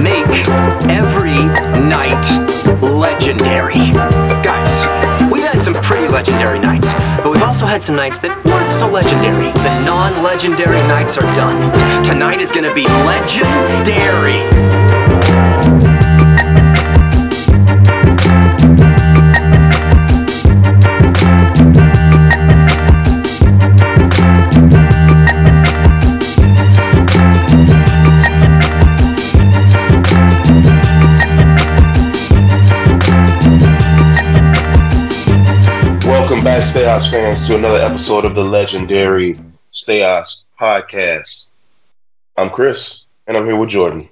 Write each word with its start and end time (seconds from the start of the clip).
make 0.00 0.26
every 0.88 1.44
night 1.88 2.24
legendary. 2.80 3.92
Guys, 4.42 4.86
we've 5.30 5.42
had 5.42 5.60
some 5.62 5.74
pretty 5.74 6.08
legendary 6.08 6.58
nights, 6.58 6.92
but 7.22 7.30
we've 7.30 7.42
also 7.42 7.66
had 7.66 7.82
some 7.82 7.96
nights 7.96 8.18
that 8.20 8.32
weren't 8.44 8.72
so 8.72 8.88
legendary. 8.88 9.52
The 9.52 9.84
non 9.84 10.22
legendary 10.22 10.80
nights 10.88 11.16
are 11.16 11.34
done. 11.34 11.58
Tonight 12.04 12.40
is 12.40 12.50
gonna 12.52 12.74
be 12.74 12.86
legendary. 12.86 14.81
Stayos 36.92 37.10
fans, 37.10 37.46
to 37.46 37.56
another 37.56 37.78
episode 37.78 38.26
of 38.26 38.34
the 38.34 38.44
legendary 38.44 39.34
Stayos 39.72 40.44
podcast. 40.60 41.50
I'm 42.36 42.50
Chris, 42.50 43.06
and 43.26 43.34
I'm 43.34 43.46
here 43.46 43.56
with 43.56 43.70
Jordan. 43.70 44.06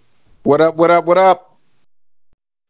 What 0.45 0.63
up? 0.63 0.77
What 0.77 0.91
up? 0.91 1.05
What 1.05 1.19
up? 1.19 1.59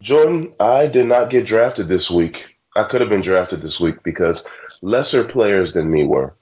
Jordan, 0.02 0.52
I 0.59 0.88
did 0.88 1.06
not 1.06 1.30
get 1.30 1.46
drafted 1.46 1.86
this 1.86 2.10
week. 2.10 2.56
I 2.74 2.83
could 2.83 3.00
have 3.00 3.09
been 3.09 3.20
drafted 3.20 3.62
this 3.62 3.78
week 3.78 4.02
because 4.02 4.48
lesser 4.83 5.23
players 5.23 5.74
than 5.74 5.88
me 5.88 6.05
were. 6.05 6.34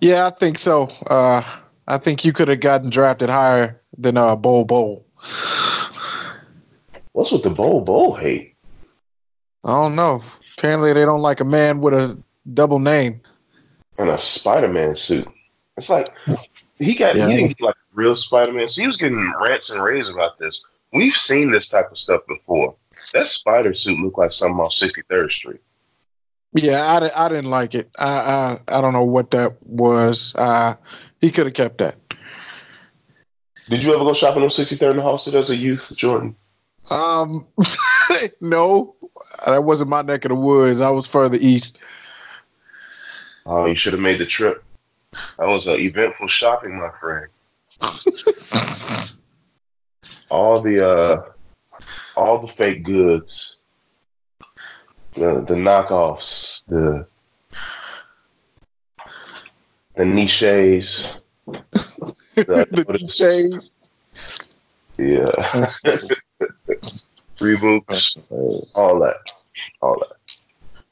Yeah, 0.00 0.28
I 0.28 0.30
think 0.30 0.58
so. 0.58 0.84
Uh, 1.10 1.42
I 1.88 1.98
think 1.98 2.24
you 2.24 2.32
could 2.32 2.48
have 2.48 2.60
gotten 2.60 2.88
drafted 2.88 3.28
higher 3.28 3.82
than 3.98 4.16
uh, 4.16 4.34
Bol 4.34 4.64
Bol. 4.64 5.04
What's 7.12 7.32
with 7.32 7.42
the 7.42 7.50
Bol 7.50 7.82
Bol 7.82 8.14
hate? 8.14 8.54
I 9.62 9.72
don't 9.72 9.94
know. 9.94 10.22
Apparently, 10.62 10.92
they 10.92 11.04
don't 11.04 11.22
like 11.22 11.40
a 11.40 11.44
man 11.44 11.80
with 11.80 11.92
a 11.92 12.22
double 12.54 12.78
name. 12.78 13.20
And 13.98 14.08
a 14.08 14.16
Spider 14.16 14.68
Man 14.68 14.94
suit. 14.94 15.26
It's 15.76 15.88
like 15.88 16.16
he 16.78 16.94
got 16.94 17.16
Yeah. 17.16 17.26
he 17.26 17.34
didn't 17.34 17.48
get 17.58 17.60
like 17.62 17.74
real 17.92 18.14
Spider 18.14 18.52
Man. 18.52 18.68
So 18.68 18.80
he 18.80 18.86
was 18.86 18.96
getting 18.96 19.34
rants 19.42 19.70
and 19.70 19.82
raves 19.82 20.08
about 20.08 20.38
this. 20.38 20.64
We've 20.92 21.16
seen 21.16 21.50
this 21.50 21.68
type 21.68 21.90
of 21.90 21.98
stuff 21.98 22.20
before. 22.28 22.76
That 23.12 23.26
spider 23.26 23.74
suit 23.74 23.98
looked 23.98 24.18
like 24.18 24.30
something 24.30 24.60
off 24.60 24.70
63rd 24.70 25.32
Street. 25.32 25.60
Yeah, 26.52 26.78
I, 26.80 27.24
I 27.24 27.28
didn't 27.28 27.50
like 27.50 27.74
it. 27.74 27.90
I, 27.98 28.60
I 28.68 28.76
I 28.76 28.80
don't 28.80 28.92
know 28.92 29.04
what 29.04 29.32
that 29.32 29.56
was. 29.66 30.32
Uh, 30.38 30.74
he 31.20 31.32
could 31.32 31.46
have 31.46 31.54
kept 31.54 31.78
that. 31.78 31.96
Did 33.68 33.82
you 33.82 33.92
ever 33.96 34.04
go 34.04 34.14
shopping 34.14 34.44
on 34.44 34.48
63rd 34.48 34.92
in 34.92 34.96
Halsted 34.98 35.34
as 35.34 35.50
a 35.50 35.56
youth, 35.56 35.92
Jordan? 35.96 36.36
Um, 36.88 37.48
no, 38.40 38.94
that 39.46 39.64
wasn't 39.64 39.90
my 39.90 40.02
neck 40.02 40.24
of 40.24 40.30
the 40.30 40.34
woods. 40.34 40.80
I 40.80 40.90
was 40.90 41.06
further 41.06 41.38
east. 41.40 41.82
Oh, 43.46 43.66
you 43.66 43.74
should 43.74 43.92
have 43.92 44.02
made 44.02 44.18
the 44.18 44.26
trip. 44.26 44.62
That 45.38 45.48
was 45.48 45.66
an 45.66 45.80
eventful 45.80 46.28
shopping, 46.28 46.78
my 46.78 46.90
friend. 47.00 47.28
All 50.30 50.60
the 50.60 50.88
uh, 50.88 51.22
all 52.16 52.38
the 52.38 52.46
fake 52.46 52.84
goods, 52.84 53.60
the 55.12 55.44
the 55.46 55.54
knockoffs, 55.54 56.64
the 56.66 57.06
the 59.94 60.04
niches, 60.04 61.20
the 61.46 63.12
shades. 63.12 63.74
yeah, 64.98 65.26
Reeboks, 67.38 68.30
all 68.74 68.98
that, 69.00 69.32
all 69.80 69.98
that. 70.00 70.16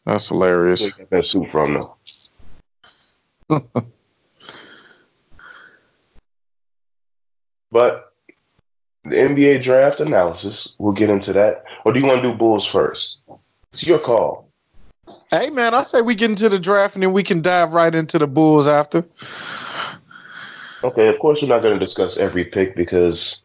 That's 0.04 0.28
hilarious. 0.28 0.96
Where 0.96 1.06
that 1.10 1.26
suit 1.26 1.50
from 1.50 1.74
though? 1.74 1.96
but 7.72 8.12
the 9.04 9.16
NBA 9.16 9.62
draft 9.62 10.00
analysis, 10.00 10.74
we'll 10.78 10.92
get 10.92 11.10
into 11.10 11.32
that. 11.32 11.64
Or 11.84 11.92
do 11.92 12.00
you 12.00 12.06
want 12.06 12.22
to 12.22 12.30
do 12.30 12.36
Bulls 12.36 12.66
first? 12.66 13.18
It's 13.72 13.86
your 13.86 13.98
call. 13.98 14.48
Hey 15.30 15.50
man, 15.50 15.74
I 15.74 15.82
say 15.82 16.02
we 16.02 16.14
get 16.14 16.30
into 16.30 16.48
the 16.48 16.58
draft 16.58 16.94
and 16.96 17.02
then 17.02 17.12
we 17.12 17.22
can 17.22 17.40
dive 17.40 17.72
right 17.72 17.94
into 17.94 18.18
the 18.18 18.26
Bulls 18.26 18.66
after. 18.68 19.04
Okay, 20.82 21.08
of 21.08 21.18
course 21.18 21.42
we're 21.42 21.48
not 21.48 21.62
going 21.62 21.74
to 21.74 21.84
discuss 21.84 22.16
every 22.16 22.44
pick 22.44 22.74
because 22.74 23.42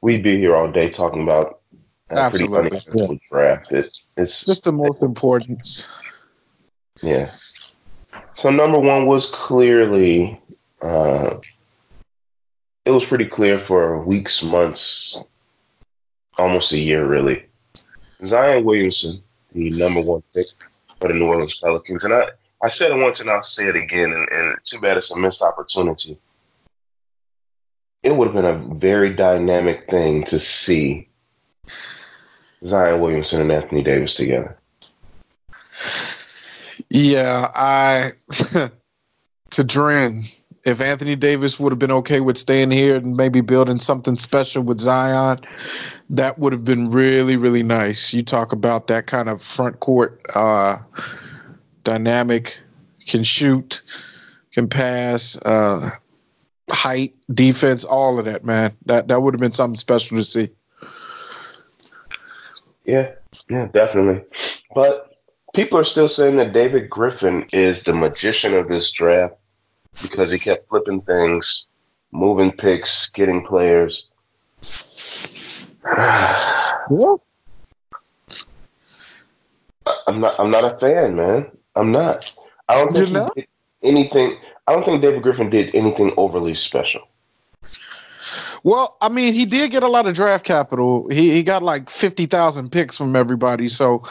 we'd 0.00 0.22
be 0.22 0.38
here 0.38 0.56
all 0.56 0.70
day 0.70 0.88
talking 0.88 1.22
about 1.22 1.59
pretty 2.10 2.44
Absolutely, 2.44 2.58
uneventful 2.58 3.18
draft. 3.30 3.72
It's 3.72 4.12
it's 4.16 4.44
Just 4.44 4.64
the 4.64 4.72
most 4.72 5.02
important. 5.02 5.66
Yeah. 7.02 7.30
So 8.34 8.50
number 8.50 8.78
one 8.78 9.06
was 9.06 9.30
clearly, 9.30 10.40
uh, 10.82 11.38
it 12.84 12.90
was 12.90 13.04
pretty 13.04 13.26
clear 13.26 13.58
for 13.58 14.02
weeks, 14.02 14.42
months, 14.42 15.24
almost 16.38 16.72
a 16.72 16.78
year, 16.78 17.06
really. 17.06 17.44
Zion 18.24 18.64
Williamson, 18.64 19.22
the 19.52 19.70
number 19.70 20.00
one 20.00 20.22
pick 20.34 20.46
for 20.98 21.08
the 21.08 21.14
New 21.14 21.26
Orleans 21.26 21.58
Pelicans, 21.62 22.04
and 22.04 22.14
I, 22.14 22.30
I 22.62 22.68
said 22.68 22.90
it 22.90 22.96
once 22.96 23.20
and 23.20 23.30
I'll 23.30 23.42
say 23.42 23.68
it 23.68 23.76
again, 23.76 24.12
and, 24.12 24.28
and 24.28 24.56
too 24.64 24.80
bad 24.80 24.96
it's 24.96 25.10
a 25.10 25.18
missed 25.18 25.42
opportunity. 25.42 26.18
It 28.02 28.16
would 28.16 28.28
have 28.28 28.34
been 28.34 28.44
a 28.44 28.74
very 28.76 29.14
dynamic 29.14 29.90
thing 29.90 30.24
to 30.24 30.40
see 30.40 31.09
Zion 32.64 33.00
Williamson 33.00 33.40
and 33.40 33.52
Anthony 33.52 33.82
Davis 33.82 34.14
together. 34.14 34.56
Yeah, 36.90 37.48
I 37.54 38.12
to 39.50 39.64
Dren. 39.64 40.24
If 40.66 40.82
Anthony 40.82 41.16
Davis 41.16 41.58
would 41.58 41.72
have 41.72 41.78
been 41.78 41.90
okay 41.90 42.20
with 42.20 42.36
staying 42.36 42.70
here 42.70 42.96
and 42.96 43.16
maybe 43.16 43.40
building 43.40 43.80
something 43.80 44.16
special 44.16 44.62
with 44.62 44.78
Zion, 44.78 45.40
that 46.10 46.38
would 46.38 46.52
have 46.52 46.66
been 46.66 46.90
really, 46.90 47.38
really 47.38 47.62
nice. 47.62 48.12
You 48.12 48.22
talk 48.22 48.52
about 48.52 48.86
that 48.88 49.06
kind 49.06 49.30
of 49.30 49.40
front 49.40 49.80
court 49.80 50.20
uh, 50.34 50.76
dynamic, 51.82 52.60
can 53.06 53.22
shoot, 53.22 53.80
can 54.52 54.68
pass, 54.68 55.38
uh, 55.46 55.90
height, 56.70 57.14
defense, 57.32 57.84
all 57.84 58.18
of 58.18 58.26
that, 58.26 58.44
man. 58.44 58.76
That 58.84 59.08
that 59.08 59.22
would 59.22 59.32
have 59.32 59.40
been 59.40 59.52
something 59.52 59.76
special 59.76 60.18
to 60.18 60.24
see. 60.24 60.50
Yeah, 62.84 63.12
yeah, 63.48 63.66
definitely. 63.68 64.22
But 64.74 65.12
people 65.54 65.78
are 65.78 65.84
still 65.84 66.08
saying 66.08 66.36
that 66.36 66.52
David 66.52 66.88
Griffin 66.90 67.46
is 67.52 67.84
the 67.84 67.92
magician 67.92 68.54
of 68.54 68.68
this 68.68 68.90
draft 68.90 69.34
because 70.02 70.30
he 70.30 70.38
kept 70.38 70.68
flipping 70.68 71.00
things, 71.02 71.66
moving 72.12 72.52
picks, 72.52 73.08
getting 73.10 73.44
players. 73.44 74.06
Yeah. 76.92 77.14
I'm 80.06 80.20
not. 80.20 80.38
I'm 80.40 80.50
not 80.50 80.64
a 80.64 80.78
fan, 80.78 81.14
man. 81.16 81.50
I'm 81.76 81.92
not. 81.92 82.32
I 82.68 82.74
don't 82.74 82.92
think 82.92 82.96
You're 82.96 83.06
he 83.06 83.12
not? 83.12 83.34
did 83.36 83.46
anything. 83.82 84.36
I 84.66 84.72
don't 84.72 84.84
think 84.84 85.02
David 85.02 85.22
Griffin 85.22 85.50
did 85.50 85.74
anything 85.74 86.12
overly 86.16 86.54
special. 86.54 87.02
Well, 88.62 88.96
I 89.00 89.08
mean, 89.08 89.32
he 89.32 89.46
did 89.46 89.70
get 89.70 89.82
a 89.82 89.88
lot 89.88 90.06
of 90.06 90.14
draft 90.14 90.44
capital. 90.44 91.08
He 91.08 91.30
he 91.30 91.42
got 91.42 91.62
like 91.62 91.88
fifty 91.90 92.26
thousand 92.26 92.70
picks 92.70 92.96
from 92.96 93.16
everybody, 93.16 93.68
so 93.68 94.02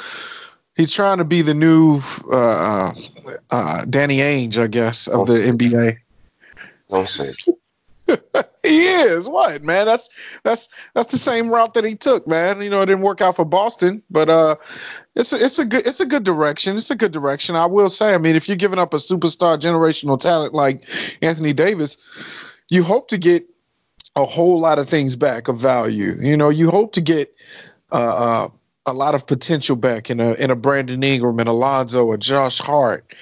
he's 0.76 0.94
trying 0.94 1.18
to 1.20 1.26
be 1.26 1.42
the 1.42 1.54
new 1.54 2.02
uh, 2.32 2.92
uh, 3.52 3.86
Danny 3.86 4.18
Ainge, 4.18 4.58
I 4.58 4.68
guess, 4.68 5.08
of 5.08 5.28
the 5.28 5.34
NBA. 5.34 5.98
Don't. 6.90 8.46
He 8.64 8.86
is 8.86 9.30
what 9.30 9.64
man? 9.64 9.86
That's 9.86 10.38
that's 10.44 10.68
that's 10.94 11.12
the 11.12 11.18
same 11.18 11.50
route 11.50 11.74
that 11.76 11.86
he 11.86 11.96
took, 11.96 12.28
man. 12.28 12.62
You 12.62 12.70
know, 12.70 12.82
it 12.82 12.88
didn't 12.88 13.04
work 13.04 13.22
out 13.22 13.38
for 13.38 13.46
Boston, 13.46 14.04
but 14.10 14.30
uh, 14.30 14.56
it's 15.16 15.32
a, 15.32 15.44
it's 15.44 15.60
a 15.60 15.66
good 15.66 15.88
it's 15.88 16.02
a 16.02 16.06
good 16.06 16.26
direction. 16.26 16.76
It's 16.76 16.92
a 16.92 16.96
good 16.96 17.14
direction. 17.14 17.56
I 17.56 17.66
will 17.66 17.88
say. 17.88 18.14
I 18.14 18.18
mean, 18.18 18.36
if 18.36 18.50
you're 18.50 18.58
giving 18.58 18.78
up 18.78 18.94
a 18.94 18.98
superstar 18.98 19.58
generational 19.58 20.20
talent 20.20 20.54
like 20.54 20.88
Anthony 21.22 21.54
Davis, 21.54 21.98
you 22.70 22.84
hope 22.84 23.08
to 23.10 23.18
get 23.18 23.48
a 24.16 24.26
whole 24.26 24.60
lot 24.60 24.80
of 24.80 24.90
things 24.90 25.16
back 25.16 25.48
of 25.48 25.58
value. 25.58 26.16
You 26.20 26.36
know, 26.36 26.50
you 26.50 26.70
hope 26.70 26.94
to 26.94 27.02
get 27.02 27.34
uh, 27.92 28.46
uh, 28.46 28.50
a 28.86 28.94
lot 28.94 29.16
of 29.16 29.28
potential 29.28 29.76
back 29.76 30.10
in 30.10 30.20
a 30.20 30.34
in 30.34 30.50
a 30.52 30.56
Brandon 30.56 31.04
Ingram 31.04 31.40
and 31.40 31.50
Alonzo 31.50 32.06
or 32.06 32.18
Josh 32.18 32.60
Hart. 32.60 33.16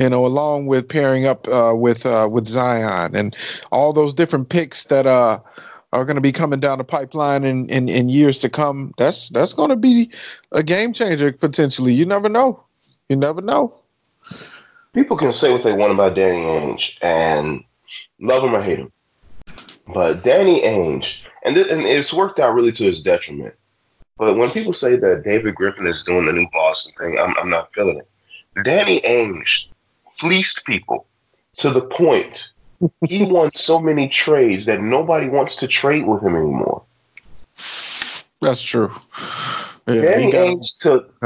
You 0.00 0.10
know, 0.10 0.26
along 0.26 0.66
with 0.66 0.88
pairing 0.88 1.26
up 1.26 1.46
uh, 1.48 1.74
with 1.74 2.06
uh, 2.06 2.28
with 2.30 2.46
Zion 2.48 3.14
and 3.14 3.36
all 3.70 3.92
those 3.92 4.14
different 4.14 4.48
picks 4.48 4.84
that 4.86 5.06
uh, 5.06 5.38
are 5.92 6.04
going 6.04 6.16
to 6.16 6.22
be 6.22 6.32
coming 6.32 6.60
down 6.60 6.78
the 6.78 6.84
pipeline 6.84 7.44
in, 7.44 7.68
in, 7.68 7.88
in 7.88 8.08
years 8.08 8.40
to 8.40 8.48
come. 8.48 8.92
That's 8.98 9.28
that's 9.30 9.52
going 9.52 9.70
to 9.70 9.76
be 9.76 10.10
a 10.52 10.62
game 10.62 10.92
changer 10.92 11.32
potentially. 11.32 11.92
You 11.94 12.06
never 12.06 12.28
know. 12.28 12.62
You 13.08 13.16
never 13.16 13.40
know. 13.40 13.78
people 14.92 15.16
can 15.16 15.32
say 15.32 15.52
what 15.52 15.62
they 15.62 15.72
want 15.72 15.92
about 15.92 16.14
Danny 16.14 16.40
Ainge 16.40 16.96
and 17.02 17.62
love 18.20 18.44
him 18.44 18.54
or 18.54 18.62
hate 18.62 18.78
him. 18.78 18.91
But 19.88 20.22
Danny 20.22 20.62
Ainge, 20.62 21.18
and 21.44 21.54
th- 21.54 21.68
and 21.68 21.82
it's 21.82 22.12
worked 22.12 22.38
out 22.38 22.54
really 22.54 22.72
to 22.72 22.84
his 22.84 23.02
detriment. 23.02 23.54
But 24.18 24.36
when 24.36 24.50
people 24.50 24.72
say 24.72 24.96
that 24.96 25.24
David 25.24 25.54
Griffin 25.54 25.86
is 25.86 26.04
doing 26.04 26.26
the 26.26 26.32
new 26.32 26.46
Boston 26.52 26.92
thing, 26.98 27.18
I'm, 27.18 27.34
I'm 27.38 27.50
not 27.50 27.72
feeling 27.74 27.98
it. 27.98 28.08
Danny 28.64 29.00
Ainge 29.00 29.66
fleeced 30.12 30.64
people 30.64 31.06
to 31.56 31.70
the 31.70 31.80
point 31.80 32.50
he 33.06 33.24
won 33.26 33.50
so 33.54 33.80
many 33.80 34.08
trades 34.08 34.66
that 34.66 34.80
nobody 34.80 35.28
wants 35.28 35.56
to 35.56 35.68
trade 35.68 36.06
with 36.06 36.22
him 36.22 36.36
anymore. 36.36 36.82
That's 38.40 38.62
true. 38.62 38.92
Yeah, 39.86 40.02
Danny 40.02 40.32
Ainge 40.32 40.78
took 40.78 41.18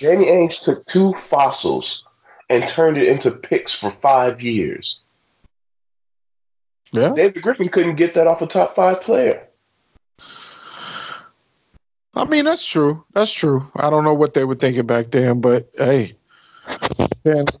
Danny 0.00 0.26
Ainge 0.26 0.60
took 0.62 0.84
two 0.86 1.12
fossils 1.14 2.04
and 2.48 2.66
turned 2.68 2.98
it 2.98 3.08
into 3.08 3.30
picks 3.30 3.74
for 3.74 3.90
five 3.90 4.40
years. 4.40 5.00
Yeah. 6.92 7.12
David 7.14 7.42
Griffin 7.42 7.68
couldn't 7.68 7.96
get 7.96 8.14
that 8.14 8.26
off 8.26 8.42
a 8.42 8.46
top 8.46 8.74
five 8.74 9.00
player. 9.00 9.46
I 12.14 12.24
mean, 12.24 12.46
that's 12.46 12.66
true. 12.66 13.04
That's 13.12 13.32
true. 13.32 13.70
I 13.76 13.90
don't 13.90 14.04
know 14.04 14.14
what 14.14 14.32
they 14.32 14.44
were 14.44 14.54
thinking 14.54 14.86
back 14.86 15.10
then, 15.10 15.40
but 15.42 15.68
hey, 15.76 16.12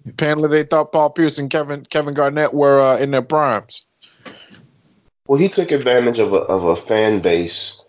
apparently 0.08 0.48
they 0.48 0.62
thought 0.62 0.92
Paul 0.92 1.10
Pierce 1.10 1.38
and 1.38 1.50
Kevin 1.50 1.84
Kevin 1.86 2.14
Garnett 2.14 2.54
were 2.54 2.80
uh, 2.80 2.98
in 2.98 3.10
their 3.10 3.22
primes. 3.22 3.86
Well, 5.26 5.38
he 5.38 5.48
took 5.48 5.72
advantage 5.72 6.18
of 6.18 6.32
a 6.32 6.36
of 6.36 6.64
a 6.64 6.76
fan 6.76 7.20
base 7.20 7.84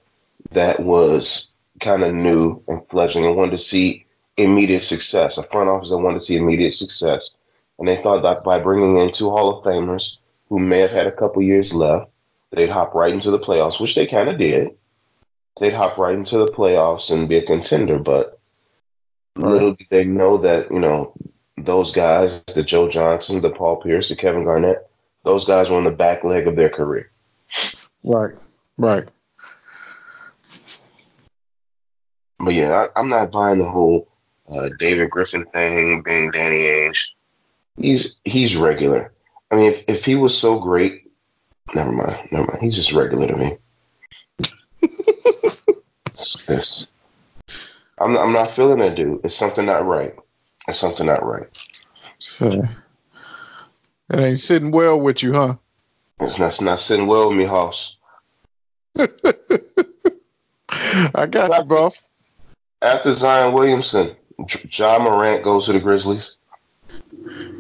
that 0.52 0.80
was 0.82 1.50
kind 1.82 2.04
of 2.04 2.14
new 2.14 2.62
and 2.68 2.82
fledgling 2.90 3.26
and 3.26 3.36
wanted 3.38 3.52
to 3.52 3.64
see 3.64 4.06
immediate 4.36 4.84
success. 4.84 5.38
A 5.38 5.44
front 5.44 5.70
office 5.70 5.90
that 5.90 5.98
wanted 5.98 6.20
to 6.20 6.26
see 6.26 6.36
immediate 6.36 6.76
success, 6.76 7.32
and 7.80 7.88
they 7.88 8.02
thought 8.02 8.24
that 8.24 8.44
by 8.44 8.60
bringing 8.60 8.98
in 8.98 9.14
two 9.14 9.30
Hall 9.30 9.58
of 9.58 9.64
Famers 9.64 10.18
who 10.50 10.60
may 10.60 10.80
have 10.80 10.92
had 10.92 11.08
a 11.08 11.16
couple 11.16 11.42
years 11.42 11.74
left, 11.74 12.10
they'd 12.52 12.70
hop 12.70 12.94
right 12.94 13.14
into 13.14 13.32
the 13.32 13.40
playoffs, 13.40 13.80
which 13.80 13.96
they 13.96 14.08
kind 14.08 14.30
of 14.30 14.38
did 14.38 14.78
they'd 15.60 15.74
hop 15.74 15.98
right 15.98 16.16
into 16.16 16.38
the 16.38 16.52
playoffs 16.52 17.12
and 17.12 17.30
be 17.30 17.38
a 17.38 17.46
contender. 17.46 18.00
But 18.00 18.40
right. 19.36 19.52
little 19.52 19.74
did 19.74 19.88
they 19.90 20.04
know 20.04 20.38
that, 20.38 20.72
you 20.72 20.80
know, 20.80 21.14
those 21.58 21.92
guys, 21.92 22.42
the 22.54 22.64
Joe 22.64 22.88
Johnson, 22.88 23.42
the 23.42 23.50
Paul 23.50 23.78
Pierce, 23.78 24.10
the 24.10 24.16
Kevin 24.16 24.44
Garnett, 24.44 24.88
those 25.24 25.46
guys 25.46 25.70
were 25.70 25.78
on 25.78 25.84
the 25.84 25.92
back 25.92 26.24
leg 26.24 26.48
of 26.48 26.56
their 26.56 26.70
career. 26.70 27.12
Right, 28.04 28.34
right. 28.78 29.10
But 32.40 32.54
yeah, 32.54 32.88
I, 32.96 33.00
am 33.00 33.10
not 33.10 33.32
buying 33.32 33.58
the 33.58 33.70
whole 33.70 34.08
uh, 34.50 34.70
David 34.78 35.10
Griffin 35.10 35.46
thing, 35.46 36.04
being 36.04 36.32
Danny 36.32 36.60
Ainge. 36.60 37.04
He's 37.78 38.20
he's 38.24 38.56
regular. 38.56 39.12
I 39.52 39.56
mean, 39.56 39.72
if, 39.72 39.84
if 39.88 40.06
he 40.06 40.16
was 40.16 40.38
so 40.38 40.60
great, 40.60 41.12
never 41.74 41.92
mind, 41.92 42.28
never 42.32 42.46
mind. 42.48 42.62
He's 42.62 42.76
just 42.76 42.94
regular 42.94 43.28
to 43.28 43.36
me 43.36 43.58
this? 46.18 46.88
I'm 48.00 48.18
I'm 48.18 48.34
not 48.34 48.52
feeling 48.52 48.82
it, 48.82 48.96
dude. 48.96 49.22
It's 49.24 49.36
something 49.36 49.66
not 49.66 49.86
right. 49.86 50.14
It's 50.68 50.80
something 50.80 51.06
not 51.06 51.26
right. 51.26 51.48
So, 52.20 52.64
it 54.10 54.20
ain't 54.20 54.40
sitting 54.40 54.72
well 54.72 55.00
with 55.00 55.24
you, 55.24 55.34
huh? 55.34 55.56
It's 56.20 56.40
not, 56.40 56.48
it's 56.48 56.62
not 56.62 56.80
sitting 56.80 57.08
well 57.08 57.30
with 57.30 57.38
me, 57.38 57.46
Hoss. 57.46 57.96
I 58.98 59.08
got 61.28 61.52
after, 61.52 61.62
you, 61.62 61.66
boss. 61.66 62.02
After 62.82 63.14
Zion 63.14 63.54
Williamson, 63.54 64.16
Ja 64.70 65.00
Morant 65.00 65.44
goes 65.44 65.68
to 65.68 65.74
the 65.74 65.80
Grizzlies. 65.80 66.38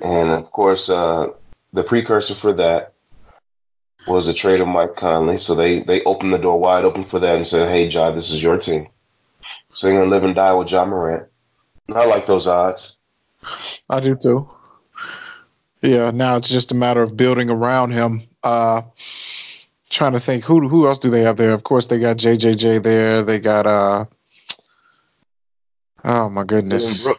And 0.01 0.29
of 0.29 0.51
course, 0.51 0.89
uh, 0.89 1.29
the 1.73 1.83
precursor 1.83 2.35
for 2.35 2.53
that 2.53 2.93
was 4.07 4.25
the 4.25 4.33
trade 4.33 4.61
of 4.61 4.67
Mike 4.67 4.95
Conley. 4.95 5.37
So 5.37 5.53
they 5.55 5.81
they 5.81 6.03
opened 6.03 6.33
the 6.33 6.37
door 6.37 6.59
wide 6.59 6.85
open 6.85 7.03
for 7.03 7.19
that 7.19 7.35
and 7.35 7.45
said, 7.45 7.69
"Hey, 7.69 7.87
Ja, 7.87 8.11
this 8.11 8.31
is 8.31 8.41
your 8.41 8.57
team. 8.57 8.87
So 9.73 9.87
you're 9.87 9.97
gonna 9.99 10.09
live 10.09 10.23
and 10.23 10.35
die 10.35 10.53
with 10.53 10.71
Ja 10.71 10.85
Morant." 10.85 11.27
And 11.87 11.97
I 11.97 12.05
like 12.05 12.27
those 12.27 12.47
odds. 12.47 12.99
I 13.89 13.99
do 13.99 14.15
too. 14.15 14.49
Yeah, 15.81 16.11
now 16.11 16.37
it's 16.37 16.49
just 16.49 16.71
a 16.71 16.75
matter 16.75 17.01
of 17.01 17.15
building 17.15 17.49
around 17.49 17.91
him. 17.91 18.23
Uh, 18.43 18.81
trying 19.89 20.13
to 20.13 20.19
think 20.19 20.43
who 20.43 20.67
who 20.67 20.87
else 20.87 20.99
do 20.99 21.09
they 21.09 21.21
have 21.21 21.37
there? 21.37 21.51
Of 21.51 21.63
course, 21.63 21.87
they 21.87 21.99
got 21.99 22.17
JJJ 22.17 22.83
there. 22.83 23.23
They 23.23 23.39
got 23.39 23.67
uh. 23.67 24.05
Oh 26.03 26.29
my 26.29 26.43
goodness. 26.43 27.03
Dillon, 27.03 27.17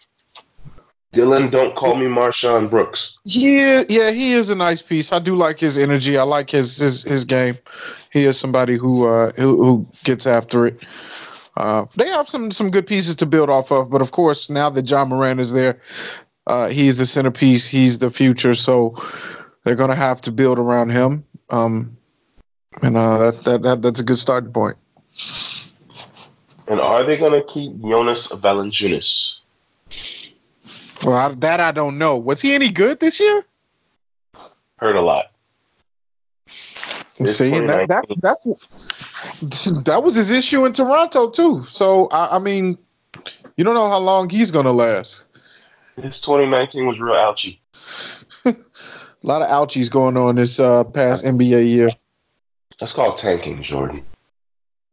don't 1.12 1.74
call 1.74 1.96
me 1.96 2.06
MarShon 2.06 2.68
Brooks. 2.68 3.18
Yeah, 3.24 3.84
yeah, 3.88 4.10
he 4.10 4.32
is 4.32 4.50
a 4.50 4.56
nice 4.56 4.82
piece. 4.82 5.12
I 5.12 5.18
do 5.18 5.34
like 5.34 5.58
his 5.58 5.78
energy. 5.78 6.18
I 6.18 6.22
like 6.22 6.50
his 6.50 6.76
his, 6.76 7.02
his 7.02 7.24
game. 7.24 7.56
He 8.12 8.24
is 8.24 8.38
somebody 8.38 8.76
who 8.76 9.06
uh, 9.06 9.32
who, 9.32 9.62
who 9.62 9.88
gets 10.04 10.26
after 10.26 10.66
it. 10.66 10.84
Uh, 11.56 11.86
they 11.96 12.08
have 12.08 12.28
some 12.28 12.50
some 12.50 12.70
good 12.70 12.86
pieces 12.86 13.16
to 13.16 13.26
build 13.26 13.50
off 13.50 13.72
of, 13.72 13.90
but 13.90 14.00
of 14.00 14.12
course, 14.12 14.50
now 14.50 14.70
that 14.70 14.88
Ja 14.88 15.04
Morant 15.04 15.40
is 15.40 15.52
there, 15.52 15.80
uh, 16.46 16.68
he's 16.68 16.98
the 16.98 17.06
centerpiece. 17.06 17.66
He's 17.66 17.98
the 17.98 18.10
future. 18.10 18.54
So 18.54 18.94
they're 19.64 19.76
going 19.76 19.90
to 19.90 19.96
have 19.96 20.20
to 20.22 20.32
build 20.32 20.58
around 20.58 20.90
him. 20.90 21.24
Um, 21.50 21.96
and 22.82 22.96
uh, 22.96 23.18
that, 23.18 23.44
that 23.44 23.62
that 23.62 23.82
that's 23.82 24.00
a 24.00 24.04
good 24.04 24.18
starting 24.18 24.52
point. 24.52 24.76
And 26.68 26.80
are 26.80 27.02
they 27.02 27.16
going 27.16 27.32
to 27.32 27.42
keep 27.42 27.80
Jonas 27.80 28.28
Valanciunas? 28.28 29.40
Well, 31.04 31.16
I, 31.16 31.34
that 31.36 31.60
I 31.60 31.72
don't 31.72 31.98
know. 31.98 32.16
Was 32.16 32.40
he 32.40 32.54
any 32.54 32.70
good 32.70 33.00
this 33.00 33.20
year? 33.20 33.44
Heard 34.76 34.96
a 34.96 35.00
lot. 35.00 35.32
See, 37.26 37.50
that, 37.50 37.88
that's 37.88 38.14
that's 38.20 39.64
that 39.64 40.02
was 40.04 40.14
his 40.14 40.30
issue 40.30 40.64
in 40.64 40.72
Toronto 40.72 41.28
too. 41.28 41.64
So 41.64 42.06
I, 42.12 42.36
I 42.36 42.38
mean, 42.38 42.78
you 43.56 43.64
don't 43.64 43.74
know 43.74 43.88
how 43.88 43.98
long 43.98 44.30
he's 44.30 44.52
gonna 44.52 44.72
last. 44.72 45.26
His 46.00 46.20
2019 46.20 46.86
was 46.86 47.00
real 47.00 47.14
ouchy. 47.14 47.60
a 48.44 48.54
lot 49.24 49.42
of 49.42 49.48
ouchies 49.48 49.90
going 49.90 50.16
on 50.16 50.36
this 50.36 50.60
uh, 50.60 50.84
past 50.84 51.24
NBA 51.24 51.68
year. 51.68 51.90
That's 52.78 52.92
called 52.92 53.18
tanking, 53.18 53.64
Jordan. 53.64 54.04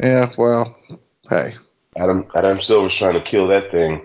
Yeah, 0.01 0.31
well, 0.35 0.75
hey. 1.29 1.53
Adam 1.95 2.25
Adam 2.33 2.59
Silver's 2.59 2.95
trying 2.95 3.13
to 3.13 3.21
kill 3.21 3.47
that 3.47 3.69
thing 3.69 4.01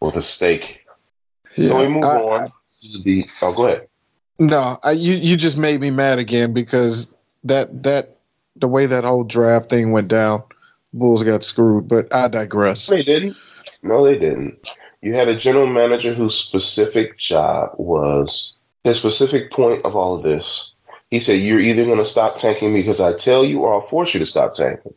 with 0.00 0.16
a 0.16 0.22
stake. 0.22 0.85
Yeah, 1.56 1.68
so 1.68 1.82
we 1.82 1.88
move 1.88 2.04
I, 2.04 2.18
on 2.18 2.52
the. 3.02 3.28
Oh, 3.42 3.52
go 3.52 3.66
ahead. 3.66 3.88
No, 4.38 4.78
I, 4.84 4.92
you 4.92 5.14
you 5.14 5.36
just 5.36 5.56
made 5.56 5.80
me 5.80 5.90
mad 5.90 6.18
again 6.18 6.52
because 6.52 7.16
that 7.44 7.82
that 7.84 8.18
the 8.56 8.68
way 8.68 8.86
that 8.86 9.04
whole 9.04 9.24
draft 9.24 9.70
thing 9.70 9.92
went 9.92 10.08
down, 10.08 10.42
Bulls 10.92 11.22
got 11.22 11.42
screwed. 11.42 11.88
But 11.88 12.14
I 12.14 12.28
digress. 12.28 12.86
They 12.86 13.02
didn't. 13.02 13.36
No, 13.82 14.04
they 14.04 14.18
didn't. 14.18 14.68
You 15.00 15.14
had 15.14 15.28
a 15.28 15.36
general 15.36 15.66
manager 15.66 16.12
whose 16.12 16.38
specific 16.38 17.18
job 17.18 17.70
was 17.76 18.56
his 18.84 18.98
specific 18.98 19.50
point 19.50 19.84
of 19.84 19.96
all 19.96 20.16
of 20.16 20.22
this. 20.22 20.72
He 21.10 21.20
said, 21.20 21.40
"You're 21.40 21.60
either 21.60 21.84
going 21.84 21.98
to 21.98 22.04
stop 22.04 22.38
tanking 22.38 22.74
me 22.74 22.82
because 22.82 23.00
I 23.00 23.14
tell 23.14 23.44
you, 23.44 23.60
or 23.60 23.74
I'll 23.74 23.88
force 23.88 24.12
you 24.12 24.20
to 24.20 24.26
stop 24.26 24.54
tanking." 24.54 24.94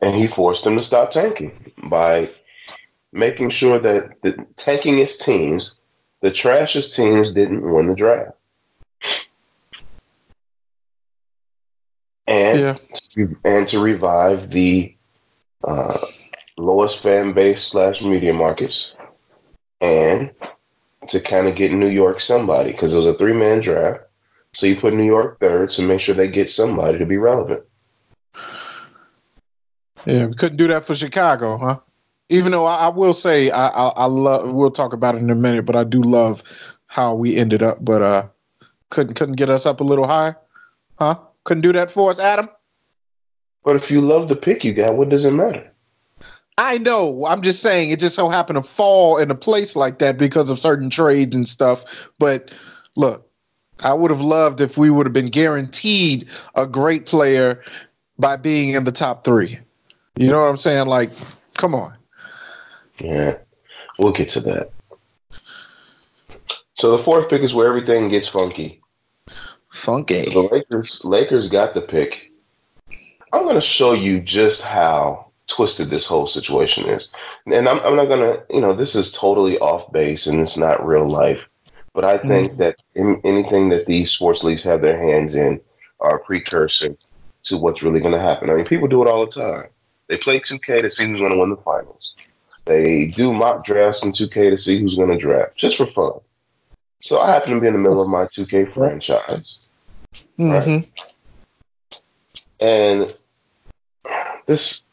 And 0.00 0.14
he 0.14 0.26
forced 0.26 0.64
them 0.64 0.76
to 0.76 0.84
stop 0.84 1.10
tanking 1.10 1.72
by 1.84 2.30
making 3.14 3.48
sure 3.48 3.78
that 3.78 4.20
the 4.22 4.44
tanking 4.56 4.98
his 4.98 5.16
teams, 5.16 5.78
the 6.20 6.30
trashiest 6.30 6.94
teams 6.94 7.32
didn't 7.32 7.70
win 7.72 7.86
the 7.86 7.94
draft. 7.94 8.32
And 12.26 12.58
yeah. 12.58 12.76
to, 13.10 13.36
and 13.44 13.68
to 13.68 13.78
revive 13.78 14.50
the 14.50 14.94
uh, 15.62 15.98
lowest 16.56 17.00
fan 17.00 17.32
base 17.32 17.62
slash 17.62 18.02
media 18.02 18.32
markets, 18.32 18.96
and 19.80 20.32
to 21.08 21.20
kind 21.20 21.46
of 21.46 21.54
get 21.54 21.72
New 21.72 21.88
York 21.88 22.20
somebody 22.20 22.72
because 22.72 22.94
it 22.94 22.96
was 22.96 23.06
a 23.06 23.14
three 23.14 23.34
man 23.34 23.60
draft. 23.60 24.00
So 24.54 24.66
you 24.66 24.76
put 24.76 24.94
New 24.94 25.04
York 25.04 25.38
third 25.38 25.70
to 25.70 25.82
make 25.82 26.00
sure 26.00 26.14
they 26.14 26.28
get 26.28 26.50
somebody 26.50 26.98
to 26.98 27.06
be 27.06 27.18
relevant. 27.18 27.64
Yeah, 30.06 30.26
we 30.26 30.34
couldn't 30.34 30.58
do 30.58 30.68
that 30.68 30.84
for 30.84 30.94
Chicago, 30.94 31.58
huh? 31.58 31.80
Even 32.34 32.52
though 32.52 32.66
I, 32.66 32.86
I 32.86 32.88
will 32.88 33.14
say 33.14 33.50
I, 33.50 33.68
I, 33.68 33.88
I 33.96 34.04
love 34.06 34.52
we'll 34.52 34.70
talk 34.70 34.92
about 34.92 35.14
it 35.14 35.18
in 35.18 35.30
a 35.30 35.34
minute, 35.34 35.64
but 35.64 35.76
I 35.76 35.84
do 35.84 36.02
love 36.02 36.42
how 36.88 37.14
we 37.14 37.36
ended 37.36 37.62
up, 37.62 37.84
but 37.84 38.02
uh 38.02 38.28
couldn't 38.90 39.14
couldn't 39.14 39.36
get 39.36 39.50
us 39.50 39.66
up 39.66 39.80
a 39.80 39.84
little 39.84 40.06
higher. 40.06 40.36
Huh? 40.98 41.18
Couldn't 41.44 41.62
do 41.62 41.72
that 41.72 41.90
for 41.90 42.10
us, 42.10 42.18
Adam. 42.18 42.48
But 43.64 43.76
if 43.76 43.90
you 43.90 44.00
love 44.00 44.28
the 44.28 44.36
pick 44.36 44.64
you 44.64 44.74
got, 44.74 44.96
what 44.96 45.08
does 45.08 45.24
it 45.24 45.32
matter? 45.32 45.70
I 46.58 46.78
know. 46.78 47.26
I'm 47.26 47.42
just 47.42 47.62
saying 47.62 47.90
it 47.90 47.98
just 47.98 48.14
so 48.14 48.28
happened 48.28 48.62
to 48.62 48.68
fall 48.68 49.18
in 49.18 49.30
a 49.30 49.34
place 49.34 49.74
like 49.74 49.98
that 49.98 50.18
because 50.18 50.50
of 50.50 50.58
certain 50.58 50.90
trades 50.90 51.34
and 51.34 51.48
stuff. 51.48 52.10
But 52.18 52.52
look, 52.94 53.28
I 53.82 53.92
would 53.92 54.10
have 54.10 54.20
loved 54.20 54.60
if 54.60 54.78
we 54.78 54.90
would 54.90 55.06
have 55.06 55.12
been 55.12 55.30
guaranteed 55.30 56.28
a 56.54 56.66
great 56.66 57.06
player 57.06 57.62
by 58.18 58.36
being 58.36 58.70
in 58.70 58.84
the 58.84 58.92
top 58.92 59.24
three. 59.24 59.58
You 60.16 60.30
know 60.30 60.40
what 60.40 60.48
I'm 60.48 60.56
saying? 60.56 60.86
Like, 60.86 61.10
come 61.54 61.74
on. 61.74 61.92
Yeah, 62.98 63.38
we'll 63.98 64.12
get 64.12 64.30
to 64.30 64.40
that. 64.40 64.70
So 66.76 66.96
the 66.96 67.02
fourth 67.02 67.28
pick 67.28 67.42
is 67.42 67.54
where 67.54 67.68
everything 67.68 68.08
gets 68.08 68.28
funky. 68.28 68.80
Funky. 69.70 70.24
So 70.24 70.42
the 70.42 70.54
Lakers 70.54 71.04
Lakers 71.04 71.48
got 71.48 71.74
the 71.74 71.80
pick, 71.80 72.32
I'm 73.32 73.42
going 73.42 73.56
to 73.56 73.60
show 73.60 73.92
you 73.94 74.20
just 74.20 74.62
how 74.62 75.26
twisted 75.48 75.90
this 75.90 76.06
whole 76.06 76.26
situation 76.26 76.88
is. 76.88 77.10
And 77.46 77.68
I'm, 77.68 77.80
I'm 77.80 77.96
not 77.96 78.06
going 78.06 78.20
to, 78.20 78.44
you 78.48 78.60
know, 78.60 78.72
this 78.72 78.94
is 78.94 79.12
totally 79.12 79.58
off 79.58 79.90
base 79.92 80.26
and 80.26 80.40
it's 80.40 80.56
not 80.56 80.86
real 80.86 81.08
life. 81.08 81.40
But 81.92 82.04
I 82.04 82.18
think 82.18 82.50
mm-hmm. 82.50 82.58
that 82.58 82.76
in, 82.94 83.20
anything 83.24 83.68
that 83.70 83.86
these 83.86 84.10
sports 84.10 84.42
leagues 84.42 84.62
have 84.64 84.82
their 84.82 85.00
hands 85.00 85.34
in 85.34 85.60
are 86.00 86.16
a 86.16 86.24
precursor 86.24 86.96
to 87.44 87.56
what's 87.56 87.82
really 87.82 88.00
going 88.00 88.14
to 88.14 88.20
happen. 88.20 88.50
I 88.50 88.54
mean, 88.54 88.64
people 88.64 88.88
do 88.88 89.02
it 89.02 89.08
all 89.08 89.26
the 89.26 89.32
time. 89.32 89.68
They 90.08 90.16
play 90.16 90.40
2K 90.40 90.82
to 90.82 90.90
see 90.90 91.06
who's 91.06 91.20
going 91.20 91.32
to 91.32 91.38
win 91.38 91.50
the 91.50 91.56
finals. 91.56 92.13
They 92.64 93.06
do 93.06 93.32
mock 93.32 93.64
drafts 93.64 94.02
in 94.02 94.12
2K 94.12 94.50
to 94.50 94.56
see 94.56 94.78
who's 94.78 94.96
going 94.96 95.10
to 95.10 95.18
draft, 95.18 95.56
just 95.56 95.76
for 95.76 95.86
fun. 95.86 96.20
So 97.00 97.20
I 97.20 97.30
happen 97.30 97.54
to 97.54 97.60
be 97.60 97.66
in 97.66 97.74
the 97.74 97.78
middle 97.78 98.00
of 98.00 98.08
my 98.08 98.24
2K 98.24 98.72
franchise. 98.72 99.68
Mm-hmm. 100.38 100.50
Right? 100.50 101.12
And 102.60 103.14
this, 104.46 104.84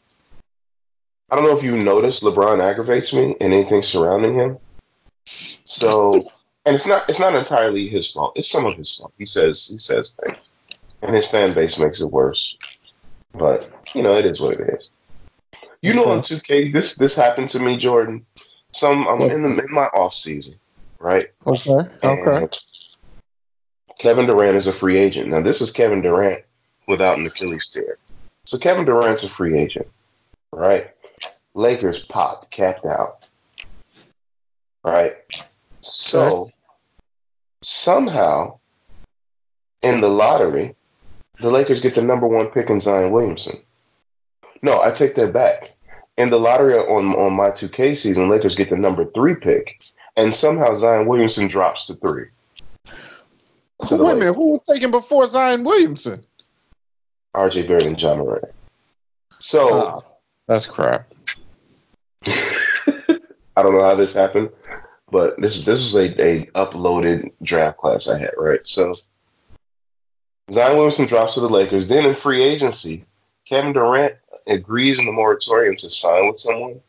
I 1.30 1.36
don't 1.36 1.44
know 1.44 1.56
if 1.56 1.64
you 1.64 1.78
noticed, 1.78 2.22
LeBron 2.22 2.62
aggravates 2.62 3.12
me 3.14 3.36
and 3.40 3.54
anything 3.54 3.82
surrounding 3.82 4.34
him. 4.34 4.58
So, 5.64 6.28
and 6.66 6.76
it's 6.76 6.86
not 6.86 7.08
it's 7.08 7.18
not 7.18 7.34
entirely 7.34 7.88
his 7.88 8.10
fault. 8.10 8.32
It's 8.36 8.50
some 8.50 8.66
of 8.66 8.74
his 8.74 8.94
fault. 8.94 9.12
He 9.18 9.24
says 9.24 9.68
he 9.68 9.78
says 9.78 10.16
things, 10.22 10.38
and 11.00 11.14
his 11.14 11.26
fan 11.26 11.54
base 11.54 11.78
makes 11.78 12.00
it 12.00 12.10
worse. 12.10 12.56
But 13.32 13.70
you 13.94 14.02
know, 14.02 14.14
it 14.14 14.26
is 14.26 14.40
what 14.40 14.58
it 14.60 14.68
is. 14.74 14.90
You 15.82 15.94
know, 15.94 16.06
on 16.06 16.20
2K, 16.20 16.72
this 16.72 16.94
this 16.94 17.14
happened 17.14 17.50
to 17.50 17.58
me, 17.58 17.76
Jordan. 17.76 18.24
Some 18.72 19.06
um, 19.08 19.20
I'm 19.20 19.30
in 19.30 19.42
the 19.42 19.64
in 19.64 19.72
my 19.72 19.86
off 19.86 20.14
season, 20.14 20.54
right? 20.98 21.26
Okay. 21.46 21.78
Okay. 22.04 22.48
Kevin 23.98 24.26
Durant 24.26 24.56
is 24.56 24.66
a 24.66 24.72
free 24.72 24.96
agent. 24.96 25.28
Now, 25.28 25.40
this 25.40 25.60
is 25.60 25.72
Kevin 25.72 26.00
Durant 26.00 26.42
without 26.88 27.18
an 27.18 27.26
Achilles 27.26 27.68
tear. 27.68 27.98
So 28.44 28.58
Kevin 28.58 28.84
Durant's 28.84 29.24
a 29.24 29.28
free 29.28 29.58
agent, 29.58 29.86
right? 30.52 30.90
Lakers 31.54 32.04
popped, 32.06 32.50
capped 32.50 32.86
out, 32.86 33.26
right? 34.84 35.16
So 35.80 36.50
somehow 37.62 38.58
in 39.82 40.00
the 40.00 40.08
lottery, 40.08 40.74
the 41.40 41.50
Lakers 41.50 41.80
get 41.80 41.94
the 41.94 42.02
number 42.02 42.26
one 42.26 42.48
pick 42.48 42.70
in 42.70 42.80
Zion 42.80 43.10
Williamson. 43.10 43.56
No, 44.62 44.80
I 44.80 44.92
take 44.92 45.14
that 45.16 45.32
back. 45.32 45.71
In 46.18 46.30
the 46.30 46.38
lottery 46.38 46.74
on 46.74 47.14
on 47.14 47.32
my 47.32 47.50
2K 47.50 47.96
season, 47.96 48.28
Lakers 48.28 48.54
get 48.54 48.70
the 48.70 48.76
number 48.76 49.06
three 49.12 49.34
pick, 49.34 49.82
and 50.16 50.34
somehow 50.34 50.74
Zion 50.76 51.06
Williamson 51.06 51.48
drops 51.48 51.86
to 51.86 51.94
three. 51.94 52.26
To 53.88 53.96
Wait 53.96 54.12
a 54.12 54.16
minute, 54.16 54.34
who 54.34 54.52
was 54.52 54.62
taken 54.62 54.90
before 54.90 55.26
Zion 55.26 55.64
Williamson? 55.64 56.24
RJ 57.34 57.66
Barrett 57.66 57.86
and 57.86 58.00
Ja 58.00 58.14
Morant. 58.14 58.44
So 59.38 59.68
oh, 59.72 60.04
that's 60.46 60.66
crap. 60.66 61.12
I 62.26 63.62
don't 63.62 63.74
know 63.74 63.82
how 63.82 63.94
this 63.94 64.14
happened, 64.14 64.50
but 65.10 65.40
this 65.40 65.56
is 65.56 65.64
this 65.64 65.80
was 65.80 65.94
a, 65.94 66.22
a 66.22 66.46
uploaded 66.54 67.32
draft 67.42 67.78
class 67.78 68.08
I 68.08 68.18
had, 68.18 68.34
right? 68.36 68.60
So 68.64 68.94
Zion 70.52 70.76
Williamson 70.76 71.06
drops 71.06 71.34
to 71.34 71.40
the 71.40 71.48
Lakers. 71.48 71.88
Then 71.88 72.04
in 72.04 72.14
free 72.14 72.42
agency, 72.42 73.04
Kevin 73.48 73.72
Durant 73.72 74.14
agrees 74.46 74.98
in 74.98 75.06
the 75.06 75.12
moratorium 75.12 75.76
to 75.76 75.90
sign 75.90 76.28
with 76.28 76.38
someone. 76.38 76.80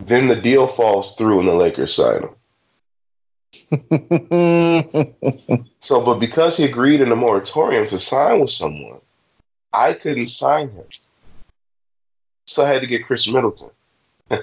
Then 0.00 0.28
the 0.28 0.36
deal 0.36 0.68
falls 0.68 1.16
through 1.16 1.40
and 1.40 1.48
the 1.48 1.54
Lakers 1.54 1.94
sign 1.94 2.22
him. 2.22 2.30
so, 5.80 6.04
but 6.04 6.18
because 6.18 6.56
he 6.56 6.64
agreed 6.64 7.00
in 7.00 7.08
the 7.08 7.16
moratorium 7.16 7.86
to 7.88 7.98
sign 7.98 8.40
with 8.40 8.50
someone, 8.50 9.00
I 9.72 9.94
couldn't 9.94 10.28
sign 10.28 10.70
him. 10.70 10.84
So 12.46 12.64
I 12.64 12.68
had 12.68 12.82
to 12.82 12.86
get 12.86 13.06
Khris 13.06 13.32
Middleton. 13.32 13.70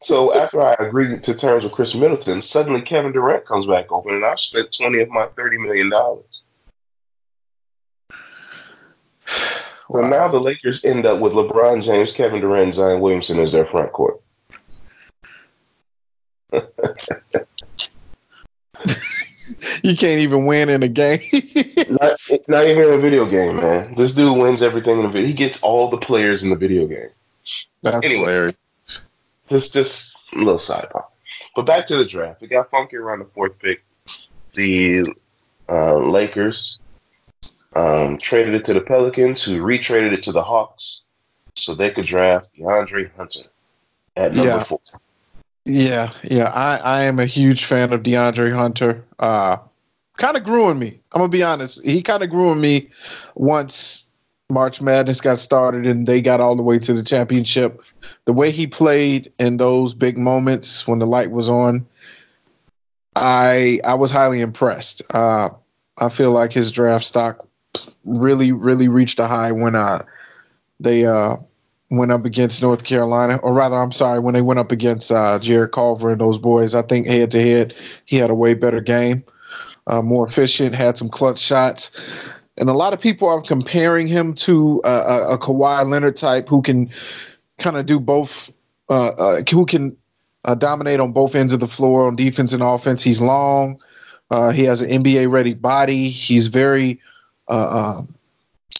so 0.00 0.34
after 0.34 0.62
I 0.62 0.76
agreed 0.78 1.22
to 1.24 1.34
terms 1.34 1.64
with 1.64 1.72
Khris 1.72 1.94
Middleton, 1.94 2.42
suddenly 2.42 2.82
Kevin 2.82 3.12
Durant 3.12 3.46
comes 3.46 3.66
back 3.66 3.90
open, 3.90 4.14
and 4.14 4.24
I 4.24 4.34
spent 4.36 4.72
twenty 4.72 5.00
of 5.00 5.08
my 5.08 5.26
thirty 5.36 5.58
million 5.58 5.90
dollars. 5.90 6.42
So 9.90 10.02
wow. 10.02 10.08
now 10.08 10.28
the 10.28 10.40
Lakers 10.40 10.84
end 10.84 11.06
up 11.06 11.20
with 11.20 11.32
LeBron 11.32 11.82
James, 11.82 12.12
Kevin 12.12 12.40
Durant, 12.40 12.74
Zion 12.74 13.00
Williamson 13.00 13.40
as 13.40 13.52
their 13.52 13.64
front 13.66 13.92
court. 13.92 14.20
you 19.82 19.96
can't 19.96 20.20
even 20.20 20.44
win 20.44 20.68
in 20.68 20.82
a 20.82 20.88
game. 20.88 21.20
not, 21.88 22.18
not, 22.48 22.66
even 22.66 22.84
in 22.84 22.92
a 22.92 22.98
video 22.98 23.24
game, 23.28 23.56
man. 23.56 23.94
This 23.94 24.14
dude 24.14 24.36
wins 24.36 24.62
everything 24.62 24.98
in 24.98 25.04
the 25.04 25.08
video. 25.08 25.28
He 25.28 25.34
gets 25.34 25.62
all 25.62 25.88
the 25.88 25.96
players 25.96 26.44
in 26.44 26.50
the 26.50 26.56
video 26.56 26.86
game. 26.86 27.08
That's 27.82 28.04
anyway, 28.04 28.24
hilarious. 28.24 28.58
Just, 29.48 29.72
just 29.72 30.16
a 30.34 30.38
little 30.38 30.58
sidebar. 30.58 31.04
But 31.56 31.62
back 31.62 31.86
to 31.86 31.96
the 31.96 32.04
draft. 32.04 32.42
It 32.42 32.48
got 32.48 32.70
funky 32.70 32.96
around 32.96 33.20
the 33.20 33.24
fourth 33.26 33.58
pick. 33.58 33.82
The 34.54 35.06
uh, 35.68 35.96
Lakers 35.96 36.78
um, 37.74 38.18
traded 38.18 38.54
it 38.54 38.64
to 38.66 38.74
the 38.74 38.80
Pelicans, 38.80 39.42
who 39.42 39.60
retraded 39.60 40.12
it 40.12 40.22
to 40.24 40.32
the 40.32 40.42
Hawks, 40.42 41.02
so 41.54 41.74
they 41.74 41.90
could 41.90 42.06
draft 42.06 42.50
DeAndre 42.58 43.14
Hunter 43.16 43.40
at 44.16 44.34
number 44.34 44.50
yeah. 44.50 44.62
four. 44.64 44.80
Yeah, 45.64 46.10
yeah, 46.24 46.50
I, 46.54 46.76
I 46.78 47.02
am 47.02 47.18
a 47.18 47.26
huge 47.26 47.66
fan 47.66 47.92
of 47.92 48.02
DeAndre 48.02 48.54
Hunter. 48.54 49.04
Uh, 49.18 49.58
kind 50.16 50.36
of 50.36 50.44
grew 50.44 50.64
on 50.64 50.78
me. 50.78 50.98
I'm 51.12 51.20
gonna 51.20 51.28
be 51.28 51.42
honest. 51.42 51.84
He 51.84 52.02
kind 52.02 52.22
of 52.22 52.30
grew 52.30 52.48
on 52.50 52.60
me 52.60 52.88
once 53.34 54.10
March 54.50 54.80
Madness 54.80 55.20
got 55.20 55.40
started 55.40 55.86
and 55.86 56.06
they 56.06 56.20
got 56.20 56.40
all 56.40 56.56
the 56.56 56.62
way 56.62 56.78
to 56.78 56.92
the 56.94 57.02
championship. 57.02 57.82
The 58.24 58.32
way 58.32 58.50
he 58.50 58.66
played 58.66 59.30
in 59.38 59.58
those 59.58 59.92
big 59.94 60.16
moments 60.16 60.86
when 60.86 61.00
the 61.00 61.06
light 61.06 61.30
was 61.30 61.48
on, 61.48 61.86
I 63.14 63.80
I 63.84 63.94
was 63.94 64.10
highly 64.10 64.40
impressed. 64.40 65.02
Uh, 65.14 65.50
I 65.98 66.08
feel 66.08 66.30
like 66.30 66.52
his 66.52 66.72
draft 66.72 67.04
stock 67.04 67.47
really 68.04 68.52
really 68.52 68.88
reached 68.88 69.18
a 69.18 69.26
high 69.26 69.52
when 69.52 69.74
uh 69.74 70.02
they 70.80 71.06
uh 71.06 71.36
went 71.90 72.12
up 72.12 72.24
against 72.24 72.62
North 72.62 72.84
Carolina, 72.84 73.38
or 73.42 73.52
rather, 73.52 73.76
I'm 73.76 73.92
sorry, 73.92 74.20
when 74.20 74.34
they 74.34 74.42
went 74.42 74.60
up 74.60 74.72
against 74.72 75.10
uh, 75.10 75.38
Jarrett 75.38 75.72
Culver 75.72 76.10
and 76.10 76.20
those 76.20 76.38
boys, 76.38 76.74
I 76.74 76.82
think 76.82 77.06
head 77.06 77.30
to 77.30 77.40
head, 77.40 77.74
he 78.04 78.16
had 78.16 78.30
a 78.30 78.34
way 78.34 78.54
better 78.54 78.80
game, 78.80 79.24
uh, 79.86 80.02
more 80.02 80.26
efficient, 80.26 80.74
had 80.74 80.98
some 80.98 81.08
clutch 81.08 81.38
shots. 81.38 82.12
And 82.58 82.68
a 82.68 82.74
lot 82.74 82.92
of 82.92 83.00
people 83.00 83.28
are 83.28 83.40
comparing 83.40 84.06
him 84.06 84.34
to 84.34 84.82
uh, 84.84 85.28
a, 85.30 85.38
Kawhi 85.38 85.88
Leonard 85.88 86.16
type 86.16 86.48
who 86.48 86.60
can 86.60 86.90
kind 87.58 87.76
of 87.76 87.86
do 87.86 88.00
both, 88.00 88.52
uh, 88.90 89.08
uh, 89.10 89.42
who 89.50 89.64
can 89.64 89.96
uh, 90.44 90.54
dominate 90.54 91.00
on 91.00 91.12
both 91.12 91.34
ends 91.34 91.52
of 91.52 91.60
the 91.60 91.68
floor 91.68 92.06
on 92.06 92.16
defense 92.16 92.52
and 92.52 92.62
offense. 92.62 93.02
He's 93.02 93.20
long. 93.20 93.80
he 94.52 94.64
has 94.64 94.82
an 94.82 95.04
NBA 95.04 95.30
ready 95.30 95.54
body. 95.54 96.10
He's 96.10 96.48
very 96.48 97.00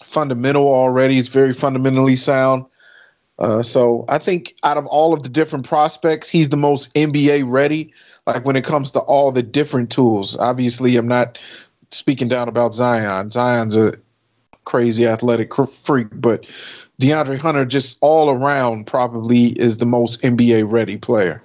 fundamental 0.03 0.67
already. 0.67 1.15
He's 1.15 1.29
very 1.29 1.53
fundamentally 1.53 2.17
sound. 2.17 2.65
Uh, 3.39 3.63
so 3.63 4.05
I 4.09 4.19
think 4.19 4.55
out 4.65 4.79
of 4.79 4.87
all 4.87 5.15
of 5.15 5.23
the 5.23 5.29
different 5.29 5.65
prospects, 5.65 6.29
he's 6.29 6.49
the 6.49 6.57
most 6.57 6.93
NBA 6.95 7.45
ready. 7.47 7.93
Like 8.27 8.45
when 8.45 8.57
it 8.57 8.65
comes 8.65 8.91
to 8.93 9.01
all 9.01 9.33
the 9.33 9.43
different 9.43 9.91
tools. 9.91 10.37
Obviously, 10.37 10.97
I'm 10.97 11.09
not 11.09 11.39
speaking 11.91 12.29
down 12.29 12.49
about 12.49 12.75
Zion. 12.75 13.31
Zion's 13.31 13.77
a 13.77 13.95
crazy 14.65 15.07
athletic 15.07 15.55
freak, 15.55 16.09
but 16.13 16.45
DeAndre 17.01 17.39
Hunter 17.39 17.65
just 17.65 17.97
all 18.03 18.29
around 18.29 18.87
probably 18.87 19.59
is 19.59 19.79
the 19.79 19.87
most 19.87 20.21
NBA 20.23 20.71
ready 20.71 20.99
player. 20.99 21.43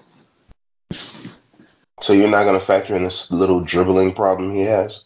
So 2.01 2.11
you're 2.11 2.29
not 2.29 2.43
going 2.43 2.59
to 2.59 2.65
factor 2.65 2.95
in 2.95 3.03
this 3.03 3.31
little 3.31 3.61
dribbling 3.61 4.13
problem 4.13 4.53
he 4.53 4.61
has? 4.61 5.05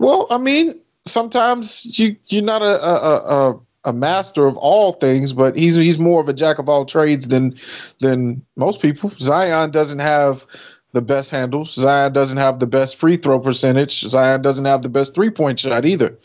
Well, 0.00 0.26
I 0.30 0.38
mean, 0.38 0.80
sometimes 1.06 1.98
you 1.98 2.16
you're 2.28 2.42
not 2.42 2.62
a, 2.62 2.82
a, 2.82 3.50
a 3.52 3.60
a 3.84 3.92
master 3.92 4.46
of 4.46 4.56
all 4.56 4.94
things, 4.94 5.32
but 5.34 5.54
he's 5.56 5.74
he's 5.74 5.98
more 5.98 6.22
of 6.22 6.28
a 6.28 6.32
jack 6.32 6.58
of 6.58 6.68
all 6.70 6.86
trades 6.86 7.28
than 7.28 7.54
than 8.00 8.42
most 8.56 8.80
people. 8.80 9.10
Zion 9.18 9.70
doesn't 9.70 9.98
have 9.98 10.46
the 10.92 11.02
best 11.02 11.30
handles. 11.30 11.74
Zion 11.74 12.14
doesn't 12.14 12.38
have 12.38 12.60
the 12.60 12.66
best 12.66 12.96
free 12.96 13.16
throw 13.16 13.38
percentage. 13.38 14.00
Zion 14.00 14.40
doesn't 14.40 14.64
have 14.64 14.80
the 14.80 14.88
best 14.88 15.14
three 15.14 15.30
point 15.30 15.60
shot 15.60 15.84
either. 15.84 16.16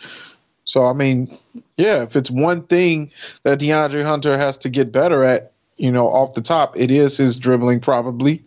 So 0.63 0.86
I 0.86 0.94
mean, 0.94 1.38
yeah, 1.75 2.01
if 2.01 2.15
it's 2.15 2.32
one 2.32 2.63
thing 2.63 3.12
that 3.44 3.60
DeAndre 3.60 4.05
Hunter 4.05 4.38
has 4.38 4.58
to 4.60 4.70
get 4.70 4.94
better 4.94 5.25
at, 5.25 5.51
you 5.75 5.91
know, 5.91 6.08
off 6.08 6.34
the 6.34 6.41
top, 6.41 6.77
it 6.77 6.91
is 6.91 7.17
his 7.17 7.38
dribbling 7.38 7.82
probably. 7.82 8.41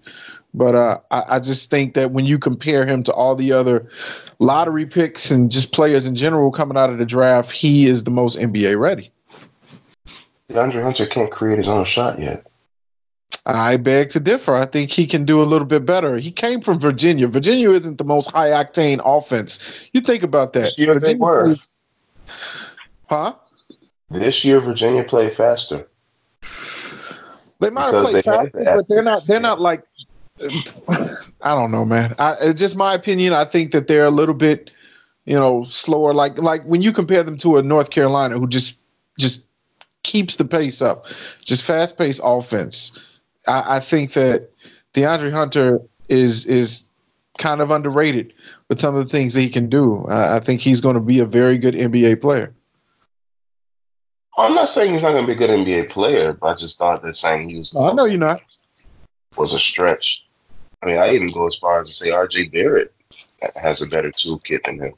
But 0.54 0.74
uh, 0.74 0.98
I, 1.10 1.22
I 1.30 1.40
just 1.40 1.70
think 1.70 1.94
that 1.94 2.12
when 2.12 2.24
you 2.24 2.38
compare 2.38 2.86
him 2.86 3.02
to 3.04 3.12
all 3.12 3.36
the 3.36 3.52
other 3.52 3.88
lottery 4.38 4.86
picks 4.86 5.30
and 5.30 5.50
just 5.50 5.72
players 5.72 6.06
in 6.06 6.14
general 6.14 6.50
coming 6.50 6.76
out 6.76 6.90
of 6.90 6.98
the 6.98 7.04
draft, 7.04 7.52
he 7.52 7.86
is 7.86 8.04
the 8.04 8.10
most 8.10 8.38
NBA 8.38 8.78
ready. 8.78 9.12
DeAndre 10.50 10.82
Hunter 10.82 11.06
can't 11.06 11.30
create 11.30 11.58
his 11.58 11.68
own 11.68 11.84
shot 11.84 12.18
yet. 12.18 12.46
I 13.44 13.76
beg 13.76 14.10
to 14.10 14.20
differ. 14.20 14.54
I 14.54 14.66
think 14.66 14.90
he 14.90 15.06
can 15.06 15.24
do 15.24 15.42
a 15.42 15.44
little 15.44 15.66
bit 15.66 15.86
better. 15.86 16.18
He 16.18 16.30
came 16.30 16.60
from 16.60 16.78
Virginia. 16.78 17.28
Virginia 17.28 17.70
isn't 17.70 17.98
the 17.98 18.04
most 18.04 18.30
high 18.30 18.48
octane 18.48 19.00
offense. 19.04 19.88
You 19.92 20.00
think 20.00 20.22
about 20.22 20.52
that. 20.54 20.76
Yeah, 20.78 20.94
they 20.94 21.14
were. 21.14 21.44
Plays, 21.44 21.70
Huh? 23.08 23.34
This 24.10 24.44
year, 24.44 24.60
Virginia 24.60 25.04
played 25.04 25.34
faster. 25.36 25.88
They 27.60 27.70
might 27.70 27.92
have 27.92 28.02
played 28.02 28.24
faster, 28.24 28.50
but 28.52 28.88
they're 28.88 29.02
not. 29.02 29.26
They're 29.26 29.40
not 29.40 29.60
like. 29.60 29.82
I 31.42 31.54
don't 31.54 31.70
know, 31.70 31.84
man. 31.84 32.14
I, 32.18 32.34
it's 32.40 32.60
just 32.60 32.76
my 32.76 32.94
opinion. 32.94 33.32
I 33.32 33.44
think 33.44 33.72
that 33.72 33.88
they're 33.88 34.06
a 34.06 34.10
little 34.10 34.34
bit, 34.34 34.70
you 35.24 35.38
know, 35.38 35.64
slower. 35.64 36.12
Like 36.14 36.38
like 36.38 36.62
when 36.64 36.82
you 36.82 36.92
compare 36.92 37.22
them 37.22 37.36
to 37.38 37.56
a 37.56 37.62
North 37.62 37.90
Carolina 37.90 38.38
who 38.38 38.46
just 38.46 38.80
just 39.18 39.46
keeps 40.02 40.36
the 40.36 40.44
pace 40.44 40.80
up, 40.82 41.06
just 41.44 41.64
fast 41.64 41.98
paced 41.98 42.20
offense. 42.24 43.04
I, 43.46 43.76
I 43.76 43.80
think 43.80 44.12
that 44.12 44.50
DeAndre 44.94 45.32
Hunter 45.32 45.80
is 46.08 46.46
is 46.46 46.88
kind 47.38 47.60
of 47.60 47.70
underrated 47.70 48.32
with 48.68 48.80
some 48.80 48.94
of 48.94 49.02
the 49.02 49.10
things 49.10 49.34
that 49.34 49.42
he 49.42 49.48
can 49.48 49.68
do. 49.68 50.04
Uh, 50.04 50.36
I 50.36 50.44
think 50.44 50.60
he's 50.60 50.80
going 50.80 50.94
to 50.94 51.00
be 51.00 51.20
a 51.20 51.24
very 51.24 51.56
good 51.56 51.74
NBA 51.74 52.20
player. 52.20 52.52
I'm 54.36 54.54
not 54.54 54.68
saying 54.68 54.92
he's 54.92 55.02
not 55.02 55.12
going 55.12 55.26
to 55.26 55.26
be 55.26 55.32
a 55.32 55.46
good 55.46 55.50
NBA 55.50 55.90
player, 55.90 56.32
but 56.32 56.46
I 56.46 56.54
just 56.54 56.78
thought 56.78 57.02
that 57.02 57.14
saying 57.14 57.48
he 57.48 57.58
was. 57.58 57.74
I 57.74 57.92
know 57.92 58.04
you're 58.04 58.18
not. 58.18 58.40
Was 59.36 59.52
a 59.52 59.58
stretch. 59.58 60.24
I 60.82 60.86
mean, 60.86 60.98
I 60.98 61.12
even 61.14 61.28
go 61.28 61.46
as 61.46 61.56
far 61.56 61.80
as 61.80 61.88
to 61.88 61.94
say 61.94 62.10
RJ 62.10 62.52
Barrett 62.52 62.92
has 63.60 63.82
a 63.82 63.86
better 63.86 64.10
toolkit 64.10 64.64
than 64.64 64.78
him. 64.78 64.92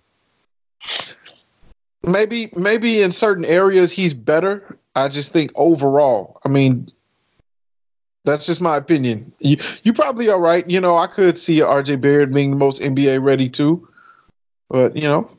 Maybe, 2.02 2.50
maybe 2.56 3.02
in 3.02 3.12
certain 3.12 3.44
areas 3.44 3.92
he's 3.92 4.14
better. 4.14 4.78
I 4.96 5.08
just 5.08 5.32
think 5.32 5.52
overall, 5.54 6.40
I 6.44 6.48
mean, 6.48 6.90
that's 8.24 8.46
just 8.46 8.60
my 8.60 8.76
opinion. 8.76 9.32
You, 9.38 9.56
you 9.82 9.92
probably 9.92 10.28
are 10.28 10.40
right. 10.40 10.68
You 10.68 10.80
know, 10.80 10.96
I 10.96 11.06
could 11.06 11.38
see 11.38 11.60
RJ 11.60 12.00
Barrett 12.00 12.32
being 12.32 12.50
the 12.50 12.56
most 12.56 12.82
NBA 12.82 13.22
ready 13.22 13.48
too, 13.48 13.88
but 14.68 14.96
you 14.96 15.04
know, 15.04 15.30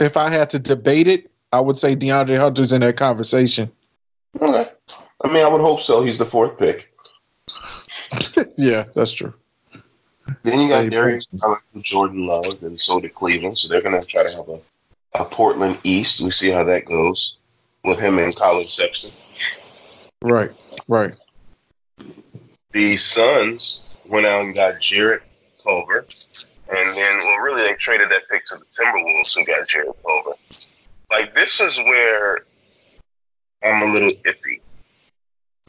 if 0.00 0.16
I 0.16 0.28
had 0.28 0.50
to 0.50 0.58
debate 0.58 1.06
it, 1.06 1.30
I 1.52 1.60
would 1.60 1.78
say 1.78 1.94
DeAndre 1.94 2.38
Hunter's 2.38 2.72
in 2.72 2.80
that 2.80 2.96
conversation. 2.96 3.70
Okay. 4.40 4.70
I 5.22 5.32
mean, 5.32 5.44
I 5.44 5.48
would 5.48 5.60
hope 5.60 5.80
so. 5.80 6.04
He's 6.04 6.18
the 6.18 6.26
fourth 6.26 6.58
pick. 6.58 6.93
yeah, 8.56 8.84
that's 8.94 9.12
true. 9.12 9.34
Then 10.42 10.60
you 10.60 10.68
got 10.68 10.88
Darius 10.90 11.26
Jordan 11.80 12.26
Love, 12.26 12.62
and 12.62 12.80
so 12.80 13.00
did 13.00 13.14
Cleveland. 13.14 13.58
So 13.58 13.68
they're 13.68 13.82
going 13.82 14.00
to 14.00 14.06
try 14.06 14.22
to 14.24 14.36
have 14.36 14.48
a, 14.48 14.60
a 15.14 15.24
Portland 15.24 15.78
East. 15.84 16.20
We 16.22 16.30
see 16.30 16.50
how 16.50 16.64
that 16.64 16.86
goes 16.86 17.36
with 17.84 17.98
him 17.98 18.18
and 18.18 18.34
Collin 18.34 18.68
Sexton. 18.68 19.12
Right, 20.22 20.50
right. 20.88 21.14
The 22.72 22.96
Suns 22.96 23.80
went 24.08 24.26
out 24.26 24.44
and 24.44 24.54
got 24.54 24.80
Jarrett 24.80 25.22
Culver. 25.62 26.06
And 26.68 26.96
then, 26.96 27.18
well, 27.18 27.38
really, 27.38 27.62
they 27.62 27.74
traded 27.74 28.10
that 28.10 28.22
pick 28.30 28.46
to 28.46 28.56
the 28.56 28.64
Timberwolves, 28.72 29.34
who 29.34 29.44
got 29.44 29.68
Jarrett 29.68 29.96
Culver. 30.02 30.36
Like, 31.10 31.34
this 31.34 31.60
is 31.60 31.78
where 31.78 32.38
I'm 33.62 33.82
a 33.82 33.92
little 33.92 34.08
iffy 34.08 34.60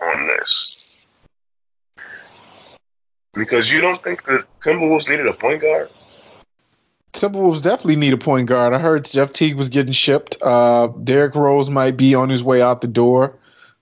on 0.01 0.27
this. 0.27 0.84
Because 3.35 3.71
you 3.71 3.81
don't 3.81 4.01
think 4.01 4.23
the 4.25 4.45
Timberwolves 4.61 5.09
needed 5.09 5.27
a 5.27 5.33
point 5.33 5.61
guard? 5.61 5.89
Timberwolves 7.13 7.61
definitely 7.61 7.95
need 7.95 8.13
a 8.13 8.17
point 8.17 8.47
guard. 8.47 8.73
I 8.73 8.79
heard 8.79 9.05
Jeff 9.05 9.31
Teague 9.31 9.55
was 9.55 9.69
getting 9.69 9.93
shipped. 9.93 10.37
Uh, 10.41 10.87
Derrick 11.03 11.35
Rose 11.35 11.69
might 11.69 11.97
be 11.97 12.13
on 12.13 12.29
his 12.29 12.43
way 12.43 12.61
out 12.61 12.81
the 12.81 12.87
door 12.87 13.37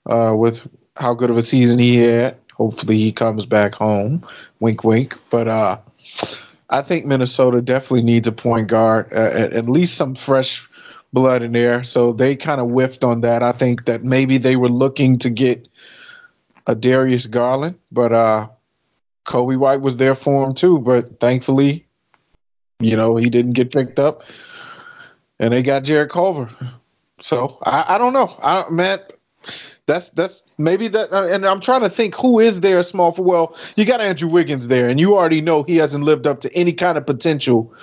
uh, 0.05 0.33
with 0.35 0.67
how 0.97 1.13
good 1.13 1.29
of 1.29 1.37
a 1.37 1.43
season 1.43 1.79
he 1.79 1.97
had. 1.97 2.37
Hopefully 2.53 2.99
he 2.99 3.11
comes 3.11 3.45
back 3.45 3.73
home. 3.73 4.23
Wink, 4.59 4.83
wink. 4.83 5.17
But 5.31 5.47
uh, 5.47 5.77
I 6.69 6.81
think 6.81 7.05
Minnesota 7.05 7.61
definitely 7.61 8.03
needs 8.03 8.27
a 8.27 8.31
point 8.31 8.67
guard, 8.67 9.11
uh, 9.13 9.49
at, 9.51 9.67
least 9.67 9.95
some 9.95 10.13
fresh 10.13 10.67
blood 11.11 11.41
in 11.41 11.51
there. 11.51 11.83
So 11.83 12.13
they 12.13 12.35
kind 12.35 12.61
of 12.61 12.69
whiffed 12.69 13.03
on 13.03 13.21
that. 13.21 13.41
I 13.41 13.51
think 13.51 13.85
that 13.85 14.03
maybe 14.03 14.37
they 14.37 14.55
were 14.55 14.69
looking 14.69 15.17
to 15.19 15.29
get 15.29 15.67
a 16.67 16.75
Darius 16.75 17.25
Garland, 17.25 17.77
but 17.91 18.13
uh, 18.13 18.47
Coby 19.25 19.57
White 19.57 19.81
was 19.81 19.97
there 19.97 20.15
for 20.15 20.45
him 20.45 20.53
too. 20.53 20.79
But 20.79 21.19
thankfully, 21.19 21.85
you 22.79 22.95
know, 22.95 23.15
he 23.15 23.29
didn't 23.29 23.53
get 23.53 23.73
picked 23.73 23.99
up, 23.99 24.23
and 25.39 25.53
they 25.53 25.61
got 25.61 25.83
Jarrett 25.83 26.11
Culver. 26.11 26.49
So 27.19 27.57
I, 27.65 27.85
I 27.89 27.97
don't 27.97 28.13
know, 28.13 28.37
I 28.43 28.69
man. 28.69 28.99
That's 29.85 30.09
that's 30.09 30.41
maybe 30.57 30.87
that, 30.89 31.11
uh, 31.11 31.27
and 31.27 31.45
I'm 31.45 31.59
trying 31.59 31.81
to 31.81 31.89
think 31.89 32.15
who 32.15 32.39
is 32.39 32.61
there 32.61 32.81
small 32.83 33.11
for. 33.11 33.23
Well, 33.23 33.57
you 33.75 33.85
got 33.85 33.99
Andrew 33.99 34.29
Wiggins 34.29 34.69
there, 34.69 34.87
and 34.87 34.99
you 34.99 35.15
already 35.15 35.41
know 35.41 35.63
he 35.63 35.75
hasn't 35.75 36.05
lived 36.05 36.25
up 36.25 36.39
to 36.41 36.53
any 36.55 36.71
kind 36.71 36.97
of 36.97 37.05
potential, 37.05 37.73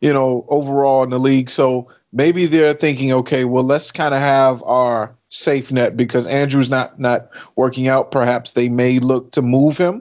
you 0.00 0.12
know, 0.12 0.46
overall 0.48 1.02
in 1.02 1.10
the 1.10 1.18
league. 1.18 1.50
So 1.50 1.86
maybe 2.12 2.46
they're 2.46 2.72
thinking, 2.72 3.12
okay, 3.12 3.44
well, 3.44 3.64
let's 3.64 3.92
kind 3.92 4.14
of 4.14 4.20
have 4.20 4.62
our 4.62 5.14
safe 5.28 5.70
net 5.70 5.96
because 5.96 6.26
Andrew's 6.26 6.70
not 6.70 6.98
not 6.98 7.28
working 7.56 7.88
out. 7.88 8.10
Perhaps 8.10 8.54
they 8.54 8.70
may 8.70 8.98
look 8.98 9.30
to 9.32 9.42
move 9.42 9.76
him, 9.76 10.00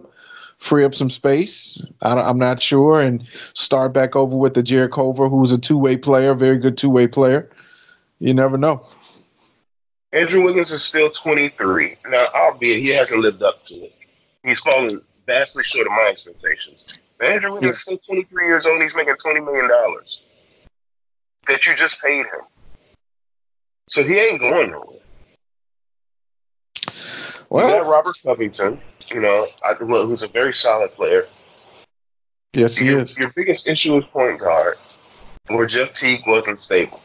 free 0.59 0.83
up 0.83 0.93
some 0.93 1.09
space. 1.09 1.83
I 2.01 2.29
am 2.29 2.37
not 2.37 2.61
sure, 2.61 3.01
and 3.01 3.27
start 3.53 3.93
back 3.93 4.15
over 4.15 4.35
with 4.35 4.53
the 4.53 4.63
Jarrett 4.63 4.91
Culver, 4.91 5.27
who's 5.27 5.51
a 5.51 5.57
two 5.57 5.77
way 5.77 5.97
player, 5.97 6.33
very 6.35 6.57
good 6.57 6.77
two 6.77 6.89
way 6.89 7.07
player. 7.07 7.49
You 8.19 8.33
never 8.33 8.57
know. 8.57 8.85
Andrew 10.11 10.43
Wiggins 10.43 10.71
is 10.71 10.83
still 10.83 11.09
23. 11.11 11.97
Now, 12.07 12.27
albeit 12.33 12.79
he 12.79 12.89
hasn't 12.89 13.21
lived 13.21 13.43
up 13.43 13.65
to 13.67 13.75
it. 13.75 13.95
He's 14.43 14.59
fallen 14.59 14.89
vastly 15.25 15.63
short 15.63 15.85
of 15.87 15.93
my 15.93 16.09
expectations. 16.09 16.99
But 17.19 17.27
Andrew 17.27 17.53
Wiggins 17.53 17.75
is 17.75 17.81
still 17.81 17.99
23 17.99 18.45
years 18.45 18.65
old. 18.65 18.81
He's 18.81 18.95
making 18.95 19.15
$20 19.15 19.45
million 19.45 19.69
that 21.47 21.65
you 21.65 21.75
just 21.75 22.01
paid 22.01 22.25
him. 22.25 22.41
So 23.87 24.03
he 24.03 24.15
ain't 24.15 24.41
going 24.41 24.71
nowhere. 24.71 24.97
Well, 27.49 27.67
you 27.67 27.83
got 27.83 27.89
Robert 27.89 28.15
Covington, 28.23 28.79
you 29.11 29.21
know, 29.21 29.47
I, 29.63 29.73
well, 29.81 30.05
who's 30.05 30.23
a 30.23 30.27
very 30.27 30.53
solid 30.53 30.93
player. 30.93 31.27
Yes, 32.53 32.77
he 32.77 32.87
your, 32.87 33.01
is. 33.01 33.17
Your 33.17 33.31
biggest 33.35 33.67
issue 33.67 33.97
is 33.97 34.05
point 34.05 34.39
guard, 34.39 34.77
where 35.47 35.65
Jeff 35.65 35.93
Teague 35.93 36.21
wasn't 36.25 36.59
stable. 36.59 37.01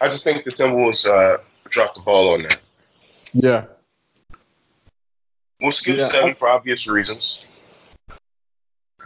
I 0.00 0.08
just 0.08 0.24
think 0.24 0.44
the 0.44 0.50
Timberwolves 0.50 1.06
uh, 1.06 1.38
dropped 1.68 1.96
the 1.96 2.02
ball 2.02 2.34
on 2.34 2.42
that. 2.42 2.60
Yeah. 3.32 3.66
We'll 5.60 5.72
skip 5.72 5.96
yeah. 5.96 6.08
seven 6.08 6.34
for 6.34 6.48
obvious 6.48 6.86
reasons. 6.86 7.48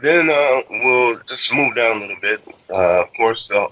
Then 0.03 0.31
uh, 0.31 0.62
we'll 0.68 1.20
just 1.29 1.53
move 1.55 1.76
down 1.76 1.98
a 1.98 2.00
little 2.00 2.16
bit. 2.20 2.40
Uh, 2.74 3.03
of 3.03 3.12
course, 3.14 3.48
the 3.48 3.68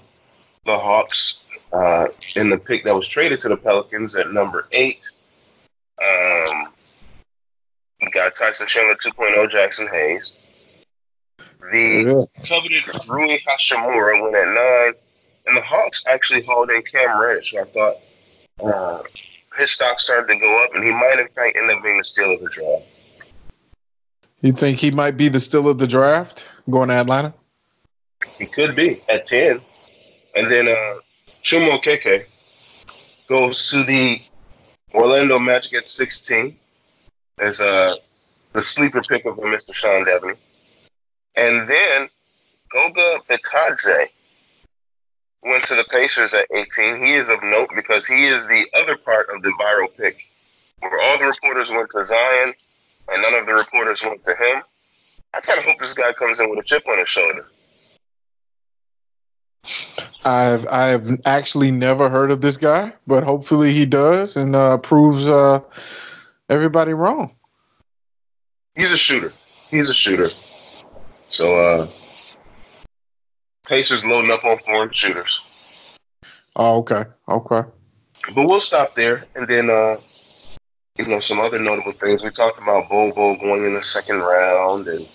the 0.65 0.77
Hawks 0.77 1.37
uh, 1.73 2.07
in 2.35 2.49
the 2.49 2.57
pick 2.57 2.83
that 2.85 2.93
was 2.93 3.07
traded 3.07 3.39
to 3.41 3.49
the 3.49 3.57
Pelicans 3.57 4.15
at 4.15 4.31
number 4.31 4.67
eight. 4.71 5.09
Um, 6.01 6.69
got 8.19 8.35
Tyson 8.35 8.67
Chandler 8.67 8.95
2.0, 8.95 9.49
Jaxson 9.49 9.89
Hayes. 9.89 10.33
The 11.71 12.03
yeah. 12.05 12.47
coveted 12.47 12.83
Rui 13.09 13.39
Hachimura 13.47 14.21
went 14.21 14.35
at 14.35 14.47
nine, 14.47 14.93
and 15.45 15.55
the 15.55 15.61
Hawks 15.61 16.05
actually 16.07 16.43
hauled 16.43 16.69
in 16.69 16.81
Cam 16.83 17.19
Reddish. 17.19 17.51
So 17.51 17.61
I 17.61 17.65
thought 17.65 17.97
uh, 18.63 19.03
his 19.57 19.71
stock 19.71 19.99
started 19.99 20.33
to 20.33 20.39
go 20.39 20.63
up, 20.63 20.71
and 20.73 20.83
he 20.83 20.91
might 20.91 21.17
in 21.19 21.27
fact 21.29 21.57
end 21.57 21.69
up 21.71 21.81
being 21.83 21.97
the 21.97 22.03
steal 22.03 22.33
of 22.33 22.41
the 22.41 22.49
draft. 22.49 22.85
You 24.41 24.53
think 24.53 24.79
he 24.79 24.91
might 24.91 25.17
be 25.17 25.27
the 25.27 25.39
steal 25.39 25.69
of 25.69 25.77
the 25.77 25.87
draft 25.87 26.49
going 26.69 26.89
to 26.89 26.95
Atlanta? 26.95 27.33
He 28.37 28.45
could 28.45 28.75
be 28.75 29.03
at 29.09 29.25
ten, 29.25 29.61
and 30.35 30.51
then 30.51 30.67
uh, 30.67 30.95
Chuma 31.43 31.79
Okeke 31.79 32.25
goes 33.27 33.69
to 33.69 33.83
the 33.83 34.21
Orlando 34.93 35.39
Magic 35.39 35.73
at 35.73 35.87
sixteen 35.87 36.57
as 37.39 37.59
uh, 37.59 37.89
the 38.53 38.61
sleeper 38.61 39.01
pick 39.01 39.25
of 39.25 39.37
Mr. 39.37 39.73
Sean 39.73 40.05
Deveney, 40.05 40.37
and 41.35 41.69
then 41.69 42.09
Goga 42.71 43.19
Bitadze 43.29 44.07
went 45.43 45.63
to 45.65 45.75
the 45.75 45.85
Pacers 45.85 46.33
at 46.33 46.45
18. 46.53 47.05
He 47.05 47.13
is 47.13 47.29
of 47.29 47.41
note 47.43 47.69
because 47.75 48.05
he 48.05 48.25
is 48.25 48.47
the 48.47 48.65
other 48.75 48.97
part 48.97 49.27
of 49.33 49.41
the 49.41 49.53
viral 49.59 49.87
pick, 49.97 50.17
where 50.79 50.99
all 51.01 51.17
the 51.17 51.25
reporters 51.25 51.71
went 51.71 51.89
to 51.91 52.03
Zion 52.03 52.53
and 53.11 53.21
none 53.21 53.33
of 53.33 53.45
the 53.45 53.53
reporters 53.53 54.03
went 54.03 54.23
to 54.25 54.31
him. 54.31 54.61
I 55.33 55.41
kind 55.41 55.59
of 55.59 55.65
hope 55.65 55.79
this 55.79 55.93
guy 55.93 56.11
comes 56.13 56.39
in 56.39 56.49
with 56.49 56.59
a 56.59 56.63
chip 56.63 56.83
on 56.87 56.99
his 56.99 57.09
shoulder. 57.09 57.45
I've 60.25 60.67
I've 60.67 61.19
actually 61.25 61.71
never 61.71 62.09
heard 62.09 62.31
of 62.31 62.41
this 62.41 62.57
guy, 62.57 62.93
but 63.07 63.23
hopefully 63.23 63.71
he 63.71 63.85
does 63.85 64.35
and 64.35 64.55
uh, 64.55 64.77
proves 64.77 65.29
uh, 65.29 65.59
everybody 66.49 66.93
wrong. 66.93 67.35
He's 68.79 68.93
a 68.93 68.97
shooter. 68.97 69.29
He's 69.69 69.89
a 69.89 69.93
shooter. 69.93 70.23
So 71.27 71.59
uh, 71.59 71.87
Pacers 73.67 74.05
loading 74.05 74.31
up 74.31 74.45
on 74.45 74.57
foreign 74.59 74.93
shooters. 74.93 75.41
Oh, 76.55 76.77
okay. 76.77 77.03
Okay. 77.27 77.67
But 78.33 78.47
we'll 78.47 78.61
stop 78.61 78.95
there. 78.95 79.25
And 79.35 79.49
then, 79.49 79.69
uh, 79.69 79.95
you 80.97 81.07
know, 81.07 81.19
some 81.19 81.41
other 81.41 81.61
notable 81.61 81.91
things. 81.91 82.23
We 82.23 82.31
talked 82.31 82.61
about 82.61 82.87
Bobo 82.87 83.35
going 83.35 83.65
in 83.65 83.73
the 83.73 83.83
second 83.83 84.19
round 84.19 84.87
and 84.87 85.05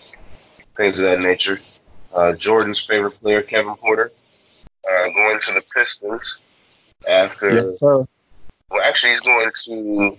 things 0.76 0.98
of 0.98 1.06
that 1.06 1.20
nature. 1.20 1.58
Uh, 2.12 2.32
Jordan's 2.34 2.84
favorite 2.84 3.18
player, 3.20 3.40
Kevin 3.40 3.76
Porter, 3.76 4.12
uh, 4.86 5.08
going 5.08 5.40
to 5.40 5.54
the 5.54 5.64
Pistons. 5.74 6.36
after. 7.08 7.50
Yes, 7.50 7.80
sir. 7.80 8.04
Well, 8.70 8.82
actually, 8.82 9.12
he's 9.12 9.20
going 9.20 9.50
to 9.64 10.18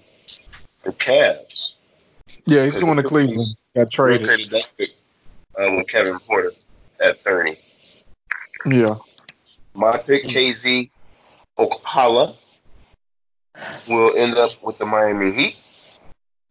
the 0.84 0.91
Cavs. 0.93 1.74
Yeah, 2.45 2.63
he's 2.63 2.77
going 2.77 2.97
to 2.97 3.03
Cleveland. 3.03 3.55
Got 3.75 3.91
traded. 3.91 4.27
Rotated 4.27 4.49
that 4.51 4.73
pick 4.77 4.91
uh, 5.60 5.71
with 5.75 5.88
Kevin 5.88 6.19
Porter 6.19 6.51
at 6.99 7.23
30. 7.23 7.58
Yeah. 8.67 8.95
My 9.73 9.97
pick, 9.97 10.25
KZ 10.25 10.89
Okpala, 11.60 12.36
will 13.89 14.15
end 14.15 14.36
up 14.36 14.51
with 14.63 14.77
the 14.77 14.86
Miami 14.86 15.31
Heat 15.34 15.63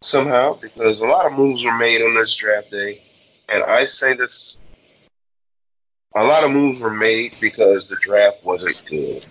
somehow 0.03 0.53
because 0.61 1.01
a 1.01 1.07
lot 1.07 1.27
of 1.27 1.33
moves 1.33 1.65
were 1.65 1.77
made 1.77 2.03
on 2.03 2.15
this 2.15 2.35
draft 2.35 2.71
day. 2.71 3.03
And 3.49 3.63
I 3.65 3.85
say 3.85 4.15
this 4.15 4.59
a 6.17 6.23
lot 6.23 6.45
of 6.45 6.51
moves 6.51 6.81
were 6.81 6.91
made 6.91 7.35
because 7.41 7.89
the 7.89 7.97
draft 7.97 8.45
wasn't 8.45 8.83
good. 8.89 9.27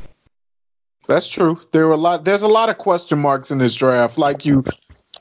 That's 1.07 1.29
true. 1.29 1.59
There 1.71 1.87
were 1.87 1.93
a 1.93 1.97
lot. 1.97 2.23
There's 2.23 2.43
a 2.43 2.47
lot 2.47 2.69
of 2.69 2.77
question 2.77 3.19
marks 3.19 3.51
in 3.51 3.57
this 3.57 3.75
draft. 3.75 4.17
Like 4.17 4.45
you 4.45 4.63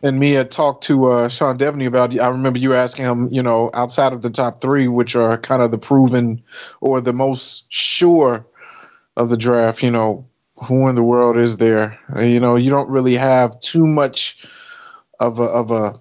and 0.02 0.18
me 0.18 0.42
talked 0.44 0.84
to 0.84 1.06
uh, 1.06 1.28
Sean 1.28 1.58
Deveney 1.58 1.86
about. 1.86 2.18
I 2.18 2.28
remember 2.28 2.58
you 2.58 2.74
asking 2.74 3.04
him, 3.04 3.28
you 3.32 3.42
know, 3.42 3.70
outside 3.74 4.12
of 4.12 4.22
the 4.22 4.30
top 4.30 4.60
three, 4.60 4.88
which 4.88 5.14
are 5.14 5.38
kind 5.38 5.62
of 5.62 5.70
the 5.70 5.78
proven 5.78 6.42
or 6.80 7.00
the 7.00 7.12
most 7.12 7.72
sure 7.72 8.44
of 9.16 9.28
the 9.28 9.36
draft. 9.36 9.82
You 9.82 9.90
know, 9.90 10.26
who 10.66 10.88
in 10.88 10.94
the 10.94 11.02
world 11.02 11.36
is 11.36 11.58
there? 11.58 11.98
You 12.20 12.40
know, 12.40 12.56
you 12.56 12.70
don't 12.70 12.88
really 12.88 13.14
have 13.14 13.58
too 13.60 13.86
much 13.86 14.46
of 15.20 15.38
a 15.38 15.44
of 15.44 15.70
a 15.70 15.94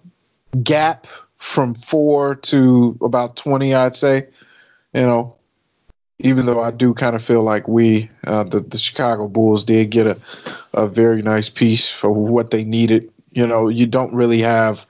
gap 0.64 1.08
from 1.38 1.76
four 1.76 2.36
to 2.36 2.98
about 3.02 3.36
twenty. 3.36 3.74
I'd 3.74 3.96
say. 3.96 4.28
You 4.94 5.08
know, 5.08 5.36
even 6.20 6.46
though 6.46 6.62
I 6.62 6.72
do 6.72 6.94
kind 6.94 7.16
of 7.16 7.24
feel 7.24 7.42
like 7.44 7.68
we, 7.68 8.10
uh, 8.28 8.44
the, 8.44 8.60
the 8.60 8.78
Chicago 8.78 9.28
Bulls, 9.28 9.64
did 9.64 9.90
get 9.90 10.08
a, 10.08 10.18
a 10.74 10.88
very 10.88 11.22
nice 11.22 11.50
piece 11.50 11.90
for 11.90 12.12
what 12.12 12.52
they 12.52 12.64
needed. 12.64 13.11
You 13.32 13.48
know, 13.48 13.70
you 13.70 13.86
don't 13.86 14.14
really 14.14 14.42
have 14.42 14.86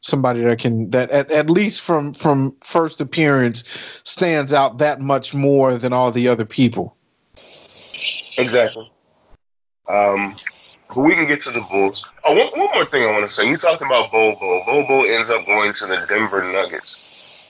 somebody 0.00 0.40
that 0.40 0.58
can 0.58 0.90
that 0.90 1.10
at, 1.10 1.30
at 1.30 1.50
least 1.50 1.80
from 1.80 2.12
from 2.12 2.56
first 2.60 3.00
appearance 3.00 4.00
stands 4.04 4.52
out 4.52 4.78
that 4.78 5.00
much 5.00 5.34
more 5.34 5.74
than 5.76 5.92
all 5.92 6.10
the 6.10 6.28
other 6.28 6.44
people. 6.44 6.96
Exactly. 8.38 8.90
Um, 9.88 10.36
but 10.88 11.02
we 11.02 11.14
can 11.14 11.26
get 11.26 11.40
to 11.42 11.50
the 11.50 11.60
Bulls. 11.62 12.04
Oh, 12.24 12.34
one, 12.34 12.58
one 12.58 12.70
more 12.74 12.86
thing 12.86 13.02
I 13.02 13.12
want 13.12 13.28
to 13.28 13.34
say. 13.34 13.48
You 13.48 13.56
talking 13.56 13.86
about 13.86 14.10
Bobo. 14.12 14.64
Bobo 14.64 15.02
ends 15.04 15.30
up 15.30 15.44
going 15.46 15.72
to 15.74 15.86
the 15.86 16.06
Denver 16.08 16.52
Nuggets. 16.52 17.04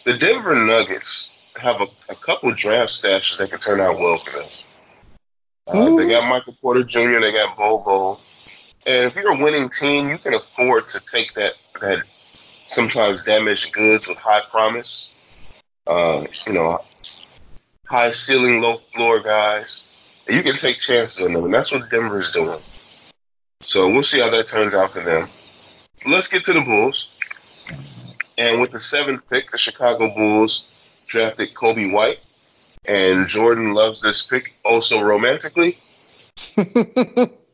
The 0.04 0.16
Denver 0.16 0.54
Nuggets 0.54 1.32
have 1.56 1.80
a, 1.80 1.86
a 2.10 2.14
couple 2.14 2.52
draft 2.52 2.92
stashes 2.92 3.38
that 3.38 3.50
could 3.50 3.60
turn 3.60 3.80
out 3.80 3.98
well 3.98 4.16
for 4.16 4.38
them. 4.38 4.48
Uh, 5.66 5.96
they 5.96 6.08
got 6.08 6.28
Michael 6.28 6.56
Porter 6.60 6.84
Jr. 6.84 7.20
They 7.20 7.32
got 7.32 7.56
Bobo. 7.56 8.20
And 8.86 9.10
if 9.10 9.16
you're 9.16 9.34
a 9.34 9.42
winning 9.42 9.68
team, 9.68 10.08
you 10.08 10.18
can 10.18 10.34
afford 10.34 10.88
to 10.90 11.04
take 11.04 11.34
that 11.34 11.54
that 11.80 12.04
sometimes 12.64 13.22
damaged 13.24 13.72
goods 13.72 14.06
with 14.06 14.16
high 14.16 14.42
promise. 14.50 15.10
Uh, 15.88 16.24
you 16.46 16.52
know, 16.52 16.80
high 17.86 18.12
ceiling, 18.12 18.60
low 18.60 18.80
floor 18.94 19.20
guys. 19.20 19.86
You 20.28 20.42
can 20.42 20.56
take 20.56 20.76
chances 20.76 21.24
on 21.24 21.32
them, 21.32 21.44
and 21.44 21.54
that's 21.54 21.72
what 21.72 21.90
Denver 21.90 22.20
is 22.20 22.30
doing. 22.30 22.60
So 23.60 23.88
we'll 23.88 24.02
see 24.02 24.20
how 24.20 24.30
that 24.30 24.46
turns 24.46 24.74
out 24.74 24.92
for 24.92 25.02
them. 25.02 25.28
Let's 26.06 26.28
get 26.28 26.44
to 26.44 26.52
the 26.52 26.60
Bulls. 26.60 27.12
And 28.38 28.60
with 28.60 28.70
the 28.70 28.80
seventh 28.80 29.22
pick, 29.30 29.50
the 29.50 29.58
Chicago 29.58 30.14
Bulls 30.14 30.68
drafted 31.06 31.54
Coby 31.54 31.90
White. 31.90 32.18
And 32.84 33.26
Jordan 33.26 33.72
loves 33.72 34.00
this 34.00 34.26
pick 34.26 34.54
also 34.64 35.02
romantically. 35.02 35.78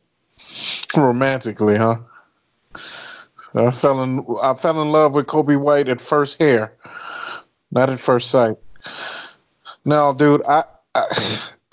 Romantically, 0.97 1.77
huh? 1.77 1.97
I 3.55 3.71
fell 3.71 4.03
in 4.03 4.25
I 4.43 4.55
fell 4.55 4.81
in 4.81 4.91
love 4.91 5.15
with 5.15 5.27
Coby 5.27 5.59
White 5.59 5.88
at 5.88 6.01
first 6.01 6.38
hair, 6.38 6.73
not 7.71 7.91
at 7.91 8.01
first 8.01 8.31
sight. 8.31 8.57
No, 9.85 10.15
dude, 10.15 10.43
I 10.47 10.65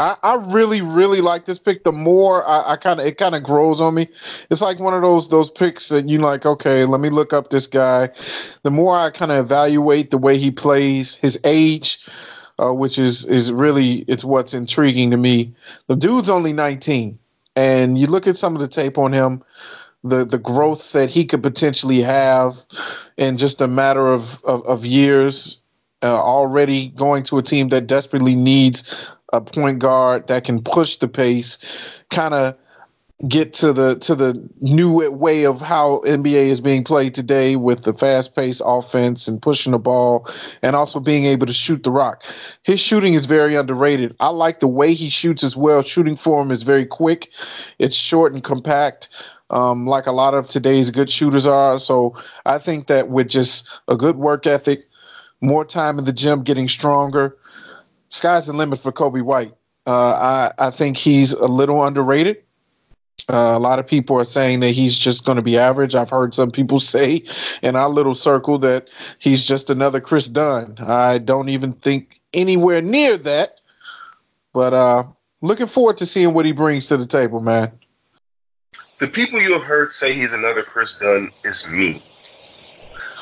I, 0.01 0.15
I 0.23 0.35
really 0.51 0.81
really 0.81 1.21
like 1.21 1.45
this 1.45 1.59
pick. 1.59 1.83
The 1.83 1.91
more 1.91 2.47
I, 2.47 2.71
I 2.71 2.75
kind 2.75 2.99
of 2.99 3.05
it 3.05 3.17
kind 3.17 3.35
of 3.35 3.43
grows 3.43 3.81
on 3.81 3.95
me. 3.95 4.07
It's 4.49 4.61
like 4.61 4.79
one 4.79 4.93
of 4.93 5.01
those 5.01 5.29
those 5.29 5.49
picks 5.49 5.89
that 5.89 6.07
you 6.07 6.19
like. 6.19 6.45
Okay, 6.45 6.85
let 6.85 7.01
me 7.01 7.09
look 7.09 7.33
up 7.33 7.49
this 7.49 7.67
guy. 7.67 8.09
The 8.63 8.71
more 8.71 8.97
I 8.97 9.09
kind 9.09 9.31
of 9.31 9.37
evaluate 9.37 10.11
the 10.11 10.17
way 10.17 10.37
he 10.37 10.51
plays, 10.51 11.15
his 11.15 11.39
age. 11.43 12.05
Uh, 12.61 12.73
which 12.73 12.99
is 12.99 13.25
is 13.27 13.53
really 13.53 13.99
it's 14.09 14.25
what's 14.25 14.53
intriguing 14.53 15.09
to 15.11 15.15
me. 15.15 15.55
The 15.87 15.95
dude's 15.95 16.29
only 16.29 16.51
19 16.51 17.17
and 17.59 17.97
you 17.97 18.07
look 18.07 18.25
at 18.25 18.37
some 18.37 18.55
of 18.55 18.61
the 18.61 18.69
tape 18.69 18.97
on 18.97 19.11
him, 19.11 19.43
the 20.03 20.23
the 20.23 20.37
growth 20.37 20.93
that 20.93 21.09
he 21.09 21.25
could 21.25 21.43
potentially 21.43 22.01
have 22.01 22.53
in 23.17 23.35
just 23.35 23.61
a 23.61 23.67
matter 23.67 24.07
of 24.07 24.41
of, 24.45 24.65
of 24.65 24.85
years, 24.85 25.61
uh, 26.01 26.23
already 26.23 26.89
going 26.89 27.23
to 27.23 27.37
a 27.37 27.43
team 27.43 27.67
that 27.69 27.87
desperately 27.87 28.33
needs 28.33 29.09
a 29.33 29.41
point 29.41 29.79
guard 29.79 30.27
that 30.27 30.45
can 30.45 30.61
push 30.63 30.95
the 30.95 31.07
pace, 31.07 31.57
kind 32.09 32.33
of 32.33 32.57
get 33.27 33.51
to 33.51 33.73
the 33.73 33.95
to 33.99 34.15
the 34.15 34.49
new 34.61 35.09
way 35.09 35.45
of 35.45 35.59
how 35.59 35.99
NBA 36.05 36.47
is 36.47 36.61
being 36.61 36.85
played 36.85 37.13
today 37.13 37.57
with 37.57 37.83
the 37.83 37.93
fast 37.93 38.33
paced 38.35 38.61
offense 38.65 39.27
and 39.27 39.41
pushing 39.41 39.73
the 39.73 39.79
ball 39.79 40.25
and 40.61 40.75
also 40.75 40.99
being 40.99 41.25
able 41.25 41.45
to 41.45 41.53
shoot 41.53 41.83
the 41.83 41.91
rock. 41.91 42.23
His 42.63 42.79
shooting 42.79 43.13
is 43.13 43.25
very 43.25 43.55
underrated. 43.55 44.15
I 44.21 44.29
like 44.29 44.61
the 44.61 44.69
way 44.69 44.93
he 44.93 45.09
shoots 45.09 45.43
as 45.43 45.57
well. 45.57 45.81
Shooting 45.81 46.15
for 46.15 46.41
him 46.41 46.49
is 46.49 46.63
very 46.63 46.85
quick. 46.85 47.29
It's 47.77 47.95
short 47.95 48.33
and 48.33 48.43
compact. 48.43 49.09
Um, 49.49 49.87
like 49.87 50.05
a 50.05 50.11
lot 50.11 50.35
of 50.35 50.47
today's 50.47 50.91
good 50.91 51.09
shooters 51.09 51.47
are. 51.47 51.79
So 51.79 52.15
I 52.45 52.59
think 52.59 52.87
that 52.87 53.09
with 53.09 53.27
just 53.27 53.81
a 53.87 53.97
good 53.97 54.15
work 54.15 54.45
ethic, 54.45 54.85
more 55.41 55.65
time 55.65 55.97
in 55.97 56.05
the 56.05 56.13
gym, 56.13 56.43
getting 56.43 56.67
stronger, 56.69 57.35
sky's 58.09 58.45
the 58.45 58.53
limit 58.53 58.77
for 58.77 58.91
Coby 58.91 59.23
White. 59.23 59.53
Uh, 59.87 60.51
I, 60.59 60.67
I 60.67 60.69
think 60.69 60.97
he's 60.97 61.33
a 61.33 61.47
little 61.47 61.83
underrated. 61.83 62.37
Uh, 63.27 63.53
a 63.55 63.59
lot 63.59 63.79
of 63.79 63.87
people 63.87 64.17
are 64.17 64.25
saying 64.25 64.59
that 64.61 64.71
he's 64.71 64.97
just 64.97 65.25
going 65.25 65.35
to 65.35 65.41
be 65.41 65.57
average. 65.57 65.95
I've 65.95 66.09
heard 66.09 66.33
some 66.33 66.51
people 66.51 66.79
say 66.79 67.23
in 67.61 67.75
our 67.75 67.89
little 67.89 68.13
circle 68.13 68.57
that 68.59 68.87
he's 69.19 69.45
just 69.45 69.69
another 69.69 69.99
Kris 69.99 70.27
Dunn. 70.27 70.77
I 70.79 71.17
don't 71.17 71.49
even 71.49 71.73
think 71.73 72.19
anywhere 72.33 72.81
near 72.81 73.17
that. 73.17 73.59
But 74.53 74.73
uh, 74.73 75.03
looking 75.41 75.67
forward 75.67 75.97
to 75.97 76.05
seeing 76.05 76.33
what 76.33 76.45
he 76.45 76.51
brings 76.51 76.87
to 76.87 76.97
the 76.97 77.05
table, 77.05 77.39
man. 77.39 77.71
The 78.99 79.07
people 79.07 79.39
you 79.41 79.53
have 79.53 79.63
heard 79.63 79.93
say 79.93 80.13
he's 80.13 80.33
another 80.33 80.63
Kris 80.63 80.99
Dunn 80.99 81.31
is 81.43 81.69
me. 81.69 82.03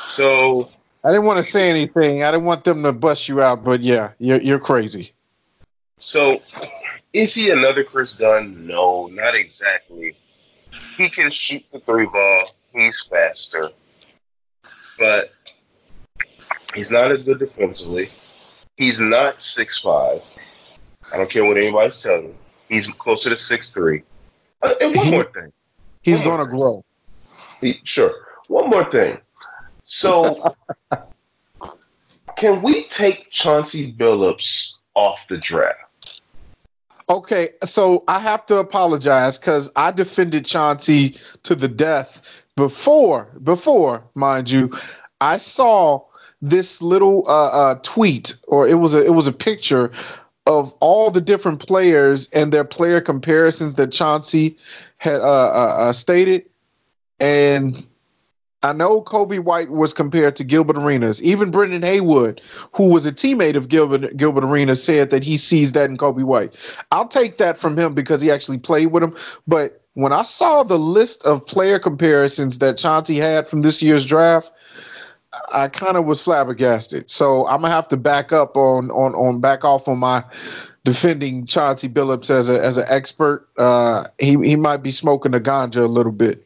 So 0.08 0.68
I 1.04 1.12
didn't 1.12 1.26
want 1.26 1.38
to 1.38 1.44
say 1.44 1.70
anything. 1.70 2.24
I 2.24 2.32
didn't 2.32 2.46
want 2.46 2.64
them 2.64 2.82
to 2.84 2.92
bust 2.92 3.30
you 3.30 3.42
out, 3.42 3.64
but 3.64 3.82
yeah, 3.82 4.12
you're 4.20 4.42
you're 4.42 4.60
crazy. 4.60 5.14
So 5.98 6.42
is 7.18 7.34
he 7.34 7.50
another 7.50 7.84
Kris 7.84 8.18
Dunn? 8.18 8.68
No, 8.68 9.08
not 9.08 9.34
exactly. 9.34 10.16
He 10.98 11.10
can 11.10 11.32
shoot 11.32 11.66
the 11.74 11.80
three 11.80 12.06
ball. 12.06 12.44
He's 12.76 13.08
faster. 13.10 13.70
But 15.00 15.32
he's 16.76 16.92
not 16.92 17.12
as 17.12 17.26
good 17.26 17.40
defensively. 17.40 18.12
He's 18.76 19.00
not 19.00 19.42
six 19.42 19.80
five. 19.80 20.22
I 21.12 21.18
don't 21.18 21.30
care 21.30 21.44
what 21.44 21.58
anybody's 21.58 22.00
telling. 22.02 22.38
He's 22.70 22.88
closer 22.88 23.32
to 23.32 23.38
six 23.38 23.72
three. 23.72 24.04
Uh, 24.62 24.76
and 24.80 24.96
one 24.96 25.10
more 25.10 25.24
thing. 25.24 25.52
He's 26.04 26.22
going 26.22 26.40
to 26.40 26.46
grow. 26.46 26.86
He, 27.62 27.80
sure. 27.84 28.12
One 28.48 28.70
more 28.70 28.86
thing. 28.92 29.18
So, 29.82 30.54
can 32.38 32.62
we 32.62 32.84
take 32.84 33.32
Chauncey 33.32 33.92
Billups 33.92 34.80
off 34.94 35.28
the 35.28 35.38
draft? 35.38 35.87
Okay, 37.10 37.50
so 37.64 38.04
I 38.10 38.20
have 38.20 38.46
to 38.48 38.58
apologize 38.58 39.40
because 39.40 39.72
I 39.78 39.92
defended 39.92 40.46
Chauncey 40.46 41.16
to 41.44 41.56
the 41.56 41.70
death 41.70 42.44
before, 42.58 43.30
before, 43.44 44.04
mind 44.14 44.52
you, 44.52 44.72
I 45.22 45.38
saw 45.38 46.04
this 46.42 46.82
little 46.82 47.24
uh, 47.28 47.48
uh, 47.48 47.76
tweet, 47.82 48.36
or 48.50 48.68
it 48.68 48.76
was 48.76 48.94
a 48.94 49.06
it 49.06 49.14
was 49.14 49.28
a 49.28 49.32
picture 49.32 49.90
of 50.48 50.74
all 50.82 51.10
the 51.10 51.22
different 51.22 51.66
players 51.66 52.30
and 52.32 52.52
their 52.52 52.66
player 52.66 53.00
comparisons 53.00 53.76
that 53.76 53.94
Chauncey 53.94 54.58
had 54.98 55.22
uh, 55.22 55.24
uh, 55.24 55.76
uh 55.80 55.94
stated, 55.94 56.46
and 57.22 57.87
I 58.68 58.74
know 58.74 59.02
Coby 59.02 59.40
White 59.40 59.72
was 59.72 59.94
compared 59.94 60.36
to 60.36 60.44
Gilbert 60.44 60.78
Arenas. 60.78 61.24
Even 61.24 61.52
Brendan 61.52 61.84
Haywood, 61.84 62.42
who 62.74 62.92
was 62.92 63.06
a 63.06 63.14
teammate 63.14 63.56
of 63.56 63.70
Gilbert 63.70 64.18
Gilbert 64.18 64.44
Arenas, 64.44 64.84
said 64.84 65.10
that 65.10 65.24
he 65.24 65.38
sees 65.38 65.72
that 65.74 65.90
in 65.90 65.98
Coby 65.98 66.24
White. 66.24 66.54
I'll 66.92 67.08
take 67.08 67.38
that 67.38 67.58
from 67.58 67.78
him 67.78 67.94
because 67.94 68.22
he 68.22 68.30
actually 68.30 68.58
played 68.58 68.88
with 68.88 69.04
him. 69.04 69.16
But 69.48 69.82
when 69.94 70.12
I 70.12 70.24
saw 70.24 70.64
the 70.64 70.78
list 70.78 71.26
of 71.26 71.46
player 71.46 71.80
comparisons 71.80 72.60
that 72.60 72.78
Chauncey 72.78 73.18
had 73.18 73.48
from 73.48 73.62
this 73.62 73.82
year's 73.82 74.06
draft, 74.06 74.52
I 75.54 75.70
kind 75.70 75.96
of 75.96 76.06
was 76.06 76.22
flabbergasted. 76.22 77.10
So 77.10 77.48
I'm 77.48 77.62
gonna 77.62 77.74
have 77.74 77.88
to 77.90 77.98
back 77.98 78.34
up 78.34 78.58
on 78.58 78.92
on 78.92 79.16
on 79.16 79.40
back 79.40 79.64
off 79.64 79.88
on 79.88 80.00
my 80.00 80.24
defending 80.84 81.46
Chauncey 81.46 81.90
Billups 81.90 82.30
as 82.30 82.50
a 82.50 82.62
as 82.64 82.78
an 82.78 82.86
expert. 82.90 83.48
Uh, 83.58 84.08
he 84.20 84.38
he 84.44 84.56
might 84.56 84.84
be 84.84 84.92
smoking 84.92 85.32
the 85.32 85.42
ganja 85.42 85.84
a 85.84 85.88
little 85.88 86.12
bit. 86.12 86.44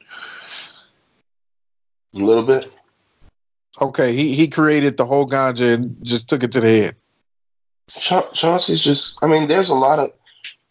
A 2.16 2.20
little 2.20 2.44
bit. 2.44 2.72
Okay, 3.80 4.14
he 4.14 4.34
he 4.34 4.48
created 4.48 4.98
the 4.98 5.06
whole 5.06 5.26
ganja 5.26 5.76
and 5.76 5.96
just 6.04 6.28
took 6.28 6.44
it 6.44 6.52
to 6.52 6.60
the 6.60 6.68
head. 6.68 6.96
Cha- 7.98 8.30
Chauncey's 8.34 8.82
just. 8.82 9.18
I 9.24 9.28
mean, 9.28 9.48
there's 9.48 9.70
a 9.70 9.76
lot 9.76 10.00
of. 10.00 10.12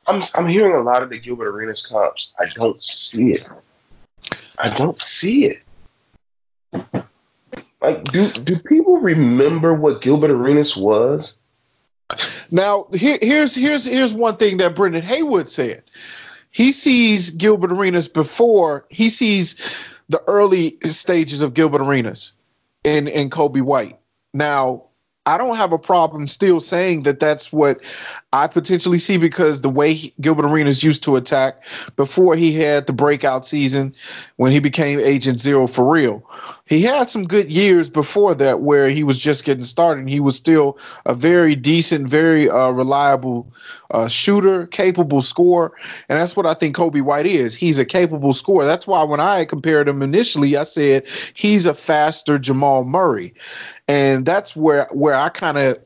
I'm 0.06 0.22
I'm 0.34 0.46
hearing 0.46 0.74
a 0.74 0.82
lot 0.82 1.02
of 1.02 1.08
the 1.08 1.18
Gilbert 1.18 1.48
Arenas 1.48 1.86
comps. 1.86 2.34
I 2.38 2.46
don't 2.46 2.82
see 2.82 3.32
it. 3.32 3.48
I 4.58 4.68
don't 4.68 5.00
see 5.00 5.46
it. 5.46 5.62
Like, 7.80 8.04
do 8.04 8.28
do 8.30 8.58
people 8.58 8.98
remember 8.98 9.72
what 9.72 10.02
Gilbert 10.02 10.30
Arenas 10.30 10.76
was? 10.76 11.38
Now, 12.50 12.86
here, 12.92 13.18
here's 13.22 13.54
here's 13.54 13.86
here's 13.86 14.12
one 14.12 14.36
thing 14.36 14.58
that 14.58 14.76
Brendan 14.76 15.02
Haywood 15.02 15.48
said. 15.48 15.82
He 16.50 16.72
sees 16.72 17.30
Gilbert 17.30 17.72
Arenas 17.72 18.08
before 18.08 18.84
he 18.90 19.08
sees 19.08 19.86
the 20.10 20.22
early 20.26 20.76
stages 20.82 21.40
of 21.40 21.54
Gilbert 21.54 21.80
Arenas 21.80 22.32
and 22.84 23.08
in 23.08 23.30
Coby 23.30 23.62
White. 23.62 23.96
Now, 24.34 24.86
I 25.26 25.36
don't 25.36 25.56
have 25.56 25.72
a 25.72 25.78
problem 25.78 26.28
still 26.28 26.60
saying 26.60 27.02
that 27.02 27.20
that's 27.20 27.52
what 27.52 27.80
I 28.32 28.46
potentially 28.46 28.98
see 28.98 29.18
because 29.18 29.60
the 29.60 29.68
way 29.68 29.92
he, 29.92 30.14
Gilbert 30.20 30.46
Arenas 30.46 30.82
used 30.82 31.02
to 31.04 31.16
attack 31.16 31.62
before 31.94 32.36
he 32.36 32.52
had 32.54 32.86
the 32.86 32.94
breakout 32.94 33.44
season 33.44 33.94
when 34.36 34.50
he 34.50 34.60
became 34.60 34.98
Agent 34.98 35.38
Zero 35.38 35.66
for 35.66 35.92
real. 35.92 36.22
He 36.64 36.82
had 36.82 37.10
some 37.10 37.26
good 37.26 37.52
years 37.52 37.90
before 37.90 38.34
that 38.36 38.60
where 38.60 38.88
he 38.88 39.04
was 39.04 39.18
just 39.18 39.44
getting 39.44 39.62
started. 39.62 40.08
He 40.08 40.20
was 40.20 40.36
still 40.36 40.78
a 41.04 41.14
very 41.14 41.54
decent, 41.54 42.08
very 42.08 42.48
uh, 42.48 42.70
reliable 42.70 43.52
uh, 43.90 44.08
shooter, 44.08 44.68
capable 44.68 45.20
scorer. 45.20 45.72
And 46.08 46.18
that's 46.18 46.34
what 46.34 46.46
I 46.46 46.54
think 46.54 46.76
Coby 46.76 47.02
White 47.02 47.26
is. 47.26 47.54
He's 47.54 47.78
a 47.78 47.84
capable 47.84 48.32
scorer. 48.32 48.64
That's 48.64 48.86
why 48.86 49.02
when 49.02 49.20
I 49.20 49.44
compared 49.44 49.86
him 49.86 50.00
initially, 50.00 50.56
I 50.56 50.62
said 50.62 51.06
he's 51.34 51.66
a 51.66 51.74
faster 51.74 52.38
Jamal 52.38 52.84
Murray 52.84 53.34
and 53.90 54.24
that's 54.24 54.54
where 54.54 54.86
where 54.92 55.14
I 55.14 55.28
kind 55.30 55.58
of 55.58 55.76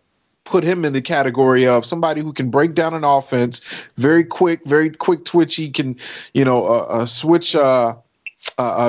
put 0.45 0.63
him 0.63 0.85
in 0.85 0.93
the 0.93 1.01
category 1.01 1.67
of 1.67 1.87
somebody 1.87 2.21
who 2.21 2.35
can 2.35 2.51
break 2.51 2.75
down 2.75 2.93
an 2.93 3.03
offense 3.03 3.89
very 3.97 4.23
quick, 4.23 4.61
very 4.67 4.91
quick 4.91 5.25
twitchy, 5.25 5.71
can 5.71 5.97
you 6.35 6.45
know 6.45 6.67
uh, 6.67 6.87
uh, 6.91 7.07
switch 7.07 7.57
uh, 7.57 7.95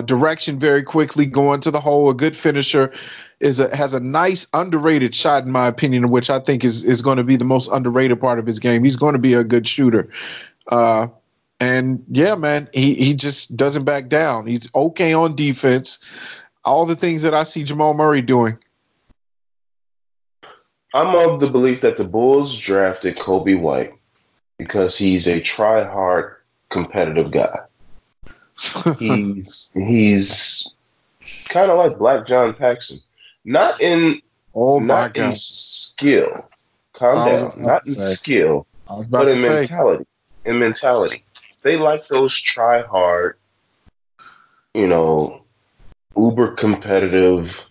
direction 0.01 0.59
very 0.59 0.83
quickly, 0.83 1.25
go 1.25 1.53
into 1.53 1.71
the 1.71 1.79
hole. 1.79 2.09
A 2.09 2.13
good 2.13 2.35
finisher 2.35 2.91
is 3.39 3.61
a, 3.61 3.73
has 3.73 3.93
a 3.93 4.01
nice 4.01 4.47
underrated 4.53 5.15
shot 5.15 5.45
in 5.45 5.51
my 5.51 5.67
opinion, 5.67 6.09
which 6.09 6.29
I 6.29 6.39
think 6.39 6.65
is 6.65 6.83
is 6.83 7.01
going 7.01 7.17
to 7.17 7.23
be 7.23 7.37
the 7.37 7.45
most 7.45 7.71
underrated 7.71 8.19
part 8.19 8.37
of 8.37 8.45
his 8.45 8.59
game. 8.59 8.83
He's 8.83 8.97
going 8.97 9.13
to 9.13 9.19
be 9.19 9.33
a 9.33 9.45
good 9.45 9.65
shooter. 9.65 10.09
Uh, 10.67 11.07
and 11.61 12.03
yeah, 12.11 12.35
man, 12.35 12.67
he, 12.73 12.95
he 12.95 13.13
just 13.13 13.55
doesn't 13.55 13.85
back 13.85 14.09
down. 14.09 14.45
He's 14.45 14.69
okay 14.75 15.13
on 15.13 15.37
defense. 15.37 16.41
All 16.65 16.85
the 16.85 16.97
things 16.97 17.21
that 17.21 17.33
I 17.33 17.43
see 17.43 17.63
Jamal 17.63 17.93
Murray 17.93 18.21
doing. 18.21 18.57
I'm 20.95 21.13
of 21.13 21.41
the 21.41 21.51
belief 21.51 21.81
that 21.81 21.97
the 21.97 22.05
Bulls 22.05 22.57
drafted 22.57 23.17
Coby 23.17 23.59
White 23.59 23.93
because 24.57 24.97
he's 24.97 25.27
a 25.27 25.41
try 25.41 25.83
hard 25.83 26.37
competitive 26.69 27.31
guy. 27.31 27.59
he's 28.99 29.73
he's 29.73 30.71
kind 31.49 31.69
of 31.69 31.77
like 31.77 31.97
Black 31.97 32.25
John 32.25 32.53
Paxson, 32.53 32.99
not 33.43 33.81
in 33.81 34.21
oh 34.53 34.79
not 34.79 35.17
in 35.17 35.35
skill. 35.35 36.47
Calm 36.93 37.13
down, 37.25 37.51
not 37.57 37.85
in 37.85 37.91
say. 37.91 38.13
skill, 38.13 38.65
but 39.09 39.33
in 39.33 39.41
mentality. 39.41 40.05
In 40.45 40.59
mentality, 40.59 41.25
they 41.61 41.75
like 41.75 42.07
those 42.07 42.33
try 42.39 42.83
hard, 42.83 43.37
you 44.73 44.87
know, 44.87 45.43
uber 46.15 46.53
competitive 46.53 47.65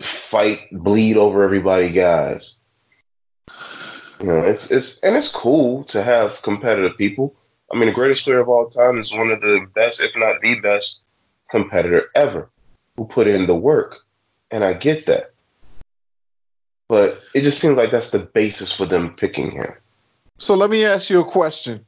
fight, 0.00 0.60
bleed 0.72 1.16
over 1.16 1.42
everybody 1.42 1.90
guys. 1.90 2.58
You 4.20 4.26
know, 4.26 4.40
it's 4.40 4.70
it's 4.70 4.98
and 5.00 5.16
it's 5.16 5.30
cool 5.30 5.84
to 5.84 6.02
have 6.02 6.42
competitive 6.42 6.96
people. 6.98 7.34
I 7.72 7.76
mean, 7.76 7.86
the 7.86 7.94
greatest 7.94 8.24
player 8.24 8.40
of 8.40 8.48
all 8.48 8.68
time 8.68 8.98
is 8.98 9.12
one 9.12 9.30
of 9.30 9.40
the 9.40 9.66
best, 9.74 10.00
if 10.00 10.12
not 10.16 10.40
the 10.40 10.58
best, 10.60 11.04
competitor 11.50 12.02
ever 12.14 12.50
who 12.96 13.04
put 13.04 13.28
in 13.28 13.46
the 13.46 13.54
work, 13.54 13.96
and 14.50 14.64
I 14.64 14.74
get 14.74 15.06
that. 15.06 15.30
But 16.88 17.22
it 17.34 17.42
just 17.42 17.60
seems 17.60 17.76
like 17.76 17.90
that's 17.90 18.10
the 18.10 18.18
basis 18.18 18.72
for 18.72 18.86
them 18.86 19.14
picking 19.14 19.50
him. 19.50 19.74
So 20.38 20.54
let 20.54 20.70
me 20.70 20.84
ask 20.84 21.10
you 21.10 21.20
a 21.20 21.24
question. 21.24 21.84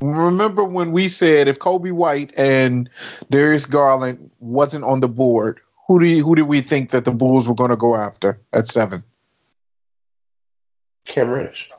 Remember 0.00 0.62
when 0.62 0.92
we 0.92 1.08
said 1.08 1.48
if 1.48 1.58
Coby 1.58 1.90
White 1.90 2.32
and 2.36 2.88
Darius 3.30 3.64
Garland 3.64 4.30
wasn't 4.40 4.84
on 4.84 5.00
the 5.00 5.08
board, 5.08 5.60
who 5.86 6.00
do 6.00 6.06
you, 6.06 6.24
who 6.24 6.34
did 6.34 6.42
we 6.42 6.60
think 6.60 6.90
that 6.90 7.04
the 7.04 7.12
Bulls 7.12 7.48
were 7.48 7.54
going 7.54 7.70
to 7.70 7.76
go 7.76 7.96
after 7.96 8.40
at 8.52 8.66
seven? 8.68 9.02
Cam 11.06 11.30
Reddish. 11.30 11.70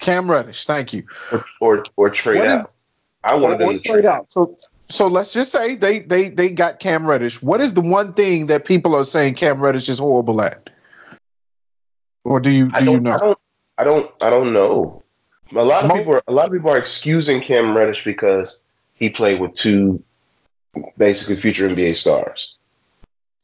Cam 0.00 0.30
Reddish, 0.30 0.64
thank 0.64 0.92
you. 0.92 1.04
Or 1.32 1.44
or, 1.60 1.84
or 1.96 2.10
trade 2.10 2.38
What 2.40 2.48
out. 2.48 2.60
is- 2.60 2.74
I 3.24 3.34
wanted 3.34 3.58
them 3.58 3.70
to 3.70 3.78
trade 3.80 4.06
out. 4.06 4.30
So 4.30 4.56
so 4.88 5.06
let's 5.08 5.32
just 5.32 5.50
say 5.50 5.74
they 5.74 5.98
they 6.00 6.28
they 6.28 6.48
got 6.50 6.78
Cam 6.78 7.04
Reddish. 7.06 7.42
What 7.42 7.60
is 7.60 7.74
the 7.74 7.80
one 7.80 8.12
thing 8.12 8.46
that 8.46 8.64
people 8.64 8.94
are 8.94 9.04
saying 9.04 9.34
Cam 9.34 9.60
Reddish 9.60 9.88
is 9.88 9.98
horrible 9.98 10.40
at? 10.40 10.70
Or 12.24 12.38
do 12.40 12.50
you 12.50 12.70
do 12.70 12.84
you 12.84 13.00
know? 13.00 13.12
I 13.12 13.18
don't 13.18 13.38
I 13.78 13.84
don't 13.84 14.22
I 14.22 14.30
don't 14.30 14.52
know. 14.52 15.02
A 15.56 15.64
lot 15.64 15.84
of 15.84 15.88
Mo- 15.88 15.96
people 15.96 16.12
are 16.14 16.22
a 16.28 16.32
lot 16.32 16.46
of 16.46 16.52
people 16.52 16.70
are 16.70 16.78
excusing 16.78 17.42
Cam 17.42 17.76
Reddish 17.76 18.04
because 18.04 18.60
he 18.94 19.10
played 19.10 19.40
with 19.40 19.54
two 19.54 20.02
basically 20.96 21.36
future 21.36 21.68
NBA 21.68 21.96
stars. 21.96 22.54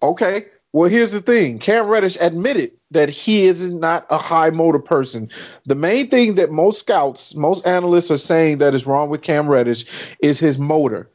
Okay. 0.04 0.44
Well, 0.74 0.90
here's 0.90 1.12
the 1.12 1.22
thing. 1.22 1.58
Cam 1.58 1.86
Reddish 1.86 2.18
admitted 2.20 2.72
that 2.90 3.08
he 3.08 3.44
is 3.44 3.72
not 3.72 4.06
a 4.10 4.18
high 4.18 4.50
motor 4.50 4.78
person. 4.78 5.30
The 5.64 5.74
main 5.74 6.10
thing 6.10 6.34
that 6.34 6.50
most 6.50 6.80
scouts, 6.80 7.34
most 7.36 7.66
analysts 7.66 8.10
are 8.10 8.18
saying 8.18 8.58
that 8.58 8.74
is 8.74 8.86
wrong 8.86 9.08
with 9.08 9.22
Cam 9.22 9.48
Reddish 9.48 9.86
is 10.18 10.38
his 10.38 10.58
motor, 10.58 11.10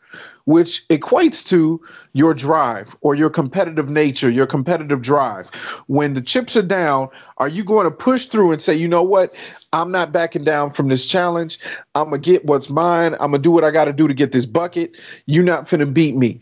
which 0.45 0.87
equates 0.87 1.47
to 1.49 1.79
your 2.13 2.33
drive 2.33 2.95
or 3.01 3.13
your 3.13 3.29
competitive 3.29 3.89
nature, 3.89 4.29
your 4.31 4.47
competitive 4.47 5.03
drive. 5.03 5.49
When 5.85 6.15
the 6.15 6.21
chips 6.21 6.57
are 6.57 6.63
down, 6.63 7.09
are 7.37 7.47
you 7.49 7.63
going 7.63 7.85
to 7.85 7.91
push 7.91 8.25
through 8.25 8.53
and 8.53 8.61
say, 8.61 8.73
you 8.73 8.87
know 8.87 9.03
what? 9.03 9.35
I'm 9.71 9.91
not 9.91 10.11
backing 10.11 10.45
down 10.45 10.71
from 10.71 10.87
this 10.87 11.05
challenge. 11.05 11.59
I'm 11.93 12.09
going 12.09 12.23
to 12.23 12.31
get 12.31 12.45
what's 12.45 12.71
mine. 12.71 13.13
I'm 13.15 13.31
going 13.31 13.33
to 13.33 13.39
do 13.39 13.51
what 13.51 13.63
I 13.63 13.69
got 13.69 13.85
to 13.85 13.93
do 13.93 14.07
to 14.07 14.15
get 14.15 14.31
this 14.31 14.47
bucket. 14.47 14.97
You're 15.27 15.43
not 15.43 15.65
finna 15.65 15.93
beat 15.93 16.15
me. 16.15 16.39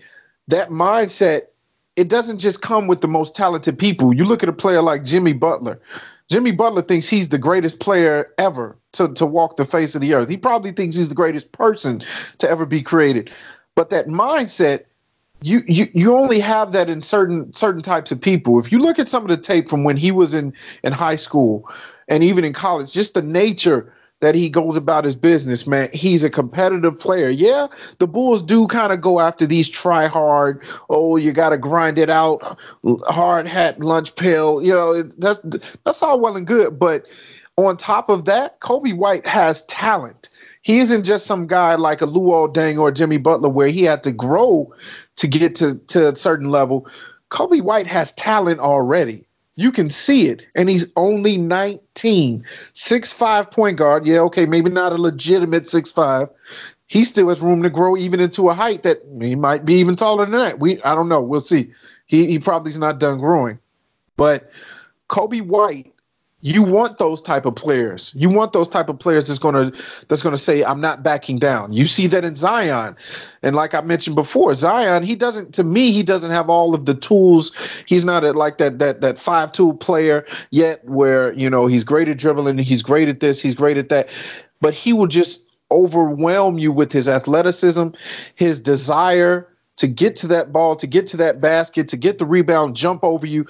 That 0.48 0.70
mindset 0.70 1.48
it 1.98 2.08
doesn't 2.08 2.38
just 2.38 2.62
come 2.62 2.88
with 2.88 3.02
the 3.02 3.08
most 3.08 3.36
talented 3.36 3.78
people. 3.78 4.14
You 4.14 4.24
look 4.24 4.44
at 4.44 4.50
a 4.50 4.54
player 4.54 4.82
like 4.82 5.04
Jimmy 5.04 5.34
Butler. 5.34 5.82
Jimmy 6.30 6.52
Butler 6.52 6.84
thinks 6.84 7.10
he's 7.10 7.30
the 7.30 7.40
greatest 7.40 7.80
player 7.80 8.32
ever 8.38 8.78
to, 8.94 9.12
to 9.14 9.26
walk 9.26 9.58
the 9.58 9.66
face 9.66 9.96
of 9.96 10.02
the 10.02 10.14
earth. 10.14 10.30
He 10.30 10.38
probably 10.38 10.72
thinks 10.72 10.96
he's 10.96 11.10
the 11.10 11.16
greatest 11.16 11.52
person 11.54 12.04
to 12.38 12.50
ever 12.50 12.66
be 12.66 12.82
created. 12.82 13.32
But 13.76 13.90
that 13.90 14.08
mindset, 14.08 14.86
you 15.42 15.62
you 15.68 15.86
you 15.94 16.16
only 16.16 16.40
have 16.40 16.72
that 16.72 16.90
in 16.90 17.02
certain 17.02 17.52
certain 17.54 17.82
types 17.82 18.12
of 18.12 18.20
people. 18.20 18.60
If 18.60 18.72
you 18.72 18.80
look 18.80 19.00
at 19.00 19.08
some 19.08 19.24
of 19.24 19.30
the 19.30 19.38
tape 19.38 19.70
from 19.70 19.84
when 19.84 19.98
he 19.98 20.12
was 20.12 20.34
in 20.34 20.54
in 20.84 20.94
high 20.94 21.16
school 21.16 21.70
and 22.08 22.24
even 22.24 22.44
in 22.44 22.54
college, 22.54 22.92
just 22.92 23.14
the 23.14 23.22
nature 23.22 23.94
that 24.20 24.36
he 24.36 24.50
goes 24.50 24.76
about 24.76 25.06
his 25.06 25.16
business, 25.16 25.68
man. 25.68 25.90
He's 25.94 26.24
a 26.24 26.30
competitive 26.30 26.98
player. 26.98 27.30
Yeah, 27.30 27.68
the 28.00 28.08
Bulls 28.08 28.42
do 28.42 28.68
kind 28.68 28.92
of 28.92 29.02
go 29.02 29.20
after 29.20 29.46
these 29.46 29.70
try 29.70 30.08
hard. 30.08 30.64
Oh, 30.90 31.18
you 31.18 31.32
got 31.32 31.50
to 31.50 31.58
grind 31.58 32.00
it 32.00 32.10
out, 32.10 32.58
hard 33.08 33.48
hat, 33.48 33.80
lunch 33.80 34.16
pill. 34.16 34.64
You 34.64 34.74
know, 34.74 35.04
that's 35.04 35.40
that's 35.84 36.02
all 36.02 36.20
well 36.20 36.36
and 36.36 36.48
good. 36.48 36.80
But 36.80 37.06
on 37.58 37.78
top 37.78 38.10
of 38.10 38.26
that, 38.26 38.60
Coby 38.60 38.96
White 38.96 39.28
has 39.28 39.66
talent. 39.66 40.30
He 40.62 40.80
isn't 40.80 41.04
just 41.04 41.26
some 41.26 41.48
guy 41.48 41.76
like 41.76 42.02
a 42.02 42.08
Luol 42.08 42.54
Deng 42.54 42.78
or 42.78 42.92
Jimmy 42.92 43.18
Butler 43.18 43.50
where 43.50 43.70
he 43.70 43.84
had 43.84 44.04
to 44.04 44.12
grow 44.12 44.74
to 45.16 45.28
get 45.28 45.56
to, 45.56 45.76
to 45.76 46.10
a 46.10 46.16
certain 46.16 46.50
level. 46.50 46.88
Coby 47.30 47.62
White 47.62 47.88
has 47.88 48.12
talent 48.14 48.60
already. 48.60 49.27
You 49.58 49.72
can 49.72 49.90
see 49.90 50.30
it. 50.30 50.44
And 50.56 50.70
he's 50.70 50.94
only 50.96 51.36
19. 51.36 52.46
Six 52.74 53.12
five 53.12 53.52
point 53.52 53.78
guard. 53.78 54.06
Yeah, 54.06 54.20
okay, 54.20 54.46
maybe 54.46 54.70
not 54.70 54.94
a 54.94 54.98
legitimate 54.98 55.68
six 55.68 55.92
five. 55.92 56.30
He 56.86 57.04
still 57.04 57.28
has 57.28 57.42
room 57.42 57.64
to 57.64 57.70
grow 57.70 57.98
even 57.98 58.20
into 58.22 58.50
a 58.50 58.54
height 58.54 58.84
that 58.84 59.02
he 59.20 59.36
might 59.36 59.66
be 59.66 59.74
even 59.74 59.96
taller 59.96 60.26
than 60.26 60.40
that. 60.40 60.60
We 60.60 60.82
I 60.84 60.96
don't 60.96 61.10
know. 61.10 61.22
We'll 61.22 61.42
see. 61.42 61.72
He 62.06 62.28
he 62.28 62.40
probably 62.40 62.70
is 62.70 62.80
not 62.80 63.00
done 63.00 63.20
growing. 63.20 63.60
But 64.16 64.52
Coby 65.10 65.42
White 65.42 65.92
you 66.42 66.62
want 66.62 67.00
those 67.00 67.20
type 67.22 67.46
of 67.46 67.56
players. 67.56 68.14
You 68.16 68.30
want 68.30 68.54
those 68.54 68.70
type 68.70 68.90
of 68.90 69.00
players 69.00 69.28
that's 69.28 69.40
gonna 69.40 69.72
that's 70.08 70.22
gonna 70.22 70.38
say, 70.38 70.64
I'm 70.64 70.80
not 70.80 71.02
backing 71.02 71.40
down. 71.40 71.74
You 71.74 71.86
see 71.86 72.06
that 72.08 72.24
in 72.24 72.36
Zion. 72.36 72.96
And 73.42 73.56
like 73.56 73.74
I 73.74 73.82
mentioned 73.82 74.16
before, 74.16 74.54
Zion, 74.54 75.02
he 75.02 75.16
doesn't 75.16 75.54
to 75.56 75.64
me, 75.64 75.92
he 75.92 76.04
doesn't 76.04 76.30
have 76.30 76.50
all 76.50 76.76
of 76.76 76.86
the 76.86 76.94
tools. 76.94 77.56
He's 77.88 78.06
not 78.06 78.24
a, 78.24 78.34
like 78.34 78.60
that 78.60 78.78
that 78.78 79.02
that 79.02 79.18
five 79.18 79.52
tool 79.52 79.74
player 79.74 80.26
yet 80.52 80.86
where, 80.86 81.34
you 81.34 81.50
know, 81.50 81.66
he's 81.66 81.84
great 81.84 82.08
at 82.08 82.18
dribbling, 82.18 82.60
he's 82.60 82.84
great 82.84 83.10
at 83.10 83.20
this, 83.20 83.42
he's 83.42 83.56
great 83.56 83.78
at 83.78 83.90
that. 83.90 84.08
But 84.62 84.76
he 84.76 84.94
will 84.94 85.08
just 85.08 85.58
overwhelm 85.72 86.60
you 86.60 86.72
with 86.72 86.92
his 86.92 87.10
athleticism, 87.10 87.88
his 88.36 88.60
desire 88.60 89.48
to 89.78 89.88
get 89.88 90.16
to 90.18 90.28
that 90.28 90.52
ball, 90.52 90.76
to 90.76 90.88
get 90.88 91.08
to 91.08 91.18
that 91.18 91.40
basket, 91.40 91.88
to 91.88 91.98
get 91.98 92.18
the 92.18 92.26
rebound, 92.26 92.76
jump 92.76 93.04
over 93.04 93.26
you. 93.26 93.46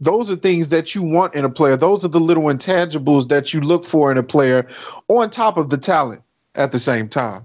Those 0.00 0.30
are 0.30 0.36
things 0.36 0.70
that 0.70 0.94
you 0.94 1.02
want 1.02 1.34
in 1.34 1.44
a 1.44 1.50
player. 1.50 1.76
Those 1.76 2.04
are 2.04 2.08
the 2.08 2.20
little 2.20 2.44
intangibles 2.44 3.28
that 3.28 3.52
you 3.52 3.60
look 3.60 3.84
for 3.84 4.10
in 4.10 4.18
a 4.18 4.22
player 4.22 4.66
on 5.08 5.28
top 5.28 5.56
of 5.56 5.70
the 5.70 5.78
talent 5.78 6.22
at 6.54 6.72
the 6.72 6.78
same 6.78 7.08
time. 7.08 7.44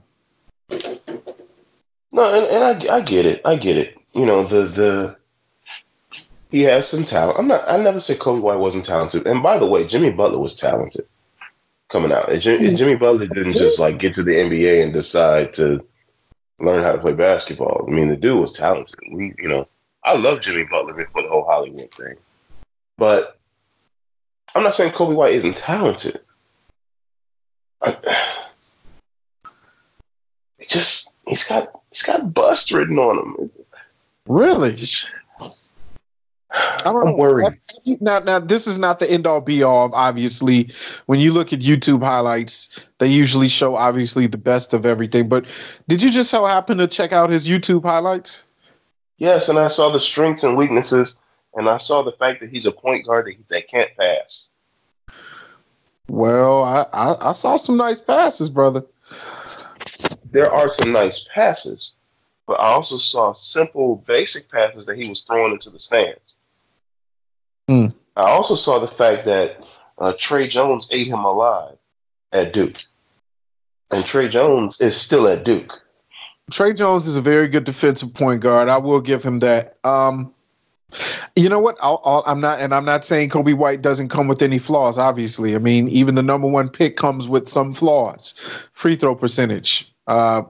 No, 2.12 2.34
and, 2.34 2.46
and 2.46 2.90
I, 2.90 2.96
I 2.96 3.02
get 3.02 3.26
it. 3.26 3.42
I 3.44 3.56
get 3.58 3.78
it. 3.78 3.98
You 4.14 4.26
know, 4.26 4.44
the 4.44 4.64
the 4.68 5.18
he 6.50 6.62
has 6.64 6.88
some 6.88 7.06
talent. 7.06 7.38
I'm 7.38 7.48
not 7.48 7.68
I 7.70 7.78
never 7.78 8.00
said 8.00 8.20
Coby 8.20 8.42
White 8.42 8.60
wasn't 8.60 8.86
talented. 8.86 9.28
And 9.28 9.44
by 9.44 9.60
the 9.60 9.68
way, 9.68 9.86
Jimmy 9.86 10.12
Butler 10.12 10.40
was 10.40 10.56
talented 10.56 11.06
coming 11.90 12.12
out. 12.12 12.30
Jimmy, 12.40 12.70
hmm. 12.70 12.76
Jimmy 12.76 12.96
Butler 12.96 13.28
didn't 13.28 13.54
just 13.54 13.80
like 13.80 14.00
get 14.00 14.14
to 14.16 14.24
the 14.24 14.32
NBA 14.32 14.84
and 14.84 14.94
decide 14.94 15.54
to 15.56 15.86
learn 16.60 16.84
how 16.84 16.92
to 16.92 16.98
play 16.98 17.14
basketball. 17.14 17.86
I 17.88 17.92
mean, 17.92 18.10
the 18.10 18.16
dude 18.16 18.40
was 18.40 18.54
talented. 18.54 19.00
We, 19.12 19.34
you 19.38 19.48
know, 19.48 19.68
I 20.04 20.16
love 20.16 20.42
Jimmy 20.42 20.64
Butler 20.64 20.94
before 20.94 21.24
the 21.24 21.30
whole 21.30 21.46
Hollywood 21.46 21.92
thing, 21.92 22.16
but 22.98 23.40
I'm 24.56 24.64
not 24.64 24.76
saying 24.76 24.94
Coby 24.94 25.16
White 25.16 25.34
isn't 25.34 25.58
talented. 25.58 26.20
I, 27.82 27.98
just 30.68 31.14
he's 31.28 31.44
got 31.44 31.82
he's 31.92 32.04
got 32.04 32.34
bust 32.34 32.72
written 32.72 32.98
on 32.98 33.18
him. 33.18 33.52
Really? 34.28 34.74
Just, 34.74 35.14
I 36.58 36.92
don't 36.92 37.08
I'm 37.08 37.10
know. 37.10 37.16
worried. 37.16 37.58
Now, 38.02 38.20
now, 38.20 38.40
this 38.40 38.68
is 38.68 38.78
not 38.78 39.00
the 39.00 39.10
end 39.10 39.28
all 39.28 39.42
be 39.42 39.64
all. 39.64 39.94
Obviously, 39.94 40.70
when 41.06 41.20
you 41.20 41.32
look 41.32 41.54
at 41.54 41.60
YouTube 41.60 42.04
highlights, 42.04 42.88
they 42.98 43.08
usually 43.08 43.48
show 43.48 43.76
obviously 43.76 44.28
the 44.28 44.38
best 44.38 44.74
of 44.74 44.86
everything. 44.86 45.30
But 45.30 45.46
did 45.88 46.02
you 46.02 46.12
just 46.12 46.30
so 46.30 46.46
happen 46.46 46.78
to 46.80 46.88
check 46.88 47.14
out 47.14 47.30
his 47.30 47.48
YouTube 47.48 47.84
highlights? 47.84 48.46
Yes, 49.18 49.50
and 49.50 49.58
I 49.58 49.68
saw 49.68 49.90
the 49.90 50.00
strengths 50.00 50.44
and 50.44 50.58
weaknesses, 50.58 51.18
and 51.56 51.70
I 51.70 51.78
saw 51.78 52.04
the 52.04 52.12
fact 52.12 52.40
that 52.42 52.50
he's 52.50 52.66
a 52.66 52.72
point 52.72 53.06
guard 53.06 53.26
that, 53.26 53.50
that 53.50 53.68
can't 53.68 53.90
pass. 53.98 54.52
Well, 56.08 56.64
I, 56.64 56.86
I, 56.94 57.30
I 57.30 57.32
saw 57.32 57.58
some 57.58 57.78
nice 57.78 58.00
passes, 58.00 58.50
brother. 58.50 58.84
There 60.32 60.52
are 60.52 60.74
some 60.74 60.92
nice 60.92 61.28
passes, 61.34 61.96
but 62.46 62.60
I 62.60 62.68
also 62.68 62.98
saw 62.98 63.34
simple, 63.34 64.04
basic 64.08 64.52
passes 64.52 64.86
that 64.86 64.98
he 64.98 65.10
was 65.10 65.24
throwing 65.24 65.54
into 65.54 65.70
the 65.70 65.80
stands. 65.80 66.27
Mm. 67.70 67.94
I 68.16 68.30
also 68.32 68.56
saw 68.56 68.80
the 68.80 68.88
fact 68.88 69.26
that 69.26 69.62
uh, 69.98 70.14
Tre 70.18 70.48
Jones 70.48 70.90
ate 70.92 71.08
him 71.08 71.20
alive 71.20 71.76
at 72.32 72.54
Duke, 72.54 72.78
and 73.92 74.06
Tre 74.06 74.30
Jones 74.30 74.80
is 74.82 74.96
still 74.96 75.28
at 75.28 75.44
Duke. 75.44 75.72
Tre 76.50 76.74
Jones 76.74 77.08
is 77.08 77.18
a 77.18 77.22
very 77.22 77.48
good 77.48 77.66
defensive 77.66 78.14
point 78.14 78.42
guard. 78.42 78.70
I 78.70 78.78
will 78.78 79.02
give 79.02 79.24
him 79.24 79.40
that. 79.40 79.78
Um, 79.84 80.34
you 81.36 81.50
know 81.50 81.60
what? 81.60 81.78
i 81.84 82.22
am 82.26 82.40
not, 82.40 82.60
and 82.60 82.74
I'm 82.74 82.86
not 82.86 83.04
saying 83.04 83.30
Coby 83.30 83.54
White 83.54 83.82
doesn't 83.82 84.08
come 84.08 84.28
with 84.28 84.42
any 84.42 84.58
flaws. 84.58 84.98
Obviously, 84.98 85.54
I 85.56 85.60
mean, 85.60 85.90
even 85.90 86.16
the 86.16 86.24
number 86.24 86.48
one 86.48 86.70
pick 86.70 86.96
comes 86.96 87.28
with 87.28 87.50
some 87.50 87.74
flaws. 87.74 88.34
Free 88.74 88.96
throw 88.96 89.14
percentage, 89.14 89.94
uh, 90.08 90.44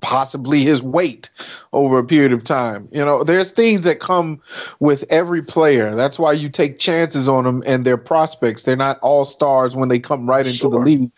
possibly 0.00 0.62
his 0.62 0.82
weight 0.82 1.30
over 1.72 1.98
a 1.98 2.04
period 2.04 2.32
of 2.32 2.44
time. 2.44 2.88
You 2.92 3.04
know, 3.04 3.24
there's 3.24 3.52
things 3.52 3.82
that 3.82 4.00
come 4.00 4.40
with 4.78 5.04
every 5.10 5.42
player. 5.42 5.94
That's 5.94 6.18
why 6.18 6.32
you 6.32 6.48
take 6.48 6.78
chances 6.78 7.28
on 7.28 7.44
them 7.44 7.62
and 7.66 7.84
their 7.84 7.96
prospects. 7.96 8.62
They're 8.62 8.76
not 8.76 8.98
all 9.00 9.24
stars 9.24 9.74
when 9.74 9.88
they 9.88 9.98
come 9.98 10.28
right 10.28 10.46
into 10.46 10.58
sure. 10.58 10.70
the 10.70 10.78
league. 10.78 11.10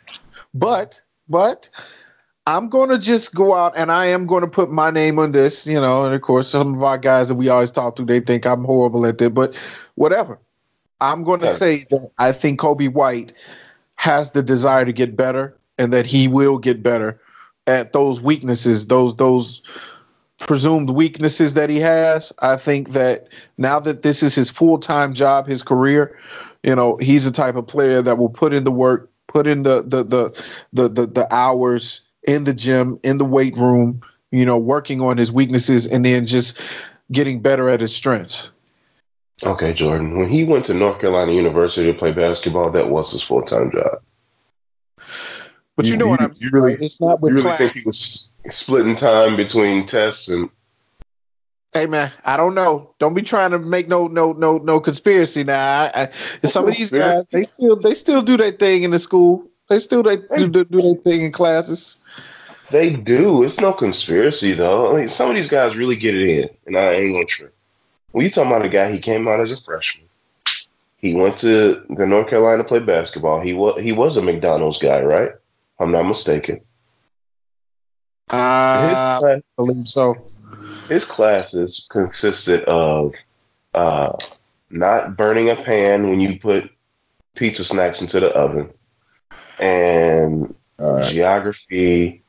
But, 0.55 1.01
but 1.29 1.69
I'm 2.47 2.69
going 2.69 2.89
to 2.89 2.99
just 2.99 3.35
go 3.35 3.55
out 3.55 3.75
and 3.77 3.93
I 3.93 4.07
am 4.07 4.27
going 4.27 4.41
to 4.41 4.49
put 4.49 4.71
my 4.71 4.91
name 4.91 5.19
on 5.19 5.33
this, 5.33 5.67
you 5.67 5.81
know, 5.81 6.07
and 6.07 6.15
of 6.15 6.23
course 6.23 6.49
some 6.49 6.75
of 6.75 6.83
our 6.83 6.97
guys 6.99 7.29
that 7.29 7.35
we 7.35 7.51
always 7.51 7.71
talk 7.71 7.97
to, 7.97 8.05
they 8.05 8.21
think 8.21 8.47
I'm 8.47 8.65
horrible 8.65 9.05
at 9.05 9.21
it, 9.21 9.35
but 9.35 9.55
whatever. 9.97 10.39
I'm 11.01 11.25
going 11.25 11.41
to 11.41 11.47
yeah. 11.47 11.53
say 11.53 11.85
that 11.91 12.11
I 12.19 12.33
think 12.33 12.59
Coby 12.59 12.93
White 12.93 13.33
has 13.97 14.33
the 14.33 14.43
desire 14.43 14.85
to 14.85 14.93
get 14.93 15.17
better 15.17 15.57
and 15.77 15.93
that 15.93 16.07
he 16.07 16.27
will 16.27 16.59
get 16.59 16.83
better 16.83 17.21
at 17.69 17.93
those 17.93 18.21
weaknesses, 18.21 18.89
those 18.89 19.15
those 19.17 19.63
presumed 20.39 20.91
weaknesses 20.91 21.55
that 21.55 21.69
he 21.69 21.79
has. 21.79 22.33
I 22.41 22.57
think 22.57 22.91
that 22.91 23.29
now 23.59 23.79
that 23.81 24.03
this 24.03 24.23
is 24.23 24.35
his 24.35 24.51
full 24.51 24.79
time 24.79 25.15
job, 25.15 25.47
his 25.47 25.63
career, 25.63 26.19
you 26.65 26.75
know, 26.75 26.97
he's 26.97 27.25
the 27.25 27.31
type 27.31 27.55
of 27.55 27.67
player 27.67 28.03
that 28.03 28.19
will 28.19 28.31
put 28.31 28.53
in 28.53 28.65
the 28.65 28.73
work, 28.73 29.11
put 29.29 29.47
in 29.47 29.63
the 29.63 29.83
the 29.83 30.03
the 30.03 30.53
the 30.73 30.89
the, 30.89 31.07
the 31.07 31.33
hours 31.33 32.01
in 32.25 32.45
the 32.45 32.55
gym, 32.55 32.99
in 33.05 33.19
the 33.19 33.25
weight 33.25 33.57
room, 33.57 34.01
you 34.33 34.45
know, 34.45 34.59
working 34.59 35.01
on 35.01 35.17
his 35.17 35.31
weaknesses 35.31 35.87
and 35.87 36.05
then 36.05 36.27
just 36.27 36.61
getting 37.13 37.41
better 37.41 37.69
at 37.69 37.81
his 37.81 37.95
strengths. 37.95 38.53
Okay, 39.45 39.73
Jordan. 39.73 40.19
When 40.19 40.29
he 40.29 40.43
went 40.43 40.65
to 40.67 40.75
North 40.75 41.01
Carolina 41.01 41.33
University 41.33 41.87
to 41.93 41.97
play 41.97 42.11
basketball, 42.11 42.71
that 42.73 42.89
was 42.89 43.13
his 43.13 43.23
full 43.23 43.43
time 43.43 43.71
job. 43.71 44.01
But 45.79 45.87
you, 45.87 45.93
you 45.93 45.99
know 45.99 46.07
you, 46.07 46.11
what 46.11 46.21
I'm 46.21 46.35
you 46.39 46.51
really, 46.51 46.75
It's 46.75 47.01
not 47.01 47.21
with 47.21 47.35
you 47.35 47.37
really 47.37 47.57
class. 47.57 47.59
think 47.59 47.73
he 47.75 47.83
was 47.87 48.35
splitting 48.51 48.97
time 48.97 49.37
between 49.37 49.87
tests 49.87 50.29
and 50.29 50.51
Hey 51.73 51.87
man, 51.87 52.11
I 52.25 52.37
don't 52.37 52.57
know. 52.57 52.93
Don't 52.99 53.15
be 53.15 53.23
trying 53.23 53.53
to 53.53 53.61
make 53.61 53.87
no 53.87 54.09
no 54.09 54.33
no 54.33 54.59
no 54.59 54.81
conspiracy 54.81 55.45
now. 55.45 55.83
I, 55.95 56.09
I, 56.43 56.47
some 56.47 56.67
of 56.67 56.75
these 56.75 56.91
guys, 56.91 57.29
they 57.31 57.45
still 57.45 57.77
they 57.77 57.95
still 57.95 58.23
do 58.23 58.37
their 58.37 58.51
thing 58.51 58.83
in 58.83 58.91
the 58.91 58.99
school. 58.99 59.47
They 59.69 59.79
still 59.79 60.03
they 60.03 60.17
do, 60.17 60.49
do, 60.49 60.65
do 60.65 60.83
their 60.83 60.95
thing 60.95 61.21
in 61.21 61.31
classes. 61.31 62.03
They 62.73 62.91
do. 62.91 63.45
It's 63.45 63.61
no 63.61 63.73
conspiracy 63.73 64.55
though. 64.55 64.93
I 64.93 64.99
mean, 64.99 65.09
some 65.09 65.31
of 65.31 65.37
these 65.37 65.49
guys 65.49 65.77
really 65.77 65.95
get 65.95 66.17
it 66.17 66.29
in, 66.29 66.49
and 66.67 66.77
I 66.77 66.95
ain't 66.95 67.15
gonna 67.15 67.25
trip. 67.25 67.55
When 68.11 68.25
you 68.25 68.33
talking 68.33 68.51
about 68.51 68.67
a 68.67 68.69
guy, 68.69 68.91
he 68.91 68.99
came 68.99 69.29
out 69.29 69.39
as 69.39 69.53
a 69.53 69.57
freshman. 69.57 70.09
He 70.97 71.15
went 71.15 71.39
to 71.39 71.85
the 71.89 72.07
North 72.07 72.31
Carolina 72.31 72.65
to 72.65 72.69
play 72.69 72.81
basketball. 72.81 73.41
He 73.41 73.53
was 73.53 73.81
he 73.81 73.93
was 73.93 74.17
a 74.17 74.23
McDonald's 74.23 74.79
guy, 74.79 75.03
right? 75.03 75.31
I'm 75.79 75.93
not 75.93 76.05
mistaken. 76.05 76.61
Uh, 78.31 79.21
I 79.25 79.43
believe 79.57 79.89
so. 79.89 80.17
His 80.89 81.05
classes 81.05 81.87
consisted 81.91 82.63
of 82.65 83.15
uh, 83.75 84.13
not 84.71 85.17
burning 85.17 85.51
a 85.51 85.57
pan 85.57 86.09
when 86.09 86.21
you 86.21 86.39
put 86.39 86.71
pizza 87.35 87.65
snacks 87.65 88.01
into 88.03 88.21
the 88.21 88.29
oven, 88.31 88.71
and 89.59 90.55
right. 90.79 91.11
geography, 91.11 92.23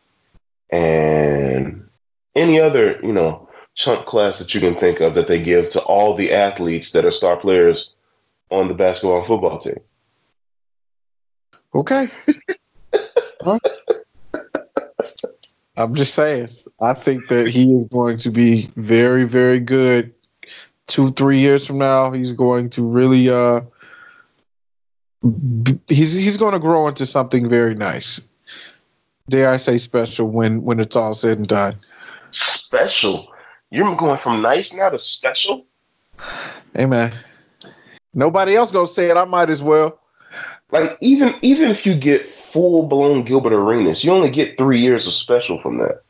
and 0.69 1.89
any 2.35 2.59
other 2.59 2.99
you 3.01 3.12
know 3.12 3.49
chunk 3.75 4.05
class 4.05 4.39
that 4.39 4.53
you 4.53 4.59
can 4.62 4.75
think 4.75 4.99
of 4.99 5.15
that 5.15 5.27
they 5.27 5.41
give 5.41 5.69
to 5.71 5.81
all 5.81 6.15
the 6.15 6.33
athletes 6.33 6.91
that 6.91 7.05
are 7.05 7.12
star 7.12 7.38
players 7.38 7.91
on 8.51 8.67
the 8.67 8.73
basketball 8.73 9.19
and 9.19 9.27
football 9.27 9.59
team. 9.59 9.79
Okay. 11.73 12.09
I'm 15.78 15.95
just 15.95 16.13
saying. 16.13 16.49
I 16.82 16.93
think 16.93 17.28
that 17.30 17.47
he 17.47 17.73
is 17.73 17.86
going 17.86 18.17
to 18.17 18.30
be 18.30 18.69
very, 18.75 19.23
very 19.23 19.60
good. 19.60 20.13
Two, 20.88 21.12
three 21.12 21.39
years 21.39 21.65
from 21.65 21.78
now, 21.78 22.12
he's 22.12 22.32
going 22.32 22.69
to 22.71 22.84
really. 22.84 23.30
uh 23.30 23.62
He's 25.89 26.13
he's 26.13 26.38
going 26.38 26.54
to 26.54 26.60
grow 26.60 26.88
into 26.88 27.06
something 27.06 27.49
very 27.49 27.75
nice. 27.75 28.28
Dare 29.30 29.49
I 29.49 29.58
say 29.58 29.78
special 29.78 30.28
when 30.28 30.63
when 30.63 30.80
it's 30.80 30.95
all 30.95 31.13
said 31.13 31.38
and 31.38 31.47
done. 31.47 31.75
Special. 32.32 33.32
You're 33.69 33.95
going 33.95 34.17
from 34.17 34.41
nice 34.41 34.73
now 34.73 34.89
to 34.89 34.97
special. 34.97 35.65
Hey 36.73 36.86
man, 36.86 37.13
nobody 38.13 38.56
else 38.56 38.71
gonna 38.71 38.88
say 38.88 39.10
it. 39.10 39.17
I 39.17 39.25
might 39.25 39.49
as 39.49 39.62
well. 39.62 40.00
Like 40.71 40.98
even 41.02 41.35
even 41.42 41.69
if 41.69 41.85
you 41.85 41.96
get 41.96 42.25
full 42.52 42.87
blown 42.87 43.23
Gilbert 43.23 43.54
Arenas. 43.54 44.04
You 44.04 44.12
only 44.12 44.29
get 44.29 44.58
three 44.58 44.81
years 44.81 45.08
of 45.08 45.13
special 45.13 45.62
from 45.62 45.77
that. 45.77 46.02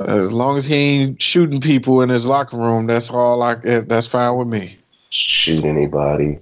As 0.00 0.32
long 0.32 0.56
as 0.56 0.66
he 0.66 0.74
ain't 0.74 1.22
shooting 1.22 1.60
people 1.60 2.02
in 2.02 2.08
his 2.08 2.26
locker 2.26 2.56
room, 2.56 2.86
that's 2.86 3.10
all 3.10 3.42
I. 3.42 3.54
That's 3.54 4.06
fine 4.06 4.36
with 4.36 4.48
me. 4.48 4.76
Shoot 5.10 5.64
anybody. 5.64 6.38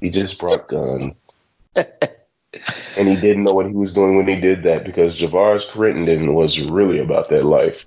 He 0.00 0.10
just 0.10 0.38
brought 0.38 0.68
guns. 0.68 1.18
and 1.74 3.08
he 3.08 3.16
didn't 3.16 3.44
know 3.44 3.54
what 3.54 3.66
he 3.66 3.72
was 3.72 3.94
doing 3.94 4.16
when 4.16 4.28
he 4.28 4.36
did 4.36 4.62
that 4.64 4.84
because 4.84 5.18
Javaris 5.18 5.66
Crittenton 5.68 6.34
was 6.34 6.60
really 6.60 6.98
about 6.98 7.28
that 7.30 7.44
life. 7.44 7.86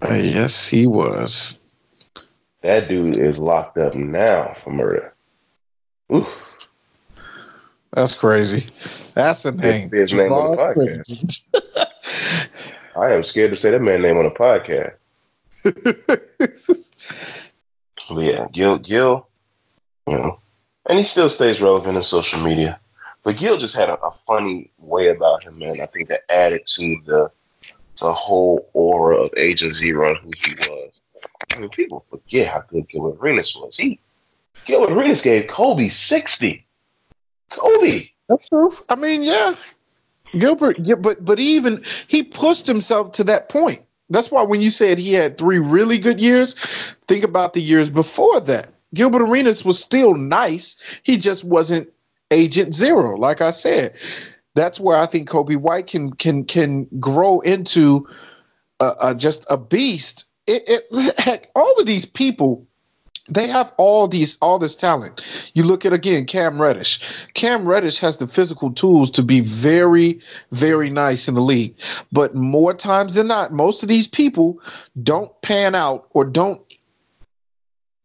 Uh, 0.00 0.14
yes, 0.14 0.68
he 0.68 0.86
was. 0.86 1.60
That 2.62 2.88
dude 2.88 3.20
is 3.20 3.38
locked 3.38 3.78
up 3.78 3.94
now 3.94 4.56
for 4.62 4.70
murder. 4.70 5.14
Oof. 6.14 6.28
That's 7.92 8.14
crazy. 8.14 8.66
That's 9.14 9.44
a 9.44 9.52
name. 9.52 9.90
His 9.90 10.12
name 10.12 10.32
on 10.32 10.50
the 10.50 10.56
podcast. 10.56 11.42
I 12.96 13.12
am 13.12 13.24
scared 13.24 13.52
to 13.52 13.56
say 13.56 13.70
that 13.70 13.80
man 13.80 14.02
name 14.02 14.18
on 14.18 14.26
a 14.26 14.30
podcast. 14.30 14.94
but 18.08 18.20
yeah, 18.20 18.46
Gil, 18.52 18.78
Gil, 18.78 19.28
you 20.06 20.14
know, 20.14 20.40
and 20.86 20.98
he 20.98 21.04
still 21.04 21.28
stays 21.28 21.60
relevant 21.60 21.96
in 21.96 22.02
social 22.02 22.40
media. 22.40 22.80
But 23.22 23.36
Gil 23.36 23.58
just 23.58 23.76
had 23.76 23.88
a, 23.88 24.00
a 24.00 24.10
funny 24.10 24.70
way 24.78 25.08
about 25.08 25.44
him, 25.44 25.58
man. 25.58 25.80
I 25.80 25.86
think 25.86 26.08
that 26.08 26.20
added 26.30 26.66
to 26.66 26.96
the 27.06 27.30
the 28.00 28.12
whole 28.12 28.68
aura 28.74 29.16
of 29.16 29.30
Agent 29.36 29.74
Zero 29.74 30.10
and 30.10 30.18
who 30.18 30.30
he 30.44 30.54
was. 30.68 30.92
I 31.52 31.58
mean, 31.58 31.70
people 31.70 32.04
forget 32.10 32.46
how 32.46 32.62
good 32.68 32.88
Gilbert 32.88 33.18
Arenas 33.20 33.56
was. 33.56 33.76
He 33.76 33.98
Gilbert 34.64 34.92
Arenas 34.92 35.22
gave 35.22 35.48
Kobe 35.48 35.88
sixty. 35.88 36.64
Kobe. 37.50 38.04
That's 38.28 38.48
true. 38.48 38.72
I 38.88 38.96
mean, 38.96 39.22
yeah, 39.22 39.54
Gilbert. 40.38 40.78
Yeah, 40.78 40.96
but 40.96 41.24
but 41.24 41.38
even 41.38 41.82
he 42.06 42.22
pushed 42.22 42.66
himself 42.66 43.12
to 43.12 43.24
that 43.24 43.48
point. 43.48 43.82
That's 44.10 44.30
why 44.30 44.42
when 44.42 44.60
you 44.60 44.70
said 44.70 44.98
he 44.98 45.12
had 45.12 45.36
three 45.36 45.58
really 45.58 45.98
good 45.98 46.20
years, 46.20 46.54
think 47.06 47.24
about 47.24 47.52
the 47.52 47.60
years 47.60 47.90
before 47.90 48.40
that. 48.40 48.68
Gilbert 48.94 49.22
Arenas 49.22 49.64
was 49.64 49.82
still 49.82 50.14
nice. 50.14 51.00
He 51.02 51.16
just 51.16 51.44
wasn't 51.44 51.90
Agent 52.30 52.74
Zero, 52.74 53.16
like 53.16 53.40
I 53.40 53.50
said. 53.50 53.94
That's 54.54 54.80
where 54.80 54.96
I 54.96 55.06
think 55.06 55.28
Coby 55.28 55.56
White 55.56 55.86
can 55.86 56.12
can 56.14 56.44
can 56.44 56.86
grow 56.98 57.40
into 57.40 58.06
a, 58.80 58.92
a 59.02 59.14
just 59.14 59.46
a 59.50 59.56
beast. 59.56 60.24
It, 60.46 60.62
it 60.66 61.14
heck, 61.18 61.50
all 61.54 61.72
of 61.78 61.86
these 61.86 62.06
people 62.06 62.66
they 63.28 63.46
have 63.46 63.72
all 63.76 64.08
these 64.08 64.38
all 64.40 64.58
this 64.58 64.76
talent. 64.76 65.50
You 65.54 65.64
look 65.64 65.84
at 65.84 65.92
again 65.92 66.26
Cam 66.26 66.60
Reddish. 66.60 67.26
Cam 67.34 67.66
Reddish 67.66 67.98
has 67.98 68.18
the 68.18 68.26
physical 68.26 68.72
tools 68.72 69.10
to 69.12 69.22
be 69.22 69.40
very 69.40 70.20
very 70.52 70.90
nice 70.90 71.28
in 71.28 71.34
the 71.34 71.40
league. 71.40 71.74
But 72.12 72.34
more 72.34 72.74
times 72.74 73.14
than 73.14 73.28
not, 73.28 73.52
most 73.52 73.82
of 73.82 73.88
these 73.88 74.06
people 74.06 74.60
don't 75.02 75.30
pan 75.42 75.74
out 75.74 76.08
or 76.10 76.24
don't 76.24 76.67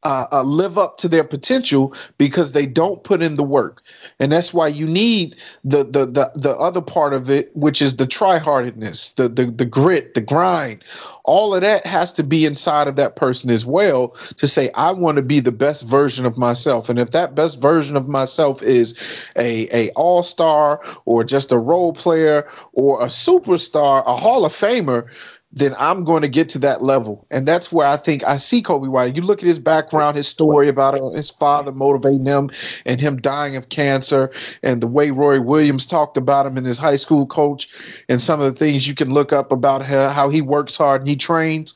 uh, 0.04 0.28
uh, 0.32 0.44
live 0.44 0.78
up 0.78 0.98
to 0.98 1.08
their 1.08 1.24
potential 1.24 1.94
because 2.18 2.52
they 2.52 2.66
don't 2.66 3.04
put 3.04 3.22
in 3.22 3.36
the 3.36 3.44
work, 3.44 3.82
and 4.20 4.32
that's 4.32 4.54
why 4.54 4.68
you 4.68 4.86
need 4.88 5.36
the 5.64 5.84
the 5.84 6.06
the, 6.06 6.32
the 6.36 6.52
other 6.58 6.82
part 6.82 7.14
of 7.14 7.30
it, 7.30 7.56
which 7.56 7.82
is 7.82 7.98
the 7.98 8.06
tryhardedness, 8.06 9.16
the, 9.16 9.28
the 9.28 9.46
the 9.46 9.66
grit, 9.66 10.14
the 10.14 10.22
grind. 10.22 10.84
All 11.26 11.56
of 11.56 11.62
that 11.62 11.86
has 11.86 12.12
to 12.14 12.24
be 12.24 12.46
inside 12.46 12.88
of 12.88 12.96
that 12.98 13.16
person 13.16 13.50
as 13.50 13.66
well 13.66 14.10
to 14.38 14.48
say, 14.48 14.70
I 14.76 14.92
want 14.92 15.18
to 15.18 15.24
be 15.24 15.40
the 15.40 15.52
best 15.52 15.86
version 15.86 16.26
of 16.26 16.38
myself. 16.38 16.90
And 16.90 17.00
if 17.00 17.12
that 17.12 17.34
best 17.34 17.62
version 17.62 17.96
of 17.96 18.08
myself 18.08 18.62
is 18.62 19.00
a 19.38 19.68
a 19.74 19.90
all 19.92 20.24
star 20.24 20.82
or 21.06 21.24
just 21.24 21.52
a 21.52 21.58
role 21.58 21.94
player 21.94 22.48
or 22.74 23.02
a 23.02 23.08
superstar, 23.08 24.04
a 24.06 24.16
Hall 24.16 24.46
of 24.46 24.52
Famer, 24.52 25.10
then 25.56 25.76
I'm 25.78 26.04
going 26.04 26.24
to 26.24 26.28
get 26.28 26.50
to 26.50 26.60
that 26.60 26.82
level. 26.82 27.28
And 27.30 27.48
that's 27.48 27.72
where 27.72 27.88
I 27.88 27.96
think 27.96 28.24
I 28.24 28.38
see 28.38 28.64
Coby 28.64 28.90
White. 28.90 29.16
You 29.16 29.22
look 29.22 29.40
at 29.40 29.46
his 29.46 29.60
background, 29.60 30.18
his 30.18 30.28
story 30.28 30.68
about 30.68 31.00
uh, 31.00 31.10
his 31.12 31.30
father 31.30 31.72
motivating 31.72 32.26
him 32.26 32.50
and 32.86 33.00
him 33.00 33.22
dying 33.22 33.56
of 33.56 33.70
cancer, 33.70 34.32
and 34.64 34.82
the 34.82 34.88
way 34.88 35.12
Roy 35.12 35.40
Williams 35.40 35.86
talked 35.86 36.18
about 36.18 36.48
him 36.48 36.58
in 36.58 36.66
his 36.66 36.80
high 36.80 36.96
school 36.96 37.28
coach, 37.28 37.70
and 38.10 38.20
some 38.20 38.42
of 38.42 38.52
the 38.52 38.58
things 38.58 38.88
you 38.88 38.96
can 38.96 39.14
look 39.14 39.32
up 39.32 39.52
about 39.52 39.86
how, 39.86 40.10
how 40.10 40.30
he 40.30 40.42
works 40.42 40.76
hard 40.76 41.02
and 41.02 41.08
he 41.08 41.16
trains. 41.16 41.74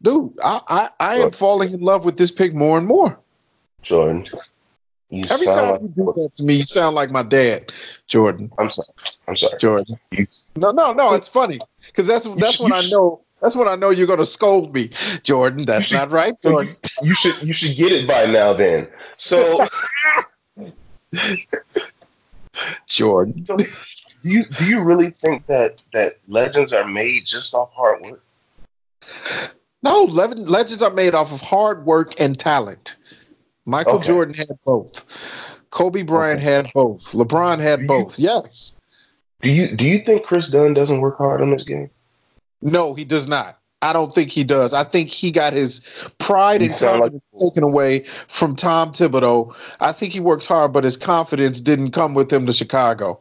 Dude, 0.00 0.32
I, 0.42 0.60
I, 0.68 0.88
I 1.00 1.14
am 1.16 1.32
falling 1.32 1.72
in 1.72 1.80
love 1.80 2.04
with 2.04 2.16
this 2.16 2.30
pick 2.30 2.54
more 2.54 2.78
and 2.78 2.86
more. 2.86 3.18
Jordan. 3.82 4.24
Every 5.10 5.46
time 5.46 5.72
like, 5.72 5.82
you 5.82 5.88
do 5.88 6.12
that 6.16 6.30
to 6.36 6.42
me, 6.42 6.54
you 6.54 6.66
sound 6.66 6.96
like 6.96 7.10
my 7.10 7.22
dad, 7.22 7.72
Jordan. 8.08 8.50
I'm 8.58 8.70
sorry. 8.70 8.88
I'm 9.28 9.36
sorry. 9.36 9.56
Jordan. 9.58 9.96
You, 10.10 10.26
no, 10.56 10.72
no, 10.72 10.92
no. 10.92 11.14
It's 11.14 11.28
funny 11.28 11.60
because 11.86 12.08
that's 12.08 12.26
that's 12.34 12.58
when 12.58 12.72
I 12.72 12.86
know 12.88 13.20
that's 13.40 13.54
when 13.54 13.68
I 13.68 13.76
know 13.76 13.90
you're 13.90 14.08
going 14.08 14.18
to 14.18 14.26
scold 14.26 14.74
me, 14.74 14.90
Jordan. 15.22 15.64
That's 15.64 15.86
should, 15.86 15.96
not 15.96 16.10
right, 16.10 16.34
Jordan. 16.42 16.74
You, 17.02 17.08
you 17.08 17.14
should 17.14 17.42
you 17.42 17.52
should 17.52 17.76
get 17.76 17.92
it 17.92 18.08
by 18.08 18.26
now. 18.26 18.52
Then, 18.52 18.88
so 19.16 19.64
Jordan, 22.86 23.46
so, 23.46 23.56
do 23.56 23.64
you 24.24 24.44
do 24.44 24.64
you 24.66 24.82
really 24.82 25.10
think 25.10 25.46
that 25.46 25.84
that 25.92 26.18
legends 26.26 26.72
are 26.72 26.86
made 26.86 27.26
just 27.26 27.54
off 27.54 27.72
hard 27.72 28.02
work? 28.02 28.24
No, 29.84 30.02
legends 30.02 30.82
are 30.82 30.90
made 30.90 31.14
off 31.14 31.32
of 31.32 31.40
hard 31.40 31.86
work 31.86 32.20
and 32.20 32.36
talent. 32.36 32.96
Michael 33.66 33.94
okay. 33.94 34.06
Jordan 34.06 34.34
had 34.34 34.58
both. 34.64 35.60
Kobe 35.70 36.02
Bryant 36.02 36.40
okay. 36.40 36.50
had 36.50 36.72
both. 36.72 37.12
LeBron 37.12 37.60
had 37.60 37.80
do 37.80 37.86
both. 37.86 38.18
You, 38.18 38.26
yes. 38.26 38.80
Do 39.42 39.52
you 39.52 39.76
do 39.76 39.84
you 39.84 40.02
think 40.02 40.24
Kris 40.24 40.48
Dunn 40.48 40.72
doesn't 40.72 41.00
work 41.00 41.18
hard 41.18 41.42
on 41.42 41.50
this 41.50 41.64
game? 41.64 41.90
No, 42.62 42.94
he 42.94 43.04
does 43.04 43.28
not. 43.28 43.58
I 43.82 43.92
don't 43.92 44.14
think 44.14 44.30
he 44.30 44.42
does. 44.42 44.72
I 44.72 44.84
think 44.84 45.10
he 45.10 45.30
got 45.30 45.52
his 45.52 46.10
pride 46.18 46.62
and 46.62 46.70
confidence 46.70 47.22
like- 47.34 47.42
taken 47.42 47.62
away 47.62 48.00
from 48.28 48.56
Tom 48.56 48.92
Thibodeau. 48.92 49.54
I 49.80 49.92
think 49.92 50.12
he 50.12 50.20
works 50.20 50.46
hard, 50.46 50.72
but 50.72 50.82
his 50.82 50.96
confidence 50.96 51.60
didn't 51.60 51.90
come 51.90 52.14
with 52.14 52.32
him 52.32 52.46
to 52.46 52.52
Chicago. 52.52 53.20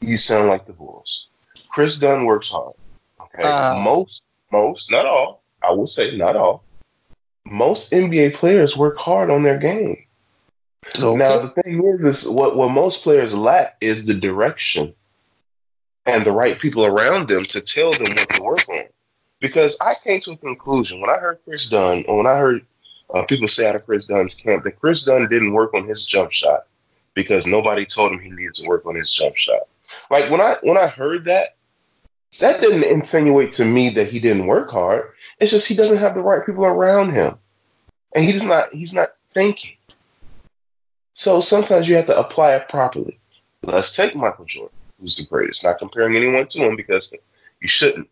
You 0.00 0.18
sound 0.18 0.48
like 0.48 0.66
the 0.66 0.74
Bulls. 0.74 1.26
Kris 1.70 1.98
Dunn 1.98 2.26
works 2.26 2.50
hard. 2.50 2.74
Okay. 3.20 3.48
Uh, 3.48 3.80
most, 3.82 4.22
most, 4.52 4.90
not 4.90 5.06
all. 5.06 5.42
I 5.62 5.72
will 5.72 5.86
say 5.86 6.14
not 6.16 6.36
all 6.36 6.62
most 7.50 7.92
NBA 7.92 8.34
players 8.34 8.76
work 8.76 8.96
hard 8.96 9.30
on 9.30 9.42
their 9.42 9.58
game. 9.58 10.04
Okay. 10.96 11.16
Now 11.16 11.38
the 11.38 11.50
thing 11.62 11.84
is, 11.84 12.24
is 12.24 12.28
what 12.28 12.56
what 12.56 12.70
most 12.70 13.02
players 13.02 13.34
lack 13.34 13.76
is 13.80 14.06
the 14.06 14.14
direction 14.14 14.94
and 16.06 16.24
the 16.24 16.32
right 16.32 16.58
people 16.58 16.86
around 16.86 17.28
them 17.28 17.44
to 17.44 17.60
tell 17.60 17.92
them 17.92 18.14
what 18.14 18.30
to 18.30 18.42
work 18.42 18.68
on. 18.68 18.84
Because 19.40 19.76
I 19.80 19.92
came 20.02 20.20
to 20.20 20.32
a 20.32 20.36
conclusion 20.36 21.00
when 21.00 21.10
I 21.10 21.18
heard 21.18 21.38
Kris 21.44 21.68
Dunn, 21.68 22.04
or 22.08 22.16
when 22.16 22.26
I 22.26 22.38
heard 22.38 22.64
uh, 23.14 23.22
people 23.22 23.48
say 23.48 23.68
out 23.68 23.74
of 23.74 23.86
Kris 23.86 24.06
Dunn's 24.06 24.34
camp 24.34 24.64
that 24.64 24.80
Kris 24.80 25.04
Dunn 25.04 25.28
didn't 25.28 25.52
work 25.52 25.74
on 25.74 25.86
his 25.86 26.06
jump 26.06 26.32
shot 26.32 26.66
because 27.14 27.46
nobody 27.46 27.84
told 27.84 28.12
him 28.12 28.18
he 28.18 28.30
needed 28.30 28.54
to 28.54 28.68
work 28.68 28.86
on 28.86 28.94
his 28.94 29.12
jump 29.12 29.36
shot. 29.36 29.62
Like 30.10 30.30
when 30.30 30.40
I 30.40 30.56
when 30.62 30.76
I 30.76 30.86
heard 30.86 31.24
that, 31.26 31.56
that 32.40 32.60
didn't 32.60 32.84
insinuate 32.84 33.52
to 33.54 33.64
me 33.64 33.88
that 33.90 34.08
he 34.08 34.20
didn't 34.20 34.46
work 34.46 34.70
hard. 34.70 35.10
It's 35.38 35.50
just 35.50 35.66
he 35.66 35.74
doesn't 35.74 35.98
have 35.98 36.14
the 36.14 36.20
right 36.20 36.44
people 36.44 36.64
around 36.64 37.12
him. 37.12 37.38
And 38.14 38.24
he's 38.24 38.42
not 38.42 38.72
he's 38.72 38.94
not 38.94 39.10
thinking. 39.34 39.76
So 41.14 41.40
sometimes 41.40 41.88
you 41.88 41.96
have 41.96 42.06
to 42.06 42.18
apply 42.18 42.54
it 42.54 42.68
properly. 42.68 43.18
Let's 43.62 43.94
take 43.94 44.14
Michael 44.14 44.44
Jordan, 44.44 44.76
who's 45.00 45.16
the 45.16 45.24
greatest. 45.24 45.64
Not 45.64 45.78
comparing 45.78 46.14
anyone 46.14 46.46
to 46.46 46.58
him 46.60 46.76
because 46.76 47.12
you 47.60 47.68
shouldn't. 47.68 48.08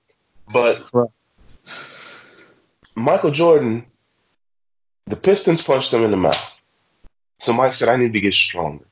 But 0.53 0.83
right. 0.93 1.09
Michael 2.97 3.31
Jordan, 3.31 3.87
the 5.07 5.17
Pistons 5.17 5.62
punched 5.62 5.93
him 5.93 6.03
in 6.03 6.11
the 6.11 6.17
mouth. 6.17 6.53
So 7.39 7.53
Mike 7.53 7.75
said, 7.75 7.89
I 7.89 7.97
need 7.97 8.14
to 8.14 8.21
get 8.21 8.35
stronger 8.35 8.87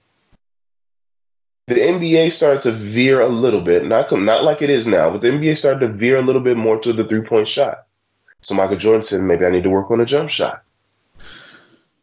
the 1.66 1.76
NBA 1.76 2.32
started 2.32 2.62
to 2.62 2.72
veer 2.72 3.20
a 3.22 3.28
little 3.28 3.62
bit, 3.62 3.86
not 3.86 4.12
not 4.12 4.44
like 4.44 4.60
it 4.60 4.68
is 4.68 4.86
now, 4.86 5.10
but 5.10 5.22
the 5.22 5.30
NBA 5.30 5.56
started 5.56 5.80
to 5.80 5.92
veer 5.92 6.18
a 6.18 6.22
little 6.22 6.42
bit 6.42 6.56
more 6.56 6.78
to 6.80 6.92
the 6.92 7.04
three 7.04 7.22
point 7.22 7.48
shot. 7.48 7.86
So 8.42 8.54
Michael 8.54 8.76
Jordan 8.76 9.04
said, 9.04 9.22
maybe 9.22 9.46
I 9.46 9.50
need 9.50 9.62
to 9.62 9.70
work 9.70 9.90
on 9.90 10.00
a 10.00 10.06
jump 10.06 10.28
shot. 10.28 10.62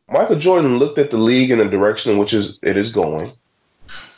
Michael 0.09 0.39
Jordan 0.39 0.79
looked 0.79 0.97
at 0.97 1.11
the 1.11 1.17
league 1.17 1.51
in 1.51 1.59
the 1.59 1.65
direction 1.65 2.11
in 2.11 2.17
which 2.17 2.33
is, 2.33 2.59
it 2.63 2.75
is 2.75 2.91
going 2.91 3.27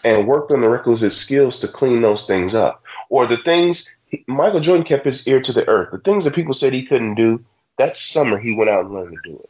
and 0.05 0.27
worked 0.27 0.53
on 0.53 0.61
the 0.61 0.69
requisite 0.69 1.11
skills 1.11 1.59
to 1.59 1.67
clean 1.67 2.01
those 2.01 2.25
things 2.25 2.55
up. 2.55 2.81
Or 3.09 3.27
the 3.27 3.37
things 3.37 3.93
Michael 4.27 4.61
Jordan 4.61 4.85
kept 4.85 5.05
his 5.05 5.27
ear 5.27 5.41
to 5.41 5.51
the 5.51 5.67
earth. 5.67 5.91
The 5.91 5.97
things 5.99 6.23
that 6.23 6.33
people 6.33 6.53
said 6.53 6.71
he 6.71 6.85
couldn't 6.85 7.15
do, 7.15 7.43
that 7.77 7.97
summer 7.97 8.39
he 8.39 8.55
went 8.55 8.69
out 8.69 8.85
and 8.85 8.93
learned 8.93 9.17
to 9.21 9.29
do 9.29 9.35
it. 9.35 9.49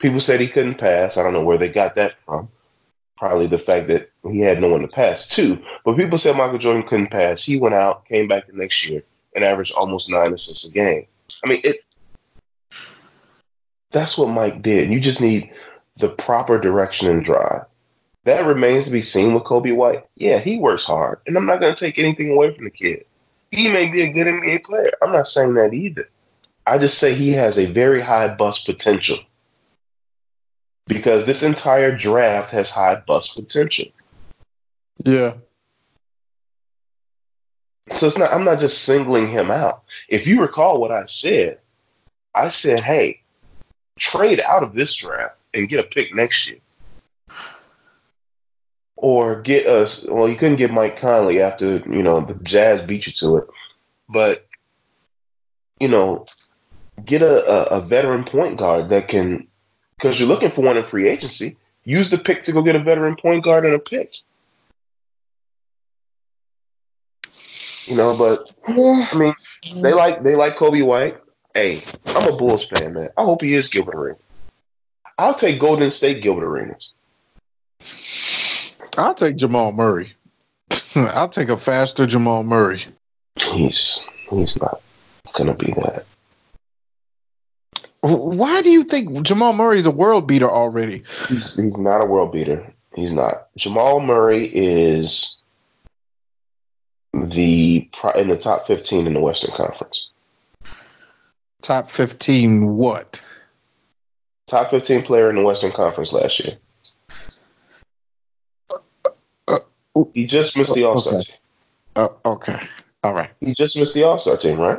People 0.00 0.20
said 0.20 0.40
he 0.40 0.48
couldn't 0.48 0.74
pass. 0.74 1.16
I 1.16 1.22
don't 1.22 1.32
know 1.32 1.44
where 1.44 1.58
they 1.58 1.68
got 1.68 1.94
that 1.94 2.16
from 2.26 2.48
probably 3.16 3.46
the 3.46 3.58
fact 3.58 3.88
that 3.88 4.10
he 4.30 4.40
had 4.40 4.60
no 4.60 4.68
one 4.68 4.82
to 4.82 4.88
pass 4.88 5.28
to. 5.28 5.58
But 5.84 5.96
people 5.96 6.18
said 6.18 6.36
Michael 6.36 6.58
Jordan 6.58 6.86
couldn't 6.86 7.10
pass. 7.10 7.42
He 7.42 7.58
went 7.58 7.74
out, 7.74 8.06
came 8.06 8.28
back 8.28 8.46
the 8.46 8.52
next 8.52 8.86
year, 8.88 9.02
and 9.34 9.44
averaged 9.44 9.72
almost 9.74 10.10
nine 10.10 10.32
assists 10.32 10.68
a 10.68 10.72
game. 10.72 11.06
I 11.44 11.48
mean, 11.48 11.60
it. 11.64 11.84
That's 13.90 14.18
what 14.18 14.28
Mike 14.28 14.62
did. 14.62 14.90
You 14.90 15.00
just 15.00 15.20
need 15.20 15.50
the 15.96 16.08
proper 16.08 16.58
direction 16.58 17.08
and 17.08 17.24
drive. 17.24 17.64
That 18.24 18.44
remains 18.44 18.86
to 18.86 18.90
be 18.90 19.02
seen 19.02 19.34
with 19.34 19.44
Coby 19.44 19.74
White. 19.74 20.04
Yeah, 20.16 20.40
he 20.40 20.58
works 20.58 20.84
hard, 20.84 21.20
and 21.26 21.36
I'm 21.36 21.46
not 21.46 21.60
going 21.60 21.74
to 21.74 21.84
take 21.84 21.98
anything 21.98 22.32
away 22.32 22.54
from 22.54 22.64
the 22.64 22.70
kid. 22.70 23.04
He 23.52 23.70
may 23.70 23.88
be 23.88 24.02
a 24.02 24.12
good 24.12 24.26
NBA 24.26 24.64
player. 24.64 24.90
I'm 25.00 25.12
not 25.12 25.28
saying 25.28 25.54
that 25.54 25.72
either. 25.72 26.10
I 26.66 26.78
just 26.78 26.98
say 26.98 27.14
he 27.14 27.32
has 27.34 27.58
a 27.58 27.66
very 27.66 28.02
high 28.02 28.28
bust 28.34 28.66
potential 28.66 29.18
because 30.86 31.24
this 31.24 31.42
entire 31.42 31.96
draft 31.96 32.50
has 32.52 32.70
high 32.70 32.96
bust 33.06 33.34
potential. 33.34 33.86
Yeah. 35.04 35.34
So 37.92 38.06
it's 38.06 38.18
not 38.18 38.32
I'm 38.32 38.44
not 38.44 38.60
just 38.60 38.84
singling 38.84 39.28
him 39.28 39.50
out. 39.50 39.82
If 40.08 40.26
you 40.26 40.40
recall 40.40 40.80
what 40.80 40.90
I 40.90 41.04
said, 41.06 41.58
I 42.34 42.50
said, 42.50 42.80
"Hey, 42.80 43.22
trade 43.98 44.40
out 44.40 44.62
of 44.62 44.74
this 44.74 44.94
draft 44.94 45.36
and 45.54 45.68
get 45.68 45.80
a 45.80 45.84
pick 45.84 46.14
next 46.14 46.48
year. 46.48 46.58
Or 48.96 49.42
get 49.42 49.66
us 49.66 50.06
well, 50.08 50.28
you 50.28 50.36
couldn't 50.36 50.56
get 50.56 50.72
Mike 50.72 50.98
Conley 50.98 51.40
after, 51.40 51.78
you 51.90 52.02
know, 52.02 52.20
the 52.20 52.34
Jazz 52.42 52.82
beat 52.82 53.06
you 53.06 53.12
to 53.14 53.36
it. 53.38 53.44
But 54.08 54.46
you 55.80 55.88
know, 55.88 56.24
get 57.04 57.20
a, 57.20 57.74
a, 57.74 57.78
a 57.78 57.80
veteran 57.82 58.24
point 58.24 58.56
guard 58.56 58.88
that 58.88 59.08
can 59.08 59.46
because 59.98 60.20
you're 60.20 60.28
looking 60.28 60.50
for 60.50 60.62
one 60.62 60.76
in 60.76 60.84
free 60.84 61.08
agency. 61.08 61.56
Use 61.84 62.10
the 62.10 62.18
pick 62.18 62.44
to 62.44 62.52
go 62.52 62.62
get 62.62 62.76
a 62.76 62.80
veteran 62.80 63.16
point 63.16 63.44
guard 63.44 63.64
and 63.64 63.74
a 63.74 63.78
pick. 63.78 64.12
You 67.86 67.96
know, 67.96 68.16
but 68.16 68.52
I 68.66 69.16
mean, 69.16 69.34
they 69.80 69.92
like 69.92 70.22
they 70.24 70.34
like 70.34 70.56
Coby 70.56 70.84
White. 70.84 71.18
Hey, 71.54 71.82
I'm 72.06 72.34
a 72.34 72.36
Bulls 72.36 72.66
fan, 72.66 72.94
man. 72.94 73.08
I 73.16 73.22
hope 73.22 73.42
he 73.42 73.54
is 73.54 73.68
Gilbert 73.68 73.94
Arenas. 73.94 74.26
I'll 75.18 75.34
take 75.34 75.60
Golden 75.60 75.90
State 75.90 76.22
Gilbert 76.22 76.44
Arenas. 76.44 76.92
I'll 78.98 79.14
take 79.14 79.36
Jamal 79.36 79.72
Murray. 79.72 80.12
I'll 80.96 81.28
take 81.28 81.48
a 81.48 81.56
faster 81.56 82.06
Jamal 82.06 82.42
Murray. 82.42 82.84
He's 83.36 84.04
he's 84.30 84.60
not 84.60 84.82
gonna 85.32 85.54
be 85.54 85.72
that. 85.72 86.04
Why 88.06 88.62
do 88.62 88.70
you 88.70 88.84
think 88.84 89.22
Jamal 89.22 89.52
Murray 89.52 89.78
is 89.78 89.86
a 89.86 89.90
world 89.90 90.28
beater 90.28 90.48
already? 90.48 91.02
He's 91.28 91.56
he's 91.56 91.78
not 91.78 92.02
a 92.02 92.06
world 92.06 92.32
beater. 92.32 92.72
He's 92.94 93.12
not. 93.12 93.48
Jamal 93.56 94.00
Murray 94.00 94.46
is 94.54 95.38
the 97.12 97.88
in 98.14 98.28
the 98.28 98.38
top 98.38 98.66
15 98.66 99.06
in 99.06 99.14
the 99.14 99.20
Western 99.20 99.50
Conference. 99.54 100.10
Top 101.62 101.90
15 101.90 102.76
what? 102.76 103.22
Top 104.46 104.70
15 104.70 105.02
player 105.02 105.28
in 105.28 105.36
the 105.36 105.42
Western 105.42 105.72
Conference 105.72 106.12
last 106.12 106.38
year. 106.38 106.56
Uh, 109.48 109.58
he 110.14 110.26
just 110.26 110.56
missed 110.56 110.74
the 110.74 110.84
All 110.84 111.00
Star 111.00 111.14
okay. 111.14 111.24
team. 111.24 111.36
Uh, 111.96 112.08
okay. 112.24 112.58
All 113.02 113.14
right. 113.14 113.30
He 113.40 113.52
just 113.52 113.76
missed 113.76 113.94
the 113.94 114.04
All 114.04 114.18
Star 114.18 114.36
team, 114.36 114.60
right? 114.60 114.78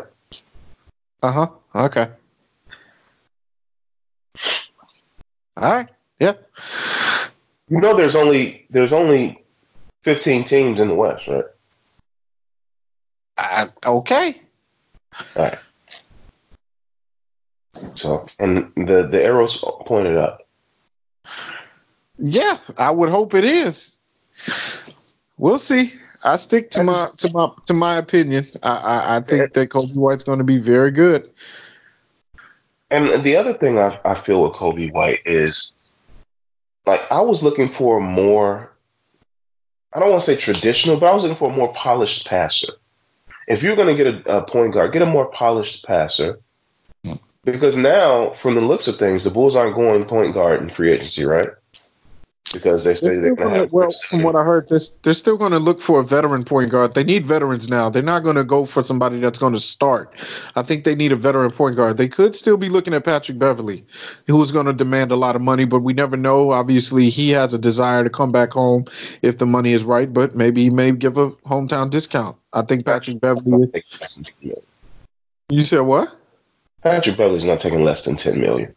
Uh 1.22 1.32
huh. 1.32 1.48
Okay. 1.76 2.08
All 5.58 5.72
right. 5.72 5.90
Yeah. 6.20 6.34
You 7.70 7.82
know, 7.82 7.98
there's 7.98 8.16
only 8.16 8.68
there's 8.70 8.94
only 8.94 9.44
15 10.04 10.44
teams 10.44 10.80
in 10.80 10.88
the 10.88 10.94
West, 10.96 11.28
right? 11.28 11.44
Uh, 13.38 13.68
okay. 13.86 14.42
All 15.36 15.44
right. 15.44 15.58
So, 17.96 18.28
and 18.40 18.72
the 18.76 19.08
the 19.12 19.22
arrows 19.22 19.64
pointed 19.86 20.18
up. 20.18 20.48
Yeah, 22.18 22.58
I 22.78 22.92
would 22.92 23.10
hope 23.10 23.34
it 23.34 23.46
is. 23.46 24.00
We'll 25.38 25.60
see. 25.60 25.94
I 26.24 26.36
stick 26.36 26.70
to 26.72 26.84
my 26.84 27.10
to 27.18 27.32
my 27.34 27.50
to 27.66 27.74
my 27.74 27.98
opinion. 27.98 28.48
I 28.64 28.70
I, 28.70 29.16
I 29.18 29.20
think 29.22 29.54
that 29.54 29.70
Coby 29.70 29.96
White's 29.96 30.24
going 30.24 30.40
to 30.40 30.44
be 30.44 30.58
very 30.58 30.92
good. 30.92 31.30
And 32.90 33.24
the 33.24 33.36
other 33.36 33.54
thing 33.54 33.78
I, 33.78 34.00
I 34.06 34.16
feel 34.16 34.44
with 34.44 34.54
Coby 34.54 34.92
White 34.92 35.20
is 35.26 35.74
like 36.86 37.02
I 37.12 37.22
was 37.22 37.44
looking 37.44 37.70
for 37.70 37.98
a 37.98 38.02
more 38.02 38.72
I 39.94 40.00
don't 40.00 40.10
want 40.10 40.24
to 40.24 40.36
say 40.36 40.40
traditional, 40.40 41.00
but 41.00 41.10
I 41.10 41.14
was 41.14 41.24
looking 41.24 41.38
for 41.38 41.52
a 41.52 41.56
more 41.56 41.74
polished 41.74 42.28
passer. 42.28 42.74
If 43.48 43.64
you're 43.64 43.76
going 43.76 43.96
to 43.96 44.04
get 44.04 44.28
a, 44.28 44.38
a 44.38 44.42
point 44.44 44.74
guard, 44.74 44.94
get 44.94 45.02
a 45.02 45.08
more 45.08 45.26
polished 45.28 45.86
passer. 45.86 46.40
Hmm. 47.06 47.14
Because 47.44 47.78
now, 47.78 48.32
from 48.32 48.56
the 48.56 48.62
looks 48.62 48.88
of 48.88 48.98
things, 48.98 49.24
the 49.24 49.30
Bulls 49.30 49.56
aren't 49.56 49.76
going 49.76 50.04
point 50.06 50.34
guard 50.34 50.62
in 50.62 50.70
free 50.70 50.92
agency, 50.92 51.26
right? 51.26 51.48
Because 52.54 52.86
they 52.86 52.96
say 52.96 53.16
They're 53.16 53.36
going 53.36 53.54
to 53.54 53.60
have. 53.60 53.74
well, 53.74 53.92
from 54.08 54.24
what 54.24 54.36
I 54.36 54.44
heard, 54.44 54.70
they're, 54.70 54.80
they're 55.04 55.14
still 55.14 55.38
going 55.38 55.52
to 55.52 55.60
look 55.60 55.82
for 55.82 56.00
a 56.00 56.04
veteran 56.04 56.46
point 56.46 56.72
guard. 56.72 56.94
They 56.94 57.04
need 57.04 57.26
veterans 57.26 57.68
now. 57.68 57.90
They're 57.90 58.02
not 58.02 58.24
going 58.24 58.38
to 58.38 58.46
go 58.46 58.64
for 58.64 58.82
somebody 58.82 59.20
that's 59.20 59.38
going 59.38 59.54
to 59.54 59.60
start. 59.60 60.14
I 60.56 60.62
think 60.62 60.86
they 60.86 60.96
need 60.96 61.12
a 61.12 61.18
veteran 61.18 61.52
point 61.52 61.76
guard. 61.76 61.98
They 61.98 62.08
could 62.08 62.36
still 62.36 62.56
be 62.56 62.70
looking 62.70 62.94
at 62.94 63.04
Patrick 63.04 63.38
Beverley, 63.38 63.86
who's 64.28 64.52
going 64.52 64.66
to 64.66 64.74
demand 64.74 65.12
a 65.12 65.18
lot 65.18 65.36
of 65.36 65.42
money, 65.42 65.66
but 65.66 65.80
we 65.80 65.92
never 65.94 66.16
know. 66.16 66.52
Obviously, 66.52 67.10
he 67.10 67.32
has 67.32 67.54
a 67.54 67.60
desire 67.60 68.04
to 68.04 68.10
come 68.10 68.32
back 68.32 68.54
home 68.54 68.86
if 69.22 69.40
the 69.40 69.46
money 69.46 69.74
is 69.74 69.84
right, 69.84 70.14
but 70.14 70.36
maybe 70.36 70.64
he 70.64 70.70
may 70.70 70.92
give 70.92 71.18
a 71.18 71.32
hometown 71.32 71.90
discount. 71.90 72.38
I 72.54 72.62
think 72.62 72.86
Patrick 72.86 73.20
Beverley. 73.20 73.70
You 75.50 75.62
said 75.62 75.82
what? 75.82 76.16
Patrick 76.82 77.18
Beverley's 77.18 77.44
not 77.44 77.60
taking 77.60 77.84
less 77.84 78.04
than 78.04 78.16
ten 78.16 78.40
million. 78.40 78.74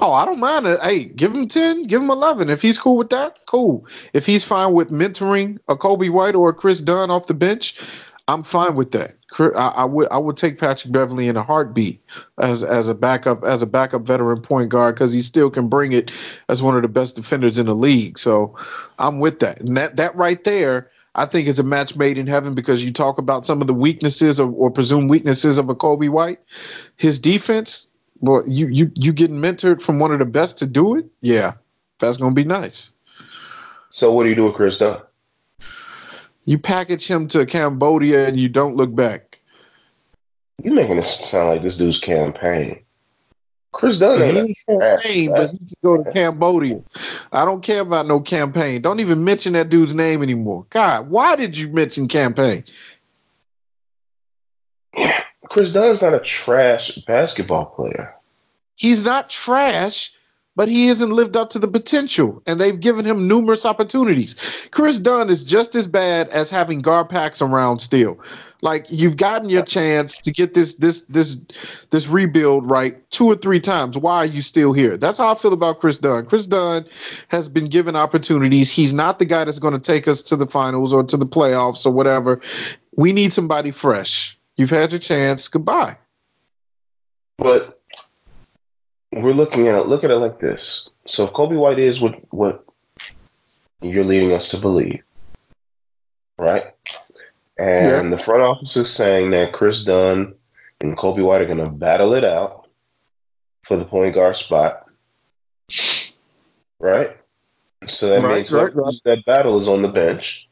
Oh, 0.00 0.12
I 0.12 0.24
don't 0.24 0.38
mind 0.38 0.66
it. 0.66 0.80
Hey, 0.80 1.06
give 1.06 1.34
him 1.34 1.48
10, 1.48 1.84
give 1.84 2.00
him 2.00 2.10
11. 2.10 2.50
If 2.50 2.62
he's 2.62 2.78
cool 2.78 2.96
with 2.96 3.10
that, 3.10 3.38
cool. 3.46 3.86
If 4.12 4.26
he's 4.26 4.44
fine 4.44 4.72
with 4.72 4.90
mentoring 4.90 5.58
a 5.68 5.74
Coby 5.74 6.08
White 6.08 6.36
or 6.36 6.50
a 6.50 6.54
Kris 6.54 6.80
Dunn 6.80 7.10
off 7.10 7.26
the 7.26 7.34
bench, 7.34 7.80
I'm 8.28 8.42
fine 8.42 8.74
with 8.74 8.92
that. 8.92 9.16
I, 9.38 9.72
I 9.76 9.84
would 9.84 10.08
I 10.10 10.18
would 10.18 10.36
take 10.36 10.58
Patrick 10.58 10.92
Beverley 10.92 11.28
in 11.28 11.36
a 11.36 11.42
heartbeat 11.42 12.00
as 12.38 12.62
as 12.62 12.88
a 12.88 12.94
backup 12.94 13.42
as 13.42 13.62
a 13.62 13.66
backup 13.66 14.02
veteran 14.02 14.40
point 14.42 14.68
guard 14.68 14.94
because 14.94 15.12
he 15.12 15.20
still 15.20 15.50
can 15.50 15.68
bring 15.68 15.92
it 15.92 16.12
as 16.48 16.62
one 16.62 16.76
of 16.76 16.82
the 16.82 16.88
best 16.88 17.16
defenders 17.16 17.58
in 17.58 17.66
the 17.66 17.74
league. 17.74 18.18
So 18.18 18.54
I'm 18.98 19.18
with 19.18 19.40
that. 19.40 19.60
And 19.60 19.76
that 19.78 19.96
that 19.96 20.14
right 20.14 20.44
there, 20.44 20.90
I 21.14 21.24
think 21.24 21.48
is 21.48 21.58
a 21.58 21.64
match 21.64 21.96
made 21.96 22.18
in 22.18 22.26
heaven 22.26 22.54
because 22.54 22.84
you 22.84 22.92
talk 22.92 23.18
about 23.18 23.46
some 23.46 23.60
of 23.60 23.66
the 23.66 23.74
weaknesses 23.74 24.38
or, 24.38 24.52
or 24.52 24.70
presumed 24.70 25.10
weaknesses 25.10 25.58
of 25.58 25.68
a 25.70 25.74
Coby 25.74 26.08
White. 26.10 26.40
His 26.96 27.18
defense, 27.18 27.87
well, 28.20 28.42
you 28.46 28.68
you 28.68 28.90
you 28.94 29.12
getting 29.12 29.36
mentored 29.36 29.80
from 29.80 29.98
one 29.98 30.12
of 30.12 30.18
the 30.18 30.24
best 30.24 30.58
to 30.58 30.66
do 30.66 30.96
it? 30.96 31.06
Yeah, 31.20 31.52
that's 31.98 32.16
gonna 32.16 32.34
be 32.34 32.44
nice. 32.44 32.92
So 33.90 34.12
what 34.12 34.24
do 34.24 34.28
you 34.28 34.34
do 34.34 34.44
with 34.44 34.54
Kris 34.54 34.78
Dunn? 34.78 35.00
You 36.44 36.58
package 36.58 37.06
him 37.06 37.28
to 37.28 37.44
Cambodia 37.46 38.26
and 38.26 38.38
you 38.38 38.48
don't 38.48 38.76
look 38.76 38.94
back. 38.94 39.40
You 40.62 40.72
making 40.72 40.98
it 40.98 41.04
sound 41.04 41.48
like 41.48 41.62
this 41.62 41.76
dude's 41.76 42.00
campaign. 42.00 42.82
Kris 43.72 43.98
Dunn 43.98 44.18
He 44.18 44.38
ain't 44.38 44.56
a 44.68 44.78
Cam 44.78 44.98
Payne, 44.98 45.30
but 45.30 45.50
he 45.50 45.58
can 45.58 45.68
go 45.82 46.02
to 46.02 46.10
Cambodia. 46.10 46.82
I 47.32 47.44
don't 47.44 47.62
care 47.62 47.82
about 47.82 48.06
no 48.06 48.18
Cam 48.18 48.52
Payne. 48.52 48.82
Don't 48.82 48.98
even 48.98 49.22
mention 49.22 49.52
that 49.52 49.68
dude's 49.68 49.94
name 49.94 50.22
anymore. 50.22 50.66
God, 50.70 51.10
why 51.10 51.36
did 51.36 51.56
you 51.56 51.68
mention 51.68 52.08
Cam 52.08 52.34
Payne? 52.34 52.64
Kris 55.58 55.72
Dunn's 55.72 56.02
not 56.02 56.14
a 56.14 56.20
trash 56.20 56.94
basketball 56.98 57.66
player. 57.66 58.14
He's 58.76 59.04
not 59.04 59.28
trash, 59.28 60.12
but 60.54 60.68
he 60.68 60.86
hasn't 60.86 61.10
lived 61.10 61.36
up 61.36 61.50
to 61.50 61.58
the 61.58 61.66
potential, 61.66 62.40
and 62.46 62.60
they've 62.60 62.78
given 62.78 63.04
him 63.04 63.26
numerous 63.26 63.66
opportunities. 63.66 64.68
Kris 64.70 65.00
Dunn 65.00 65.28
is 65.28 65.42
just 65.42 65.74
as 65.74 65.88
bad 65.88 66.28
as 66.28 66.48
having 66.48 66.80
GarPax 66.80 67.42
around 67.42 67.80
still. 67.80 68.20
Like 68.62 68.86
you've 68.88 69.16
gotten 69.16 69.48
your 69.48 69.64
chance 69.64 70.18
to 70.18 70.30
get 70.30 70.54
this 70.54 70.76
this 70.76 71.02
this 71.02 71.34
this 71.90 72.06
rebuild 72.06 72.70
right 72.70 72.94
two 73.10 73.26
or 73.26 73.34
three 73.34 73.58
times. 73.58 73.98
Why 73.98 74.18
are 74.18 74.26
you 74.26 74.42
still 74.42 74.72
here? 74.72 74.96
That's 74.96 75.18
how 75.18 75.32
I 75.32 75.34
feel 75.34 75.52
about 75.52 75.80
Kris 75.80 75.98
Dunn. 75.98 76.26
Kris 76.26 76.46
Dunn 76.46 76.86
has 77.30 77.48
been 77.48 77.68
given 77.68 77.96
opportunities. 77.96 78.70
He's 78.70 78.92
not 78.92 79.18
the 79.18 79.24
guy 79.24 79.42
that's 79.42 79.58
going 79.58 79.74
to 79.74 79.80
take 79.80 80.06
us 80.06 80.22
to 80.22 80.36
the 80.36 80.46
finals 80.46 80.92
or 80.92 81.02
to 81.02 81.16
the 81.16 81.26
playoffs 81.26 81.84
or 81.84 81.90
whatever. 81.90 82.40
We 82.94 83.12
need 83.12 83.32
somebody 83.32 83.72
fresh. 83.72 84.37
You've 84.58 84.70
had 84.70 84.90
your 84.92 84.98
chance. 84.98 85.48
Goodbye. 85.48 85.96
But 87.38 87.80
we're 89.12 89.32
looking 89.32 89.68
at 89.68 89.80
it. 89.80 89.86
Look 89.86 90.02
at 90.04 90.10
it 90.10 90.16
like 90.16 90.40
this. 90.40 90.90
So 91.06 91.24
if 91.24 91.32
Coby 91.32 91.56
White 91.56 91.78
is 91.78 92.00
what 92.00 92.20
what 92.34 92.64
you're 93.80 94.04
leading 94.04 94.32
us 94.32 94.50
to 94.50 94.60
believe, 94.60 95.02
right? 96.36 96.74
And 97.56 98.12
the 98.12 98.18
front 98.18 98.42
office 98.42 98.76
is 98.76 98.92
saying 98.92 99.30
that 99.30 99.52
Kris 99.52 99.84
Dunn 99.84 100.34
and 100.80 100.96
Coby 100.96 101.24
White 101.24 101.40
are 101.40 101.46
going 101.46 101.58
to 101.58 101.70
battle 101.70 102.14
it 102.14 102.24
out 102.24 102.68
for 103.64 103.76
the 103.76 103.84
point 103.84 104.14
guard 104.14 104.36
spot, 104.36 104.88
right? 106.80 107.16
So 107.86 108.08
that 108.08 108.22
Right, 108.22 108.36
means 108.38 108.50
right, 108.50 108.72
whoever 108.72 108.86
loses 108.86 109.00
that 109.04 109.24
battle 109.24 109.60
is 109.60 109.68
on 109.68 109.82
the 109.82 109.88
bench. 109.88 110.48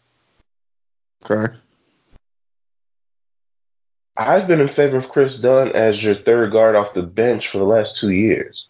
Okay. 1.28 1.52
I've 4.18 4.46
been 4.48 4.60
in 4.60 4.68
favor 4.68 4.96
of 4.96 5.08
Kris 5.08 5.38
Dunn 5.38 5.72
as 5.72 6.02
your 6.02 6.14
third 6.14 6.52
guard 6.52 6.74
off 6.74 6.94
the 6.94 7.02
bench 7.02 7.48
for 7.48 7.58
the 7.58 7.64
last 7.64 7.98
two 7.98 8.12
years. 8.12 8.66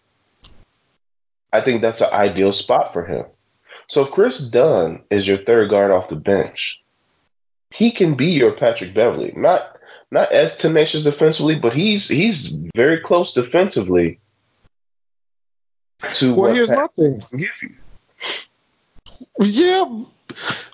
I 1.53 1.61
think 1.61 1.81
that's 1.81 2.01
an 2.01 2.11
ideal 2.11 2.51
spot 2.51 2.91
for 2.93 3.05
him. 3.05 3.25
So 3.87 4.05
if 4.05 4.11
Kris 4.11 4.39
Dunn 4.39 5.01
is 5.09 5.27
your 5.27 5.37
third 5.37 5.69
guard 5.69 5.91
off 5.91 6.09
the 6.09 6.17
bench, 6.17 6.81
he 7.71 7.91
can 7.91 8.15
be 8.15 8.27
your 8.27 8.51
Patrick 8.51 8.93
Beverley. 8.93 9.33
Not 9.35 9.77
not 10.11 10.31
as 10.31 10.57
tenacious 10.57 11.03
defensively, 11.05 11.55
but 11.57 11.73
he's 11.73 12.07
he's 12.09 12.55
very 12.75 12.99
close 12.99 13.33
defensively 13.33 14.19
to 16.15 16.33
Well, 16.33 16.43
what 16.49 16.55
here's 16.55 16.69
Pat 16.69 16.89
my 16.97 17.03
thing. 17.03 17.47
Yeah. 19.39 20.03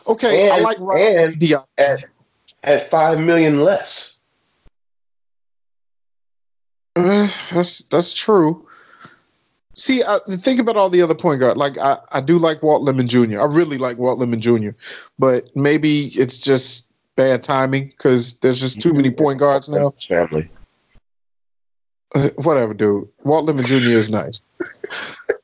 Okay. 0.07 0.49
I 0.49 0.59
like 0.59 0.79
Ryan 0.79 1.19
and- 1.19 1.53
At 1.77 2.03
at 2.63 2.89
five 2.89 3.19
million 3.19 3.59
less. 3.61 4.12
Uh, 6.95 7.27
that's 7.51 7.83
that's 7.83 8.13
true. 8.13 8.67
See, 9.75 10.03
I, 10.03 10.19
think 10.29 10.59
about 10.59 10.77
all 10.77 10.89
the 10.89 11.01
other 11.01 11.15
point 11.15 11.39
guard. 11.39 11.57
Like 11.57 11.77
I, 11.79 11.97
I 12.11 12.21
do 12.21 12.37
like 12.37 12.61
Walt 12.61 12.83
Lemon 12.83 13.07
Jr. 13.07 13.41
I 13.41 13.45
really 13.45 13.79
like 13.79 13.97
Walt 13.97 14.19
Lemon 14.19 14.39
Jr. 14.39 14.69
But 15.17 15.55
maybe 15.55 16.07
it's 16.09 16.37
just 16.37 16.91
bad 17.15 17.43
timing 17.43 17.87
because 17.87 18.37
there's 18.39 18.59
just 18.59 18.81
too 18.81 18.93
many 18.93 19.09
point 19.09 19.39
guards 19.39 19.69
now. 19.69 19.93
Family. 20.07 20.49
Uh, 22.13 22.29
whatever, 22.37 22.75
dude. 22.75 23.09
Walt 23.23 23.45
Lemon 23.45 23.65
Jr. 23.65 23.75
is 23.75 24.11
nice. 24.11 24.43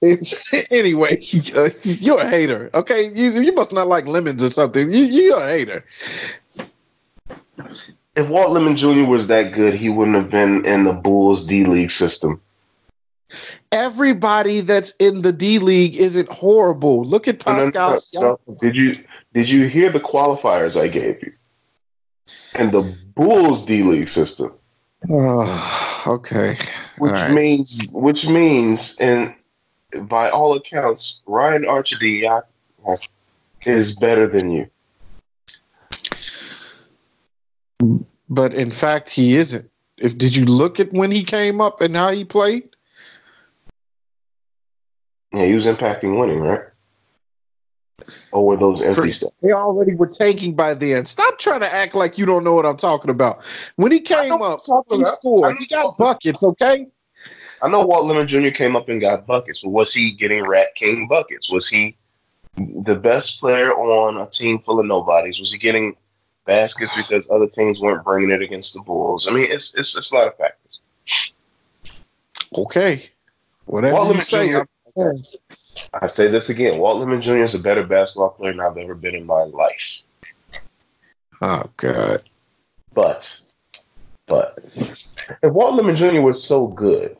it's, 0.02 0.54
anyway, 0.72 1.20
uh, 1.56 1.70
you're 1.84 2.22
a 2.22 2.30
hater. 2.30 2.70
Okay, 2.76 3.12
you 3.12 3.32
you 3.42 3.52
must 3.54 3.74
not 3.74 3.88
like 3.88 4.06
lemons 4.06 4.44
or 4.44 4.50
something. 4.50 4.92
You 4.92 5.06
you're 5.06 5.44
a 5.44 5.50
hater. 5.50 5.84
If 8.16 8.28
Walt 8.28 8.52
Lemon 8.52 8.76
Jr. 8.76 9.06
was 9.06 9.28
that 9.28 9.54
good, 9.54 9.74
he 9.74 9.90
wouldn't 9.90 10.18
have 10.18 10.30
been 10.30 10.66
in 10.66 10.84
the 10.84 10.94
Bulls 10.94 11.46
D 11.46 11.66
League 11.66 11.92
system. 11.92 12.42
Everybody 13.72 14.62
that's 14.62 14.92
in 14.96 15.22
the 15.22 15.32
D 15.32 15.60
League 15.60 15.96
isn't 15.96 16.30
horrible. 16.32 17.04
Look 17.04 17.28
at 17.28 17.40
Pascal. 17.40 18.00
No, 18.16 18.22
no, 18.22 18.40
no, 18.48 18.56
did 18.56 18.76
you 18.76 18.96
did 19.34 19.48
you 19.48 19.68
hear 19.68 19.92
the 19.92 20.00
qualifiers 20.00 20.80
I 20.80 20.88
gave 20.88 21.22
you? 21.22 21.32
And 22.56 22.72
the 22.72 22.98
Bulls 23.16 23.66
D 23.66 23.84
League 23.84 24.10
system. 24.10 24.54
Oh, 25.10 26.04
okay. 26.08 26.58
Which 26.98 27.12
right. 27.12 27.32
means 27.32 27.88
which 27.92 28.28
means 28.28 28.98
and 29.00 29.36
by 30.04 30.30
all 30.30 30.56
accounts, 30.56 31.22
Ryan 31.26 31.64
Arcidiacono 31.64 32.44
is 33.66 33.96
better 33.98 34.28
than 34.28 34.50
you. 34.52 34.70
But 38.30 38.54
in 38.54 38.72
fact, 38.72 39.10
he 39.10 39.36
isn't. 39.36 39.70
If 39.98 40.18
did 40.18 40.36
you 40.36 40.46
look 40.46 40.80
at 40.80 40.92
when 40.94 41.12
he 41.12 41.24
came 41.24 41.60
up 41.60 41.82
and 41.82 41.96
how 41.96 42.12
he 42.12 42.24
played? 42.24 42.70
Yeah, 45.34 45.46
he 45.46 45.54
was 45.54 45.66
impacting 45.66 46.20
winning, 46.20 46.40
right? 46.40 46.62
Or 48.32 48.46
were 48.46 48.58
those 48.58 48.82
empty 48.82 49.10
stats? 49.10 49.32
They 49.42 49.52
already 49.52 49.94
were 49.94 50.08
tanking 50.08 50.56
by 50.56 50.74
then. 50.74 51.06
Stop 51.06 51.38
trying 51.38 51.60
to 51.62 51.74
act 51.74 51.96
like 51.96 52.18
you 52.18 52.26
don't 52.26 52.44
know 52.44 52.54
what 52.54 52.66
I'm 52.66 52.78
talking 52.78 53.12
about. 53.12 53.44
When 53.76 53.92
he 53.92 54.00
came 54.00 54.32
up, 54.42 54.62
he 54.90 55.04
scored. 55.04 55.58
He 55.58 55.68
got 55.68 55.98
buckets, 55.98 56.44
okay? 56.44 56.88
I 57.62 57.68
know 57.68 57.86
Walt 57.86 58.06
Lemon 58.06 58.28
Jr. 58.28 58.50
came 58.50 58.76
up 58.76 58.88
and 58.88 59.02
got 59.02 59.28
buckets, 59.28 59.62
but 59.62 59.70
was 59.70 59.94
he 59.94 60.12
getting 60.12 60.48
Rat 60.48 60.74
King 60.76 61.08
buckets? 61.08 61.52
Was 61.52 61.68
he 61.68 61.98
the 62.56 62.96
best 62.96 63.40
player 63.40 63.74
on 63.74 64.18
a 64.18 64.30
team 64.30 64.60
full 64.60 64.80
of 64.80 64.86
nobodies? 64.86 65.40
Was 65.40 65.52
he 65.52 65.60
getting 65.60 65.96
baskets 66.46 66.96
because 66.96 67.30
other 67.30 67.48
teams 67.48 67.80
weren't 67.80 68.04
bringing 68.04 68.32
it 68.32 68.42
against 68.42 68.74
the 68.74 68.82
Bulls? 68.82 69.28
I 69.28 69.32
mean, 69.32 69.48
it's 69.50 69.78
it's, 69.78 69.98
it's 69.98 70.12
a 70.12 70.16
lot 70.16 70.28
of 70.28 70.38
factors. 70.38 72.12
Okay, 72.58 73.04
whatever 73.66 73.96
Walt 73.96 74.16
you 74.16 74.22
say. 74.22 74.50
Jr., 74.50 74.62
I 75.94 76.08
say 76.08 76.28
this 76.28 76.50
again: 76.50 76.80
Walt 76.80 77.00
Lemon 77.00 77.22
Jr. 77.22 77.44
is 77.44 77.56
a 77.56 77.60
better 77.60 77.84
basketball 77.84 78.32
player 78.32 78.52
than 78.52 78.62
I've 78.62 78.78
ever 78.78 78.96
been 78.96 79.16
in 79.16 79.26
my 79.26 79.44
life. 79.44 80.02
Oh 81.42 81.64
God! 81.78 82.22
But, 82.94 83.40
but 84.26 84.58
if 84.58 85.54
Walt 85.54 85.76
Lemon 85.76 85.96
Jr. 85.96 86.22
was 86.22 86.44
so 86.44 86.68
good, 86.68 87.16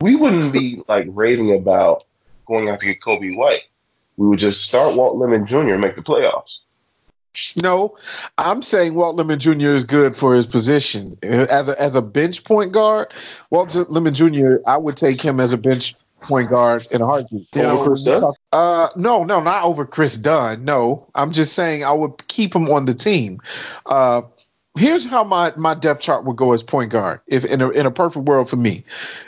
we 0.00 0.14
wouldn't 0.14 0.52
be 0.52 0.82
like 0.88 1.06
raving 1.08 1.54
about 1.54 2.04
going 2.46 2.68
out 2.68 2.80
to 2.80 2.86
get 2.86 3.00
Coby 3.00 3.36
White. 3.36 3.64
We 4.16 4.28
would 4.28 4.38
just 4.38 4.64
start 4.64 4.96
Walt 4.96 5.16
Lemon 5.16 5.46
Jr. 5.46 5.72
and 5.72 5.80
make 5.80 5.96
the 5.96 6.02
playoffs. 6.02 6.59
No, 7.62 7.96
I'm 8.38 8.62
saying 8.62 8.94
Walt 8.94 9.16
Lemon 9.16 9.38
Jr. 9.38 9.70
is 9.70 9.84
good 9.84 10.16
for 10.16 10.34
his 10.34 10.46
position 10.46 11.16
as 11.22 11.68
a 11.68 11.80
as 11.80 11.94
a 11.94 12.02
bench 12.02 12.44
point 12.44 12.72
guard. 12.72 13.12
Walt 13.50 13.74
Lemon 13.90 14.14
Jr. 14.14 14.56
I 14.66 14.76
would 14.76 14.96
take 14.96 15.22
him 15.22 15.40
as 15.40 15.52
a 15.52 15.58
bench 15.58 15.94
point 16.20 16.48
guard 16.48 16.86
in 16.90 17.02
a 17.02 17.06
heartbeat. 17.06 17.46
You 17.54 17.62
over 17.62 17.74
know, 17.74 17.84
Kris 17.84 18.04
Dunn? 18.04 18.32
Uh, 18.52 18.88
no, 18.96 19.24
no, 19.24 19.40
not 19.40 19.64
over 19.64 19.84
Kris 19.84 20.16
Dunn. 20.16 20.64
No, 20.64 21.06
I'm 21.14 21.32
just 21.32 21.54
saying 21.54 21.84
I 21.84 21.92
would 21.92 22.26
keep 22.28 22.54
him 22.54 22.68
on 22.68 22.86
the 22.86 22.94
team. 22.94 23.40
Uh, 23.86 24.22
here's 24.78 25.04
how 25.04 25.24
my 25.24 25.52
my 25.56 25.74
depth 25.74 26.00
chart 26.00 26.24
would 26.24 26.36
go 26.36 26.52
as 26.52 26.62
point 26.62 26.90
guard. 26.90 27.20
If 27.26 27.44
in 27.44 27.60
a 27.60 27.70
in 27.70 27.86
a 27.86 27.90
perfect 27.90 28.26
world 28.26 28.48
for 28.48 28.56
me, 28.56 28.84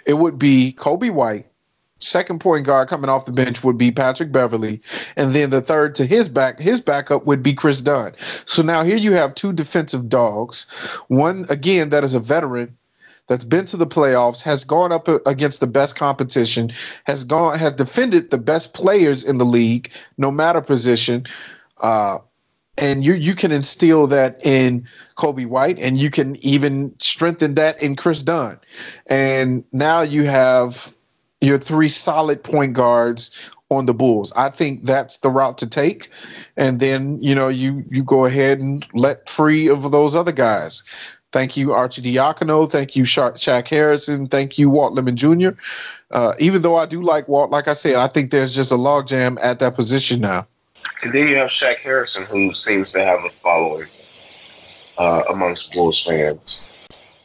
it 0.07 0.15
would 0.15 0.39
be 0.39 0.75
Coby 0.79 1.11
White. 1.11 1.47
Second 2.03 2.41
point 2.41 2.67
guard 2.67 2.89
coming 2.89 3.09
off 3.09 3.27
the 3.27 3.33
bench 3.33 3.63
would 3.63 3.79
be 3.79 3.91
Patrick 3.91 4.33
Beverley, 4.33 4.81
and 5.17 5.33
then 5.33 5.51
the 5.51 5.61
third 5.61 5.95
to 5.97 6.07
his 6.07 6.29
back 6.29 6.59
his 6.59 6.81
backup 6.81 7.27
would 7.27 7.43
be 7.43 7.53
Kris 7.53 7.81
Dunn. 7.81 8.13
So 8.45 8.63
now 8.63 8.83
here 8.83 8.97
you 8.97 9.13
have 9.13 9.35
two 9.35 9.53
defensive 9.53 10.09
dogs. 10.09 10.69
One 11.09 11.47
again 11.49 11.91
that 11.91 12.05
is 12.05 12.15
a 12.15 12.21
veteran 12.21 12.77
that's 13.29 13.45
been 13.45 13.67
to 13.67 13.77
the 13.77 13.87
playoffs, 13.87 14.43
has 14.43 14.65
gone 14.65 14.93
up 14.93 15.09
against 15.27 15.61
the 15.61 15.67
best 15.67 15.97
competition, 15.97 16.73
has 17.05 17.25
gone 17.25 17.59
has 17.59 17.73
defended 17.73 18.31
the 18.31 18.39
best 18.39 18.75
players 18.75 19.25
in 19.25 19.39
the 19.39 19.45
league, 19.45 19.91
no 20.19 20.31
matter 20.31 20.61
position. 20.61 21.25
Uh, 21.79 22.19
and 22.79 23.05
you 23.05 23.15
you 23.15 23.35
can 23.35 23.53
instill 23.53 24.07
that 24.09 24.45
in 24.45 24.87
Coby 25.17 25.47
White, 25.47 25.79
and 25.79 25.99
you 25.99 26.11
can 26.11 26.37
even 26.45 26.95
strengthen 26.99 27.55
that 27.55 27.81
in 27.83 27.97
Kris 27.97 28.23
Dunn. 28.23 28.59
And 29.07 29.63
now 29.73 30.01
you 30.01 30.25
have 30.25 30.95
your 31.43 31.59
three 31.59 31.89
solid 31.89 32.43
point 32.43 32.73
guards 32.73 33.51
on 33.69 33.87
the 33.87 33.95
Bulls. 33.95 34.33
I 34.37 34.49
think 34.49 34.85
that's 34.85 35.19
the 35.19 35.31
route 35.31 35.59
to 35.59 35.69
take. 35.69 36.11
And 36.57 36.81
then, 36.81 37.23
you 37.23 37.35
know, 37.35 37.49
you 37.49 37.85
you 37.91 38.05
go 38.05 38.25
ahead 38.25 38.59
and 38.61 38.87
let 38.95 39.29
free 39.29 39.69
of 39.69 39.91
those 39.91 40.15
other 40.15 40.33
guys. 40.33 40.83
Thank 41.33 41.57
you, 41.57 41.69
Arcidiacono. 41.69 42.71
Thank 42.71 42.95
you, 42.95 43.07
Sha- 43.07 43.33
Shaq 43.33 43.67
Harrison. 43.69 44.29
Thank 44.29 44.59
you, 44.59 44.69
Walt 44.69 44.93
Lemon 44.93 45.17
Jr. 45.17 45.51
Uh, 46.11 46.35
even 46.39 46.61
though 46.61 46.77
I 46.77 46.85
do 46.85 47.03
like 47.03 47.27
Walt, 47.27 47.51
like 47.51 47.69
I 47.69 47.73
said, 47.73 47.97
I 47.97 48.07
think 48.07 48.31
there's 48.31 48.55
just 48.55 48.71
a 48.71 48.77
logjam 48.77 49.39
at 49.43 49.59
that 49.61 49.75
position 49.75 50.21
now. 50.21 50.47
And 51.03 51.13
then 51.13 51.27
you 51.27 51.37
have 51.37 51.49
Shaq 51.49 51.79
Harrison, 51.79 52.27
who 52.27 52.53
seems 52.53 52.93
to 52.93 53.03
have 53.03 53.21
a 53.21 53.31
following 53.43 53.89
uh, 54.99 55.23
amongst 55.31 55.73
Bulls 55.73 56.05
fans. 56.05 56.61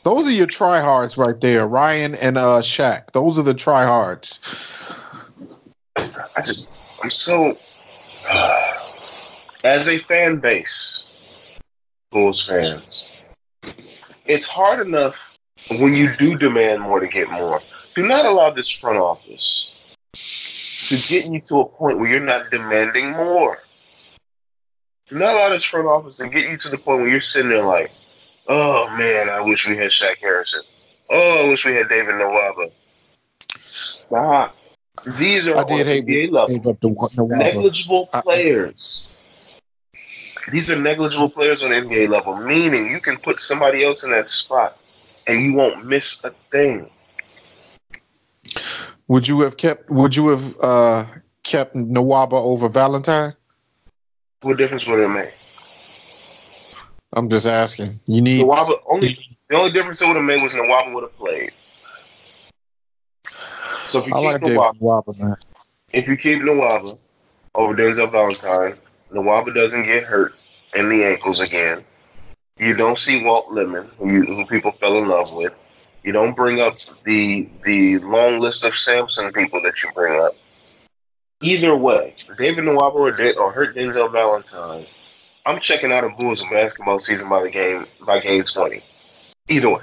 Those 0.08 0.26
are 0.26 0.32
your 0.32 0.47
tryhards 0.47 1.18
right 1.18 1.38
there, 1.41 1.68
Ryan 1.68 2.16
and 2.16 2.38
uh, 2.38 2.62
Shaq. 2.62 3.12
Those 3.12 3.38
are 3.39 3.43
the 3.43 3.53
tryhards. 3.53 4.39
I 5.97 6.41
just, 6.45 6.72
I'm 7.03 7.10
so. 7.10 7.58
Uh, 8.26 8.72
as 9.66 9.89
a 9.89 9.99
fan 10.03 10.38
base, 10.38 11.03
Bulls 12.10 12.47
fans, 12.47 13.10
it's 14.26 14.47
hard 14.47 14.88
enough 14.88 15.36
when 15.72 15.93
you 15.93 16.16
do 16.16 16.38
demand 16.38 16.84
more 16.84 17.01
to 17.01 17.08
get 17.08 17.30
more. 17.30 17.62
Do 17.93 18.08
not 18.08 18.26
allow 18.26 18.49
this 18.51 18.70
front 18.70 18.99
office 18.99 19.74
to 20.14 20.95
get 21.10 21.26
you 21.26 21.41
to 21.41 21.60
a 21.60 21.66
point 21.66 21.99
where 21.99 22.10
you're 22.10 22.22
not 22.22 22.49
demanding 22.49 23.12
more 23.12 23.60
Do 25.10 25.18
not 25.18 25.34
allow 25.36 25.49
this 25.49 25.66
front 25.66 25.88
office 25.88 26.16
to 26.20 26.30
get 26.30 26.49
you 26.49 26.55
to 26.55 26.70
the 26.70 26.78
point 26.78 27.01
where 27.01 27.10
you're 27.10 27.20
sitting 27.20 27.49
there 27.49 27.62
like, 27.62 27.91
oh 28.48 28.95
man, 28.98 29.30
I 29.30 29.41
wish 29.41 29.68
we 29.68 29.78
had 29.78 29.91
Shaq 29.91 30.18
Harrison. 30.18 30.62
Oh, 31.10 31.45
I 31.45 31.48
wish 31.50 31.66
we 31.66 31.74
had 31.74 31.89
David 31.89 32.16
Nwaba. 32.16 32.72
Stop. 33.60 34.56
These 35.18 35.48
are 35.48 35.58
I 35.58 35.64
did 35.64 35.88
hate, 35.88 36.06
NBA 36.06 36.32
level. 36.32 36.60
The, 36.60 37.36
negligible 37.36 38.08
players. 38.08 39.12
These 40.52 40.72
are 40.72 40.80
negligible 40.80 41.30
players 41.30 41.64
on 41.64 41.72
NBA 41.72 42.10
level, 42.10 42.36
meaning 42.36 42.89
you 42.89 43.00
can 43.00 43.18
put 43.18 43.39
somebody 43.39 43.84
else 43.84 44.04
in 44.04 44.12
that 44.12 44.30
spot 44.30 44.78
and 45.28 45.43
you 45.43 45.54
won't 45.54 45.86
miss 45.86 46.24
a 46.24 46.34
thing. 46.52 46.89
Would 49.08 49.28
you 49.28 49.41
have 49.41 49.58
kept? 49.58 49.89
Would 49.89 50.16
you 50.16 50.30
have 50.30 50.60
uh, 50.62 51.06
kept 51.43 51.76
Nwaba 51.76 52.34
over 52.34 52.70
Valentine? 52.70 53.34
What 54.41 54.58
difference 54.58 54.86
would 54.88 55.00
it 55.00 55.08
make? 55.08 55.34
I'm 57.16 57.30
just 57.30 57.47
asking. 57.47 57.99
You 58.05 58.22
need 58.22 58.43
Nwaba 58.43 58.80
only 58.89 59.18
the 59.49 59.55
only 59.58 59.72
difference 59.72 60.01
it 60.01 60.08
would 60.08 60.18
have 60.18 60.26
made 60.26 60.41
was 60.41 60.53
Nwaba 60.53 60.93
would 60.93 61.03
have 61.03 61.18
played. 61.18 61.51
So 63.88 63.99
if 63.99 64.08
you 64.08 64.14
I 64.14 64.18
keep 64.18 64.24
like 64.24 64.41
Nwaba, 64.41 64.74
Nwaba, 64.80 65.20
man. 65.24 65.36
if 65.93 66.08
you 66.08 66.18
keep 66.18 66.41
Nwaba 66.41 66.99
over 67.55 67.74
Denzel 67.74 68.12
Valentine, 68.12 68.78
Nwaba 69.14 69.53
doesn't 69.53 69.86
get 69.86 70.03
hurt 70.03 70.36
in 70.76 70.89
the 70.89 71.05
ankles 71.05 71.39
again. 71.39 71.84
You 72.60 72.74
don't 72.74 72.97
see 72.97 73.24
Walt 73.24 73.51
Lemon, 73.51 73.89
who, 73.99 74.12
you, 74.12 74.26
who 74.26 74.45
people 74.45 74.72
fell 74.74 74.97
in 74.97 75.08
love 75.08 75.34
with. 75.34 75.53
You 76.03 76.12
don't 76.12 76.36
bring 76.36 76.60
up 76.60 76.78
the 77.05 77.47
the 77.64 77.99
long 77.99 78.39
list 78.39 78.64
of 78.64 78.76
Samson 78.76 79.32
people 79.32 79.62
that 79.64 79.82
you 79.84 79.91
bring 79.93 80.20
up. 80.20 80.36
Either 81.41 81.76
way, 81.76 82.16
David 82.38 82.66
Nwaba 82.66 82.95
or, 82.95 83.12
De- 83.12 83.38
or 83.38 83.51
hurt 83.51 83.76
Denzel 83.76 84.12
Valentine, 84.12 84.88
I'm 85.48 85.60
checking 85.60 85.91
out 85.91 86.04
a 86.04 86.10
Bulls 86.10 86.43
basketball 86.50 87.00
season 87.00 87.30
by 87.30 87.43
the 87.43 87.50
game 87.50 87.88
by 88.06 88.20
game 88.20 88.43
twenty. 88.43 88.84
Either 89.50 89.70
way, 89.70 89.82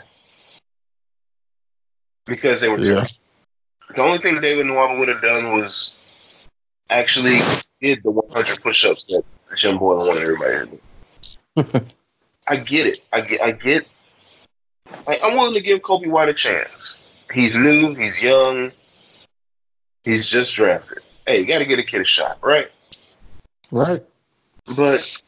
because 2.26 2.60
they 2.60 2.68
were 2.68 2.78
yeah. 2.78 3.04
The 3.96 4.02
only 4.02 4.18
thing 4.18 4.40
David 4.40 4.66
Nwaba 4.66 4.98
would 4.98 5.08
have 5.08 5.22
done 5.22 5.52
was 5.56 5.98
actually 6.90 7.38
did 7.80 8.02
the 8.02 8.10
100 8.10 8.62
push-ups 8.62 9.06
that 9.06 9.22
Jim 9.56 9.78
Boylen 9.78 10.08
wanted 10.08 10.22
everybody 10.22 10.80
to 11.54 11.72
do. 11.76 11.86
I 12.48 12.56
get 12.56 12.86
it. 12.86 12.98
I 13.12 13.20
get. 13.20 13.40
I 13.40 13.52
get. 13.52 13.86
I, 15.06 15.18
I'm 15.22 15.34
willing 15.34 15.54
to 15.54 15.60
give 15.60 15.80
Coby 15.80 16.10
White 16.10 16.28
a 16.28 16.34
chance. 16.34 17.02
He's 17.32 17.56
new. 17.56 17.94
He's 17.94 18.22
young 18.22 18.72
He's 20.04 20.28
just 20.28 20.54
drafted. 20.54 20.98
Hey, 21.26 21.40
you 21.40 21.46
got 21.46 21.60
to 21.60 21.64
get 21.64 21.78
a 21.78 21.82
kid 21.82 22.02
a 22.02 22.04
shot, 22.04 22.38
right? 22.42 22.70
Right. 23.70 24.04
But 24.76 25.22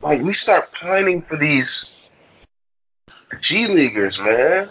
like 0.00 0.22
we 0.22 0.32
start 0.32 0.72
pining 0.72 1.22
for 1.22 1.36
these 1.36 2.12
G 3.40 3.66
leaguers, 3.66 4.20
man. 4.20 4.70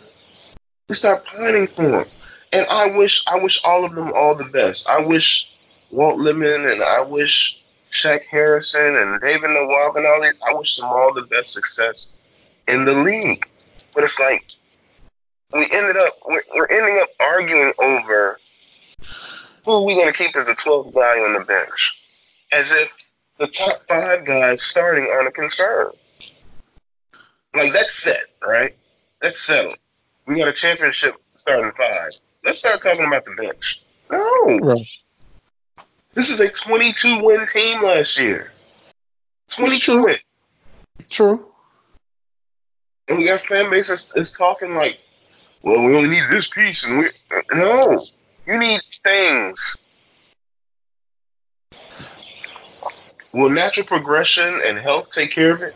We 0.88 0.96
start 0.96 1.26
pining 1.26 1.68
for 1.68 1.90
them, 1.90 2.06
and 2.54 2.68
I 2.70 2.96
wish 2.96 3.24
I 3.28 3.38
wish 3.38 3.64
all 3.64 3.86
of 3.86 3.94
them 3.94 4.14
all 4.14 4.36
the 4.36 4.46
best. 4.46 4.88
I 4.88 5.00
wish 5.00 5.50
Walt 5.92 6.20
Lemon 6.20 6.68
and 6.68 6.84
I 6.84 7.02
wish 7.02 7.62
Shaq 7.92 8.22
Harrison 8.30 8.96
and 8.96 9.22
David 9.22 9.50
Nawab 9.50 9.96
and 9.96 10.06
all 10.06 10.22
these. 10.22 10.34
I 10.48 10.54
wish 10.54 10.78
them 10.78 10.86
all 10.86 11.14
the 11.14 11.24
best 11.24 11.54
success 11.54 12.10
in 12.68 12.86
the 12.86 12.94
league. 12.94 13.48
But 13.94 14.04
it's 14.04 14.20
like 14.20 14.52
we 15.54 15.68
ended 15.72 15.98
up 15.98 16.14
we're, 16.28 16.44
we're 16.54 16.68
ending 16.68 17.00
up 17.02 17.10
arguing 17.20 17.74
over 17.80 18.40
who 19.64 19.72
are 19.72 19.82
we 19.82 19.96
going 19.96 20.12
to 20.12 20.14
keep 20.14 20.36
as 20.36 20.46
the 20.46 20.54
12th 20.54 20.94
guy 20.94 21.20
on 21.20 21.34
the 21.34 21.46
bench, 21.46 21.94
as 22.52 22.72
if 22.72 22.90
the 23.38 23.48
top 23.48 23.82
five 23.88 24.26
guys 24.26 24.62
starting 24.62 25.06
aren't 25.12 25.28
a 25.28 25.32
concern. 25.32 25.92
Like 27.56 27.74
that's 27.74 27.96
set, 27.96 28.24
right? 28.46 28.76
That's 29.22 29.40
settled. 29.42 29.78
We 30.28 30.38
got 30.40 30.48
a 30.48 30.54
championship 30.54 31.16
starting 31.36 31.72
five. 31.78 32.12
Let's 32.44 32.60
start 32.60 32.82
talking 32.82 33.06
about 33.06 33.26
the 33.26 33.32
bench. 33.42 33.82
No, 34.12 34.60
Right. 34.62 34.88
this 36.14 36.30
is 36.30 36.40
a 36.40 36.50
22 36.50 37.24
win 37.24 37.46
team 37.48 37.84
last 37.84 38.20
year. 38.20 38.52
22 39.50 40.04
win. 40.04 40.16
True. 41.10 41.46
And 43.08 43.20
we 43.20 43.26
got 43.28 43.42
fan 43.42 43.70
bases 43.70 44.12
is 44.16 44.32
talking 44.32 44.76
like, 44.76 45.00
well, 45.62 45.84
we 45.84 45.96
only 45.96 46.10
need 46.10 46.26
this 46.30 46.48
piece, 46.50 46.84
and 46.86 47.00
we 47.00 47.10
no, 47.54 48.06
you 48.46 48.58
need 48.58 48.82
things. 49.04 49.78
Will 53.36 53.50
natural 53.50 53.86
progression 53.86 54.62
and 54.66 54.78
health 54.78 55.10
take 55.10 55.34
care 55.34 55.54
of 55.54 55.62
it? 55.62 55.76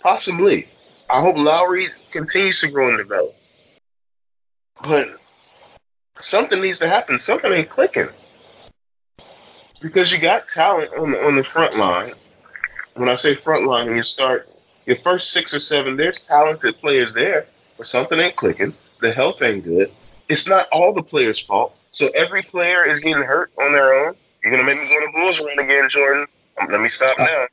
Possibly. 0.00 0.68
I 1.08 1.20
hope 1.20 1.36
Lauri 1.36 1.88
continues 2.10 2.60
to 2.62 2.68
grow 2.68 2.88
and 2.88 2.98
develop. 2.98 3.36
But 4.82 5.10
something 6.18 6.60
needs 6.60 6.80
to 6.80 6.88
happen. 6.88 7.20
Something 7.20 7.52
ain't 7.52 7.70
clicking. 7.70 8.08
Because 9.80 10.10
you 10.10 10.18
got 10.18 10.48
talent 10.48 10.90
on 10.98 11.12
the, 11.12 11.24
on 11.24 11.36
the 11.36 11.44
front 11.44 11.78
line. 11.78 12.08
When 12.94 13.08
I 13.08 13.14
say 13.14 13.36
front 13.36 13.66
line, 13.66 13.94
you 13.94 14.02
start 14.02 14.50
your 14.84 14.98
first 15.04 15.32
six 15.32 15.54
or 15.54 15.60
seven, 15.60 15.96
there's 15.96 16.26
talented 16.26 16.80
players 16.80 17.14
there, 17.14 17.46
but 17.76 17.86
something 17.86 18.18
ain't 18.18 18.34
clicking. 18.34 18.74
The 19.00 19.12
health 19.12 19.42
ain't 19.42 19.62
good. 19.62 19.92
It's 20.28 20.48
not 20.48 20.66
all 20.72 20.92
the 20.92 21.04
players' 21.04 21.38
fault. 21.38 21.76
So 21.92 22.08
every 22.16 22.42
player 22.42 22.84
is 22.84 22.98
getting 22.98 23.22
hurt 23.22 23.52
on 23.60 23.70
their 23.70 23.94
own. 23.94 24.16
You're 24.42 24.50
gonna 24.50 24.64
make 24.64 24.80
me 24.80 24.88
go 24.88 25.06
to 25.06 25.12
Bulls 25.12 25.38
run 25.38 25.60
again, 25.60 25.88
Jordan. 25.88 26.26
Let 26.70 26.80
me 26.80 26.88
stop 26.88 27.18
now. 27.18 27.46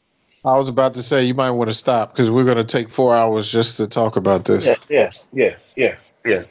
I 0.45 0.57
was 0.57 0.67
about 0.67 0.93
to 0.95 1.03
say 1.03 1.23
you 1.23 1.33
might 1.33 1.51
want 1.51 1.69
to 1.69 1.73
stop 1.73 2.11
because 2.11 2.29
we're 2.29 2.43
going 2.43 2.57
to 2.57 2.65
take 2.65 2.89
four 2.89 3.15
hours 3.15 3.49
just 3.51 3.77
to 3.77 3.87
talk 3.87 4.17
about 4.17 4.43
this. 4.45 4.65
Yeah, 4.65 4.75
yeah, 4.89 5.09
yeah, 5.31 5.55
yeah, 5.75 5.95
yeah. 6.25 6.43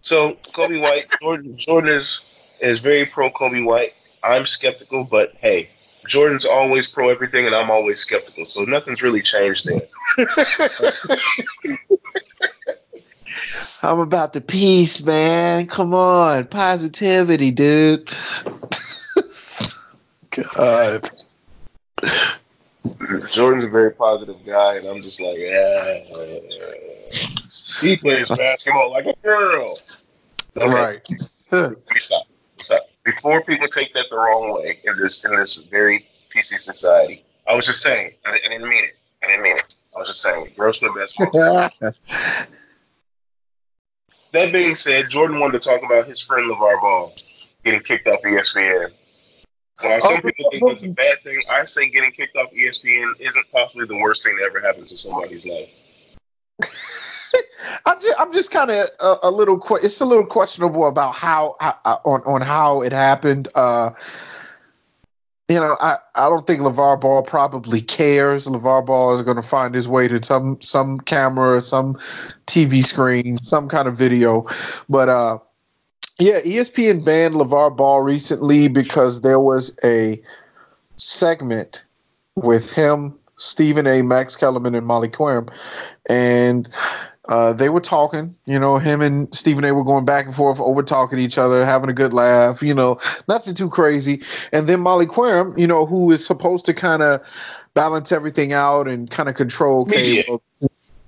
So 0.00 0.34
Coby 0.52 0.80
White, 0.80 1.06
Jordan, 1.20 1.56
Jordan 1.56 1.90
is 1.90 2.20
is 2.60 2.78
very 2.78 3.04
pro 3.04 3.30
Coby 3.30 3.64
White. 3.64 3.94
I'm 4.22 4.46
skeptical, 4.46 5.02
but 5.02 5.32
hey, 5.40 5.70
Jordan's 6.06 6.44
always 6.44 6.88
pro 6.88 7.08
everything, 7.08 7.46
and 7.46 7.54
I'm 7.54 7.70
always 7.70 7.98
skeptical. 7.98 8.46
So 8.46 8.62
nothing's 8.62 9.02
really 9.02 9.22
changed 9.22 9.66
there. 9.68 10.26
I'm 13.82 13.98
about 13.98 14.32
the 14.34 14.40
peace, 14.40 15.02
man. 15.04 15.66
Come 15.66 15.94
on, 15.94 16.46
positivity, 16.46 17.50
dude. 17.50 18.08
God. 20.30 21.10
Jordan's 23.32 23.62
a 23.62 23.68
very 23.68 23.92
positive 23.92 24.36
guy, 24.44 24.76
and 24.76 24.86
I'm 24.86 25.02
just 25.02 25.20
like, 25.20 25.36
yeah. 25.38 26.02
He 27.80 27.96
plays 27.96 28.28
basketball 28.28 28.90
like 28.90 29.06
a 29.06 29.14
girl. 29.22 29.74
Okay, 30.56 30.68
Right. 30.68 31.08
Let 31.52 31.70
me 31.72 32.00
stop. 32.00 32.26
Stop. 32.56 32.82
Before 33.04 33.42
people 33.42 33.68
take 33.68 33.92
that 33.94 34.06
the 34.10 34.16
wrong 34.16 34.54
way 34.54 34.78
in 34.84 34.96
this 34.98 35.24
in 35.24 35.36
this 35.36 35.58
very 35.70 36.06
PC 36.34 36.58
society, 36.58 37.24
I 37.48 37.54
was 37.54 37.66
just 37.66 37.82
saying. 37.82 38.12
I, 38.24 38.38
I 38.44 38.48
didn't 38.48 38.68
mean 38.68 38.82
it. 38.82 38.98
I 39.22 39.28
didn't 39.28 39.42
mean 39.42 39.56
it. 39.56 39.74
I 39.96 40.00
was 40.00 40.08
just 40.08 40.22
saying. 40.22 40.52
Girls 40.56 40.78
play 40.78 40.90
basketball. 40.94 41.68
That 44.32 44.50
being 44.50 44.74
said, 44.74 45.10
Jordan 45.10 45.40
wanted 45.40 45.60
to 45.60 45.68
talk 45.68 45.82
about 45.84 46.06
his 46.08 46.18
friend 46.18 46.50
LaVar 46.50 46.80
Ball 46.80 47.14
getting 47.64 47.80
kicked 47.80 48.08
off 48.08 48.22
ESPN. 48.22 48.90
While 49.82 50.00
some 50.00 50.14
Oh, 50.14 50.20
people 50.20 50.50
think 50.50 50.66
that's 50.66 50.84
a 50.84 50.90
bad 50.90 51.22
thing, 51.24 51.40
I 51.50 51.64
say 51.64 51.88
getting 51.90 52.12
kicked 52.12 52.36
off 52.36 52.50
ESPN 52.52 53.12
isn't 53.18 53.46
possibly 53.52 53.86
the 53.86 53.96
worst 53.96 54.22
thing 54.24 54.36
that 54.36 54.46
ever 54.48 54.60
happened 54.60 54.88
to 54.88 54.96
somebody's 54.96 55.44
life. 55.44 55.68
I'm 57.86 58.00
just, 58.00 58.20
I'm 58.20 58.32
just 58.32 58.50
kind 58.50 58.70
of 58.70 58.86
a, 59.00 59.16
a 59.24 59.30
little. 59.30 59.58
que- 59.58 59.78
It's 59.82 60.00
a 60.00 60.04
little 60.04 60.26
questionable 60.26 60.86
about 60.86 61.14
how, 61.14 61.56
how 61.60 61.74
on 62.04 62.20
on 62.22 62.42
how 62.42 62.82
it 62.82 62.92
happened. 62.92 63.48
Uh, 63.54 63.90
you 65.48 65.58
know, 65.58 65.76
I, 65.80 65.96
I 66.14 66.28
don't 66.28 66.46
think 66.46 66.60
LaVar 66.60 67.00
Ball 67.00 67.22
probably 67.22 67.80
cares. 67.80 68.46
LaVar 68.46 68.86
Ball 68.86 69.14
is 69.14 69.22
going 69.22 69.36
to 69.36 69.42
find 69.42 69.74
his 69.74 69.88
way 69.88 70.08
to 70.08 70.22
some 70.22 70.60
some 70.60 71.00
camera, 71.00 71.60
some 71.60 71.94
TV 72.46 72.84
screen, 72.84 73.36
some 73.38 73.68
kind 73.68 73.88
of 73.88 73.96
video. 73.96 74.46
But 74.88 75.08
uh, 75.08 75.38
yeah, 76.22 76.40
ESPN 76.40 77.04
banned 77.04 77.34
LaVar 77.34 77.76
Ball 77.76 78.00
recently 78.00 78.68
because 78.68 79.22
there 79.22 79.40
was 79.40 79.76
a 79.82 80.22
segment 80.96 81.84
with 82.36 82.72
him, 82.72 83.18
Stephen 83.38 83.88
A. 83.88 84.02
Max 84.02 84.36
Kellerman, 84.36 84.76
and 84.76 84.86
Molly 84.86 85.08
Qerim, 85.08 85.52
and 86.08 86.68
uh, 87.28 87.52
they 87.52 87.68
were 87.68 87.80
talking. 87.80 88.36
You 88.46 88.58
know, 88.58 88.78
him 88.78 89.00
and 89.00 89.34
Stephen 89.34 89.64
A. 89.64 89.74
were 89.74 89.82
going 89.82 90.04
back 90.04 90.26
and 90.26 90.34
forth, 90.34 90.60
over 90.60 90.82
talking 90.82 91.18
each 91.18 91.38
other, 91.38 91.64
having 91.64 91.90
a 91.90 91.94
good 91.94 92.12
laugh. 92.12 92.62
You 92.62 92.74
know, 92.74 93.00
nothing 93.28 93.54
too 93.54 93.68
crazy. 93.68 94.22
And 94.52 94.68
then 94.68 94.80
Molly 94.80 95.06
Qerim, 95.06 95.58
you 95.58 95.66
know, 95.66 95.86
who 95.86 96.12
is 96.12 96.24
supposed 96.24 96.66
to 96.66 96.74
kind 96.74 97.02
of 97.02 97.20
balance 97.74 98.12
everything 98.12 98.52
out 98.52 98.86
and 98.86 99.10
kind 99.10 99.28
of 99.28 99.34
control. 99.34 99.86
well, 100.28 100.42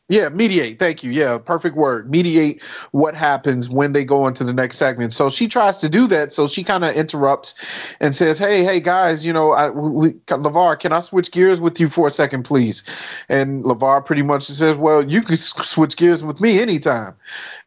yeah, 0.09 0.29
mediate. 0.29 0.79
Thank 0.79 1.03
you. 1.03 1.11
Yeah, 1.11 1.39
perfect 1.39 1.77
word. 1.77 2.11
Mediate 2.11 2.63
what 2.91 3.15
happens 3.15 3.71
when 3.71 3.93
they 3.93 4.05
go 4.05 4.27
into 4.27 4.45
the 4.45 4.53
next 4.53 4.77
segment. 4.77 5.15
So 5.15 5.31
she 5.31 5.49
tries 5.49 5.79
to 5.79 5.89
do 5.89 6.07
that. 6.09 6.31
So 6.31 6.47
she 6.47 6.63
kind 6.63 6.85
of 6.85 6.95
interrupts 6.95 7.95
and 8.01 8.15
says, 8.15 8.39
"Hey, 8.39 8.65
hey, 8.65 8.81
guys, 8.81 9.25
you 9.25 9.33
know, 9.33 9.53
I, 9.53 9.71
we, 9.71 10.13
LaVar, 10.27 10.79
can 10.79 10.93
I 10.93 11.01
switch 11.01 11.33
gears 11.33 11.59
with 11.59 11.81
you 11.81 11.89
for 11.89 12.07
a 12.07 12.11
second, 12.11 12.43
please?" 12.43 12.83
And 13.31 13.65
LaVar 13.65 14.05
pretty 14.05 14.23
much 14.23 14.43
says, 14.43 14.77
"Well, 14.77 15.03
you 15.03 15.23
can 15.23 15.37
switch 15.39 15.97
gears 15.97 16.23
with 16.23 16.39
me 16.39 16.61
anytime." 16.61 17.15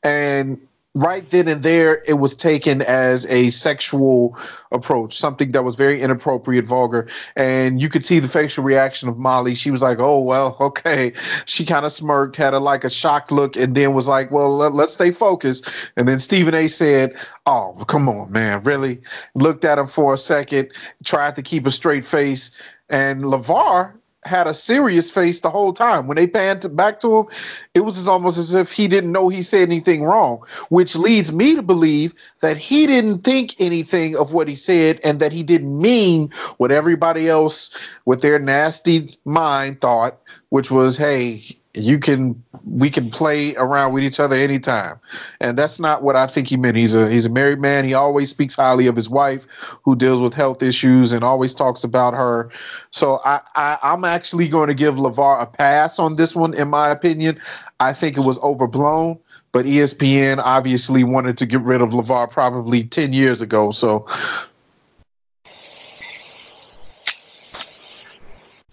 And 0.03 0.59
right 0.97 1.29
then 1.29 1.47
and 1.47 1.63
there, 1.63 2.01
it 2.07 2.15
was 2.15 2.35
taken 2.35 2.81
as 2.81 3.25
a 3.27 3.49
sexual 3.51 4.37
approach, 4.71 5.17
something 5.17 5.51
that 5.51 5.63
was 5.63 5.75
very 5.75 6.01
inappropriate, 6.01 6.65
vulgar, 6.65 7.07
and 7.35 7.81
you 7.81 7.87
could 7.87 8.03
see 8.03 8.19
the 8.19 8.27
facial 8.27 8.63
reaction 8.63 9.07
of 9.07 9.17
Molly. 9.17 9.53
She 9.55 9.71
was 9.71 9.81
like, 9.81 9.99
"Oh 9.99 10.19
well, 10.19 10.57
okay." 10.61 11.13
She 11.45 11.65
kind 11.65 11.85
of 11.85 11.91
smirked, 11.91 12.35
had 12.35 12.53
a 12.53 12.59
like 12.59 12.83
a 12.83 12.89
shocked 12.89 13.31
look, 13.31 13.55
and 13.55 13.75
then 13.75 13.93
was 13.93 14.07
like, 14.07 14.31
"Well, 14.31 14.49
let, 14.57 14.73
let's 14.73 14.93
stay 14.93 15.11
focused." 15.11 15.91
And 15.95 16.07
then 16.07 16.19
Stephen 16.19 16.55
A. 16.55 16.67
said, 16.67 17.15
"Oh, 17.45 17.83
come 17.87 18.09
on, 18.09 18.31
man, 18.31 18.63
really?" 18.63 19.01
Looked 19.35 19.65
at 19.65 19.79
him 19.79 19.87
for 19.87 20.13
a 20.13 20.17
second, 20.17 20.71
tried 21.05 21.35
to 21.35 21.41
keep 21.41 21.65
a 21.67 21.71
straight 21.71 22.05
face, 22.05 22.61
and 22.89 23.23
LaVar 23.23 23.93
had 24.27 24.45
a 24.45 24.53
serious 24.53 25.09
face 25.09 25.39
the 25.39 25.49
whole 25.49 25.73
time. 25.73 26.05
When 26.05 26.15
they 26.15 26.27
panned 26.27 26.65
back 26.75 26.99
to 26.99 27.19
him, 27.19 27.25
it 27.73 27.79
was 27.79 27.97
as 27.97 28.07
almost 28.07 28.37
as 28.37 28.53
if 28.53 28.71
he 28.71 28.87
didn't 28.87 29.11
know 29.11 29.29
he 29.29 29.41
said 29.41 29.67
anything 29.67 30.03
wrong, 30.03 30.43
which 30.69 30.95
leads 30.95 31.31
me 31.31 31.55
to 31.55 31.61
believe 31.61 32.13
that 32.41 32.57
he 32.57 32.85
didn't 32.85 33.23
think 33.23 33.55
anything 33.59 34.15
of 34.15 34.33
what 34.33 34.47
he 34.47 34.55
said 34.55 34.99
and 35.03 35.19
that 35.19 35.33
he 35.33 35.43
didn't 35.43 35.81
mean 35.81 36.29
what 36.57 36.71
everybody 36.71 37.27
else 37.27 37.89
with 38.05 38.21
their 38.21 38.39
nasty 38.39 39.09
mind 39.25 39.81
thought, 39.81 40.19
which 40.49 40.69
was, 40.69 40.97
hey, 40.97 41.41
you 41.77 41.99
can 41.99 42.41
we 42.65 42.89
can 42.89 43.09
play 43.09 43.55
around 43.55 43.93
with 43.93 44.03
each 44.03 44.19
other 44.19 44.35
anytime. 44.35 44.99
And 45.39 45.57
that's 45.57 45.79
not 45.79 46.03
what 46.03 46.15
I 46.15 46.27
think 46.27 46.49
he 46.49 46.57
meant. 46.57 46.75
He's 46.75 46.95
a 46.95 47.09
he's 47.09 47.25
a 47.25 47.29
married 47.29 47.59
man. 47.59 47.85
He 47.85 47.93
always 47.93 48.29
speaks 48.29 48.55
highly 48.55 48.87
of 48.87 48.95
his 48.95 49.09
wife 49.09 49.45
who 49.83 49.95
deals 49.95 50.19
with 50.19 50.33
health 50.33 50.61
issues 50.61 51.13
and 51.13 51.23
always 51.23 51.55
talks 51.55 51.83
about 51.83 52.13
her. 52.13 52.49
So 52.91 53.19
I, 53.25 53.39
I 53.55 53.77
I'm 53.83 54.03
actually 54.03 54.47
going 54.47 54.67
to 54.67 54.73
give 54.73 54.95
LaVar 54.95 55.41
a 55.41 55.45
pass 55.45 55.99
on 55.99 56.15
this 56.15 56.35
one, 56.35 56.53
in 56.53 56.69
my 56.69 56.89
opinion. 56.89 57.39
I 57.79 57.93
think 57.93 58.17
it 58.17 58.23
was 58.23 58.39
overblown, 58.39 59.19
but 59.51 59.65
ESPN 59.65 60.41
obviously 60.43 61.03
wanted 61.03 61.37
to 61.37 61.45
get 61.45 61.61
rid 61.61 61.81
of 61.81 61.91
LaVar 61.91 62.31
probably 62.31 62.83
10 62.83 63.13
years 63.13 63.41
ago. 63.41 63.71
So 63.71 64.05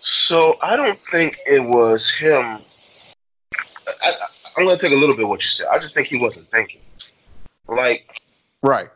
So 0.07 0.59
I 0.61 0.77
don't 0.77 0.99
think 1.11 1.39
it 1.47 1.65
was 1.65 2.15
him. 2.15 2.59
I, 4.03 4.13
I'm 4.57 4.65
going 4.65 4.77
to 4.79 4.83
take 4.83 4.93
a 4.93 4.99
little 4.99 5.15
bit 5.15 5.25
of 5.25 5.29
what 5.29 5.43
you 5.43 5.49
said. 5.49 5.67
I 5.71 5.79
just 5.79 5.95
think 5.95 6.09
he 6.09 6.17
wasn't 6.17 6.51
thinking. 6.51 6.81
Like, 7.69 8.21
right. 8.63 8.89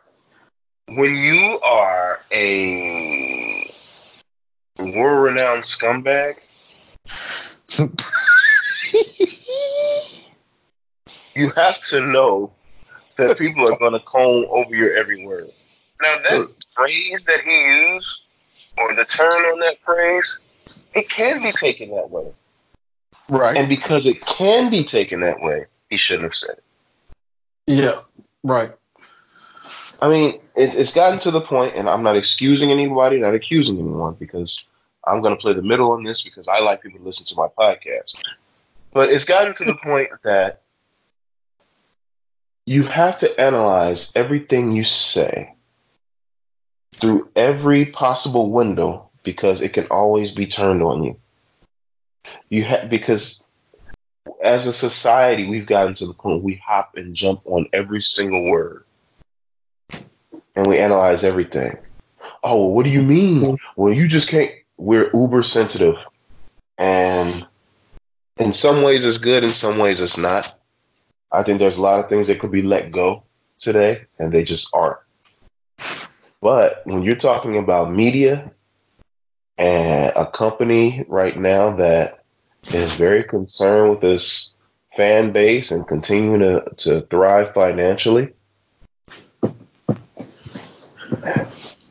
when 0.87 1.15
you 1.15 1.59
are 1.61 2.21
a 2.31 3.73
world-renowned 4.77 5.63
scumbag, 5.63 6.35
you 11.35 11.51
have 11.55 11.81
to 11.81 12.01
know 12.01 12.51
that 13.17 13.37
people 13.37 13.67
are 13.67 13.77
going 13.77 13.93
to 13.93 13.99
comb 13.99 14.45
over 14.49 14.73
your 14.73 14.95
every 14.95 15.25
word. 15.25 15.51
Now, 16.01 16.15
that 16.29 16.41
uh. 16.41 16.47
phrase 16.71 17.25
that 17.25 17.41
he 17.41 17.51
used, 17.51 18.21
or 18.77 18.95
the 18.95 19.05
turn 19.05 19.27
on 19.27 19.59
that 19.59 19.77
phrase, 19.83 20.39
it 20.93 21.09
can 21.09 21.41
be 21.41 21.51
taken 21.51 21.91
that 21.91 22.09
way. 22.09 22.31
Right. 23.29 23.55
And 23.55 23.69
because 23.69 24.05
it 24.05 24.25
can 24.25 24.69
be 24.69 24.83
taken 24.83 25.21
that 25.21 25.41
way, 25.41 25.65
he 25.89 25.97
shouldn't 25.97 26.23
have 26.23 26.35
said 26.35 26.57
it. 26.57 26.63
Yeah. 27.67 27.99
Right. 28.43 28.71
I 30.01 30.09
mean, 30.09 30.35
it, 30.55 30.75
it's 30.75 30.93
gotten 30.93 31.19
to 31.19 31.31
the 31.31 31.41
point, 31.41 31.75
and 31.75 31.89
I'm 31.89 32.03
not 32.03 32.15
excusing 32.15 32.71
anybody, 32.71 33.19
not 33.19 33.35
accusing 33.35 33.77
anyone, 33.77 34.15
because 34.15 34.67
I'm 35.05 35.21
going 35.21 35.35
to 35.35 35.39
play 35.39 35.53
the 35.53 35.61
middle 35.61 35.91
on 35.91 36.03
this 36.03 36.23
because 36.23 36.47
I 36.47 36.59
like 36.59 36.81
people 36.81 36.99
to 36.99 37.05
listen 37.05 37.25
to 37.27 37.35
my 37.35 37.47
podcast. 37.57 38.21
But 38.93 39.09
it's 39.09 39.25
gotten 39.25 39.53
to 39.55 39.65
the 39.65 39.75
point 39.83 40.09
that 40.23 40.61
you 42.65 42.83
have 42.83 43.17
to 43.19 43.41
analyze 43.41 44.11
everything 44.15 44.71
you 44.71 44.83
say 44.83 45.53
through 46.93 47.29
every 47.35 47.85
possible 47.85 48.51
window 48.51 49.09
because 49.23 49.61
it 49.61 49.73
can 49.73 49.85
always 49.87 50.31
be 50.31 50.47
turned 50.47 50.81
on 50.81 51.03
you. 51.03 51.15
You 52.49 52.63
have 52.63 52.89
because 52.89 53.45
as 54.43 54.67
a 54.67 54.73
society, 54.73 55.47
we've 55.47 55.65
gotten 55.65 55.93
to 55.95 56.05
the 56.05 56.13
point 56.13 56.43
we 56.43 56.61
hop 56.65 56.95
and 56.95 57.15
jump 57.15 57.41
on 57.45 57.67
every 57.73 58.01
single 58.01 58.43
word, 58.49 58.83
and 60.55 60.67
we 60.67 60.77
analyze 60.77 61.23
everything. 61.23 61.77
Oh, 62.43 62.57
well, 62.57 62.71
what 62.71 62.85
do 62.85 62.91
you 62.91 63.01
mean? 63.01 63.57
Well, 63.75 63.93
you 63.93 64.07
just 64.07 64.29
can't. 64.29 64.51
We're 64.77 65.09
uber 65.13 65.43
sensitive, 65.43 65.95
and 66.77 67.45
in 68.37 68.53
some 68.53 68.81
ways 68.81 69.05
it's 69.05 69.17
good, 69.17 69.43
in 69.43 69.49
some 69.49 69.77
ways 69.77 69.99
it's 70.01 70.17
not. 70.17 70.55
I 71.31 71.43
think 71.43 71.59
there's 71.59 71.77
a 71.77 71.81
lot 71.81 71.99
of 71.99 72.09
things 72.09 72.27
that 72.27 72.39
could 72.39 72.51
be 72.51 72.61
let 72.61 72.91
go 72.91 73.23
today, 73.59 74.05
and 74.19 74.31
they 74.31 74.43
just 74.43 74.73
aren't. 74.73 74.97
But 76.41 76.81
when 76.85 77.03
you're 77.03 77.15
talking 77.15 77.57
about 77.57 77.91
media 77.91 78.51
and 79.59 80.13
a 80.15 80.25
company 80.25 81.03
right 81.09 81.37
now 81.37 81.75
that 81.75 82.23
is 82.73 82.95
very 82.95 83.23
concerned 83.25 83.89
with 83.91 84.01
this 84.01 84.53
fan 84.95 85.31
base 85.33 85.69
and 85.69 85.85
continuing 85.85 86.39
to, 86.39 86.63
to 86.77 87.01
thrive 87.01 87.53
financially, 87.53 88.33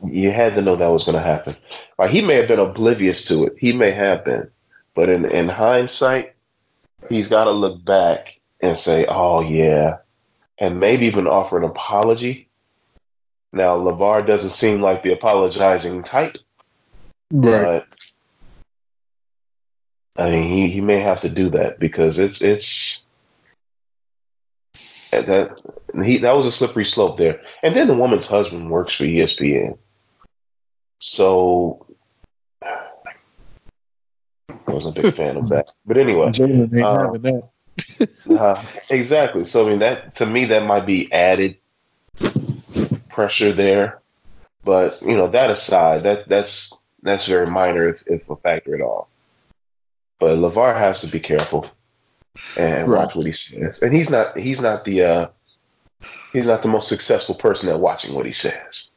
you 0.03 0.31
had 0.31 0.55
to 0.55 0.61
know 0.63 0.75
that 0.75 0.87
was 0.87 1.03
going 1.03 1.15
to 1.15 1.21
happen. 1.21 1.55
Like 1.99 2.09
he 2.09 2.21
may 2.21 2.35
have 2.35 2.47
been 2.47 2.59
oblivious 2.59 3.25
to 3.25 3.45
it. 3.45 3.53
He 3.59 3.71
may 3.71 3.91
have 3.91 4.25
been. 4.25 4.49
But 4.95 5.09
in, 5.09 5.25
in 5.25 5.47
hindsight, 5.47 6.33
he's 7.07 7.27
got 7.27 7.43
to 7.43 7.51
look 7.51 7.85
back 7.85 8.39
and 8.61 8.77
say, 8.77 9.05
oh, 9.05 9.41
yeah. 9.41 9.97
And 10.57 10.79
maybe 10.79 11.05
even 11.05 11.27
offer 11.27 11.57
an 11.57 11.63
apology. 11.63 12.49
Now, 13.53 13.77
LaVar 13.77 14.25
doesn't 14.25 14.49
seem 14.49 14.81
like 14.81 15.03
the 15.03 15.13
apologizing 15.13 16.03
type. 16.03 16.35
Right. 17.31 17.83
But 20.15 20.19
I 20.19 20.31
mean, 20.31 20.51
he, 20.51 20.69
he 20.69 20.81
may 20.81 20.99
have 20.99 21.21
to 21.21 21.29
do 21.29 21.49
that 21.51 21.79
because 21.79 22.19
it's 22.19 22.41
it's 22.41 23.05
that 25.11 25.61
he 26.03 26.17
that 26.19 26.35
was 26.35 26.45
a 26.45 26.51
slippery 26.51 26.85
slope 26.85 27.17
there. 27.17 27.41
And 27.63 27.75
then 27.75 27.87
the 27.87 27.95
woman's 27.95 28.27
husband 28.27 28.69
works 28.69 28.93
for 28.93 29.05
ESPN, 29.05 29.77
so 30.99 31.85
I 32.61 32.89
wasn't 34.67 34.97
a 34.97 35.01
big 35.01 35.15
fan 35.15 35.37
of 35.37 35.47
that. 35.49 35.71
But 35.85 35.97
anyway, 35.97 36.27
Jalen 36.27 36.73
ain't 36.73 36.85
uh, 36.85 36.99
having 36.99 37.21
that. 37.21 37.49
uh, 38.39 38.63
exactly. 38.89 39.45
So 39.45 39.65
I 39.65 39.69
mean, 39.69 39.79
that 39.79 40.15
to 40.15 40.25
me 40.25 40.45
that 40.45 40.65
might 40.65 40.85
be 40.85 41.11
added 41.13 41.57
pressure 43.09 43.53
there. 43.53 44.01
But 44.63 45.01
you 45.01 45.15
know, 45.15 45.29
that 45.29 45.49
aside, 45.49 46.03
that 46.03 46.27
that's 46.27 46.78
that's 47.03 47.25
very 47.25 47.47
minor 47.47 47.87
if, 47.87 48.03
if 48.07 48.29
a 48.29 48.35
factor 48.35 48.75
at 48.75 48.81
all. 48.81 49.09
But 50.19 50.37
LaVar 50.37 50.77
has 50.77 51.01
to 51.01 51.07
be 51.07 51.19
careful 51.19 51.69
and 52.57 52.87
Right. 52.87 53.05
watch 53.05 53.15
what 53.15 53.25
he 53.25 53.31
says. 53.31 53.81
And 53.81 53.93
he's 53.95 54.09
not 54.09 54.37
he's 54.37 54.61
not 54.61 54.83
the 54.85 55.01
uh 55.03 55.27
he's 56.33 56.47
not 56.47 56.61
the 56.61 56.67
most 56.67 56.89
successful 56.89 57.35
person 57.35 57.69
at 57.69 57.79
watching 57.79 58.13
what 58.13 58.25
he 58.25 58.33
says. 58.33 58.91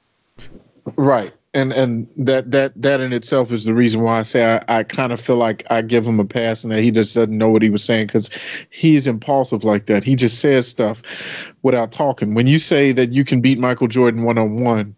Right. 0.96 1.32
And 1.54 1.72
and 1.74 2.08
that 2.16 2.50
that 2.50 2.72
that 2.80 3.00
in 3.00 3.12
itself 3.12 3.52
is 3.52 3.66
the 3.66 3.74
reason 3.74 4.00
why 4.00 4.18
I 4.18 4.22
say 4.22 4.56
I, 4.68 4.78
I 4.78 4.82
kind 4.82 5.12
of 5.12 5.20
feel 5.20 5.36
like 5.36 5.64
I 5.70 5.82
give 5.82 6.04
him 6.06 6.18
a 6.18 6.24
pass 6.24 6.64
and 6.64 6.72
that 6.72 6.82
he 6.82 6.90
just 6.90 7.14
doesn't 7.14 7.36
know 7.36 7.50
what 7.50 7.62
he 7.62 7.70
was 7.70 7.84
saying 7.84 8.06
because 8.06 8.66
he's 8.70 9.06
impulsive 9.06 9.62
like 9.62 9.86
that. 9.86 10.02
He 10.02 10.16
just 10.16 10.40
says 10.40 10.66
stuff 10.66 11.54
without 11.62 11.92
talking. 11.92 12.34
When 12.34 12.46
you 12.46 12.58
say 12.58 12.90
that 12.92 13.12
you 13.12 13.24
can 13.24 13.40
beat 13.40 13.58
Michael 13.58 13.86
Jordan 13.86 14.22
one 14.22 14.38
on 14.38 14.64
one, 14.64 14.96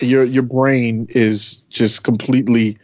your 0.00 0.24
your 0.24 0.42
brain 0.42 1.06
is 1.10 1.56
just 1.70 2.04
completely 2.04 2.76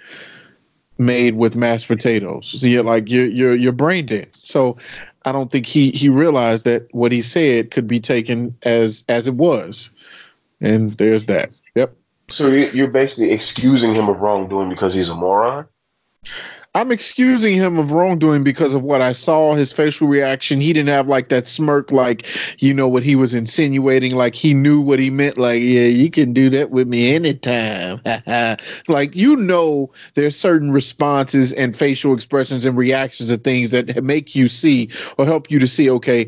made 0.99 1.35
with 1.37 1.57
mashed 1.57 1.89
potatoes. 1.89 2.61
So 2.61 2.67
you're 2.67 2.83
like 2.83 3.11
you're 3.11 3.27
you're 3.27 3.55
you're 3.55 3.73
brain 3.73 4.07
dead. 4.07 4.29
So 4.35 4.77
I 5.25 5.33
don't 5.33 5.51
think 5.51 5.67
he 5.67 5.91
he 5.91 6.09
realized 6.09 6.65
that 6.65 6.87
what 6.93 7.13
he 7.13 7.23
said 7.23 7.71
could 7.71 7.87
be 7.87 8.01
taken 8.01 8.55
as 8.63 9.05
as 9.09 9.27
it 9.27 9.35
was. 9.35 9.91
And 10.61 10.93
there's 10.93 11.27
that. 11.27 11.51
Yep. 11.75 11.95
So 12.29 12.49
you- 12.49 12.71
you're 12.73 12.91
basically 12.91 13.33
excusing 13.33 13.95
him 13.95 14.09
of 14.09 14.21
wrongdoing 14.21 14.69
because 14.69 14.95
he's 14.95 15.09
a 15.09 15.15
moron. 15.15 15.67
I'm 16.75 16.91
excusing 16.91 17.55
him 17.55 17.79
of 17.79 17.93
wrongdoing 17.93 18.45
because 18.45 18.75
of 18.75 18.83
what 18.83 19.03
I 19.03 19.12
saw, 19.12 19.55
his 19.55 19.73
facial 19.73 20.09
reaction. 20.09 20.59
He 20.59 20.73
didn't 20.73 20.89
have 20.89 21.07
like 21.07 21.29
that 21.29 21.47
smirk, 21.47 21.93
like, 21.93 22.27
you 22.62 22.73
know, 22.73 22.89
what 22.89 23.03
he 23.03 23.14
was 23.14 23.35
insinuating, 23.35 24.14
like 24.14 24.35
he 24.35 24.55
knew 24.55 24.81
what 24.81 24.99
he 24.99 25.11
meant, 25.11 25.37
like, 25.37 25.61
yeah, 25.61 25.85
you 25.85 26.11
can 26.11 26.33
do 26.33 26.49
that 26.49 26.70
with 26.70 26.89
me 26.89 27.14
anytime. 27.14 28.01
like, 28.89 29.14
you 29.14 29.37
know, 29.37 29.91
there's 30.14 30.35
certain 30.35 30.73
responses 30.73 31.53
and 31.53 31.77
facial 31.77 32.14
expressions 32.14 32.64
and 32.64 32.75
reactions 32.79 33.29
to 33.29 33.37
things 33.37 33.70
that 33.73 34.03
make 34.03 34.35
you 34.35 34.49
see 34.49 34.89
or 35.18 35.27
help 35.27 35.51
you 35.51 35.59
to 35.59 35.66
see, 35.66 35.91
okay, 35.91 36.27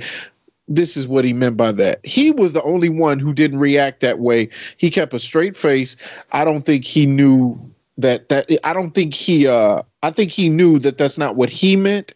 this 0.69 0.95
is 0.95 1.09
what 1.09 1.25
he 1.25 1.33
meant 1.33 1.57
by 1.57 1.73
that. 1.73 2.05
He 2.05 2.33
was 2.33 2.53
the 2.53 2.63
only 2.65 2.91
one 2.91 3.19
who 3.19 3.33
didn't 3.33 3.61
react 3.61 4.01
that 4.01 4.19
way. 4.19 4.51
He 4.77 4.91
kept 4.91 5.15
a 5.15 5.19
straight 5.19 5.57
face. 5.57 5.97
I 6.33 6.45
don't 6.45 6.67
think 6.67 6.85
he 6.85 7.07
knew 7.07 7.59
that 7.97 8.29
that 8.29 8.51
I 8.67 8.73
don't 8.73 8.91
think 8.91 9.15
he 9.15 9.47
uh 9.47 9.83
I 10.05 10.11
think 10.11 10.31
he 10.31 10.49
knew 10.49 10.79
that 10.81 10.99
that's 10.99 11.19
not 11.19 11.37
what 11.37 11.51
he 11.51 11.77
meant 11.77 12.13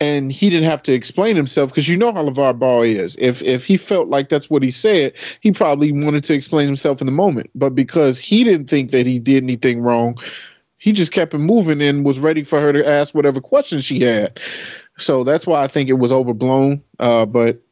and 0.00 0.32
he 0.32 0.50
didn't 0.50 0.68
have 0.68 0.82
to 0.82 0.92
explain 0.92 1.36
himself 1.36 1.70
because 1.70 1.88
you 1.88 1.96
know 1.96 2.12
how 2.12 2.24
LaVar 2.24 2.58
Ball 2.58 2.82
is. 2.82 3.16
If 3.20 3.40
if 3.42 3.64
he 3.64 3.76
felt 3.76 4.08
like 4.08 4.30
that's 4.30 4.50
what 4.50 4.62
he 4.62 4.70
said, 4.72 5.12
he 5.40 5.52
probably 5.52 5.92
wanted 5.92 6.24
to 6.24 6.34
explain 6.34 6.66
himself 6.66 7.00
in 7.00 7.06
the 7.06 7.12
moment. 7.12 7.50
But 7.54 7.76
because 7.76 8.18
he 8.18 8.42
didn't 8.42 8.68
think 8.68 8.90
that 8.90 9.06
he 9.06 9.20
did 9.20 9.44
anything 9.44 9.80
wrong, 9.80 10.18
he 10.78 10.90
just 10.90 11.12
kept 11.12 11.34
it 11.34 11.38
moving 11.38 11.80
and 11.80 12.04
was 12.04 12.18
ready 12.18 12.42
for 12.42 12.60
her 12.60 12.72
to 12.72 12.88
ask 12.88 13.14
whatever 13.14 13.40
questions 13.40 13.84
she 13.84 14.00
had. 14.00 14.40
So 14.98 15.22
that's 15.22 15.46
why 15.46 15.62
I 15.62 15.68
think 15.68 15.88
it 15.88 16.00
was 16.00 16.10
overblown. 16.10 16.82
Uh, 16.98 17.24
but 17.24 17.62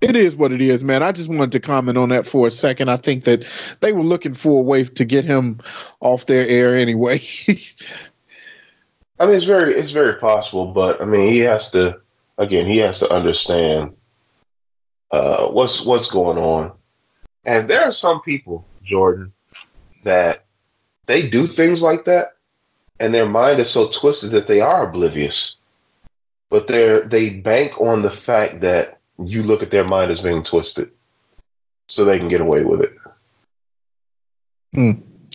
it 0.00 0.16
is 0.16 0.36
what 0.36 0.52
it 0.52 0.60
is, 0.60 0.82
man. 0.82 1.04
I 1.04 1.12
just 1.12 1.28
wanted 1.28 1.52
to 1.52 1.60
comment 1.60 1.98
on 1.98 2.08
that 2.08 2.26
for 2.26 2.46
a 2.46 2.50
second. 2.50 2.88
I 2.88 2.96
think 2.96 3.22
that 3.24 3.44
they 3.80 3.92
were 3.92 4.02
looking 4.02 4.34
for 4.34 4.60
a 4.60 4.62
way 4.62 4.82
to 4.82 5.04
get 5.04 5.24
him 5.24 5.60
off 6.00 6.26
their 6.26 6.46
air 6.48 6.76
anyway. 6.76 7.20
I 9.20 9.26
mean, 9.26 9.34
it's 9.34 9.44
very 9.44 9.74
it's 9.74 9.90
very 9.90 10.14
possible, 10.14 10.66
but 10.66 11.00
I 11.00 11.04
mean, 11.04 11.32
he 11.32 11.40
has 11.40 11.70
to 11.72 12.00
again, 12.38 12.66
he 12.66 12.78
has 12.78 13.00
to 13.00 13.12
understand 13.12 13.96
uh, 15.10 15.48
what's 15.48 15.84
what's 15.84 16.10
going 16.10 16.38
on. 16.38 16.72
And 17.44 17.68
there 17.68 17.82
are 17.82 17.92
some 17.92 18.20
people, 18.22 18.64
Jordan, 18.84 19.32
that 20.04 20.44
they 21.06 21.28
do 21.28 21.46
things 21.46 21.82
like 21.82 22.04
that, 22.04 22.36
and 23.00 23.12
their 23.12 23.26
mind 23.26 23.58
is 23.58 23.70
so 23.70 23.88
twisted 23.88 24.30
that 24.32 24.46
they 24.46 24.60
are 24.60 24.88
oblivious. 24.88 25.56
But 26.50 26.68
they're 26.68 27.00
they 27.00 27.30
bank 27.30 27.80
on 27.80 28.02
the 28.02 28.10
fact 28.10 28.60
that 28.60 29.00
you 29.18 29.42
look 29.42 29.62
at 29.62 29.70
their 29.70 29.84
mind 29.84 30.10
as 30.10 30.20
being 30.20 30.42
twisted, 30.42 30.90
so 31.88 32.04
they 32.04 32.18
can 32.18 32.28
get 32.28 32.40
away 32.40 32.62
with 32.62 32.82
it. 32.82 32.94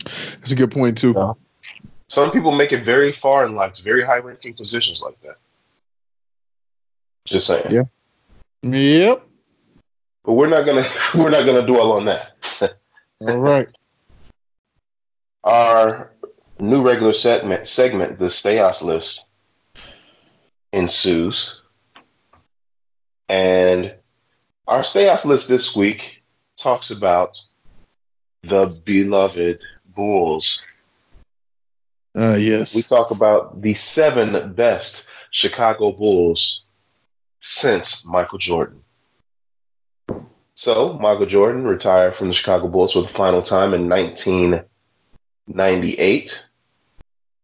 That's 0.04 0.52
a 0.52 0.56
good 0.56 0.72
point 0.72 0.98
too. 0.98 1.14
Yeah. 1.16 1.34
Some 2.14 2.30
people 2.30 2.52
make 2.52 2.72
it 2.72 2.86
very 2.86 3.12
far 3.12 3.44
in 3.44 3.56
life, 3.56 3.80
very 3.80 4.06
high 4.06 4.20
ranking 4.20 4.54
positions 4.54 5.02
like 5.02 5.20
that. 5.24 5.38
Just 7.26 7.48
saying. 7.48 7.66
Yeah. 7.72 7.86
Yep. 8.62 9.26
But 10.24 10.34
we're 10.34 10.48
not 10.48 10.68
gonna 10.68 10.86
we're 11.16 11.32
not 11.32 11.48
gonna 11.48 11.66
dwell 11.66 11.92
on 11.92 12.06
that. 12.06 12.36
All 13.28 13.42
right. 13.42 13.68
Our 15.44 16.12
new 16.60 16.84
regular 16.84 17.14
segment 17.14 17.68
segment, 17.68 18.20
the 18.20 18.26
Stayos 18.26 18.84
list, 18.84 19.26
ensues. 20.72 21.62
And 23.28 23.96
our 24.68 24.82
Stayos 24.82 25.26
list 25.26 25.48
this 25.48 25.76
week 25.76 26.22
talks 26.58 26.92
about 26.92 27.42
the 28.44 28.68
beloved 28.86 29.64
Bulls. 29.96 30.62
Uh, 32.16 32.38
yes. 32.40 32.76
We 32.76 32.84
talk 32.84 33.10
about 33.12 33.62
the 33.62 33.74
seven 33.74 34.54
best 34.54 35.10
Chicago 35.32 35.92
Bulls 35.92 36.64
since 37.40 38.08
Michael 38.08 38.38
Jordan. 38.38 38.80
So, 40.56 41.00
Michael 41.00 41.26
Jordan 41.26 41.64
retired 41.64 42.14
from 42.16 42.28
the 42.28 42.34
Chicago 42.34 42.68
Bulls 42.68 42.94
for 42.94 43.02
the 43.02 43.08
final 43.08 43.42
time 43.42 43.74
in 43.74 43.90
1998. 43.90 46.48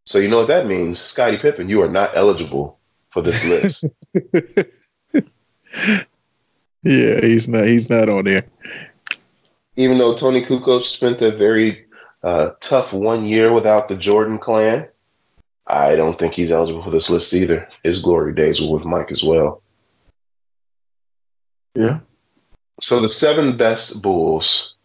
So, 0.06 0.20
you 0.20 0.28
know 0.28 0.40
what 0.40 0.50
that 0.50 0.68
means? 0.68 1.00
Scottie 1.00 1.38
Pippen, 1.38 1.70
you 1.70 1.82
are 1.82 1.90
not 1.90 2.16
eligible 2.16 2.78
for 3.10 3.24
this 3.24 3.44
list. 3.46 3.86
yeah, 6.84 7.22
he's 7.22 7.48
not. 7.48 7.66
He's 7.66 7.90
not 7.90 8.10
on 8.10 8.26
there. 8.26 8.46
Even 9.76 9.98
though 9.98 10.16
Toni 10.16 10.46
Kukoč 10.46 10.86
spent 10.86 11.20
a 11.22 11.32
very 11.32 11.88
uh, 12.24 12.52
tough 12.60 12.94
one 12.94 13.26
year 13.26 13.52
without 13.54 13.88
the 13.88 13.96
Jordan 13.96 14.38
clan, 14.38 14.88
I 15.68 15.96
don't 15.96 16.18
think 16.18 16.34
he's 16.34 16.52
eligible 16.52 16.84
for 16.84 16.90
this 16.90 17.10
list 17.10 17.34
either. 17.34 17.70
His 17.84 18.02
glory 18.02 18.34
days 18.34 18.62
were 18.62 18.78
with 18.78 18.86
Mike 18.86 19.12
as 19.12 19.24
well. 19.24 19.62
Yeah. 21.76 22.00
So 22.82 23.00
the 23.00 23.10
seven 23.10 23.56
best 23.56 24.02
Bulls 24.02 24.76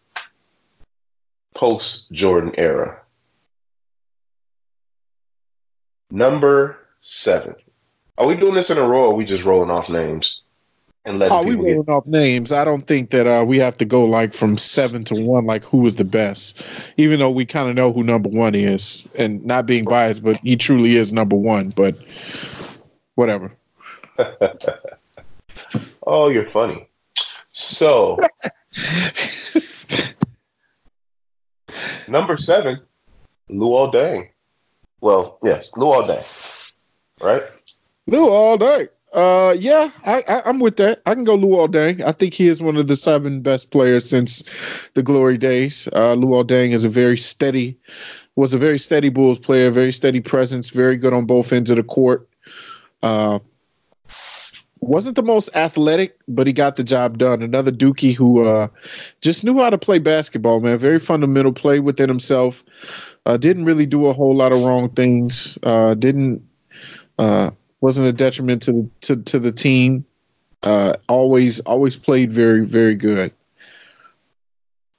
post 1.53 2.11
Jordan 2.11 2.53
era. 2.57 3.01
Number 6.11 6.77
seven. 7.01 7.55
Are 8.17 8.27
we 8.27 8.35
doing 8.35 8.53
this 8.53 8.69
in 8.69 8.77
a 8.77 8.87
row 8.87 9.05
or 9.05 9.11
are 9.11 9.15
we 9.15 9.25
just 9.25 9.43
rolling 9.43 9.71
off 9.71 9.89
names? 9.89 10.41
Oh, 11.07 11.43
we 11.43 11.53
rolling 11.53 11.83
get- 11.83 11.91
off 11.91 12.07
names. 12.07 12.51
I 12.51 12.65
don't 12.65 12.81
think 12.81 13.11
that 13.11 13.27
uh, 13.27 13.45
we 13.45 13.57
have 13.57 13.77
to 13.77 13.85
go 13.85 14.03
like 14.05 14.33
from 14.33 14.57
seven 14.57 15.03
to 15.05 15.13
one, 15.15 15.45
like 15.45 15.63
who 15.63 15.77
was 15.77 15.97
the 15.97 16.03
best, 16.03 16.65
even 16.97 17.19
though 17.19 17.29
we 17.29 17.45
kind 17.45 17.69
of 17.69 17.75
know 17.75 17.93
who 17.93 18.03
number 18.03 18.29
one 18.29 18.55
is. 18.55 19.07
And 19.17 19.45
not 19.45 19.67
being 19.67 19.85
biased, 19.85 20.23
but 20.23 20.37
he 20.37 20.57
truly 20.57 20.95
is 20.95 21.13
number 21.13 21.35
one. 21.35 21.69
But 21.69 21.95
whatever. 23.15 23.53
oh, 26.07 26.29
you're 26.29 26.49
funny. 26.49 26.87
So, 27.51 28.17
number 32.07 32.37
seven, 32.37 32.79
Luol 33.49 33.93
Deng. 33.93 34.29
Well, 35.01 35.37
yes, 35.43 35.71
Luol 35.73 36.07
Deng. 36.07 36.23
Right? 37.21 37.43
Luol 38.09 38.57
Deng. 38.57 38.87
Uh, 39.13 39.55
yeah, 39.57 39.89
I, 40.05 40.23
I, 40.27 40.49
am 40.49 40.59
with 40.59 40.75
that. 40.77 41.01
I 41.05 41.13
can 41.13 41.23
go 41.23 41.37
Luol 41.37 41.69
Deng. 41.69 42.03
I 42.03 42.11
think 42.11 42.33
he 42.33 42.47
is 42.47 42.61
one 42.61 42.75
of 42.75 42.87
the 42.87 42.97
seven 42.97 43.41
best 43.41 43.71
players 43.71 44.09
since 44.09 44.43
the 44.93 45.03
glory 45.03 45.37
days. 45.37 45.87
Uh, 45.93 46.15
Luol 46.15 46.43
Deng 46.43 46.71
is 46.71 46.83
a 46.83 46.89
very 46.89 47.17
steady, 47.17 47.77
was 48.35 48.53
a 48.53 48.57
very 48.57 48.77
steady 48.77 49.09
Bulls 49.09 49.39
player, 49.39 49.71
very 49.71 49.93
steady 49.93 50.19
presence, 50.19 50.69
very 50.69 50.97
good 50.97 51.13
on 51.13 51.25
both 51.25 51.53
ends 51.53 51.69
of 51.69 51.77
the 51.77 51.83
court. 51.83 52.27
Uh, 53.03 53.39
wasn't 54.81 55.15
the 55.15 55.23
most 55.23 55.55
athletic, 55.55 56.17
but 56.27 56.47
he 56.47 56.53
got 56.53 56.75
the 56.75 56.83
job 56.83 57.17
done. 57.17 57.41
Another 57.41 57.71
Dookie 57.71 58.15
who 58.15 58.45
uh, 58.45 58.67
just 59.21 59.43
knew 59.43 59.57
how 59.59 59.69
to 59.69 59.77
play 59.77 59.99
basketball, 59.99 60.59
man. 60.59 60.77
Very 60.77 60.99
fundamental, 60.99 61.53
play 61.53 61.79
within 61.79 62.09
himself. 62.09 62.63
Uh, 63.25 63.37
didn't 63.37 63.65
really 63.65 63.85
do 63.85 64.07
a 64.07 64.13
whole 64.13 64.35
lot 64.35 64.51
of 64.51 64.61
wrong 64.61 64.89
things. 64.89 65.57
Uh, 65.63 65.93
didn't 65.93 66.45
uh, 67.17 67.51
wasn't 67.85 68.07
a 68.07 68.13
detriment 68.13 68.63
to 68.63 68.71
the 68.71 68.89
to, 69.01 69.15
to 69.15 69.37
the 69.37 69.51
team. 69.51 70.03
Uh, 70.63 70.95
always 71.07 71.59
always 71.61 71.95
played 71.95 72.31
very 72.31 72.65
very 72.65 72.95
good. 72.95 73.31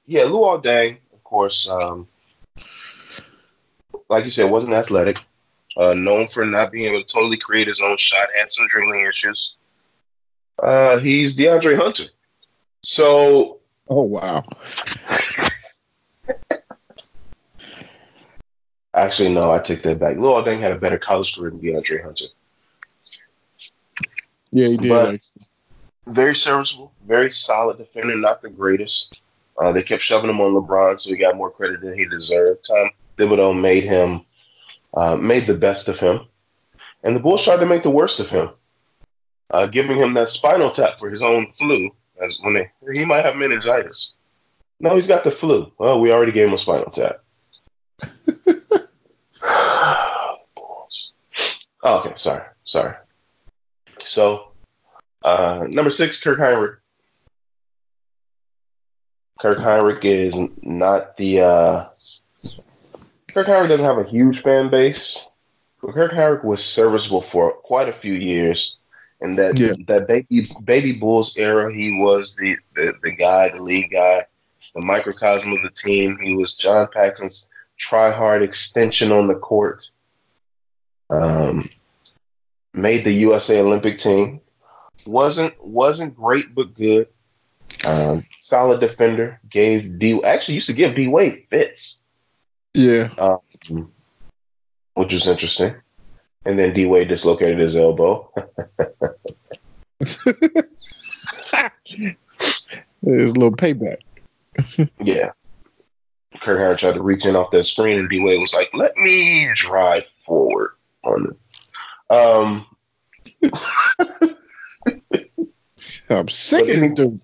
Yeah, 0.06 0.22
Luol 0.22 0.62
Deng, 0.62 0.98
of 1.12 1.24
course, 1.24 1.68
um, 1.68 2.06
like 4.08 4.24
you 4.24 4.30
said, 4.30 4.48
wasn't 4.48 4.74
athletic. 4.74 5.18
Uh, 5.76 5.94
known 5.94 6.28
for 6.28 6.44
not 6.46 6.70
being 6.70 6.84
able 6.84 7.02
to 7.02 7.12
totally 7.12 7.36
create 7.36 7.66
his 7.66 7.80
own 7.80 7.96
shot, 7.96 8.28
had 8.38 8.52
some 8.52 8.68
dribbling 8.68 9.04
issues. 9.04 9.56
Uh, 10.62 10.98
he's 10.98 11.36
DeAndre 11.36 11.76
Hunter. 11.76 12.04
So, 12.82 13.58
oh 13.88 14.04
wow. 14.04 14.44
Actually, 18.94 19.34
no, 19.34 19.50
I 19.50 19.58
take 19.58 19.82
that 19.82 19.98
back. 19.98 20.18
Luol 20.18 20.46
Deng 20.46 20.60
had 20.60 20.70
a 20.70 20.78
better 20.78 20.98
college 20.98 21.34
career 21.34 21.50
than 21.50 21.58
DeAndre 21.58 22.04
Hunter. 22.04 22.26
Yeah, 24.56 24.68
he 24.68 24.76
did. 24.78 24.88
But 24.88 25.20
very 26.06 26.34
serviceable, 26.34 26.90
very 27.06 27.30
solid 27.30 27.76
defender, 27.76 28.16
not 28.16 28.40
the 28.40 28.48
greatest. 28.48 29.20
Uh, 29.58 29.70
they 29.70 29.82
kept 29.82 30.02
shoving 30.02 30.30
him 30.30 30.40
on 30.40 30.54
LeBron, 30.54 30.98
so 30.98 31.10
he 31.10 31.16
got 31.18 31.36
more 31.36 31.50
credit 31.50 31.82
than 31.82 31.92
he 31.98 32.06
deserved. 32.06 32.64
Tom 32.66 32.88
Thibodeau 33.18 33.58
made 33.58 33.84
him, 33.84 34.22
uh, 34.94 35.14
made 35.14 35.46
the 35.46 35.52
best 35.52 35.88
of 35.88 36.00
him, 36.00 36.20
and 37.02 37.14
the 37.14 37.20
Bulls 37.20 37.44
tried 37.44 37.58
to 37.58 37.66
make 37.66 37.82
the 37.82 37.90
worst 37.90 38.18
of 38.18 38.30
him, 38.30 38.48
uh, 39.50 39.66
giving 39.66 39.98
him 39.98 40.14
that 40.14 40.30
spinal 40.30 40.70
tap 40.70 40.98
for 40.98 41.10
his 41.10 41.22
own 41.22 41.52
flu, 41.58 41.90
as 42.24 42.40
when 42.40 42.54
they, 42.54 42.70
he 42.94 43.04
might 43.04 43.26
have 43.26 43.36
meningitis. 43.36 44.14
No, 44.80 44.94
he's 44.94 45.06
got 45.06 45.22
the 45.22 45.30
flu. 45.30 45.70
Well, 45.76 46.00
we 46.00 46.12
already 46.12 46.32
gave 46.32 46.48
him 46.48 46.54
a 46.54 46.58
spinal 46.58 46.90
tap. 46.90 47.20
oh, 49.42 50.38
okay, 51.84 52.14
sorry, 52.16 52.44
sorry. 52.64 52.94
So, 53.98 54.45
uh, 55.26 55.66
number 55.70 55.90
six, 55.90 56.20
Kirk 56.22 56.38
Hinrich. 56.38 56.76
Kirk 59.40 59.58
Hinrich 59.58 60.04
is 60.04 60.38
not 60.62 61.16
the. 61.16 61.40
Uh, 61.40 61.84
Kirk 63.28 63.48
Hinrich 63.48 63.68
doesn't 63.68 63.84
have 63.84 63.98
a 63.98 64.08
huge 64.08 64.40
fan 64.40 64.70
base, 64.70 65.28
but 65.82 65.94
Kirk 65.94 66.12
Hinrich 66.12 66.44
was 66.44 66.64
serviceable 66.64 67.22
for 67.22 67.50
quite 67.52 67.88
a 67.88 67.92
few 67.92 68.14
years. 68.14 68.76
And 69.20 69.36
that 69.36 69.58
yeah. 69.58 69.72
that 69.88 70.06
baby 70.06 70.48
baby 70.64 70.92
Bulls 70.92 71.36
era, 71.36 71.74
he 71.74 71.98
was 71.98 72.36
the, 72.36 72.56
the 72.76 72.92
the 73.02 73.10
guy, 73.10 73.48
the 73.48 73.60
lead 73.60 73.90
guy, 73.90 74.26
the 74.76 74.80
microcosm 74.80 75.52
of 75.52 75.62
the 75.62 75.70
team. 75.70 76.18
He 76.22 76.36
was 76.36 76.54
John 76.54 76.86
Paxson's 76.94 77.48
try 77.76 78.12
hard 78.12 78.42
extension 78.42 79.10
on 79.10 79.26
the 79.26 79.34
court. 79.34 79.90
Um, 81.10 81.68
made 82.72 83.04
the 83.04 83.12
USA 83.12 83.60
Olympic 83.60 83.98
team. 83.98 84.40
Wasn't 85.06 85.54
wasn't 85.64 86.16
great 86.16 86.54
but 86.54 86.74
good. 86.74 87.08
Um, 87.84 88.24
solid 88.40 88.80
defender. 88.80 89.40
Gave 89.50 89.98
D 89.98 90.22
actually 90.24 90.54
used 90.54 90.68
to 90.68 90.72
give 90.74 90.94
D 90.94 91.08
Wade 91.08 91.44
fits. 91.50 92.00
Yeah, 92.74 93.08
um, 93.18 93.38
which 94.94 95.12
was 95.12 95.26
interesting. 95.26 95.74
And 96.44 96.58
then 96.58 96.74
D 96.74 96.86
Wade 96.86 97.08
dislocated 97.08 97.58
his 97.58 97.76
elbow. 97.76 98.32
There's 103.02 103.30
a 103.30 103.34
little 103.34 103.52
payback. 103.52 103.98
yeah. 105.02 105.32
Kurt 106.40 106.60
Howard 106.60 106.78
tried 106.78 106.94
to 106.94 107.02
reach 107.02 107.24
in 107.24 107.36
off 107.36 107.50
that 107.50 107.64
screen, 107.64 107.98
and 107.98 108.08
D 108.08 108.20
Wade 108.20 108.40
was 108.40 108.54
like, 108.54 108.68
"Let 108.74 108.96
me 108.96 109.50
drive 109.54 110.04
forward 110.04 110.72
on 111.02 111.30
it." 111.30 112.14
Um, 112.14 112.66
I'm 116.10 116.28
sick 116.28 116.68
of 116.68 116.80
this 116.80 116.92
dude. 116.92 117.20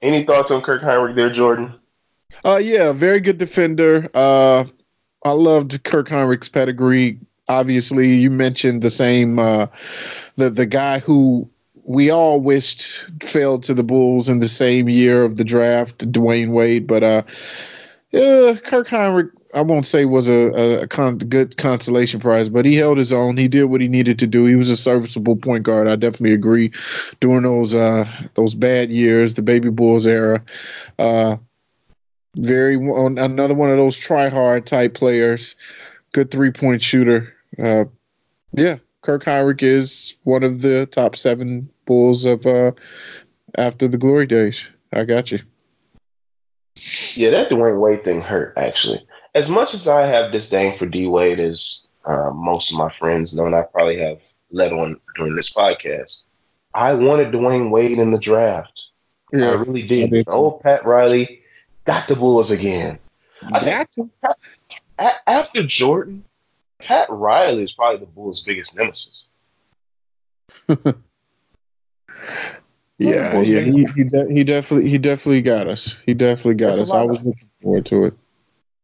Any 0.00 0.24
thoughts 0.24 0.50
on 0.50 0.62
Kirk 0.62 0.82
Hinrich 0.82 1.16
there, 1.16 1.30
Jordan? 1.30 1.74
Uh, 2.44 2.60
yeah, 2.62 2.92
very 2.92 3.20
good 3.20 3.38
defender. 3.38 4.08
Uh, 4.14 4.64
I 5.24 5.32
loved 5.32 5.82
Kirk 5.84 6.08
Hinrich's 6.08 6.48
pedigree. 6.48 7.18
Obviously, 7.48 8.14
you 8.14 8.30
mentioned 8.30 8.82
the 8.82 8.90
same 8.90 9.38
uh, 9.38 9.66
the 10.36 10.50
the 10.50 10.66
guy 10.66 10.98
who 10.98 11.48
we 11.84 12.10
all 12.10 12.40
wished 12.40 13.06
fell 13.22 13.58
to 13.60 13.72
the 13.72 13.82
Bulls 13.82 14.28
in 14.28 14.40
the 14.40 14.48
same 14.48 14.88
year 14.88 15.24
of 15.24 15.36
the 15.36 15.44
draft, 15.44 16.10
Dwyane 16.12 16.50
Wade. 16.50 16.86
But 16.86 17.02
uh, 17.02 17.22
yeah, 18.10 18.54
Kirk 18.62 18.88
Hinrich 18.88 19.30
I 19.58 19.60
won't 19.60 19.86
say 19.86 20.04
was 20.04 20.28
a, 20.28 20.82
a, 20.82 20.86
con- 20.86 21.18
good 21.18 21.56
consolation 21.56 22.20
prize, 22.20 22.48
but 22.48 22.64
he 22.64 22.76
held 22.76 22.96
his 22.96 23.12
own. 23.12 23.36
He 23.36 23.48
did 23.48 23.64
what 23.64 23.80
he 23.80 23.88
needed 23.88 24.16
to 24.20 24.26
do. 24.28 24.44
He 24.44 24.54
was 24.54 24.70
a 24.70 24.76
serviceable 24.76 25.34
point 25.34 25.64
guard. 25.64 25.88
I 25.88 25.96
definitely 25.96 26.32
agree. 26.32 26.70
During 27.18 27.42
those 27.42 27.74
uh, 27.74 28.08
those 28.34 28.54
bad 28.54 28.90
years, 28.90 29.34
the 29.34 29.42
Baby 29.42 29.70
Bulls 29.70 30.06
era, 30.06 30.40
uh, 31.00 31.38
very 32.36 32.76
another 32.76 33.54
one 33.54 33.70
of 33.70 33.78
those 33.78 33.96
try 33.96 34.28
hard 34.28 34.64
type 34.64 34.94
players. 34.94 35.56
Good 36.12 36.30
three 36.30 36.52
point 36.52 36.80
shooter. 36.80 37.34
Uh, 37.58 37.86
yeah, 38.52 38.76
Kirk 39.02 39.24
Hinrich 39.24 39.64
is 39.64 40.20
one 40.22 40.44
of 40.44 40.62
the 40.62 40.86
top 40.86 41.16
seven 41.16 41.68
Bulls 41.84 42.24
of 42.24 42.46
uh, 42.46 42.70
after 43.56 43.88
the 43.88 43.98
glory 43.98 44.26
days. 44.26 44.68
I 44.92 45.02
got 45.02 45.32
you. 45.32 45.40
Yeah, 47.14 47.30
that 47.30 47.50
Dwyane 47.50 47.80
Wade 47.80 48.04
thing 48.04 48.20
hurt 48.20 48.54
actually 48.56 49.04
as 49.38 49.48
much 49.48 49.72
as 49.72 49.86
I 49.86 50.04
have 50.04 50.32
disdain 50.32 50.76
for 50.76 50.86
D 50.86 51.06
Wade, 51.06 51.38
as 51.38 51.86
uh, 52.04 52.30
most 52.34 52.72
of 52.72 52.78
my 52.78 52.90
friends 52.90 53.36
know, 53.36 53.46
and 53.46 53.54
I 53.54 53.62
probably 53.62 53.96
have 53.98 54.20
led 54.50 54.72
on 54.72 55.00
during 55.14 55.36
this 55.36 55.52
podcast, 55.52 56.24
I 56.74 56.92
wanted 56.94 57.32
Dwyane 57.32 57.70
Wade 57.70 58.00
in 58.00 58.10
the 58.10 58.18
draft. 58.18 58.88
Yeah, 59.32 59.50
I 59.50 59.54
really 59.54 59.82
did. 59.82 60.06
I 60.06 60.08
did 60.08 60.28
Old 60.28 60.60
Pat 60.62 60.84
Riley 60.84 61.42
got 61.84 62.08
the 62.08 62.16
Bulls 62.16 62.50
again. 62.50 62.98
I 63.52 63.60
think 63.60 64.10
a- 64.98 65.30
after 65.30 65.62
Jordan, 65.62 66.24
Pat 66.80 67.08
Riley 67.08 67.62
is 67.62 67.72
probably 67.72 68.00
the 68.00 68.06
Bulls' 68.06 68.42
biggest 68.42 68.76
nemesis. 68.76 69.28
yeah, 70.68 70.90
yeah, 72.98 73.60
he 73.60 73.86
he, 73.94 74.04
de- 74.04 74.32
he, 74.32 74.42
definitely 74.42 74.90
he 74.90 74.98
definitely 74.98 75.42
got 75.42 75.68
us. 75.68 76.00
He 76.00 76.14
definitely 76.14 76.54
got 76.54 76.76
That's 76.76 76.90
us. 76.90 76.92
I 76.92 77.04
was 77.04 77.22
looking 77.22 77.48
forward 77.62 77.86
to 77.86 78.06
it. 78.06 78.14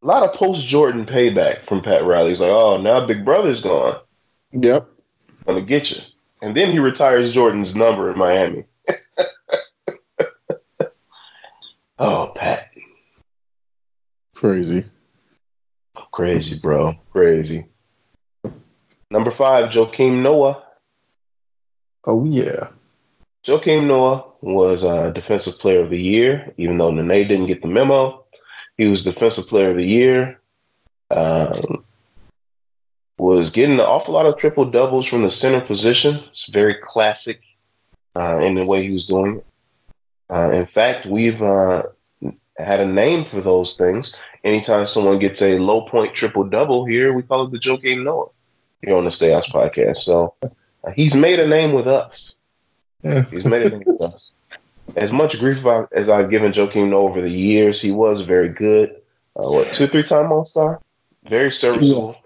A 0.05 0.07
lot 0.07 0.23
of 0.23 0.35
post 0.35 0.67
Jordan 0.67 1.07
payback 1.07 1.67
from 1.67 1.81
Pat 1.81 2.05
Riley. 2.05 2.29
He's 2.29 2.43
like, 2.43 2.51
oh, 2.51 2.77
now 2.77 3.07
Big 3.07 3.25
Brother's 3.25 3.63
gone. 3.63 3.99
Yep, 4.53 4.87
gonna 5.47 5.63
get 5.63 5.91
you. 5.91 5.97
And 6.43 6.55
then 6.55 6.71
he 6.71 6.79
retires 6.79 7.33
Jordan's 7.33 7.75
number 7.75 8.11
in 8.11 8.19
Miami. 8.19 8.67
oh, 11.99 12.33
Pat. 12.35 12.71
Crazy. 14.35 14.85
Crazy, 16.13 16.61
bro. 16.61 16.95
Crazy. 17.11 17.65
Number 19.11 19.31
five, 19.31 19.71
Joakim 19.71 20.21
Noah. 20.21 20.63
Oh 22.05 22.27
yeah. 22.27 22.69
Joakim 23.43 23.87
Noah 23.87 24.27
was 24.43 24.85
uh, 24.85 25.13
Defensive 25.13 25.59
Player 25.59 25.81
of 25.81 25.89
the 25.89 26.01
Year, 26.01 26.53
even 26.59 26.77
though 26.77 26.91
Nene 26.91 27.27
didn't 27.27 27.47
get 27.47 27.63
the 27.63 27.69
memo. 27.69 28.24
He 28.77 28.89
was 28.89 29.05
Defensive 29.05 29.47
Player 29.47 29.71
of 29.71 29.77
the 29.77 29.87
Year. 29.87 30.41
Um, 31.11 31.85
was 33.19 33.51
getting 33.51 33.75
an 33.75 33.81
awful 33.81 34.15
lot 34.15 34.27
of 34.27 34.37
triple 34.37 34.65
doubles 34.65 35.07
from 35.07 35.23
the 35.23 35.31
center 35.31 35.61
position. 35.61 36.21
It's 36.31 36.47
very 36.47 36.75
classic 36.75 37.41
uh, 38.17 38.41
in 38.41 38.55
the 38.55 38.65
way 38.65 38.83
he 38.83 38.91
was 38.91 39.07
doing 39.07 39.37
it. 39.37 39.47
Uh, 40.29 40.51
in 40.53 40.67
fact, 40.67 41.07
we've 41.07 41.41
uh, 41.41 41.85
had 42.59 42.81
a 42.81 42.87
name 42.87 43.25
for 43.25 43.41
those 43.41 43.77
things. 43.77 44.15
Anytime 44.43 44.87
someone 44.87 45.19
gets 45.19 45.43
a 45.43 45.59
low 45.59 45.83
point 45.83 46.15
triple 46.15 46.45
double 46.45 46.85
here, 46.85 47.13
we 47.13 47.23
call 47.23 47.45
it 47.45 47.53
the 47.53 47.59
Joakim 47.59 48.05
Noah 48.05 48.27
here 48.83 48.97
on 48.97 49.05
the 49.05 49.11
Stay 49.11 49.33
House 49.33 49.49
podcast. 49.49 49.99
So 49.99 50.35
uh, 50.43 50.49
he's 50.95 51.15
made 51.15 51.41
a 51.41 51.49
name 51.49 51.73
with 51.73 51.87
us. 51.87 52.37
Yeah. 53.03 53.23
He's 53.25 53.45
made 53.45 53.67
a 53.67 53.71
name 53.71 53.85
with 53.87 54.03
us. 54.03 54.33
As 54.97 55.13
much 55.13 55.39
grief 55.39 55.65
as 55.93 56.09
I've 56.09 56.31
given 56.31 56.53
Joakim 56.53 56.91
Noah 56.91 57.09
over 57.09 57.21
the 57.21 57.31
years, 57.31 57.81
he 57.81 57.91
was 57.91 58.23
very 58.23 58.49
good. 58.49 58.91
Uh, 59.37 59.51
what 59.51 59.73
two, 59.73 59.87
three 59.87 60.03
time 60.03 60.31
All 60.31 60.45
Star? 60.45 60.81
Very 61.29 61.51
serviceable. 61.51 62.17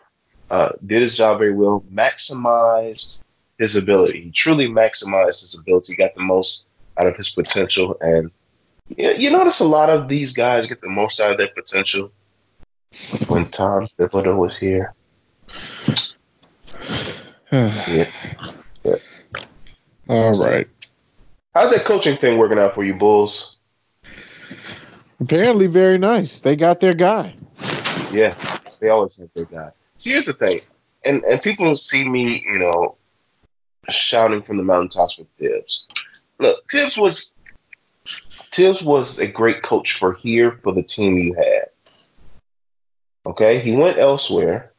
Uh, 0.51 0.71
did 0.87 1.03
his 1.03 1.17
job 1.17 1.39
very 1.39 1.55
well. 1.55 1.85
Maximized 1.93 3.23
his 3.59 3.77
ability. 3.77 4.23
He 4.23 4.31
truly 4.31 4.67
maximized 4.67 5.41
his 5.41 5.59
ability. 5.59 5.97
Got 5.97 6.15
the 6.15 6.23
most 6.23 6.69
out 6.99 7.07
of 7.07 7.17
his 7.17 7.31
potential, 7.31 7.97
and 8.01 8.31
you, 8.97 9.11
you 9.13 9.31
notice 9.31 9.61
a 9.61 9.65
lot 9.65 9.91
of 9.91 10.09
these 10.09 10.33
guys 10.33 10.67
get 10.67 10.81
the 10.81 10.89
most 10.89 11.21
out 11.21 11.33
of 11.33 11.39
their 11.39 11.49
potential 11.49 12.11
when 13.29 13.47
Tom 13.47 13.87
Thibodeau 13.99 14.37
was 14.37 14.57
here. 14.57 14.95
yeah. 17.53 18.11
yeah. 18.85 18.95
All 20.09 20.39
right. 20.39 20.67
How's 21.59 21.73
that 21.73 21.85
coaching 21.85 22.17
thing 22.17 22.39
working 22.39 22.61
out 22.61 22.73
for 22.77 22.85
you, 22.85 22.95
Bulls? 22.95 23.57
Apparently, 25.19 25.67
very 25.67 25.99
nice. 25.99 26.41
They 26.41 26.55
got 26.55 26.79
their 26.79 26.95
guy. 26.95 27.35
Yeah, 28.13 28.33
they 28.79 28.91
always 28.91 29.17
have 29.17 29.29
their 29.35 29.47
guy. 29.47 29.73
Here's 29.99 30.27
the 30.27 30.35
thing, 30.35 30.59
and 31.05 31.25
and 31.25 31.43
people 31.43 31.75
see 31.75 32.05
me, 32.05 32.45
you 32.47 32.61
know, 32.61 32.95
shouting 33.89 34.41
from 34.41 34.57
the 34.57 34.63
mountaintops 34.63 35.19
with 35.19 35.27
Thibs. 35.41 35.89
Look, 36.39 36.71
Thibs 36.71 36.97
was 36.97 37.35
Thibs 38.53 38.81
was 38.81 39.19
a 39.19 39.27
great 39.27 39.65
coach 39.65 39.99
for 39.99 40.13
here 40.13 40.61
for 40.63 40.73
the 40.73 40.85
team 40.85 41.19
you 41.19 41.35
had. 41.35 41.71
Okay, 43.27 43.59
he 43.59 43.75
went 43.75 43.99
elsewhere, 43.99 44.71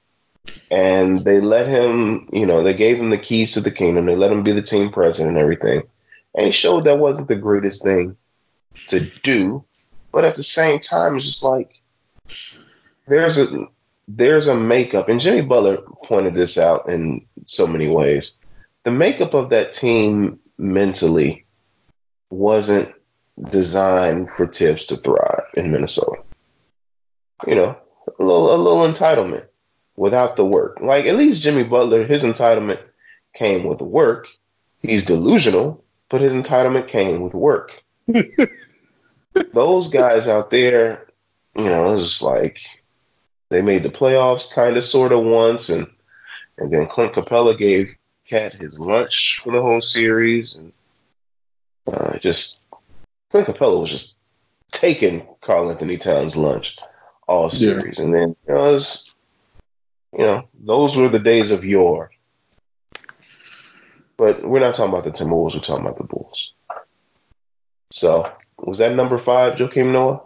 and 0.72 1.20
they 1.20 1.42
let 1.42 1.68
him. 1.68 2.30
You 2.32 2.46
know, 2.46 2.64
they 2.64 2.74
gave 2.74 2.98
him 2.98 3.10
the 3.10 3.18
keys 3.18 3.52
to 3.56 3.60
the 3.60 3.70
kingdom. 3.70 4.06
They 4.06 4.16
let 4.16 4.32
him 4.32 4.44
be 4.44 4.54
the 4.54 4.62
team 4.62 4.94
president 4.94 5.36
and 5.36 5.38
everything, 5.38 5.84
and 6.36 6.46
he 6.46 6.52
showed 6.52 6.84
that 6.84 7.00
wasn't 7.00 7.28
the 7.28 7.36
greatest 7.36 7.84
thing 7.84 8.16
to 8.88 9.10
do. 9.24 9.64
But 10.12 10.26
at 10.26 10.36
the 10.36 10.44
same 10.44 10.80
time, 10.80 11.18
it's 11.18 11.26
just 11.26 11.44
like 11.44 11.82
there's 13.08 13.38
a 13.38 13.48
there's 14.08 14.48
a 14.48 14.56
makeup, 14.56 15.08
and 15.08 15.20
Jimmy 15.20 15.42
Butler 15.42 15.78
pointed 16.04 16.34
this 16.34 16.58
out 16.58 16.90
in 16.90 17.26
so 17.46 17.68
many 17.68 17.88
ways. 17.88 18.34
The 18.84 18.92
makeup 18.92 19.34
of 19.34 19.50
that 19.50 19.74
team 19.74 20.40
mentally 20.58 21.46
wasn't 22.32 22.94
designed 23.52 24.30
for 24.30 24.48
Thibs 24.48 24.86
to 24.88 24.98
thrive 24.98 25.44
in 25.54 25.72
Minnesota. 25.72 26.22
You 27.48 27.56
know, 27.56 27.78
a 28.20 28.24
little, 28.24 28.54
a 28.54 28.58
little 28.58 28.88
entitlement 28.88 29.46
without 29.96 30.36
the 30.36 30.46
work. 30.46 30.80
Like 30.82 31.06
at 31.06 31.16
least 31.16 31.44
Jimmy 31.44 31.64
Butler, 31.64 32.06
his 32.06 32.24
entitlement 32.24 32.80
came 33.36 33.64
with 33.64 33.78
the 33.78 33.84
work. 33.84 34.28
He's 34.82 35.06
delusional, 35.06 35.84
but 36.10 36.22
his 36.22 36.34
entitlement 36.34 36.88
came 36.88 37.22
with 37.22 37.34
work. 37.34 37.84
Those 39.54 39.90
guys 39.90 40.28
out 40.28 40.50
there, 40.50 41.08
you 41.56 41.66
know, 41.66 41.98
it's 41.98 42.22
like 42.22 42.60
they 43.50 43.62
made 43.62 43.84
the 43.84 43.90
playoffs 43.90 44.52
kind 44.52 44.78
of 44.78 44.86
sort 44.86 45.12
of 45.12 45.24
once 45.24 45.70
and 45.70 45.88
and 46.58 46.72
then 46.72 46.88
Clint 46.88 47.14
Capela 47.14 47.58
gave 47.58 47.96
Cat 48.28 48.54
his 48.54 48.80
lunch 48.80 49.40
for 49.42 49.54
the 49.54 49.62
whole 49.62 49.82
series 49.82 50.56
and 50.58 50.74
uh, 51.92 52.18
just 52.20 52.60
Clint 53.32 53.48
Capela 53.48 53.82
was 53.82 53.92
just 53.92 54.16
taking 54.72 55.26
Karl-Anthony 55.42 55.98
Towns 55.98 56.36
lunch 56.36 56.78
all 57.28 57.50
series. 57.50 57.98
Yeah. 57.98 58.04
And 58.04 58.14
then 58.14 58.36
you 58.48 58.54
know, 58.54 58.74
was, 58.74 59.16
you 60.14 60.26
know, 60.26 60.48
those 60.60 60.98
were 60.98 61.10
the 61.10 61.20
days 61.20 61.52
of 61.52 61.64
yore. 61.64 62.12
But 64.20 64.44
we're 64.44 64.60
not 64.60 64.76
talking 64.76 64.94
about 64.94 65.06
the 65.06 65.12
Timberwolves, 65.12 65.56
we're 65.56 65.62
talking 65.62 65.86
about 65.86 65.98
the 65.98 66.04
Bulls. 66.04 66.54
So 67.90 68.30
was 68.58 68.78
that 68.80 68.94
number 68.94 69.18
five, 69.18 69.56
Joakim 69.56 69.94
Noah? 69.94 70.22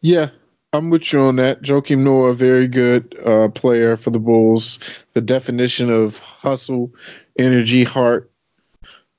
Yeah, 0.00 0.30
I'm 0.72 0.90
with 0.90 1.12
you 1.12 1.20
on 1.20 1.36
that. 1.36 1.62
Joakim 1.62 1.98
Noah, 1.98 2.34
very 2.34 2.66
good 2.66 3.16
uh, 3.24 3.48
player 3.50 3.96
for 3.96 4.10
the 4.10 4.18
Bulls. 4.18 5.04
The 5.12 5.20
definition 5.20 5.88
of 5.88 6.18
hustle, 6.18 6.92
energy, 7.38 7.84
heart. 7.84 8.28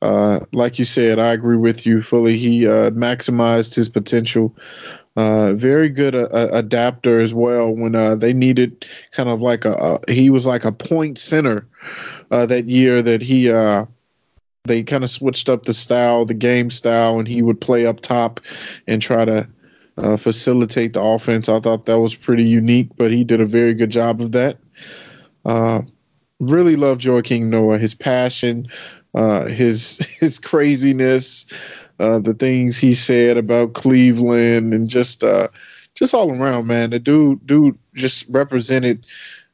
Uh, 0.01 0.41
like 0.51 0.77
you 0.77 0.83
said, 0.83 1.17
I 1.17 1.31
agree 1.31 1.55
with 1.55 1.85
you 1.85 2.01
fully. 2.01 2.35
He 2.37 2.67
uh, 2.67 2.91
maximized 2.91 3.73
his 3.73 3.87
potential. 3.87 4.53
Uh, 5.15 5.53
very 5.53 5.89
good 5.89 6.15
uh, 6.15 6.27
adapter 6.51 7.19
as 7.19 7.33
well. 7.33 7.71
When 7.71 7.95
uh, 7.95 8.15
they 8.15 8.33
needed 8.33 8.85
kind 9.11 9.29
of 9.29 9.41
like 9.41 9.63
a, 9.63 9.99
he 10.07 10.31
was 10.31 10.47
like 10.47 10.65
a 10.65 10.71
point 10.71 11.19
center 11.19 11.67
that 12.29 12.67
year 12.67 13.03
that 13.03 13.21
he 13.21 13.47
they 14.65 14.81
kind 14.81 15.03
of 15.03 15.09
switched 15.09 15.49
up 15.49 15.65
the 15.65 15.73
style, 15.73 16.25
the 16.25 16.33
game 16.33 16.69
style, 16.69 17.19
and 17.19 17.27
he 17.27 17.41
would 17.41 17.59
play 17.59 17.85
up 17.85 17.99
top 17.99 18.39
and 18.87 19.01
try 19.01 19.25
to 19.25 19.47
uh, 19.97 20.17
facilitate 20.17 20.93
the 20.93 21.01
offense. 21.01 21.49
I 21.49 21.59
thought 21.59 21.85
that 21.85 21.99
was 21.99 22.15
pretty 22.15 22.45
unique, 22.45 22.89
but 22.95 23.11
he 23.11 23.23
did 23.23 23.41
a 23.41 23.45
very 23.45 23.73
good 23.73 23.89
job 23.89 24.21
of 24.21 24.31
that. 24.31 24.57
Uh, 25.45 25.81
really 26.39 26.75
love 26.75 26.99
Joakim 26.99 27.47
Noah, 27.47 27.77
his 27.77 27.93
passion, 27.93 28.67
uh, 29.13 29.45
his 29.45 29.97
his 30.19 30.39
craziness, 30.39 31.45
uh, 32.03 32.19
the 32.19 32.33
things 32.33 32.77
he 32.77 32.93
said 32.93 33.37
about 33.37 33.73
Cleveland, 33.73 34.73
and 34.73 34.89
just 34.89 35.23
uh, 35.23 35.47
just 35.95 36.13
all 36.13 36.31
around, 36.31 36.67
man. 36.67 36.89
The 36.89 36.99
dude 36.99 37.45
dude 37.47 37.77
just 37.95 38.27
represented 38.29 39.05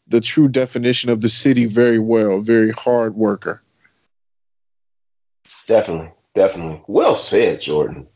the 0.08 0.20
true 0.20 0.48
definition 0.48 1.12
of 1.12 1.22
the 1.22 1.30
city 1.30 1.66
very 1.66 2.00
well. 2.00 2.40
Very 2.40 2.72
hard 2.72 3.16
worker. 3.16 3.62
Definitely, 5.68 6.12
definitely. 6.34 6.82
Well 6.88 7.16
said, 7.16 7.62
Jordan. 7.62 8.08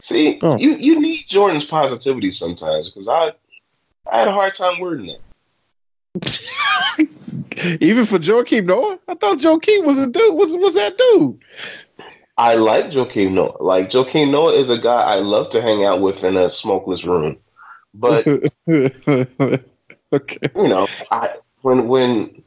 See, 0.00 0.38
oh. 0.42 0.58
you, 0.58 0.76
you 0.76 1.00
need 1.00 1.26
Jordan's 1.28 1.64
positivity 1.64 2.30
sometimes 2.30 2.90
because 2.90 3.08
I 3.08 3.32
I 4.10 4.18
had 4.18 4.28
a 4.28 4.32
hard 4.32 4.54
time 4.54 4.80
wording 4.80 5.10
it. 5.10 5.20
Even 7.80 8.04
for 8.04 8.18
Joakim 8.18 8.66
Noah, 8.66 8.98
I 9.08 9.14
thought 9.14 9.38
Joakim 9.38 9.84
was 9.84 9.98
a 9.98 10.06
dude. 10.06 10.34
Was 10.34 10.56
was 10.56 10.74
that 10.74 10.96
dude? 10.96 11.38
I 12.36 12.54
like 12.54 12.86
Joakim 12.86 13.32
Noah. 13.32 13.62
Like 13.62 13.90
Joakim 13.90 14.30
Noah 14.30 14.54
is 14.54 14.70
a 14.70 14.78
guy 14.78 15.02
I 15.02 15.16
love 15.16 15.50
to 15.50 15.62
hang 15.62 15.84
out 15.84 16.00
with 16.00 16.24
in 16.24 16.36
a 16.36 16.50
smokeless 16.50 17.04
room. 17.04 17.36
But 17.94 18.26
okay, 18.68 19.62
you 20.56 20.68
know, 20.68 20.86
I 21.10 21.36
when 21.62 21.86
when 21.86 22.42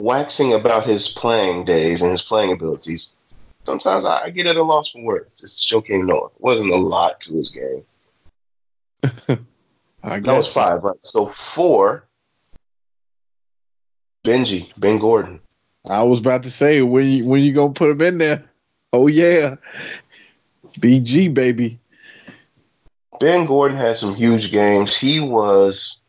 waxing 0.00 0.52
about 0.52 0.86
his 0.86 1.08
playing 1.08 1.64
days 1.64 2.02
and 2.02 2.10
his 2.12 2.22
playing 2.22 2.52
abilities, 2.52 3.16
sometimes 3.64 4.04
I, 4.04 4.30
get 4.30 4.46
at 4.46 4.56
a 4.56 4.62
loss 4.62 4.90
for 4.90 5.02
words. 5.02 5.30
Just 5.40 5.70
Joakim 5.70 6.06
Noah. 6.06 6.30
Wasn't 6.38 6.70
a 6.70 6.76
lot 6.76 7.20
to 7.22 7.34
his 7.34 7.50
game. 7.50 7.84
that 10.02 10.24
was 10.24 10.46
five, 10.46 10.84
right? 10.84 10.96
So 11.02 11.26
four. 11.32 12.06
Benji, 14.24 14.78
Ben 14.78 15.00
Gordon. 15.00 15.40
I 15.90 16.04
was 16.04 16.20
about 16.20 16.44
to 16.44 16.50
say 16.50 16.80
when 16.82 17.06
you, 17.06 17.26
when 17.26 17.42
you 17.42 17.52
gonna 17.52 17.72
put 17.72 17.90
him 17.90 18.00
in 18.02 18.18
there? 18.18 18.44
Oh 18.92 19.06
yeah, 19.06 19.56
BG 20.78 21.28
baby. 21.28 21.78
Ben 23.20 23.46
Gordon 23.46 23.76
had 23.76 23.96
some 23.96 24.14
huge 24.14 24.50
games. 24.50 24.96
He 24.96 25.20
was 25.20 26.00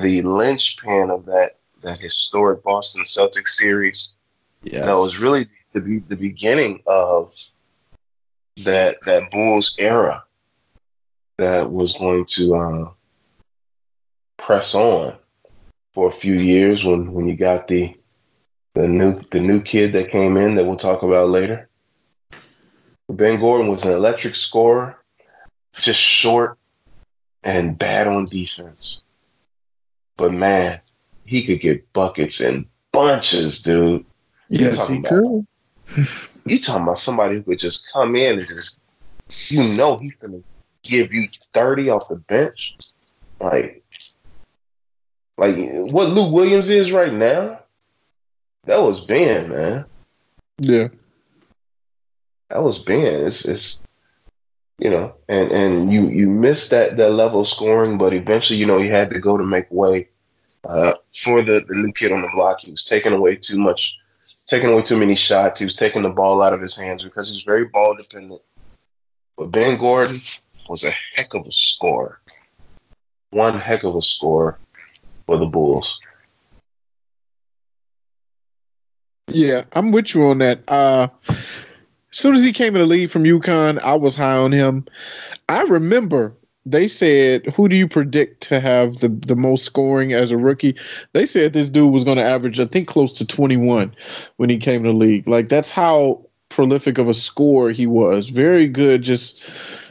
the 0.00 0.22
linchpin 0.22 1.10
of 1.10 1.26
that 1.26 1.56
that 1.82 1.98
historic 1.98 2.62
Boston 2.62 3.02
Celtics 3.02 3.48
series. 3.50 4.14
Yeah, 4.62 4.86
That 4.86 4.96
was 4.96 5.20
really 5.20 5.46
the 5.72 6.02
the 6.08 6.16
beginning 6.16 6.82
of 6.86 7.34
that 8.64 8.98
that 9.04 9.30
Bulls 9.30 9.76
era 9.78 10.24
that 11.38 11.70
was 11.70 11.94
going 11.98 12.24
to 12.26 12.54
uh, 12.54 12.90
press 14.38 14.74
on 14.74 15.14
for 15.92 16.08
a 16.08 16.12
few 16.12 16.34
years 16.34 16.84
when 16.84 17.12
when 17.12 17.28
you 17.28 17.36
got 17.36 17.68
the 17.68 17.94
the 18.74 18.88
new 18.88 19.20
the 19.30 19.40
new 19.40 19.60
kid 19.60 19.92
that 19.92 20.10
came 20.10 20.36
in 20.36 20.54
that 20.54 20.64
we'll 20.64 20.76
talk 20.76 21.02
about 21.02 21.28
later. 21.28 21.68
Ben 23.08 23.38
Gordon 23.38 23.68
was 23.68 23.84
an 23.84 23.92
electric 23.92 24.34
scorer, 24.34 24.96
just 25.74 26.00
short 26.00 26.58
and 27.42 27.78
bad 27.78 28.06
on 28.06 28.24
defense. 28.24 29.02
But 30.16 30.32
man, 30.32 30.80
he 31.24 31.44
could 31.44 31.60
get 31.60 31.92
buckets 31.92 32.40
in 32.40 32.66
bunches, 32.92 33.62
dude. 33.62 34.04
yes, 34.48 34.88
he 34.88 35.02
talking 35.02 35.46
could. 35.96 36.08
You 36.46 36.60
talking 36.60 36.82
about 36.82 36.98
somebody 36.98 37.36
who 37.36 37.42
could 37.42 37.58
just 37.58 37.90
come 37.90 38.16
in 38.16 38.38
and 38.38 38.46
just, 38.46 38.80
you 39.48 39.64
know, 39.64 39.96
he's 39.96 40.14
gonna 40.16 40.42
give 40.82 41.12
you 41.12 41.26
thirty 41.54 41.88
off 41.88 42.08
the 42.08 42.16
bench, 42.16 42.76
like, 43.40 43.82
like 45.38 45.56
what 45.90 46.10
Lou 46.10 46.30
Williams 46.30 46.68
is 46.68 46.92
right 46.92 47.12
now. 47.12 47.60
That 48.64 48.82
was 48.82 49.00
Ben, 49.06 49.48
man. 49.48 49.86
Yeah, 50.58 50.88
That 52.54 52.62
was 52.62 52.78
Ben. 52.78 53.26
It's 53.26 53.44
it's 53.44 53.80
you 54.78 54.88
know, 54.88 55.12
and 55.28 55.50
and 55.50 55.92
you 55.92 56.08
you 56.08 56.28
missed 56.28 56.70
that 56.70 56.96
that 56.96 57.10
level 57.10 57.40
of 57.40 57.48
scoring, 57.48 57.98
but 57.98 58.14
eventually, 58.14 58.60
you 58.60 58.64
know, 58.64 58.78
you 58.78 58.92
had 58.92 59.10
to 59.10 59.18
go 59.18 59.36
to 59.36 59.42
make 59.42 59.66
way 59.70 60.08
uh, 60.62 60.94
for 61.16 61.42
the 61.42 61.64
the 61.66 61.74
new 61.74 61.92
kid 61.92 62.12
on 62.12 62.22
the 62.22 62.28
block. 62.32 62.60
He 62.60 62.70
was 62.70 62.84
taking 62.84 63.12
away 63.12 63.34
too 63.34 63.58
much, 63.58 63.96
taking 64.46 64.70
away 64.70 64.82
too 64.82 64.96
many 64.96 65.16
shots. 65.16 65.58
He 65.58 65.66
was 65.66 65.74
taking 65.74 66.02
the 66.02 66.10
ball 66.10 66.42
out 66.42 66.52
of 66.52 66.60
his 66.60 66.76
hands 66.76 67.02
because 67.02 67.32
he's 67.32 67.42
very 67.42 67.64
ball 67.64 67.96
dependent. 67.96 68.40
But 69.36 69.50
Ben 69.50 69.76
Gordon 69.76 70.20
was 70.68 70.84
a 70.84 70.92
heck 71.16 71.34
of 71.34 71.44
a 71.48 71.52
scorer. 71.52 72.20
One 73.30 73.58
heck 73.58 73.82
of 73.82 73.96
a 73.96 74.02
scorer 74.02 74.60
for 75.26 75.38
the 75.38 75.46
Bulls. 75.46 75.98
yeah, 79.26 79.64
I'm 79.72 79.90
with 79.90 80.14
you 80.14 80.26
on 80.26 80.38
that. 80.38 80.62
Uh, 80.68 81.08
soon 82.14 82.34
as 82.34 82.42
he 82.42 82.52
came 82.52 82.74
in 82.76 82.80
the 82.80 82.86
league 82.86 83.10
from 83.10 83.24
UConn, 83.24 83.80
I 83.80 83.94
was 83.94 84.14
high 84.14 84.36
on 84.36 84.52
him. 84.52 84.84
I 85.48 85.62
remember 85.62 86.34
they 86.64 86.88
said, 86.88 87.44
"Who 87.54 87.68
do 87.68 87.76
you 87.76 87.86
predict 87.86 88.40
to 88.44 88.60
have 88.60 88.98
the 88.98 89.08
the 89.08 89.36
most 89.36 89.64
scoring 89.64 90.12
as 90.12 90.30
a 90.30 90.38
rookie?" 90.38 90.76
They 91.12 91.26
said 91.26 91.52
this 91.52 91.68
dude 91.68 91.92
was 91.92 92.04
going 92.04 92.16
to 92.16 92.24
average, 92.24 92.60
I 92.60 92.66
think, 92.66 92.88
close 92.88 93.12
to 93.14 93.26
21 93.26 93.94
when 94.36 94.48
he 94.48 94.56
came 94.56 94.82
to 94.84 94.90
the 94.90 94.94
league. 94.94 95.28
Like 95.28 95.48
that's 95.48 95.70
how 95.70 96.24
prolific 96.48 96.98
of 96.98 97.08
a 97.08 97.14
scorer 97.14 97.72
he 97.72 97.86
was. 97.86 98.28
Very 98.28 98.68
good, 98.68 99.02
just 99.02 99.42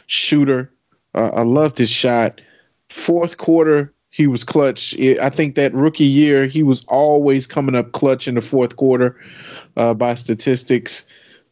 shooter. 0.07 0.71
Uh, 1.13 1.29
I 1.33 1.43
loved 1.43 1.77
his 1.77 1.91
shot. 1.91 2.41
Fourth 2.89 3.37
quarter, 3.37 3.93
he 4.09 4.27
was 4.27 4.43
clutch. 4.43 4.97
I 4.99 5.29
think 5.29 5.55
that 5.55 5.73
rookie 5.73 6.05
year, 6.05 6.45
he 6.45 6.63
was 6.63 6.85
always 6.87 7.45
coming 7.45 7.75
up 7.75 7.91
clutch 7.91 8.27
in 8.27 8.35
the 8.35 8.41
fourth 8.41 8.77
quarter 8.77 9.19
uh, 9.75 9.93
by 9.93 10.15
statistics. 10.15 11.05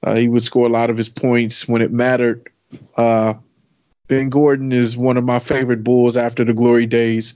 Uh, 0.03 0.15
he 0.15 0.28
would 0.28 0.44
score 0.44 0.65
a 0.65 0.69
lot 0.69 0.90
of 0.90 0.98
his 0.98 1.10
points 1.10 1.68
when 1.68 1.82
it 1.82 1.91
mattered. 1.91 2.49
Uh, 2.98 3.34
ben 4.07 4.30
Gordon 4.30 4.72
is 4.72 4.98
one 4.98 5.18
of 5.18 5.23
my 5.23 5.40
favorite 5.40 5.84
Bulls 5.84 6.18
after 6.18 6.44
the 6.44 6.53
glory 6.53 6.86
days. 6.86 7.36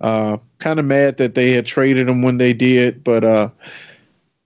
Uh, 0.00 0.36
kind 0.58 0.78
of 0.78 0.84
mad 0.84 1.16
that 1.16 1.34
they 1.34 1.52
had 1.52 1.66
traded 1.66 2.08
him 2.08 2.22
when 2.22 2.36
they 2.36 2.52
did, 2.52 3.02
but 3.02 3.24
uh, 3.24 3.48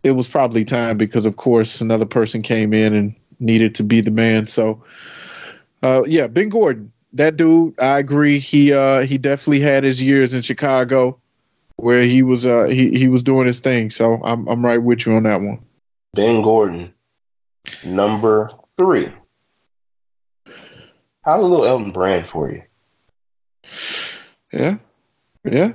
it 0.04 0.12
was 0.12 0.28
probably 0.28 0.64
time 0.64 0.96
because, 0.96 1.26
of 1.26 1.36
course, 1.36 1.80
another 1.80 2.06
person 2.06 2.42
came 2.42 2.72
in 2.72 2.94
and 2.94 3.14
needed 3.40 3.74
to 3.74 3.82
be 3.82 4.00
the 4.00 4.10
man. 4.10 4.46
So, 4.46 4.82
uh, 5.82 6.04
yeah, 6.06 6.26
Ben 6.28 6.48
Gordon, 6.48 6.92
that 7.12 7.36
dude, 7.36 7.74
I 7.80 7.98
agree. 7.98 8.38
He 8.38 8.72
uh, 8.72 9.00
he 9.00 9.18
definitely 9.18 9.60
had 9.60 9.82
his 9.82 10.00
years 10.00 10.34
in 10.34 10.42
Chicago 10.42 11.18
where 11.76 12.02
he 12.02 12.22
was 12.22 12.44
he 12.44 12.90
he 12.90 13.08
was 13.08 13.22
doing 13.22 13.46
his 13.46 13.60
thing. 13.60 13.90
So 13.90 14.20
I'm 14.22 14.46
I'm 14.48 14.64
right 14.64 14.82
with 14.82 15.06
you 15.06 15.14
on 15.14 15.24
that 15.24 15.40
one. 15.40 15.58
Ben 16.14 16.42
Gordon, 16.42 16.92
number 17.84 18.50
three. 18.76 19.12
How's 21.22 21.40
a 21.40 21.46
little 21.46 21.66
Elton 21.66 21.92
Brand 21.92 22.28
for 22.28 22.50
you? 22.50 22.62
Yeah, 24.52 24.78
yeah, 25.44 25.72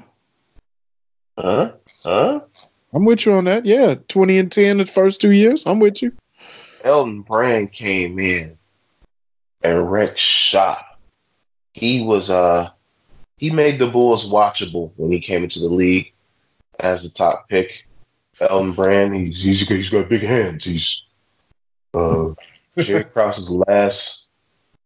Huh? 1.37 1.73
Huh? 2.03 2.41
I'm 2.93 3.05
with 3.05 3.25
you 3.25 3.33
on 3.33 3.45
that. 3.45 3.65
Yeah, 3.65 3.95
20 4.07 4.37
and 4.37 4.51
10 4.51 4.77
the 4.77 4.85
first 4.85 5.19
two 5.19 5.31
years. 5.31 5.65
I'm 5.65 5.79
with 5.79 6.01
you. 6.01 6.11
Elton 6.83 7.21
Brand 7.21 7.71
came 7.71 8.19
in 8.19 8.57
and 9.63 9.91
wrecked 9.91 10.17
shop. 10.17 10.99
He 11.73 12.01
was 12.01 12.29
uh 12.29 12.69
he 13.37 13.49
made 13.49 13.79
the 13.79 13.87
Bulls 13.87 14.29
watchable 14.29 14.91
when 14.95 15.11
he 15.11 15.19
came 15.19 15.43
into 15.43 15.59
the 15.59 15.67
league 15.67 16.13
as 16.79 17.03
the 17.03 17.09
top 17.09 17.49
pick. 17.49 17.87
Elton 18.39 18.73
Brand, 18.73 19.15
he's 19.15 19.41
he's, 19.41 19.67
he's 19.67 19.89
got 19.89 20.09
big 20.09 20.21
hands. 20.21 20.65
He's 20.65 21.03
uh 21.93 22.33
Jerry 22.77 23.03
Krause's 23.03 23.49
last 23.49 24.29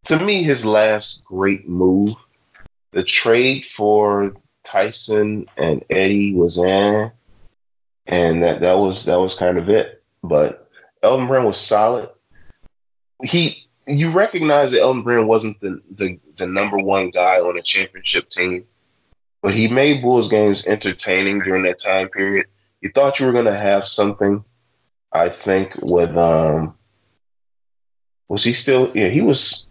to 0.05 0.19
me 0.19 0.43
his 0.43 0.65
last 0.65 1.23
great 1.25 1.67
move. 1.67 2.15
The 2.91 3.03
trade 3.03 3.65
for 3.65 4.34
Tyson 4.63 5.45
and 5.57 5.84
Eddie 5.89 6.34
was 6.34 6.57
in 6.57 7.11
and 8.07 8.41
that 8.43 8.61
that 8.61 8.77
was 8.77 9.05
that 9.05 9.19
was 9.19 9.35
kind 9.35 9.57
of 9.57 9.69
it. 9.69 10.03
But 10.23 10.69
Elton 11.03 11.27
Brand 11.27 11.45
was 11.45 11.59
solid. 11.59 12.09
He 13.23 13.67
you 13.85 14.09
recognize 14.11 14.71
that 14.71 14.81
Elton 14.81 15.03
Brand 15.03 15.27
wasn't 15.27 15.59
the, 15.59 15.81
the 15.91 16.19
the 16.35 16.47
number 16.47 16.77
one 16.77 17.09
guy 17.09 17.39
on 17.39 17.57
a 17.57 17.61
championship 17.61 18.29
team, 18.29 18.65
but 19.41 19.53
he 19.53 19.67
made 19.67 20.01
Bulls 20.01 20.29
games 20.29 20.65
entertaining 20.65 21.39
during 21.39 21.63
that 21.63 21.79
time 21.79 22.09
period. 22.09 22.47
You 22.81 22.89
thought 22.89 23.19
you 23.19 23.25
were 23.25 23.34
gonna 23.34 23.59
have 23.59 23.85
something, 23.85 24.43
I 25.11 25.29
think, 25.29 25.75
with 25.81 26.15
um 26.17 26.75
was 28.29 28.43
he 28.43 28.53
still 28.53 28.91
yeah, 28.95 29.07
he 29.09 29.21
was 29.21 29.67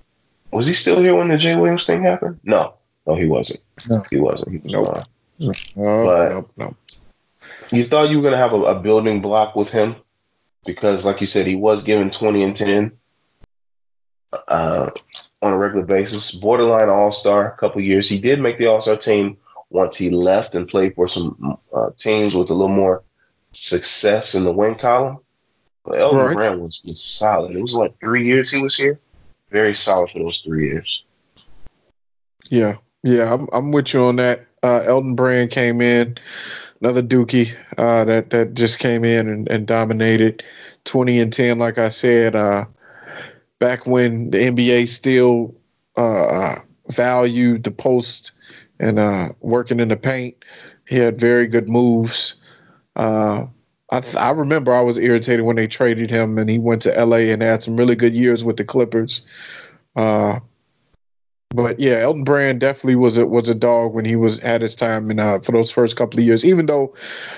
was 0.51 0.67
he 0.67 0.73
still 0.73 1.01
here 1.01 1.15
when 1.15 1.29
the 1.29 1.37
Jay 1.37 1.55
Williams 1.57 1.87
thing 1.87 2.03
happened? 2.03 2.39
No. 2.45 2.75
No, 3.07 3.15
he 3.15 3.27
wasn't. 3.27 3.63
No. 3.89 4.03
He 4.11 4.17
wasn't. 4.19 4.51
He 4.51 4.57
was 4.59 4.73
Nope. 4.73 4.87
gone 4.87 5.55
No, 5.77 6.05
But- 6.07 6.29
no, 6.31 6.49
no. 6.57 6.77
you 7.71 7.85
thought 7.85 8.11
you 8.11 8.17
were 8.17 8.23
going 8.23 8.33
to 8.33 8.39
have 8.39 8.53
a, 8.55 8.63
a 8.63 8.81
building 8.81 9.21
block 9.21 9.55
with 9.55 9.69
him 9.69 9.97
because, 10.65 11.05
like 11.05 11.21
you 11.21 11.27
said, 11.27 11.47
he 11.47 11.55
was 11.57 11.85
given 11.85 12.11
20 12.11 12.43
and 12.43 12.57
10 12.57 12.93
uh, 14.49 14.91
on 15.43 15.53
a 15.53 15.57
regular 15.57 15.85
basis. 15.85 16.33
Borderline 16.33 16.89
All 16.89 17.13
Star, 17.13 17.53
a 17.53 17.57
couple 17.57 17.81
years. 17.81 18.09
He 18.09 18.19
did 18.21 18.41
make 18.41 18.59
the 18.59 18.67
All 18.67 18.81
Star 18.81 18.97
team 18.97 19.37
once 19.71 19.97
he 19.97 20.11
left 20.11 20.55
and 20.55 20.69
played 20.69 20.95
for 20.95 21.09
some 21.09 21.59
uh, 21.75 21.91
teams 21.99 22.35
with 22.35 22.51
a 22.51 22.55
little 22.55 22.75
more 22.75 23.03
success 23.53 24.35
in 24.35 24.45
the 24.45 24.53
win 24.53 24.75
column. 24.77 25.19
But 25.87 26.01
Elton 26.01 26.19
Right. 26.19 26.35
Brand 26.35 26.61
was, 26.61 26.81
was 26.85 27.01
solid. 27.01 27.55
It 27.55 27.63
was 27.63 27.75
like 27.75 27.99
three 28.01 28.27
years 28.27 28.51
he 28.51 28.61
was 28.61 28.77
here. 28.77 28.99
Very 29.51 29.75
solid 29.75 30.11
for 30.11 30.19
those 30.19 30.41
three 30.41 30.67
years. 30.67 31.05
Yeah, 32.51 32.75
yeah, 33.03 33.33
I'm 33.33 33.49
I'm 33.53 33.73
with 33.73 33.95
you 33.95 34.03
on 34.03 34.17
that. 34.17 34.47
Uh, 34.63 34.83
Elton 34.85 35.15
Brand 35.15 35.51
came 35.51 35.81
in, 35.81 36.17
another 36.81 37.03
Dookie 37.03 37.55
uh, 37.79 38.05
that 38.05 38.31
that 38.31 38.55
just 38.55 38.81
came 38.81 39.05
in 39.05 39.29
and, 39.29 39.49
and 39.51 39.67
dominated, 39.67 40.43
twenty 40.85 41.21
and 41.21 41.33
ten. 41.33 41.59
Like 41.59 41.79
I 41.79 41.89
said, 41.89 42.35
uh, 42.35 42.65
back 43.61 43.87
when 43.87 44.31
the 44.31 44.39
NBA 44.39 44.89
still 44.89 45.55
uh, 45.97 46.57
valued 46.89 47.63
the 47.63 47.71
post 47.71 48.33
and 48.81 48.99
uh, 48.99 49.31
working 49.41 49.81
in 49.81 49.89
the 49.89 49.97
paint, 49.97 50.37
he 50.89 50.97
had 50.97 51.19
very 51.21 51.47
good 51.47 51.69
moves. 51.69 52.43
Uh, 52.97 53.47
I 53.91 54.01
th- 54.01 54.17
I 54.17 54.31
remember 54.31 54.75
I 54.75 54.81
was 54.81 54.99
irritated 54.99 55.45
when 55.45 55.57
they 55.57 55.69
traded 55.69 56.11
him 56.11 56.39
and 56.39 56.51
he 56.51 56.59
went 56.59 56.83
to 56.83 57.05
LA 57.05 57.31
and 57.33 57.43
had 57.43 57.63
some 57.63 57.77
really 57.77 57.95
good 57.95 58.15
years 58.15 58.45
with 58.45 58.57
the 58.57 58.65
Clippers. 58.65 59.25
Uh, 59.95 60.41
but 61.55 61.79
yeah, 61.79 61.95
Elton 61.99 62.25
Brand 62.25 62.59
definitely 62.59 62.97
was 62.97 63.17
a 63.17 63.27
was 63.27 63.49
a 63.49 63.55
dog 63.55 63.95
when 63.95 64.05
he 64.05 64.17
was 64.17 64.41
at 64.41 64.61
his 64.61 64.75
time 64.75 65.11
and 65.11 65.21
uh, 65.21 65.39
for 65.39 65.53
those 65.53 65.71
first 65.71 65.97
couple 65.97 66.19
of 66.19 66.27
years. 66.27 66.45
Even 66.45 66.67
though 66.67 66.93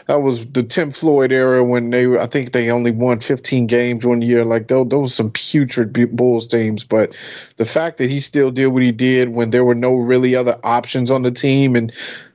that 0.06 0.22
was 0.22 0.46
the 0.46 0.62
Tim 0.62 0.90
Floyd 0.90 1.30
era 1.30 1.62
when 1.62 1.90
they 1.90 2.16
I 2.16 2.26
think 2.26 2.52
they 2.52 2.70
only 2.70 2.90
won 2.90 3.20
15 3.20 3.66
games 3.66 4.06
one 4.06 4.22
year. 4.22 4.46
Like 4.46 4.68
those, 4.68 4.88
those 4.88 5.14
some 5.14 5.30
putrid 5.30 5.92
Bulls 6.16 6.46
teams. 6.46 6.84
But 6.84 7.14
the 7.58 7.66
fact 7.66 7.98
that 7.98 8.08
he 8.08 8.18
still 8.18 8.50
did 8.50 8.68
what 8.68 8.82
he 8.82 8.92
did 8.92 9.34
when 9.34 9.50
there 9.50 9.64
were 9.64 9.74
no 9.74 9.94
really 9.94 10.34
other 10.34 10.58
options 10.64 11.10
on 11.10 11.22
the 11.22 11.30
team 11.30 11.76
and 11.76 11.92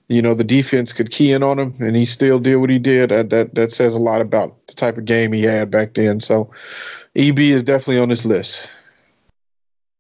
you 0.08 0.22
know 0.22 0.34
the 0.34 0.44
defense 0.44 0.94
could 0.94 1.12
key 1.12 1.32
in 1.32 1.44
on 1.44 1.60
him 1.60 1.76
and 1.80 1.96
he 1.96 2.06
still 2.06 2.40
did 2.40 2.58
what 2.58 2.70
he 2.70 2.80
did. 2.80 3.10
That 3.10 3.30
that, 3.30 3.56
that 3.56 3.72
says 3.72 3.96
a 3.96 4.02
lot 4.02 4.22
about 4.22 4.68
the 4.68 4.74
type 4.74 4.98
of 4.98 5.06
game 5.06 5.32
he 5.32 5.44
had 5.44 5.72
back 5.72 5.94
then. 5.94 6.20
So 6.20 6.52
EB 7.16 7.40
is 7.40 7.64
definitely 7.64 8.02
on 8.02 8.10
this 8.10 8.26
list. 8.26 8.72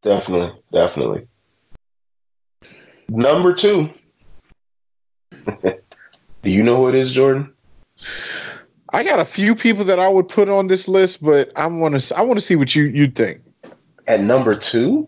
Definitely, 0.01 0.51
definitely. 0.71 1.27
Number 3.09 3.53
two. 3.53 3.89
Do 5.63 6.49
you 6.49 6.63
know 6.63 6.77
who 6.77 6.89
it 6.89 6.95
is, 6.95 7.11
Jordan? 7.11 7.53
I 8.91 9.03
got 9.03 9.19
a 9.19 9.25
few 9.25 9.55
people 9.55 9.83
that 9.85 9.99
I 9.99 10.07
would 10.07 10.27
put 10.27 10.49
on 10.49 10.67
this 10.67 10.87
list, 10.87 11.23
but 11.23 11.51
I 11.57 11.65
want 11.67 11.99
to 11.99 12.17
I 12.17 12.21
want 12.21 12.37
to 12.37 12.45
see 12.45 12.55
what 12.55 12.75
you 12.75 12.83
you 12.85 13.07
think. 13.07 13.41
At 14.07 14.19
number 14.19 14.53
two, 14.53 15.07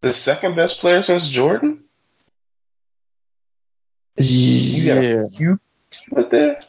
the 0.00 0.12
second 0.12 0.56
best 0.56 0.80
player 0.80 1.02
since 1.02 1.28
Jordan. 1.28 1.82
Yeah, 4.18 5.24
you 5.32 5.60
put 6.12 6.30
there. 6.30 6.60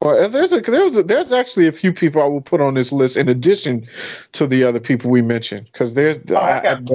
Well, 0.00 0.28
there's 0.28 0.52
a 0.52 0.60
there's 0.60 0.96
a, 0.96 1.02
there's 1.02 1.32
actually 1.32 1.66
a 1.66 1.72
few 1.72 1.92
people 1.92 2.22
I 2.22 2.26
will 2.26 2.40
put 2.40 2.60
on 2.60 2.74
this 2.74 2.92
list 2.92 3.16
in 3.16 3.28
addition 3.28 3.86
to 4.32 4.46
the 4.46 4.62
other 4.62 4.78
people 4.78 5.10
we 5.10 5.22
mentioned 5.22 5.68
because 5.72 5.94
there's 5.94 6.18
oh, 6.30 6.36
I, 6.36 6.62
got, 6.62 6.90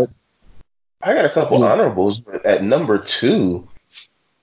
I, 1.02 1.12
I, 1.12 1.14
got, 1.16 1.26
a 1.26 1.30
couple 1.30 1.60
yeah. 1.60 1.72
honorables, 1.72 2.22
but 2.22 2.46
at 2.46 2.64
number 2.64 2.98
two, 2.98 3.68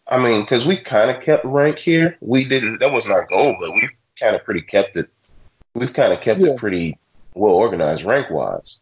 I 0.08 0.18
mean, 0.18 0.42
because 0.42 0.66
we 0.66 0.76
kind 0.76 1.10
of 1.10 1.22
kept 1.22 1.44
rank 1.44 1.78
here. 1.78 2.18
We 2.20 2.44
didn't. 2.44 2.80
That 2.80 2.92
wasn't 2.92 3.14
our 3.14 3.26
goal, 3.26 3.56
but 3.58 3.72
we've 3.72 3.96
kind 4.18 4.36
of 4.36 4.44
pretty 4.44 4.62
kept 4.62 4.96
it. 4.96 5.08
We've 5.74 5.92
kind 5.92 6.12
of 6.12 6.20
kept 6.20 6.40
yeah. 6.40 6.48
it 6.48 6.58
pretty 6.58 6.98
well 7.34 7.52
organized 7.52 8.04
rank 8.04 8.28
wise. 8.28 8.78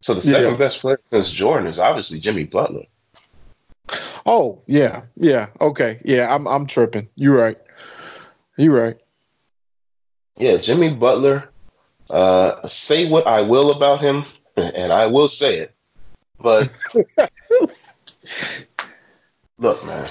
So 0.00 0.14
the 0.14 0.22
second 0.22 0.52
yeah. 0.52 0.58
best 0.58 0.80
player 0.80 1.00
since 1.10 1.30
Jordan 1.30 1.66
is 1.66 1.78
obviously 1.78 2.18
Jimmy 2.20 2.44
Butler. 2.44 2.84
Oh 4.26 4.62
yeah, 4.66 5.02
yeah, 5.16 5.48
okay, 5.60 6.00
yeah. 6.04 6.34
I'm 6.34 6.46
I'm 6.46 6.66
tripping. 6.66 7.08
You're 7.14 7.36
right. 7.36 7.58
You're 8.56 8.78
right. 8.78 8.96
Yeah, 10.36 10.56
Jimmy 10.58 10.94
Butler. 10.94 11.48
Uh, 12.10 12.66
say 12.66 13.08
what 13.08 13.26
I 13.26 13.42
will 13.42 13.70
about 13.70 14.00
him, 14.00 14.24
and 14.56 14.92
I 14.92 15.06
will 15.06 15.28
say 15.28 15.58
it. 15.58 15.74
But 16.40 16.70
look, 19.58 19.84
man, 19.84 20.08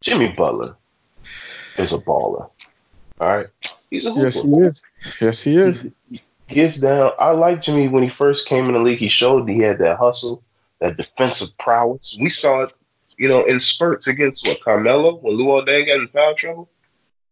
Jimmy 0.00 0.28
Butler 0.28 0.76
is 1.78 1.92
a 1.92 1.98
baller. 1.98 2.50
All 3.20 3.28
right, 3.28 3.46
he's 3.90 4.06
a 4.06 4.12
hooper. 4.12 4.22
Yes, 4.24 4.42
he 4.42 4.50
is. 4.50 4.82
Yes, 5.20 5.42
he 5.42 5.56
is. 5.56 5.88
He 6.48 6.54
gets 6.54 6.76
down. 6.76 7.12
I 7.18 7.30
like 7.30 7.62
Jimmy 7.62 7.88
when 7.88 8.02
he 8.02 8.08
first 8.08 8.46
came 8.46 8.66
in 8.66 8.72
the 8.72 8.80
league. 8.80 8.98
He 8.98 9.08
showed 9.08 9.48
he 9.48 9.60
had 9.60 9.78
that 9.78 9.98
hustle, 9.98 10.42
that 10.84 10.98
defensive 10.98 11.56
prowess. 11.56 12.16
We 12.20 12.28
saw 12.28 12.62
it, 12.62 12.74
you 13.16 13.26
know, 13.26 13.44
in 13.46 13.58
spurts 13.58 14.06
against 14.06 14.46
what 14.46 14.62
Carmelo 14.62 15.16
when 15.16 15.36
Luol 15.36 15.66
Deng 15.66 15.86
got 15.86 16.00
in 16.00 16.08
foul 16.08 16.34
trouble. 16.34 16.68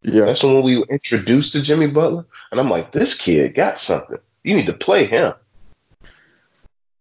Yeah, 0.03 0.25
that's 0.25 0.43
when 0.43 0.63
we 0.63 0.79
were 0.79 0.87
introduced 0.87 1.53
to 1.53 1.63
Jimmy 1.63 1.87
Butler, 1.87 2.25
and 2.51 2.59
I'm 2.59 2.71
like, 2.71 2.91
this 2.91 3.17
kid 3.17 3.55
got 3.55 3.79
something. 3.79 4.19
You 4.43 4.57
need 4.57 4.67
to 4.67 4.73
play 4.73 5.05
him. 5.05 5.35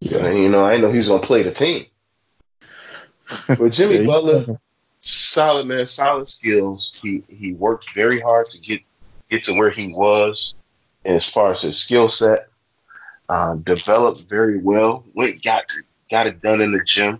Yeah, 0.01 0.25
and, 0.25 0.37
you 0.37 0.49
know, 0.49 0.63
I 0.63 0.77
know 0.77 0.91
he 0.91 0.97
was 0.97 1.07
gonna 1.07 1.23
play 1.23 1.41
the 1.41 1.51
team. 1.51 1.85
But 3.47 3.69
Jimmy 3.69 3.99
yeah, 3.99 4.05
Butler, 4.05 4.59
solid 4.99 5.67
man, 5.67 5.87
solid 5.87 6.27
skills. 6.27 6.99
He 7.01 7.23
he 7.29 7.53
worked 7.53 7.93
very 7.95 8.19
hard 8.19 8.47
to 8.47 8.59
get 8.59 8.81
get 9.29 9.45
to 9.45 9.53
where 9.53 9.71
he 9.71 9.93
was, 9.95 10.53
and 11.05 11.15
as 11.15 11.25
far 11.25 11.49
as 11.49 11.61
his 11.61 11.77
skill 11.77 12.09
set, 12.09 12.49
uh, 13.29 13.55
developed 13.55 14.23
very 14.23 14.59
well. 14.59 15.05
Went 15.15 15.41
got 15.41 15.65
got 16.11 16.27
it 16.27 16.41
done 16.41 16.61
in 16.61 16.71
the 16.71 16.83
gym. 16.83 17.19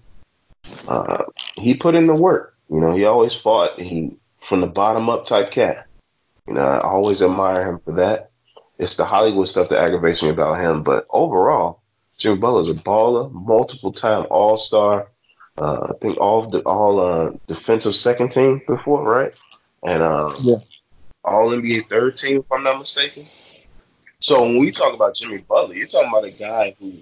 Uh, 0.88 1.24
he 1.56 1.74
put 1.74 1.96
in 1.96 2.06
the 2.06 2.14
work. 2.14 2.56
You 2.70 2.80
know, 2.80 2.96
he 2.96 3.06
always 3.06 3.34
fought. 3.34 3.80
He 3.80 4.16
from 4.42 4.62
the 4.62 4.68
bottom 4.68 5.10
up 5.10 5.26
type 5.26 5.52
cat. 5.52 5.88
You 6.48 6.54
know, 6.54 6.62
I 6.62 6.82
always 6.82 7.22
admire 7.22 7.68
him 7.68 7.80
for 7.84 7.94
that. 7.94 8.32
It's 8.78 8.98
the 8.98 9.06
Hollywood 9.06 9.48
stuff 9.48 9.70
that 9.70 9.82
aggravates 9.82 10.22
me 10.22 10.30
about 10.30 10.60
him. 10.60 10.84
But 10.84 11.06
overall, 11.10 11.82
Jimmy 12.18 12.38
Butler 12.38 12.62
is 12.62 12.70
a 12.70 12.74
baller, 12.84 13.32
multiple 13.32 13.92
time 13.92 14.26
All 14.30 14.58
Star, 14.58 15.08
uh, 15.58 15.88
I 15.90 15.94
think 16.00 16.18
all 16.18 16.48
the 16.48 16.62
all 16.62 17.00
uh, 17.00 17.32
defensive 17.48 17.96
second 17.96 18.32
team 18.32 18.62
before, 18.68 19.04
right? 19.04 19.34
And 19.86 20.02
um, 20.02 20.34
yeah, 20.42 20.56
all 21.24 21.50
NBA 21.50 21.88
third 21.88 22.18
team, 22.18 22.38
if 22.38 22.52
I'm 22.52 22.64
not 22.64 22.80
mistaken. 22.80 23.28
So 24.20 24.44
when 24.44 24.60
we 24.60 24.72
talk 24.72 24.94
about 24.94 25.16
Jimmy 25.16 25.40
Butler, 25.40 25.76
you're 25.76 25.88
talking 25.88 26.10
about 26.10 26.26
a 26.26 26.32
guy 26.32 26.76
who 26.80 26.94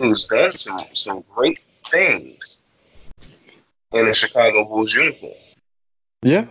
who's 0.00 0.26
done 0.26 0.50
some 0.50 0.78
some 0.94 1.24
great 1.32 1.60
things 1.86 2.62
in 3.92 4.08
a 4.08 4.12
Chicago 4.12 4.64
Bulls 4.64 4.94
uniform. 4.94 5.34
Yeah, 6.22 6.46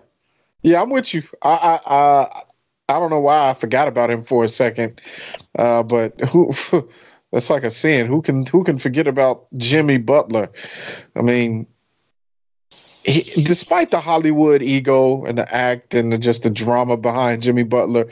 yeah, 0.63 0.81
I'm 0.81 0.89
with 0.89 1.13
you. 1.13 1.23
I 1.41 1.79
I 1.85 1.95
I, 1.95 2.41
I 2.87 2.99
don't 2.99 3.09
know 3.09 3.19
why 3.19 3.49
I 3.49 3.53
forgot 3.53 3.89
about 3.89 4.09
him 4.09 4.23
for 4.23 4.45
a 4.45 4.47
second, 4.47 5.01
uh, 5.57 5.83
but 5.83 6.17
who 6.21 6.51
That's 7.31 7.49
like 7.49 7.63
a 7.63 7.69
sin. 7.69 8.07
Who 8.07 8.21
can 8.21 8.45
who 8.45 8.63
can 8.63 8.77
forget 8.77 9.07
about 9.07 9.45
Jimmy 9.57 9.97
Butler? 9.97 10.49
I 11.15 11.21
mean, 11.21 11.67
he, 13.03 13.21
despite 13.43 13.91
the 13.91 13.99
Hollywood 13.99 14.61
ego 14.61 15.23
and 15.25 15.37
the 15.37 15.53
act 15.55 15.93
and 15.93 16.11
the, 16.11 16.17
just 16.17 16.43
the 16.43 16.49
drama 16.49 16.97
behind 16.97 17.43
Jimmy 17.43 17.63
Butler, 17.63 18.07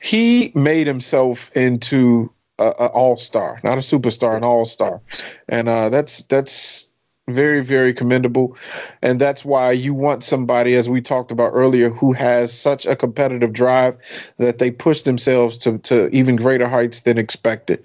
he 0.00 0.52
made 0.54 0.86
himself 0.86 1.54
into 1.56 2.30
an 2.60 2.90
all 2.92 3.16
star, 3.16 3.60
not 3.64 3.78
a 3.78 3.80
superstar, 3.80 4.36
an 4.36 4.44
all 4.44 4.64
star, 4.64 5.00
and 5.48 5.68
uh, 5.68 5.88
that's 5.88 6.22
that's 6.24 6.88
very 7.28 7.62
very 7.62 7.94
commendable 7.94 8.56
and 9.02 9.20
that's 9.20 9.44
why 9.44 9.70
you 9.70 9.94
want 9.94 10.24
somebody 10.24 10.74
as 10.74 10.88
we 10.88 11.00
talked 11.00 11.30
about 11.30 11.52
earlier 11.54 11.88
who 11.88 12.12
has 12.12 12.52
such 12.52 12.86
a 12.86 12.96
competitive 12.96 13.52
drive 13.52 13.96
that 14.38 14.58
they 14.58 14.68
push 14.68 15.02
themselves 15.02 15.56
to, 15.56 15.78
to 15.78 16.08
even 16.08 16.34
greater 16.34 16.66
heights 16.66 17.02
than 17.02 17.18
expected 17.18 17.80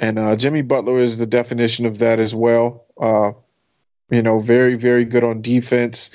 and 0.00 0.18
uh, 0.18 0.34
Jimmy 0.34 0.62
Butler 0.62 0.98
is 0.98 1.18
the 1.18 1.26
definition 1.26 1.84
of 1.86 1.98
that 1.98 2.18
as 2.18 2.34
well. 2.34 2.86
Uh, 2.98 3.32
you 4.10 4.22
know, 4.22 4.40
very, 4.40 4.74
very 4.74 5.04
good 5.04 5.22
on 5.22 5.42
defense, 5.42 6.10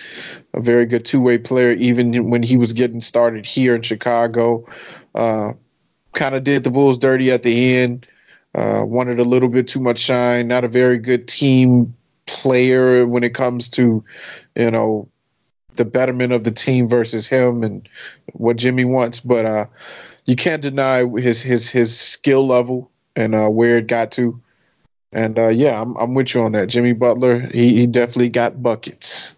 a 0.54 0.60
very 0.60 0.86
good 0.86 1.06
two 1.06 1.22
way 1.22 1.38
player, 1.38 1.72
even 1.74 2.30
when 2.30 2.44
he 2.44 2.58
was 2.58 2.74
getting 2.74 3.00
started 3.00 3.46
here 3.46 3.76
in 3.76 3.84
Chicago. 3.84 4.66
Uh, 5.14 5.54
kind 6.16 6.34
of 6.34 6.44
did 6.44 6.64
the 6.64 6.72
Bulls 6.72 6.98
dirty 6.98 7.32
at 7.32 7.44
the 7.44 7.76
end, 7.76 8.08
uh, 8.56 8.84
wanted 8.86 9.20
a 9.20 9.24
little 9.24 9.50
bit 9.50 9.68
too 9.68 9.80
much 9.80 10.00
shine, 10.00 10.48
not 10.48 10.64
a 10.64 10.70
very 10.70 10.98
good 10.98 11.28
team 11.28 11.94
player 12.26 13.06
when 13.06 13.24
it 13.24 13.36
comes 13.36 13.70
to, 13.70 14.04
you 14.56 14.72
know, 14.72 15.08
the 15.76 15.86
betterment 15.86 16.32
of 16.32 16.44
the 16.46 16.52
team 16.52 16.88
versus 16.88 17.28
him 17.28 17.64
and 17.64 17.88
what 18.34 18.56
Jimmy 18.56 18.86
wants. 18.86 19.20
But 19.20 19.46
uh, 19.46 19.66
you 20.26 20.36
can't 20.36 20.62
deny 20.62 21.06
his 21.06 21.42
his 21.42 21.70
his 21.70 21.98
skill 21.98 22.48
level 22.48 22.90
and 23.16 23.36
uh, 23.36 23.48
where 23.48 23.78
it 23.78 23.88
got 23.88 24.12
to. 24.14 24.40
And 25.12 25.38
uh, 25.38 25.50
yeah, 25.50 25.82
I'm 25.82 25.96
I'm 25.98 26.14
with 26.14 26.34
you 26.34 26.42
on 26.42 26.54
that. 26.54 26.68
Jimmy 26.68 26.94
Butler, 26.94 27.42
he, 27.52 27.76
he 27.76 27.88
definitely 27.88 28.30
got 28.30 28.64
buckets. 28.64 29.36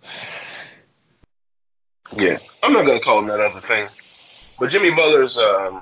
Yeah, 2.15 2.37
I'm 2.63 2.71
not 2.71 2.85
gonna 2.85 3.01
call 3.01 3.19
him 3.19 3.27
that 3.27 3.39
other 3.39 3.61
thing, 3.61 3.89
but 4.59 4.69
Jimmy 4.69 4.91
Butler's 4.91 5.37
um, 5.37 5.81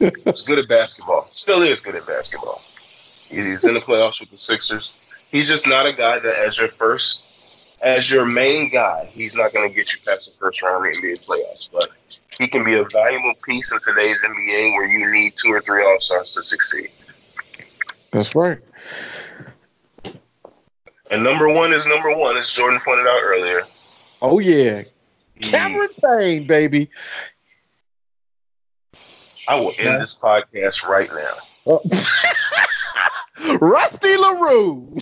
is 0.00 0.44
good 0.44 0.58
at 0.58 0.68
basketball. 0.68 1.26
Still 1.30 1.62
is 1.62 1.80
good 1.80 1.94
at 1.94 2.06
basketball. 2.06 2.60
He's 3.28 3.64
in 3.64 3.74
the 3.74 3.80
playoffs 3.80 4.20
with 4.20 4.30
the 4.30 4.36
Sixers. 4.36 4.92
He's 5.30 5.48
just 5.48 5.66
not 5.66 5.86
a 5.86 5.92
guy 5.92 6.18
that, 6.20 6.36
as 6.36 6.58
your 6.58 6.68
first, 6.68 7.24
as 7.80 8.10
your 8.10 8.24
main 8.24 8.70
guy, 8.70 9.10
he's 9.12 9.34
not 9.36 9.52
going 9.52 9.68
to 9.68 9.74
get 9.74 9.92
you 9.92 9.98
past 10.06 10.32
the 10.32 10.38
first 10.38 10.62
round 10.62 10.86
of 10.86 10.94
the 10.94 11.08
NBA 11.08 11.24
playoffs. 11.24 11.68
But 11.72 12.20
he 12.38 12.46
can 12.46 12.64
be 12.64 12.74
a 12.74 12.84
valuable 12.92 13.34
piece 13.44 13.72
in 13.72 13.80
today's 13.80 14.22
NBA 14.22 14.74
where 14.74 14.86
you 14.86 15.10
need 15.12 15.34
two 15.36 15.50
or 15.50 15.60
three 15.60 15.84
All 15.84 15.98
Stars 16.00 16.34
to 16.34 16.42
succeed. 16.42 16.90
That's 18.12 18.34
right. 18.34 18.58
And 21.10 21.22
number 21.22 21.48
one 21.48 21.72
is 21.72 21.86
number 21.86 22.16
one, 22.16 22.36
as 22.36 22.50
Jordan 22.50 22.80
pointed 22.84 23.06
out 23.06 23.20
earlier. 23.22 23.62
Oh 24.22 24.38
yeah, 24.38 24.84
Cameron 25.40 25.90
Payne, 26.02 26.46
baby. 26.46 26.88
I 29.48 29.56
will 29.56 29.72
end 29.78 30.00
this 30.00 30.18
podcast 30.18 30.86
right 30.86 31.10
now. 31.12 31.36
Oh. 31.66 31.80
Rusty 33.60 34.16
LaRue. 34.16 34.96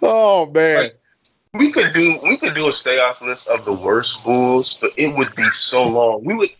oh 0.02 0.50
man 0.52 0.90
we 1.54 1.70
could 1.70 1.92
do 1.92 2.18
we 2.22 2.36
could 2.36 2.54
do 2.54 2.68
a 2.68 2.72
stay 2.72 2.98
off 2.98 3.22
list 3.22 3.48
of 3.48 3.64
the 3.64 3.72
worst 3.72 4.24
Bulls, 4.24 4.78
but 4.80 4.92
it 4.96 5.08
would 5.08 5.34
be 5.34 5.44
so 5.52 5.84
long. 5.86 6.24
We 6.24 6.34
would 6.34 6.50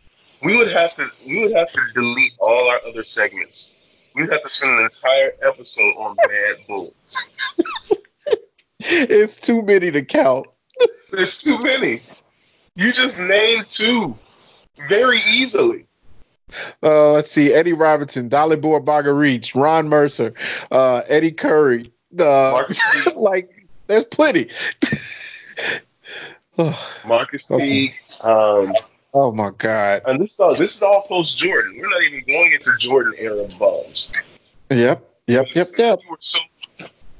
we 0.43 0.57
would 0.57 0.71
have 0.73 0.95
to 0.97 1.07
we 1.27 1.43
would 1.43 1.57
have 1.57 1.71
to 1.73 1.81
delete 1.95 2.35
all 2.39 2.69
our 2.69 2.81
other 2.87 3.05
segments. 3.05 3.73
We'd 4.15 4.31
have 4.31 4.43
to 4.43 4.49
spend 4.49 4.79
an 4.79 4.85
entire 4.85 5.33
episode 5.43 5.95
on 5.97 6.17
bad 6.17 6.67
Bulls. 6.69 7.25
it's 8.81 9.39
too 9.39 9.63
many 9.63 9.91
to 9.91 10.05
count. 10.05 10.47
There's 11.11 11.39
too 11.39 11.59
many. 11.61 12.03
You 12.75 12.93
just 12.93 13.19
named 13.19 13.71
two 13.71 14.19
very 14.89 15.21
easily. 15.31 15.87
Uh, 16.83 17.13
let's 17.13 17.31
see: 17.31 17.53
Eddie 17.53 17.73
Robinson, 17.73 18.29
Dalibor 18.29 18.85
Bagarić, 18.85 19.55
Ron 19.61 19.89
Mercer, 19.89 20.35
uh, 20.71 21.03
Eddie 21.09 21.33
Curry. 21.33 21.91
Uh, 22.19 22.65
like 23.17 23.67
there's 23.87 24.05
plenty. 24.05 24.49
Marquis 27.07 27.39
Teague. 27.39 27.95
Um, 28.25 28.75
oh 29.15 29.33
my 29.33 29.51
God! 29.57 30.03
And 30.07 30.21
this 30.21 30.35
is 30.35 30.41
all, 30.41 30.55
this 30.55 30.77
is 30.77 30.83
all 30.83 31.03
post 31.03 31.39
Jordan. 31.39 31.75
We're 31.79 31.89
not 31.89 32.03
even 32.03 32.23
going 32.27 32.53
into 32.53 32.71
Jordan 32.79 33.15
era 33.17 33.47
bums. 33.59 34.13
Yep. 34.71 35.09
Yep, 35.29 35.47
yep, 35.55 35.67
yep. 35.79 36.01
We 36.05 36.11
were 36.11 36.17
so, 36.19 36.41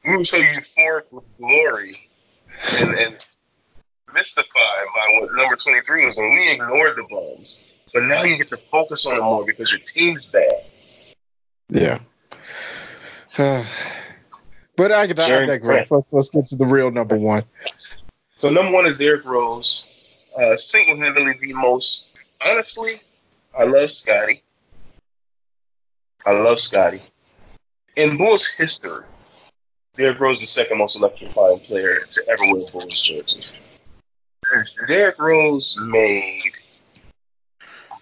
we 0.05 0.17
were 0.17 0.25
so 0.25 0.39
euphoric 0.39 1.05
with 1.13 1.25
glory 1.39 1.95
and, 2.81 2.95
and 2.95 3.27
mystified 4.15 4.87
by 4.95 5.21
what 5.21 5.35
number 5.35 5.57
23 5.57 6.07
was 6.07 6.17
when 6.17 6.31
We 6.33 6.51
ignored 6.53 6.97
the 6.97 7.05
bums. 7.11 7.63
But 7.93 8.05
now 8.05 8.23
you 8.23 8.37
get 8.37 8.49
to 8.49 8.57
focus 8.57 9.07
on 9.07 9.17
it 9.17 9.23
more 9.23 9.45
because 9.45 9.71
your 9.71 9.81
team's 9.81 10.27
bad. 10.27 10.65
Yeah. 11.69 11.99
but 14.77 14.93
I, 14.93 15.01
I, 15.01 15.03
I 15.03 15.47
digress. 15.47 15.91
Let's, 15.91 16.13
let's 16.13 16.29
get 16.31 16.47
to 16.49 16.57
the 16.57 16.67
real 16.67 16.91
number 16.91 17.17
one. 17.17 17.45
So 18.37 18.51
number 18.51 18.73
one 18.73 18.87
is 18.87 18.99
Derrick 18.99 19.25
Rose. 19.25 19.89
Uh, 20.39 20.57
single-handedly 20.57 21.39
the 21.41 21.53
most, 21.53 22.09
honestly, 22.45 22.91
I 23.59 23.65
love 23.65 23.93
Scotty. 23.93 24.43
I 26.25 26.33
love 26.33 26.59
Scotty. 26.59 27.03
In 27.97 28.17
Bulls 28.17 28.47
history, 28.47 29.05
Derrick 29.97 30.19
Rose 30.19 30.39
is 30.39 30.43
the 30.43 30.47
second 30.63 30.79
most 30.79 30.97
electrifying 30.97 31.61
player 31.61 32.01
to 32.09 32.23
ever 32.31 32.43
wear 32.51 32.63
a 32.67 32.73
Bulls 32.73 33.03
jersey. 33.03 33.59
Derrick 34.87 35.19
Rose 35.19 35.79
made 35.81 36.43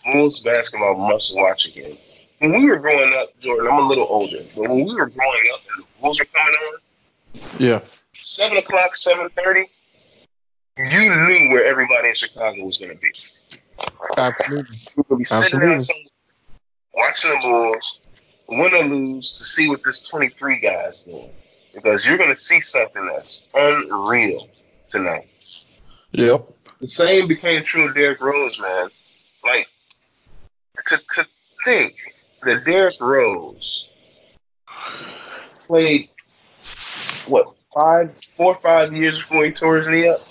Bulls 0.05 0.43
basketball 0.43 0.97
must 0.97 1.37
watch 1.37 1.69
again. 1.69 1.97
When 2.39 2.53
we 2.53 2.71
were 2.71 2.79
growing 2.79 3.13
up, 3.15 3.39
Jordan, 3.41 3.71
I'm 3.71 3.85
a 3.85 3.89
little 3.89 4.07
older, 4.09 4.39
but 4.57 4.69
when 4.69 4.85
we 4.85 4.95
were 4.95 5.07
growing 5.07 5.43
up 5.53 5.61
and 5.75 5.85
the 5.85 5.89
Bulls 6.01 6.19
were 6.19 6.27
coming 6.27 6.55
on, 6.55 6.79
yeah, 7.59 7.81
seven 8.15 8.57
o'clock, 8.57 8.97
seven 8.97 9.29
thirty, 9.31 9.69
you 10.79 11.15
knew 11.15 11.51
where 11.51 11.65
everybody 11.65 12.09
in 12.09 12.15
Chicago 12.15 12.65
was 12.65 12.79
going 12.79 12.93
to 12.93 12.99
be. 12.99 13.13
Absolutely. 14.17 14.77
You 14.97 15.17
be 15.17 15.25
sitting 15.25 15.61
there 15.61 15.81
watching 16.95 17.31
the 17.31 17.39
Bulls, 17.43 18.01
win 18.49 18.75
or 18.75 18.85
lose, 18.85 19.39
to 19.39 19.45
see 19.45 19.69
what 19.69 19.83
this 19.85 20.03
23 20.03 20.61
guy 20.61 20.87
is 20.87 21.03
doing. 21.03 21.31
Because 21.75 22.07
you're 22.07 22.19
going 22.19 22.35
to 22.35 22.41
see 22.41 22.61
something 22.61 23.07
that's 23.07 23.49
unreal 23.55 24.49
tonight. 24.89 25.30
Yep. 26.13 26.49
The 26.81 26.89
same 26.89 27.29
became 27.29 27.65
true 27.65 27.89
of 27.89 27.95
Derrick 27.95 28.21
Rose, 28.21 28.61
man. 28.61 28.89
Like, 29.45 29.69
to, 30.89 30.99
to 31.15 31.27
think 31.65 31.95
that 32.43 32.65
Derrick 32.65 32.95
Rose 33.01 33.89
played, 35.67 36.09
what, 37.29 37.55
five, 37.75 38.15
four 38.37 38.57
or 38.57 38.61
five 38.61 38.93
years 38.93 39.21
before 39.21 39.45
he 39.45 39.53
tore 39.53 39.77
his 39.77 39.89
knee 39.89 40.09
up? 40.09 40.27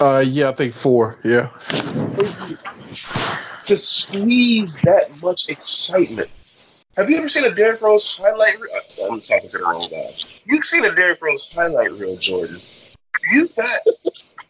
Uh, 0.00 0.24
yeah, 0.26 0.50
I 0.50 0.52
think 0.52 0.74
four. 0.74 1.18
Yeah. 1.24 1.48
To 3.66 3.78
squeeze 3.78 4.76
that 4.82 5.20
much 5.22 5.48
excitement. 5.48 6.30
Have 6.96 7.08
you 7.08 7.16
ever 7.16 7.28
seen 7.28 7.44
a 7.44 7.54
Derrick 7.54 7.80
Rose 7.80 8.16
highlight 8.16 8.60
reel? 8.60 8.72
I'm 9.10 9.20
talking 9.20 9.48
to 9.48 9.58
the 9.58 9.64
wrong 9.64 9.86
guy. 9.90 10.14
You've 10.44 10.64
seen 10.64 10.84
a 10.84 10.94
Derrick 10.94 11.22
Rose 11.22 11.48
highlight 11.54 11.92
reel, 11.92 12.16
Jordan. 12.18 12.60
You 13.30 13.48
got 13.48 13.78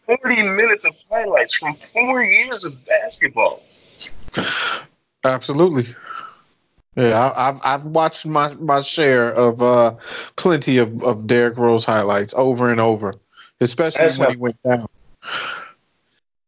40 0.05 0.41
minutes 0.41 0.85
of 0.85 0.95
highlights 1.09 1.55
from 1.55 1.75
four 1.75 2.23
years 2.23 2.63
of 2.65 2.73
basketball. 2.85 3.63
Absolutely. 5.23 5.85
Yeah, 6.95 7.33
I, 7.35 7.45
have 7.45 7.61
I've 7.63 7.85
watched 7.85 8.25
my, 8.25 8.53
my 8.55 8.81
share 8.81 9.33
of 9.33 9.61
uh, 9.61 9.95
plenty 10.35 10.77
of, 10.77 11.01
of 11.03 11.25
Derrick 11.25 11.57
Rose 11.57 11.85
highlights 11.85 12.33
over 12.35 12.69
and 12.69 12.79
over, 12.79 13.15
especially 13.61 14.05
That's 14.05 14.19
when 14.19 14.31
he 14.31 14.37
went 14.37 14.61
down. 14.63 14.85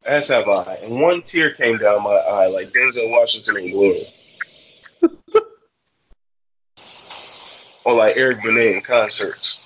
As 0.05 0.27
have 0.27 0.47
I. 0.47 0.75
And 0.83 1.01
one 1.01 1.23
tear 1.23 1.51
came 1.55 1.79
down 1.79 2.03
my 2.03 2.11
eye 2.11 2.45
like 2.47 2.71
Denzel 2.73 3.09
Washington 3.09 3.57
in 3.57 3.71
Glory. 3.71 4.13
or 7.85 7.95
like 7.95 8.15
Eric 8.15 8.43
Benet 8.43 8.75
in 8.75 8.81
concerts. 8.81 9.61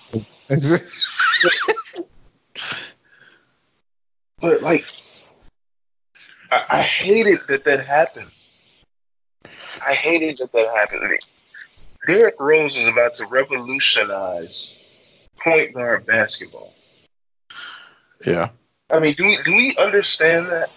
but 4.39 4.61
like, 4.61 4.85
I, 6.51 6.65
I 6.69 6.81
hated 6.81 7.39
that 7.47 7.65
that 7.65 7.85
happened. 7.85 8.31
I 9.85 9.93
hated 9.93 10.37
that 10.37 10.51
that 10.53 10.67
happened. 10.75 11.19
Derrick 12.07 12.35
Rose 12.39 12.77
is 12.77 12.87
about 12.87 13.15
to 13.15 13.27
revolutionize 13.27 14.79
point 15.43 15.73
guard 15.73 16.05
basketball. 16.05 16.73
Yeah. 18.25 18.49
I 18.89 18.99
mean, 18.99 19.15
do 19.15 19.25
we 19.25 19.39
do 19.43 19.53
we 19.53 19.75
understand 19.77 20.47
that? 20.47 20.69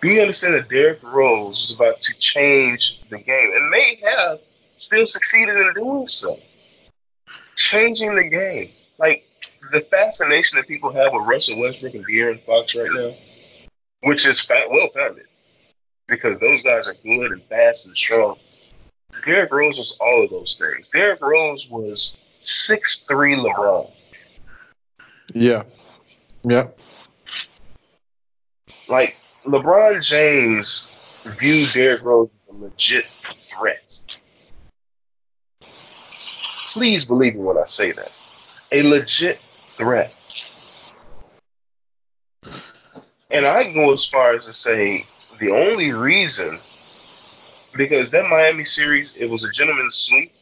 Do 0.00 0.08
we 0.08 0.20
understand 0.20 0.54
that 0.54 0.68
Derrick 0.68 1.02
Rose 1.02 1.64
is 1.70 1.74
about 1.74 2.00
to 2.00 2.14
change 2.18 3.00
the 3.08 3.18
game 3.18 3.52
and 3.54 3.70
may 3.70 4.00
have 4.04 4.40
still 4.76 5.06
succeeded 5.06 5.56
in 5.56 5.72
doing 5.74 6.08
so? 6.08 6.38
Changing 7.56 8.14
the 8.14 8.24
game. 8.24 8.70
Like 8.98 9.24
the 9.72 9.80
fascination 9.90 10.58
that 10.58 10.68
people 10.68 10.92
have 10.92 11.12
with 11.12 11.26
Russell 11.26 11.58
Westbrook 11.58 11.94
and 11.94 12.06
De'Aaron 12.06 12.44
Fox 12.44 12.76
right 12.76 12.90
now, 12.92 13.14
which 14.02 14.26
is 14.26 14.38
fat, 14.38 14.70
well 14.70 14.88
founded 14.94 15.26
because 16.08 16.38
those 16.40 16.62
guys 16.62 16.88
are 16.88 16.94
good 17.02 17.32
and 17.32 17.42
fast 17.44 17.86
and 17.86 17.96
strong. 17.96 18.36
Derrick 19.24 19.52
Rose 19.52 19.78
was 19.78 19.96
all 20.00 20.24
of 20.24 20.30
those 20.30 20.58
things. 20.58 20.90
Derrick 20.90 21.22
Rose 21.22 21.70
was 21.70 22.18
six 22.40 23.00
three 23.08 23.34
LeBron. 23.34 23.90
Yeah. 25.32 25.62
Yep. 26.44 26.78
Like 28.88 29.16
LeBron 29.46 30.04
James 30.04 30.92
viewed 31.40 31.72
Derrick 31.72 32.02
Rose 32.02 32.28
as 32.48 32.54
a 32.54 32.58
legit 32.58 33.06
threat. 33.22 34.22
Please 36.70 37.06
believe 37.06 37.36
me 37.36 37.40
when 37.40 37.58
I 37.58 37.66
say 37.66 37.92
that. 37.92 38.10
A 38.72 38.82
legit 38.82 39.38
threat. 39.76 40.14
And 43.30 43.46
I 43.46 43.72
go 43.72 43.92
as 43.92 44.04
far 44.04 44.34
as 44.34 44.46
to 44.46 44.52
say 44.52 45.06
the 45.40 45.50
only 45.50 45.92
reason, 45.92 46.60
because 47.74 48.10
that 48.10 48.28
Miami 48.28 48.64
series, 48.64 49.14
it 49.16 49.26
was 49.26 49.44
a 49.44 49.50
gentleman's 49.50 49.96
sweep, 49.96 50.32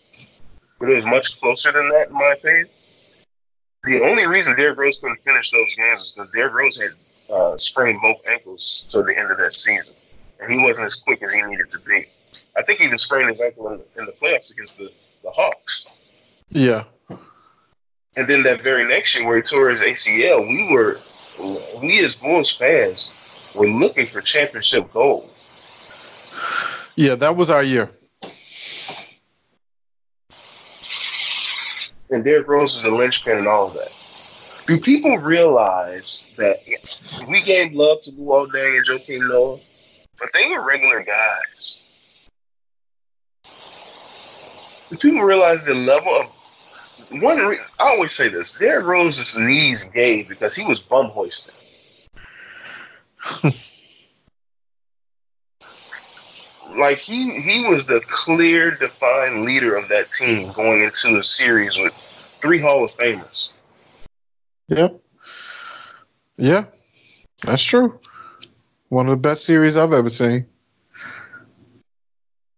but 0.79 0.91
it 0.91 0.97
was 0.97 1.05
much 1.07 1.41
closer 1.41 1.71
than 1.71 1.89
that, 1.91 2.09
in 2.09 2.15
my 2.15 2.35
opinion. 2.37 2.69
The 3.85 4.03
only 4.03 4.27
reason 4.27 4.57
Derrick 4.57 4.79
Rose 4.79 4.99
couldn't 4.99 5.23
finish 5.25 5.51
those 5.51 5.75
games 5.75 6.03
is 6.03 6.13
because 6.13 6.31
Derrick 6.33 6.53
Rose 6.53 6.83
had 6.83 7.35
uh, 7.35 7.57
sprained 7.57 8.01
both 8.03 8.19
ankles 8.29 8.87
toward 8.91 9.07
the 9.07 9.17
end 9.17 9.31
of 9.31 9.39
that 9.39 9.55
season, 9.55 9.95
and 10.41 10.53
he 10.53 10.59
wasn't 10.59 10.87
as 10.87 10.97
quick 10.97 11.23
as 11.23 11.33
he 11.33 11.41
needed 11.43 11.71
to 11.71 11.79
be. 11.81 12.07
I 12.57 12.63
think 12.63 12.81
he 12.81 12.87
even 12.87 12.99
sprained 12.99 13.31
his 13.31 13.41
ankle 13.41 13.69
in 13.69 13.79
the, 13.79 14.01
in 14.01 14.07
the 14.07 14.13
playoffs 14.13 14.53
against 14.53 14.77
the, 14.77 14.91
the 15.23 15.31
Hawks. 15.31 15.87
Yeah. 16.51 16.85
And 18.17 18.29
then 18.29 18.43
that 18.43 18.65
very 18.65 18.89
next 18.89 19.15
year, 19.15 19.27
where 19.27 19.37
he 19.37 19.43
tore 19.43 19.71
his 19.71 19.83
ACL, 19.83 20.47
we 20.47 20.73
were, 20.73 21.01
we 21.81 22.05
as 22.05 22.17
Bulls 22.17 22.51
fans, 22.51 23.15
were 23.55 23.69
looking 23.69 24.07
for 24.07 24.21
championship 24.21 24.93
gold. 24.93 25.31
Yeah, 26.97 27.15
that 27.15 27.37
was 27.37 27.51
our 27.51 27.63
year. 27.63 27.91
And 32.11 32.25
Derrick 32.25 32.49
Rose 32.49 32.75
is 32.77 32.85
a 32.85 32.91
linchpin 32.91 33.39
and 33.39 33.47
all 33.47 33.69
of 33.69 33.75
that. 33.75 33.93
Do 34.67 34.79
people 34.79 35.17
realize 35.17 36.29
that 36.37 36.61
we 37.29 37.41
gave 37.43 37.73
love 37.73 38.03
to 38.03 38.13
Luol 38.13 38.49
Deng 38.49 38.77
and 38.77 38.87
Joakim 38.87 39.29
Noah, 39.29 39.61
but 40.19 40.31
they 40.35 40.49
were 40.49 40.65
regular 40.67 41.05
guys? 41.05 41.83
Do 44.91 44.97
people 44.97 45.23
realize 45.23 45.63
the 45.63 45.75
level 45.75 46.15
of 46.17 46.27
one? 47.11 47.39
Re- 47.39 47.61
I 47.79 47.89
always 47.89 48.13
say 48.13 48.29
this: 48.29 48.53
Derrick 48.53 48.87
Rose's 48.87 49.39
knees 49.39 49.85
gave 49.85 50.29
because 50.29 50.55
he 50.55 50.65
was 50.65 50.81
bum 50.81 51.07
hoisting. 51.07 51.55
like 56.77 56.99
he 56.99 57.41
he 57.41 57.67
was 57.67 57.87
the 57.87 58.01
clear, 58.11 58.71
defined 58.73 59.45
leader 59.45 59.77
of 59.77 59.89
that 59.89 60.13
team 60.13 60.53
going 60.53 60.83
into 60.83 61.19
a 61.19 61.23
series 61.23 61.79
with 61.79 61.93
three 62.43 62.61
Hall 62.61 62.85
of 62.85 62.91
Famers. 62.93 63.55
Yep. 64.69 65.01
Yeah, 66.37 66.65
that's 67.45 67.63
true. 67.63 67.99
One 68.89 69.07
of 69.07 69.11
the 69.11 69.17
best 69.17 69.45
series 69.45 69.77
I've 69.77 69.93
ever 69.93 70.09
seen. 70.09 70.47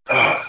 Oh, 0.09 0.43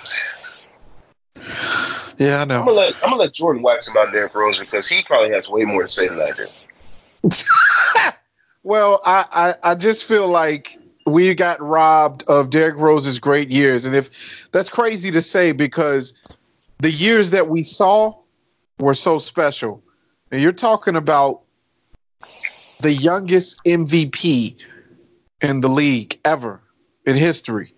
yeah, 2.23 2.41
I 2.41 2.45
know. 2.45 2.59
I'm 2.59 2.65
gonna 2.65 2.77
let 2.77 2.95
I'm 3.03 3.09
gonna 3.09 3.21
let 3.21 3.33
Jordan 3.33 3.61
wax 3.61 3.89
about 3.89 4.13
Derrick 4.13 4.33
Rose 4.33 4.59
because 4.59 4.87
he 4.87 5.03
probably 5.03 5.33
has 5.33 5.49
way 5.49 5.65
more 5.65 5.83
to 5.83 5.89
say 5.89 6.07
than 6.07 6.21
I 6.21 6.31
do. 6.31 8.11
well, 8.63 9.01
I, 9.05 9.25
I 9.63 9.71
I 9.71 9.75
just 9.75 10.05
feel 10.05 10.29
like 10.29 10.77
we 11.05 11.35
got 11.35 11.61
robbed 11.61 12.23
of 12.29 12.49
Derrick 12.49 12.77
Rose's 12.77 13.19
great 13.19 13.51
years, 13.51 13.85
and 13.85 13.93
if 13.93 14.49
that's 14.51 14.69
crazy 14.69 15.11
to 15.11 15.21
say 15.21 15.51
because 15.51 16.13
the 16.79 16.91
years 16.91 17.29
that 17.31 17.49
we 17.49 17.61
saw 17.61 18.13
were 18.79 18.93
so 18.93 19.17
special, 19.17 19.83
and 20.31 20.41
you're 20.41 20.53
talking 20.53 20.95
about 20.95 21.41
the 22.79 22.93
youngest 22.93 23.59
MVP 23.65 24.61
in 25.41 25.59
the 25.59 25.67
league 25.67 26.17
ever 26.23 26.61
in 27.05 27.17
history. 27.17 27.73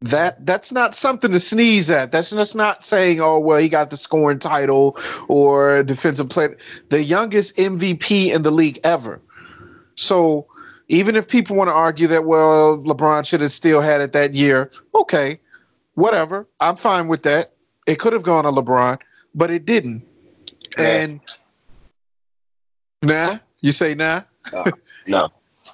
That 0.00 0.46
that's 0.46 0.70
not 0.70 0.94
something 0.94 1.32
to 1.32 1.40
sneeze 1.40 1.90
at. 1.90 2.12
That's 2.12 2.30
just 2.30 2.54
not 2.54 2.84
saying, 2.84 3.20
oh 3.20 3.38
well, 3.38 3.58
he 3.58 3.68
got 3.68 3.90
the 3.90 3.96
scoring 3.96 4.38
title 4.38 4.96
or 5.28 5.82
defensive 5.82 6.28
player, 6.28 6.56
the 6.90 7.02
youngest 7.02 7.56
MVP 7.56 8.32
in 8.32 8.42
the 8.42 8.50
league 8.50 8.78
ever. 8.84 9.20
So 9.96 10.46
even 10.88 11.16
if 11.16 11.28
people 11.28 11.56
want 11.56 11.68
to 11.68 11.74
argue 11.74 12.06
that, 12.06 12.24
well, 12.24 12.78
LeBron 12.82 13.26
should 13.26 13.40
have 13.40 13.52
still 13.52 13.80
had 13.80 14.00
it 14.00 14.12
that 14.12 14.34
year, 14.34 14.70
okay, 14.94 15.40
whatever. 15.94 16.46
I'm 16.60 16.76
fine 16.76 17.08
with 17.08 17.24
that. 17.24 17.52
It 17.86 17.98
could 17.98 18.12
have 18.12 18.22
gone 18.22 18.44
to 18.44 18.50
LeBron, 18.50 19.00
but 19.34 19.50
it 19.50 19.64
didn't. 19.64 20.06
And 20.78 21.20
nah, 23.02 23.38
you 23.60 23.72
say 23.72 23.94
nah? 23.94 24.22
no, 24.52 24.64
no. 25.06 25.28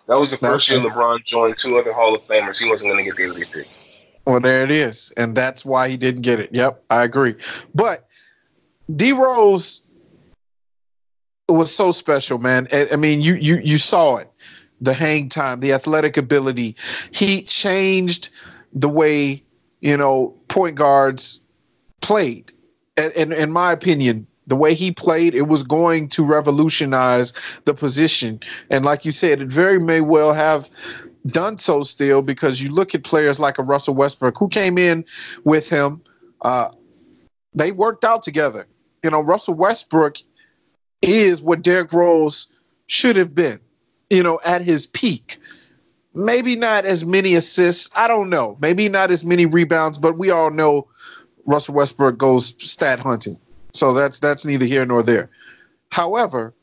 That 0.06 0.18
was 0.18 0.30
the 0.30 0.36
first 0.36 0.68
year 0.68 0.80
LeBron 0.80 1.24
joined 1.24 1.56
two 1.56 1.78
other 1.78 1.92
Hall 1.92 2.14
of 2.14 2.22
Famers. 2.22 2.59
He 2.59 2.68
wasn't 2.68 2.92
going 2.92 3.05
to 3.05 3.10
get 3.10 3.16
the 3.16 3.42
MVP. 3.42 3.78
Well, 4.26 4.40
there 4.40 4.62
it 4.62 4.70
is, 4.70 5.12
and 5.16 5.36
that's 5.36 5.64
why 5.64 5.88
he 5.88 5.96
didn't 5.96 6.22
get 6.22 6.40
it. 6.40 6.51
Yep, 6.52 6.82
I 6.90 7.05
agree. 7.05 7.34
But 7.74 8.09
D 8.96 9.12
Rose 9.12 9.94
was 11.48 11.74
so 11.74 11.90
special, 11.92 12.38
man. 12.38 12.68
I 12.72 12.96
mean, 12.96 13.20
you 13.20 13.34
you 13.34 13.59
you 13.59 13.76
saw 13.76 14.16
it, 14.16 14.30
the 14.80 14.94
hang 14.94 15.28
time, 15.28 15.60
the 15.60 15.72
athletic 15.72 16.16
ability. 16.16 16.76
He 17.12 17.42
changed 17.42 18.30
the 18.72 18.88
way 18.88 19.42
you 19.80 19.96
know 19.96 20.34
point 20.48 20.76
guards 20.76 21.44
played, 22.01 22.51
and, 22.96 23.12
and 23.12 23.32
in 23.34 23.52
my 23.52 23.72
opinion, 23.72 24.26
the 24.46 24.56
way 24.56 24.74
he 24.74 24.90
played, 24.90 25.34
it 25.34 25.48
was 25.48 25.62
going 25.62 26.09
to 26.09 26.24
revolutionize 26.24 27.32
the 27.64 27.74
position. 27.74 28.40
And 28.70 28.84
like 28.84 29.05
you 29.05 29.12
said, 29.12 29.40
it 29.40 29.48
very 29.48 29.78
may 29.78 30.01
well 30.01 30.32
have 30.32 30.68
done 31.26 31.59
so 31.59 31.82
still 31.82 32.22
because 32.22 32.62
you 32.62 32.68
look 32.70 32.94
at 32.94 33.05
players 33.05 33.40
like 33.40 33.59
a 33.59 33.62
Russell 33.62 33.94
Westbrook 33.94 34.36
who 34.38 34.48
came 34.48 34.78
in 34.78 35.05
with 35.44 35.68
him. 35.68 36.02
Uh, 36.42 36.68
they 37.55 37.72
worked 37.72 38.05
out 38.05 38.22
together. 38.22 38.66
You 39.02 39.10
know, 39.10 39.20
Russell 39.20 39.55
Westbrook 39.55 40.18
is 41.02 41.42
what 41.42 41.62
Derrick 41.62 41.92
Rose 41.92 42.59
should 42.86 43.16
have 43.16 43.34
been, 43.34 43.60
you 44.10 44.22
know, 44.22 44.40
at 44.44 44.62
his 44.62 44.86
peak. 44.86 45.38
Maybe 46.14 46.56
not 46.56 46.84
as 46.84 47.05
many 47.05 47.34
assists. 47.34 47.90
I 47.96 48.06
don't 48.06 48.30
know. 48.30 48.56
Maybe 48.60 48.88
not 48.88 49.10
as 49.10 49.24
many 49.24 49.46
rebounds, 49.46 49.98
but 49.98 50.16
we 50.16 50.30
all 50.30 50.51
know 50.51 50.88
Russell 51.44 51.74
Westbrook 51.74 52.18
goes 52.18 52.55
stat 52.59 53.01
hunting. 53.01 53.36
So 53.72 53.92
that's 53.92 54.20
that's 54.20 54.46
neither 54.46 54.64
here 54.64 54.86
nor 54.86 55.02
there. 55.02 55.28
However, 55.90 56.55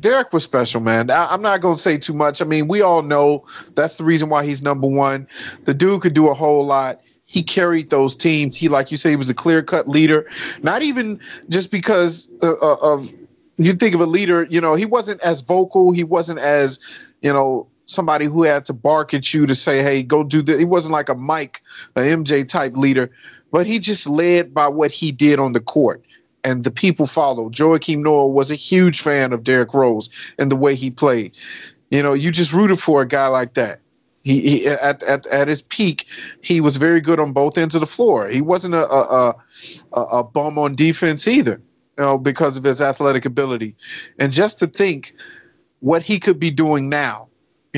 Derrick 0.00 0.32
was 0.32 0.44
special, 0.44 0.80
man. 0.80 1.10
I, 1.10 1.34
am 1.34 1.42
not 1.42 1.60
going 1.60 1.76
to 1.76 1.80
say 1.80 1.98
too 1.98 2.12
much. 2.12 2.40
I 2.40 2.44
mean, 2.44 2.68
we 2.68 2.82
all 2.82 3.02
know 3.02 3.44
that's 3.74 3.96
the 3.96 4.04
reason 4.04 4.28
why 4.28 4.44
he's 4.44 4.62
number 4.62 4.86
one. 4.86 5.26
The 5.64 5.74
dude 5.74 6.02
could 6.02 6.14
do 6.14 6.28
a 6.28 6.34
whole 6.34 6.64
lot. 6.64 7.00
He 7.24 7.42
carried 7.42 7.90
those 7.90 8.16
teams. 8.16 8.56
He, 8.56 8.68
like 8.68 8.90
you 8.90 8.96
say, 8.96 9.10
he 9.10 9.16
was 9.16 9.28
a 9.28 9.34
clear 9.34 9.62
cut 9.62 9.88
leader. 9.88 10.28
Not 10.62 10.82
even 10.82 11.20
just 11.48 11.70
because 11.70 12.30
uh, 12.42 12.54
uh, 12.62 12.76
of 12.82 13.12
you 13.58 13.74
think 13.74 13.94
of 13.94 14.00
a 14.00 14.06
leader. 14.06 14.46
You 14.48 14.60
know, 14.60 14.74
he 14.74 14.86
wasn't 14.86 15.20
as 15.22 15.40
vocal. 15.40 15.92
He 15.92 16.04
wasn't 16.04 16.38
as 16.38 16.78
you 17.20 17.32
know 17.32 17.68
somebody 17.84 18.26
who 18.26 18.44
had 18.44 18.64
to 18.66 18.72
bark 18.72 19.12
at 19.12 19.34
you 19.34 19.46
to 19.46 19.54
say, 19.54 19.82
"Hey, 19.82 20.02
go 20.02 20.24
do 20.24 20.40
this." 20.40 20.58
He 20.58 20.64
wasn't 20.64 20.92
like 20.92 21.10
a 21.10 21.14
Mike, 21.14 21.60
a 21.96 22.00
MJ 22.00 22.48
type 22.48 22.76
leader, 22.76 23.10
but 23.50 23.66
he 23.66 23.78
just 23.78 24.08
led 24.08 24.54
by 24.54 24.68
what 24.68 24.90
he 24.90 25.12
did 25.12 25.38
on 25.38 25.52
the 25.52 25.60
court 25.60 26.02
and 26.44 26.64
the 26.64 26.70
people 26.70 27.06
followed. 27.06 27.54
Joakim 27.54 28.02
Noah 28.02 28.28
was 28.28 28.50
a 28.50 28.54
huge 28.54 29.00
fan 29.00 29.32
of 29.32 29.44
Derrick 29.44 29.74
Rose 29.74 30.08
and 30.38 30.50
the 30.50 30.56
way 30.56 30.74
he 30.74 30.90
played. 30.90 31.32
You 31.90 32.02
know, 32.02 32.12
you 32.12 32.30
just 32.30 32.52
rooted 32.52 32.80
for 32.80 33.02
a 33.02 33.06
guy 33.06 33.26
like 33.28 33.54
that. 33.54 33.80
He, 34.22 34.40
he 34.40 34.68
at, 34.68 35.02
at 35.04 35.26
at 35.28 35.48
his 35.48 35.62
peak, 35.62 36.06
he 36.42 36.60
was 36.60 36.76
very 36.76 37.00
good 37.00 37.20
on 37.20 37.32
both 37.32 37.56
ends 37.56 37.74
of 37.74 37.80
the 37.80 37.86
floor. 37.86 38.28
He 38.28 38.42
wasn't 38.42 38.74
a 38.74 38.86
a, 38.88 39.34
a, 39.92 40.00
a 40.00 40.24
bum 40.24 40.58
on 40.58 40.74
defense 40.74 41.26
either, 41.26 41.62
you 41.96 42.04
know, 42.04 42.18
because 42.18 42.56
of 42.56 42.64
his 42.64 42.82
athletic 42.82 43.24
ability. 43.24 43.74
And 44.18 44.32
just 44.32 44.58
to 44.58 44.66
think 44.66 45.14
what 45.80 46.02
he 46.02 46.18
could 46.18 46.38
be 46.38 46.50
doing 46.50 46.88
now 46.88 47.27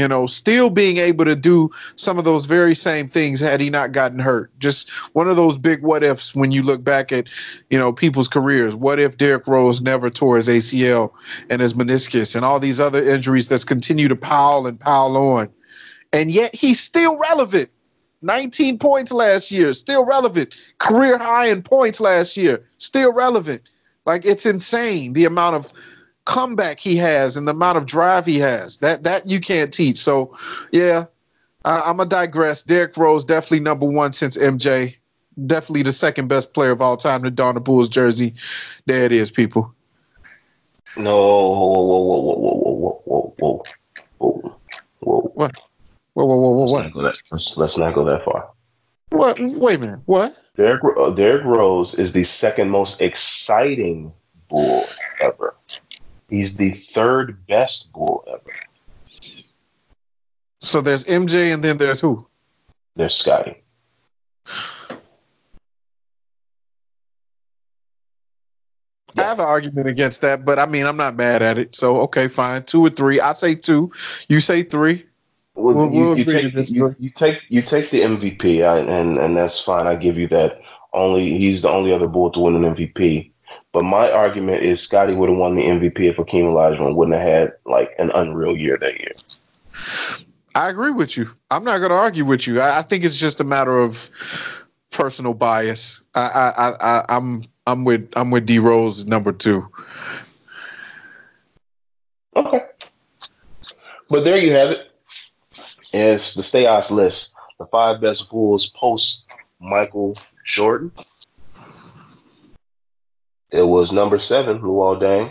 you 0.01 0.09
know, 0.09 0.27
still 0.27 0.70
being 0.70 0.97
able 0.97 1.27
to 1.27 1.36
do 1.36 1.68
some 1.97 2.18
of 2.18 2.24
those 2.24 2.47
very 2.47 2.74
same 2.74 3.06
things 3.06 3.39
had 3.39 3.60
he 3.60 3.68
not 3.68 3.93
gotten 3.93 4.18
hurt. 4.18 4.51
Just 4.59 4.90
one 5.14 5.28
of 5.28 5.36
those 5.36 5.59
big 5.59 5.82
what 5.82 6.02
ifs 6.02 6.35
when 6.35 6.51
you 6.51 6.62
look 6.62 6.82
back 6.82 7.12
at, 7.12 7.28
you 7.68 7.78
know, 7.78 7.93
people's 7.93 8.27
careers. 8.27 8.74
What 8.74 8.98
if 8.98 9.18
Derrick 9.18 9.47
Rose 9.47 9.82
never 9.82 10.09
tore 10.09 10.36
his 10.36 10.48
ACL 10.48 11.12
and 11.51 11.60
his 11.60 11.74
meniscus 11.74 12.35
and 12.35 12.47
all 12.47 12.59
these 12.59 12.81
other 12.81 13.06
injuries 13.06 13.48
that's 13.48 13.62
continue 13.62 14.09
to 14.09 14.16
pile 14.16 14.66
and 14.66 14.81
pile 14.81 15.18
on? 15.18 15.51
And 16.14 16.31
yet 16.31 16.55
he's 16.55 16.81
still 16.81 17.18
relevant. 17.18 17.68
19 18.22 18.78
points 18.78 19.12
last 19.12 19.52
year, 19.52 19.74
still 19.74 20.06
relevant. 20.06 20.55
Career 20.78 21.18
high 21.18 21.48
in 21.48 21.62
points 21.62 22.01
last 22.01 22.39
year, 22.39 22.64
still 22.78 23.12
relevant. 23.12 23.60
Like 24.06 24.24
it's 24.24 24.47
insane 24.47 25.12
the 25.12 25.27
amount 25.27 25.56
of 25.56 25.74
comeback 26.31 26.78
he 26.78 26.94
has 26.94 27.36
and 27.36 27.48
the 27.48 27.52
amount 27.52 27.77
of 27.77 27.86
drive 27.86 28.24
he 28.24 28.39
has. 28.39 28.78
That 28.78 29.02
that 29.02 29.27
you 29.27 29.40
can't 29.40 29.73
teach. 29.73 29.97
So, 29.98 30.32
yeah, 30.70 31.07
I, 31.65 31.82
I'm 31.86 31.97
gonna 31.97 32.09
digress. 32.09 32.62
Derrick 32.62 32.97
Rose 32.97 33.24
definitely 33.24 33.61
number 33.61 33.86
one 33.86 34.12
since 34.12 34.39
MJ. 34.39 34.97
Definitely 35.47 35.82
the 35.82 35.93
second 35.93 36.28
best 36.28 36.55
player 36.55 36.70
of 36.70 36.81
all 36.81 36.97
time 36.97 37.24
to 37.24 37.31
don 37.31 37.57
the 37.57 37.61
Bulls 37.61 37.89
jersey. 37.89 38.35
There 38.86 39.02
it 39.05 39.12
is, 39.12 39.31
people. 39.31 39.74
No, 40.97 41.16
whoa, 41.16 41.82
whoa, 41.82 41.82
whoa, 41.82 42.20
whoa, 42.20 42.23
whoa, 42.23 43.02
whoa, 43.05 43.05
whoa, 43.05 43.35
whoa, 43.39 43.39
whoa. 43.39 43.65
Whoa, 44.19 44.28
whoa, 44.28 44.40
whoa. 44.40 44.57
Whoa. 45.01 45.31
What? 45.35 45.61
Whoa, 46.15 46.27
whoa, 46.27 46.36
whoa, 46.36 46.51
whoa, 46.51 46.70
what? 46.70 46.94
Let's, 46.94 47.57
let's 47.57 47.78
not 47.78 47.94
go 47.94 48.05
that 48.05 48.24
far. 48.24 48.51
What? 49.11 49.39
Wait 49.40 49.77
a 49.77 49.78
minute. 49.78 50.01
What? 50.07 50.36
Derrick, 50.57 50.82
uh, 50.98 51.11
Derrick 51.11 51.44
Rose 51.44 51.94
is 51.94 52.12
the 52.12 52.24
second 52.24 52.70
most 52.70 53.01
exciting 53.01 54.12
Bull 54.48 54.85
ever. 55.20 55.55
He's 56.31 56.57
the 56.57 56.70
third 56.70 57.44
best 57.47 57.93
bull 57.93 58.24
ever. 58.28 58.57
So 60.61 60.81
there's 60.81 61.05
MJ 61.05 61.52
and 61.52 61.62
then 61.62 61.78
there's 61.78 62.01
who? 62.01 62.27
There's 62.94 63.15
Scotty. 63.15 63.57
I 69.16 69.23
have 69.24 69.40
an 69.40 69.47
argument 69.47 69.89
against 69.89 70.20
that, 70.20 70.44
but 70.44 70.59
I 70.59 70.66
mean, 70.66 70.86
I'm 70.86 70.97
not 70.97 71.16
mad 71.16 71.43
at 71.43 71.59
it. 71.59 71.74
So, 71.74 72.01
okay, 72.02 72.28
fine. 72.28 72.62
Two 72.62 72.86
or 72.86 72.90
three. 72.90 73.20
I 73.20 73.32
say 73.32 73.55
two. 73.55 73.90
You 74.28 74.39
say 74.39 74.62
three. 74.62 75.05
Well, 75.55 75.74
we'll, 75.74 75.93
you, 75.93 76.01
we'll 76.01 76.19
you, 76.19 76.24
take, 76.24 76.70
you, 76.70 76.94
you, 76.98 77.11
take 77.11 77.39
you 77.48 77.61
take 77.61 77.90
the 77.90 78.02
MVP, 78.02 78.65
I, 78.65 78.78
and 78.78 79.19
and 79.19 79.36
that's 79.36 79.61
fine. 79.61 79.86
I 79.86 79.97
give 79.97 80.16
you 80.16 80.28
that. 80.28 80.61
Only 80.93 81.39
he's 81.39 81.62
the 81.62 81.69
only 81.69 81.93
other 81.93 82.07
bull 82.07 82.31
to 82.31 82.40
win 82.40 82.57
an 82.57 82.74
MVP. 82.74 83.30
But 83.72 83.85
my 83.85 84.10
argument 84.10 84.62
is 84.62 84.81
Scotty 84.81 85.14
would 85.14 85.28
have 85.28 85.39
won 85.39 85.55
the 85.55 85.62
MVP 85.62 86.01
if 86.01 86.16
Hakeem 86.16 86.51
Olajuwon 86.51 86.94
wouldn't 86.97 87.16
have 87.16 87.27
had 87.27 87.52
like 87.66 87.90
an 87.98 88.10
unreal 88.14 88.56
year 88.56 88.77
that 88.78 88.98
year. 88.98 89.12
I 90.55 90.68
agree 90.68 90.90
with 90.90 91.16
you. 91.16 91.31
I'm 91.51 91.64
not 91.64 91.78
going 91.78 91.90
to 91.90 91.97
argue 91.97 92.24
with 92.24 92.47
you. 92.47 92.60
I, 92.60 92.78
I, 92.78 92.82
think 92.82 93.05
it's 93.05 93.16
just 93.16 93.40
a 93.40 93.44
matter 93.44 93.78
of 93.78 94.10
personal 94.90 95.35
bias. 95.35 96.02
I, 96.14 96.52
I, 96.56 96.70
I, 96.81 97.05
I'm 97.09 97.44
I'm 97.66 97.85
with 97.85 98.10
I'm 98.16 98.31
with 98.31 98.47
D 98.47 98.59
Rose 98.59 99.06
number 99.06 99.32
two. 99.32 99.68
Okay, 102.35 102.60
but 104.09 104.24
there 104.24 104.39
you 104.39 104.52
have 104.52 104.70
it. 104.70 104.90
It's 105.93 106.35
the 106.35 106.43
Stay 106.43 106.66
Ice 106.66 106.90
list. 106.90 107.32
The 107.59 107.66
five 107.66 108.01
best 108.01 108.31
Bulls 108.31 108.70
post 108.70 109.27
Michael 109.60 110.16
Jordan. 110.44 110.90
It 113.52 113.62
was 113.62 113.93
number 113.93 114.18
seven, 114.18 114.60
Luol 114.60 115.01
Deng. 115.01 115.31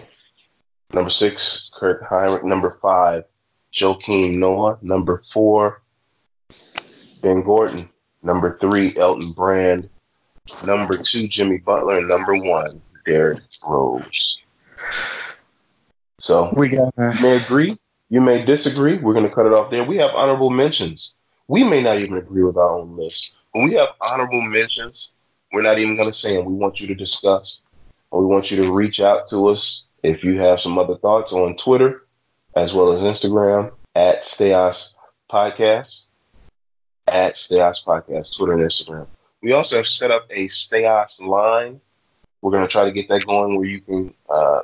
Number 0.93 1.09
six, 1.09 1.69
Kirk 1.73 2.03
Hinrich. 2.09 2.43
Number 2.43 2.77
five, 2.81 3.23
Joakim 3.73 4.37
Noah. 4.37 4.77
Number 4.81 5.23
four, 5.31 5.81
Ben 7.21 7.43
Gordon. 7.43 7.87
Number 8.23 8.57
three, 8.59 8.97
Elton 8.97 9.31
Brand. 9.31 9.89
Number 10.65 10.97
two, 10.97 11.27
Jimmy 11.27 11.59
Butler. 11.59 11.99
And 11.99 12.09
number 12.09 12.35
one, 12.35 12.81
Derrick 13.05 13.39
Rose. 13.65 14.39
So 16.19 16.53
we 16.57 16.69
got 16.69 16.93
you 16.97 17.21
may 17.21 17.37
agree, 17.37 17.77
you 18.09 18.19
may 18.19 18.43
disagree. 18.43 18.97
We're 18.97 19.13
going 19.13 19.27
to 19.27 19.33
cut 19.33 19.45
it 19.45 19.53
off 19.53 19.71
there. 19.71 19.85
We 19.85 19.97
have 19.97 20.11
honorable 20.13 20.49
mentions. 20.49 21.17
We 21.47 21.63
may 21.63 21.81
not 21.81 21.99
even 21.99 22.17
agree 22.17 22.43
with 22.43 22.57
our 22.57 22.77
own 22.77 22.97
list. 22.97 23.37
When 23.53 23.63
we 23.63 23.75
have 23.75 23.89
honorable 24.01 24.41
mentions, 24.41 25.13
we're 25.53 25.61
not 25.61 25.79
even 25.79 25.95
going 25.95 26.09
to 26.09 26.13
say 26.13 26.35
them. 26.35 26.45
We 26.45 26.53
want 26.53 26.81
you 26.81 26.87
to 26.87 26.95
discuss 26.95 27.63
we 28.11 28.25
want 28.25 28.51
you 28.51 28.63
to 28.63 28.71
reach 28.71 28.99
out 28.99 29.27
to 29.29 29.47
us 29.49 29.83
if 30.03 30.23
you 30.23 30.39
have 30.39 30.59
some 30.59 30.77
other 30.77 30.95
thoughts 30.95 31.33
on 31.33 31.55
Twitter 31.57 32.05
as 32.55 32.73
well 32.73 32.91
as 32.91 33.11
Instagram 33.11 33.71
at 33.95 34.23
Stayos 34.23 34.95
Podcast. 35.31 36.07
At 37.07 37.35
Stayos 37.35 37.85
Podcast, 37.85 38.37
Twitter 38.37 38.53
and 38.53 38.61
Instagram. 38.61 39.07
We 39.41 39.51
also 39.53 39.77
have 39.77 39.87
set 39.87 40.11
up 40.11 40.27
a 40.29 40.47
Stayos 40.47 41.23
line. 41.23 41.79
We're 42.41 42.51
going 42.51 42.63
to 42.63 42.71
try 42.71 42.85
to 42.85 42.91
get 42.91 43.09
that 43.09 43.25
going 43.25 43.55
where 43.55 43.67
you 43.67 43.81
can 43.81 44.13
uh, 44.29 44.61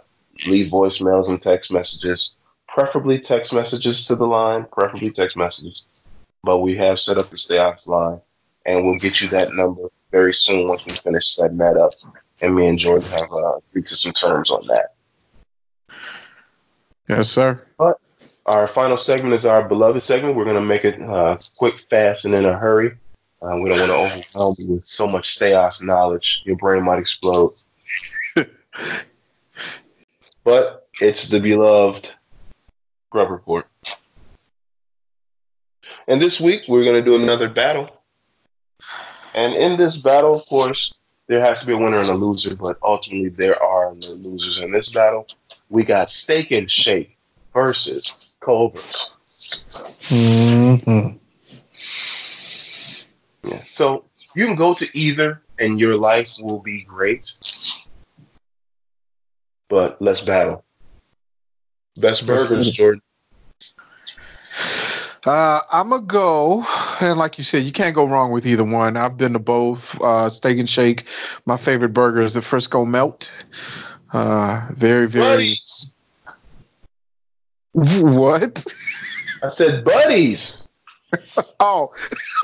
leave 0.48 0.72
voicemails 0.72 1.28
and 1.30 1.42
text 1.42 1.72
messages, 1.72 2.38
preferably 2.68 3.20
text 3.20 3.54
messages 3.54 4.06
to 4.08 4.16
the 4.16 4.26
line, 4.28 4.66
preferably 4.72 5.12
text 5.12 5.36
messages. 5.38 5.86
But 6.44 6.60
we 6.60 6.76
have 6.78 7.00
set 7.00 7.18
up 7.18 7.30
the 7.30 7.36
Stayos 7.36 7.88
line 7.88 8.22
and 8.66 8.86
we'll 8.86 9.00
get 9.00 9.22
you 9.22 9.28
that 9.30 9.54
number 9.54 9.84
very 10.12 10.34
soon 10.34 10.68
once 10.68 10.86
we 10.86 10.94
finish 10.94 11.28
setting 11.28 11.58
that 11.58 11.78
up. 11.78 11.94
And 12.42 12.56
me 12.56 12.68
and 12.68 12.78
Jordan 12.78 13.10
have 13.10 13.32
uh, 13.32 13.58
agreed 13.58 13.88
to 13.88 13.96
some 13.96 14.12
terms 14.14 14.52
on 14.52 14.62
that. 14.68 14.94
Yes, 17.08 17.30
sir. 17.30 17.62
But 17.78 18.00
our 18.46 18.68
final 18.68 18.98
segment 18.98 19.34
is 19.34 19.46
our 19.46 19.68
beloved 19.68 20.02
segment. 20.04 20.36
We're 20.36 20.44
going 20.44 20.56
to 20.56 20.62
make 20.62 20.86
it 20.86 21.02
uh, 21.02 21.38
quick, 21.58 21.76
fast, 21.90 22.26
and 22.26 22.36
in 22.36 22.46
a 22.46 22.58
hurry. 22.58 22.98
Uh, 23.42 23.58
we 23.58 23.70
don't 23.70 23.90
want 23.90 23.92
to 23.92 24.18
overwhelm 24.18 24.56
you 24.58 24.68
with 24.74 24.86
so 24.86 25.08
much 25.08 25.38
Theos 25.38 25.82
knowledge. 25.82 26.42
Your 26.46 26.56
brain 26.56 26.84
might 26.84 27.00
explode. 27.00 27.54
but 30.44 30.88
it's 31.02 31.28
the 31.28 31.40
beloved 31.40 32.12
Grub 33.10 33.30
Report. 33.30 33.68
And 36.08 36.22
this 36.22 36.40
week, 36.40 36.64
we're 36.68 36.84
going 36.84 36.96
to 36.96 37.02
do 37.04 37.16
another 37.16 37.50
battle. 37.50 37.90
And 39.34 39.54
in 39.54 39.76
this 39.78 39.98
battle, 39.98 40.36
of 40.36 40.46
course, 40.46 40.94
there 41.28 41.42
has 41.42 41.62
to 41.62 41.68
be 41.68 41.74
a 41.74 41.78
winner 41.78 42.00
and 42.00 42.10
a 42.10 42.14
loser, 42.14 42.56
but 42.56 42.78
ultimately, 42.84 43.30
there 43.30 43.62
are 43.62 43.94
no 43.94 44.14
losers 44.14 44.62
in 44.62 44.72
this 44.72 44.94
battle. 44.94 45.28
We 45.70 45.84
got 45.84 46.12
Steak 46.12 46.52
and 46.52 46.70
Shake 46.70 47.18
versus 47.54 48.36
Culver's. 48.40 49.12
Mm-hmm. 50.12 51.18
Yeah. 53.50 53.62
So 53.68 54.06
you 54.36 54.46
can 54.46 54.56
go 54.56 54.74
to 54.74 54.88
either 54.98 55.42
and 55.60 55.80
your 55.80 55.98
life 55.98 56.34
will 56.42 56.62
be 56.62 56.84
great. 56.84 57.32
But 59.68 60.02
let's 60.02 60.22
battle. 60.22 60.64
Best 61.98 62.28
burgers. 62.28 62.72
Jordan. 62.72 63.02
Uh, 65.26 65.60
I'm 65.72 65.90
gonna 65.90 66.04
go, 66.04 66.64
and 67.02 67.18
like 67.18 67.38
you 67.38 67.44
said, 67.44 67.64
you 67.64 67.72
can't 67.72 67.96
go 67.96 68.06
wrong 68.06 68.32
with 68.32 68.46
either 68.46 68.64
one. 68.64 68.96
I've 68.96 69.18
been 69.18 69.34
to 69.34 69.40
both. 69.40 70.00
Uh, 70.02 70.30
Steak 70.30 70.60
and 70.60 70.70
Shake. 70.70 71.08
My 71.46 71.58
favorite 71.58 71.94
burger 71.94 72.22
is 72.22 72.36
the 72.36 72.42
Frisco 72.42 72.86
Melt. 72.86 73.46
Uh, 74.14 74.68
very, 74.72 75.08
very. 75.08 75.26
Buddies. 75.36 75.94
What? 77.74 78.64
I 79.44 79.50
said 79.52 79.84
buddies. 79.84 80.70
Oh, 81.62 81.92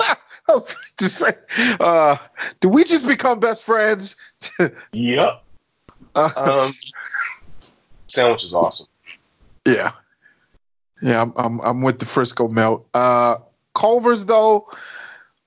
I 0.00 0.16
was 0.48 0.72
about 0.72 0.76
to 0.98 1.04
say, 1.04 1.32
uh, 1.80 2.16
did 2.60 2.68
we 2.68 2.84
just 2.84 3.06
become 3.06 3.38
best 3.38 3.64
friends? 3.64 4.16
Yep. 4.92 5.44
Uh, 6.14 6.30
Um, 6.36 6.72
sandwich 8.06 8.44
is 8.44 8.54
awesome. 8.54 8.86
yeah, 9.66 9.90
yeah, 11.02 11.20
I'm, 11.20 11.32
I'm 11.36 11.60
I'm 11.60 11.82
with 11.82 11.98
the 11.98 12.06
Frisco 12.06 12.48
Melt. 12.48 12.86
Uh, 12.94 13.36
Culver's 13.74 14.26
though, 14.26 14.68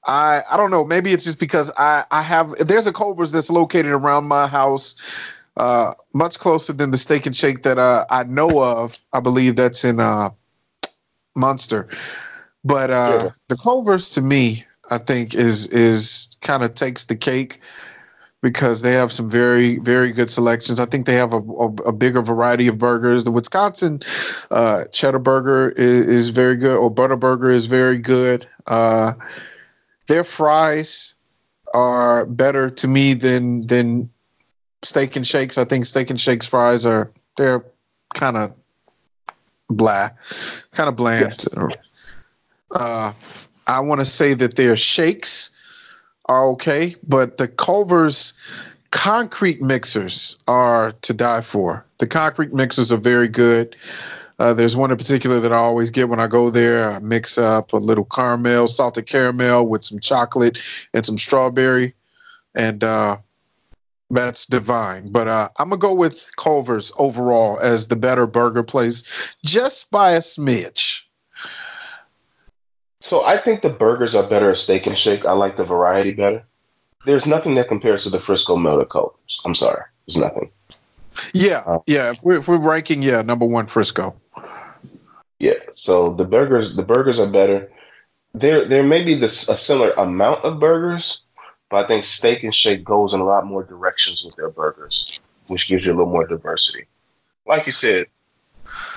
I 0.06 0.41
I 0.52 0.57
don't 0.57 0.69
know. 0.69 0.86
Maybe 0.86 1.11
it's 1.14 1.23
just 1.23 1.40
because 1.40 1.72
I 1.77 2.03
I 2.11 2.22
have 2.22 2.52
there's 2.57 2.88
a 2.88 2.94
Culver's 2.94 3.32
that's 3.32 3.49
located 3.49 3.91
around 3.91 4.26
my 4.26 4.48
house. 4.48 4.95
Uh, 5.57 5.94
much 6.14 6.38
closer 6.38 6.73
than 6.73 6.91
the 6.91 6.98
Steak 6.98 7.26
and 7.26 7.34
Shake 7.34 7.64
that 7.64 7.77
uh, 7.77 8.03
I 8.10 8.23
know 8.26 8.61
of. 8.61 8.99
I 9.14 9.22
believe 9.22 9.56
that's 9.56 9.86
in 9.86 10.02
uh, 10.02 10.30
Munster. 11.36 11.88
But 12.65 12.91
uh, 12.91 13.23
Yeah. 13.23 13.30
the 13.48 13.56
Culver's 13.56 14.10
to 14.11 14.22
me, 14.22 14.65
I 14.91 14.98
think 14.98 15.34
is 15.34 15.68
is 15.68 16.36
kind 16.41 16.64
of 16.64 16.73
takes 16.73 17.06
the 17.06 17.15
cake 17.15 17.61
because 18.46 18.84
they 18.84 18.92
have 18.92 19.12
some 19.12 19.28
very 19.28 19.80
very 19.80 20.12
good 20.12 20.30
selections. 20.30 20.80
I 20.80 20.86
think 20.86 21.08
they 21.08 21.16
have 21.16 21.34
a, 21.34 21.38
a, 21.38 21.68
a 21.88 21.92
bigger 21.92 22.22
variety 22.22 22.68
of 22.68 22.78
burgers. 22.78 23.24
The 23.24 23.32
Wisconsin 23.32 24.02
uh, 24.52 24.86
cheddar 24.92 25.18
burger 25.18 25.70
is, 25.70 26.06
is 26.06 26.30
very 26.30 26.56
good, 26.56 26.78
or 26.78 26.92
butter 26.92 27.16
burger 27.16 27.50
is 27.50 27.66
very 27.66 27.98
good. 27.98 28.46
Uh, 28.68 29.14
their 30.06 30.24
fries 30.24 31.16
are 31.74 32.28
better 32.28 32.70
to 32.70 32.88
me 32.88 33.16
than 33.16 33.66
than 33.66 34.12
steak 34.84 35.16
and 35.16 35.26
shakes. 35.26 35.58
I 35.58 35.66
think 35.66 35.86
steak 35.86 36.12
and 36.12 36.22
shakes 36.22 36.46
fries 36.46 36.86
are 36.86 37.12
they're 37.38 37.66
kind 38.14 38.38
of 38.38 38.54
blah, 39.70 40.10
kind 40.72 40.88
of 40.88 40.96
bland. 40.96 41.34
Yes. 41.34 42.12
Uh, 42.70 43.12
I 43.66 43.80
want 43.80 44.02
to 44.02 44.06
say 44.06 44.36
that 44.36 44.56
their 44.56 44.78
shakes 44.78 45.50
are 46.26 46.48
okay, 46.50 46.96
but 47.08 47.38
the 47.38 47.48
Culver's 47.48 48.34
concrete 48.92 49.62
mixers 49.62 50.42
are 50.48 50.92
to 51.02 51.14
die 51.14 51.42
for. 51.42 51.86
The 52.00 52.08
concrete 52.08 52.54
mixers 52.54 52.92
are 52.92 52.98
very 52.98 53.28
good. 53.28 53.76
Uh, 54.40 54.54
there's 54.54 54.76
one 54.76 54.92
in 54.92 54.98
particular 54.98 55.40
that 55.40 55.54
I 55.54 55.58
always 55.58 55.90
get 55.90 56.10
when 56.10 56.20
I 56.20 56.28
go 56.28 56.50
there. 56.50 56.92
I 56.92 57.00
mix 57.00 57.38
up 57.38 57.72
a 57.74 57.78
little 57.78 58.06
caramel, 58.06 58.68
salted 58.68 59.06
caramel 59.06 59.68
with 59.68 59.84
some 59.84 60.00
chocolate 60.00 60.62
and 60.94 61.06
some 61.06 61.18
strawberry, 61.18 61.94
and 62.54 62.84
uh, 62.84 63.18
that's 64.10 64.46
divine. 64.46 65.10
But 65.12 65.28
uh, 65.28 65.50
I'm 65.58 65.70
gonna 65.70 65.80
go 65.80 65.94
with 65.94 66.32
Culver's 66.38 66.92
overall 66.98 67.60
as 67.60 67.88
the 67.88 67.96
better 67.96 68.28
burger 68.28 68.64
place, 68.64 69.36
just 69.46 69.90
by 69.90 70.12
a 70.12 70.20
smidge. 70.20 71.05
So 73.06 73.23
I 73.23 73.38
think 73.38 73.61
the 73.61 73.69
burgers 73.69 74.15
are 74.15 74.23
better 74.27 74.49
at 74.49 74.57
Steak 74.57 74.88
and 74.88 74.98
Shake. 74.98 75.26
I 75.26 75.34
like 75.34 75.57
the 75.57 75.64
variety 75.64 76.11
better. 76.11 76.44
There's 77.06 77.27
nothing 77.27 77.53
that 77.53 77.68
compares 77.68 78.02
to 78.06 78.10
the 78.10 78.19
Frisco 78.19 78.56
Melted 78.56 78.90
Culver's. 78.90 79.40
I'm 79.45 79.53
sorry. 79.53 79.84
There's 80.07 80.18
nothing. 80.18 80.49
Yeah, 81.32 81.61
Oh. 81.68 81.84
yeah. 81.86 82.10
If 82.14 82.23
we're, 82.23 82.38
if 82.38 82.48
we're 82.48 82.57
ranking, 82.57 83.03
yeah, 83.03 83.22
number 83.22 83.45
one 83.45 83.68
Frisco. 83.68 84.15
Yeah. 85.38 85.53
So 85.76 86.15
the 86.15 86.23
burgers, 86.23 86.76
the 86.76 86.82
burgers 86.82 87.19
are 87.19 87.27
better. 87.30 87.72
There, 88.34 88.65
there 88.65 88.82
may 88.82 89.03
be 89.03 89.14
this 89.14 89.49
a 89.49 89.56
similar 89.56 89.91
amount 89.91 90.44
of 90.44 90.60
burgers, 90.60 91.22
but 91.69 91.86
I 91.86 91.88
think 91.88 92.06
Steak 92.06 92.41
and 92.41 92.56
Shake 92.56 92.84
goes 92.84 93.14
in 93.14 93.19
a 93.19 93.23
lot 93.23 93.45
more 93.45 93.64
directions 93.64 94.26
with 94.26 94.36
their 94.36 94.49
burgers, 94.49 95.19
which 95.45 95.68
gives 95.68 95.86
you 95.86 95.91
a 95.91 95.95
little 95.95 96.11
more 96.11 96.26
diversity. 96.26 96.86
Like 97.45 97.68
you 97.68 97.72
said, 97.72 98.07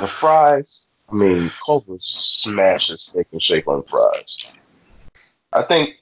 the 0.00 0.08
fries. 0.08 0.88
I 1.10 1.14
mean, 1.14 1.50
Culver's 1.64 2.04
smashes 2.04 3.02
Steak 3.02 3.26
and 3.32 3.42
Shake 3.42 3.66
on 3.66 3.82
fries. 3.84 4.52
I 5.52 5.62
think 5.62 5.96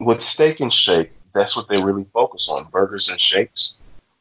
with 0.00 0.22
Steak 0.22 0.60
and 0.60 0.72
Shake, 0.72 1.12
that's 1.34 1.54
what 1.54 1.68
they 1.68 1.82
really 1.82 2.06
focus 2.12 2.48
on: 2.48 2.70
burgers 2.70 3.08
and 3.08 3.20
shakes. 3.20 3.76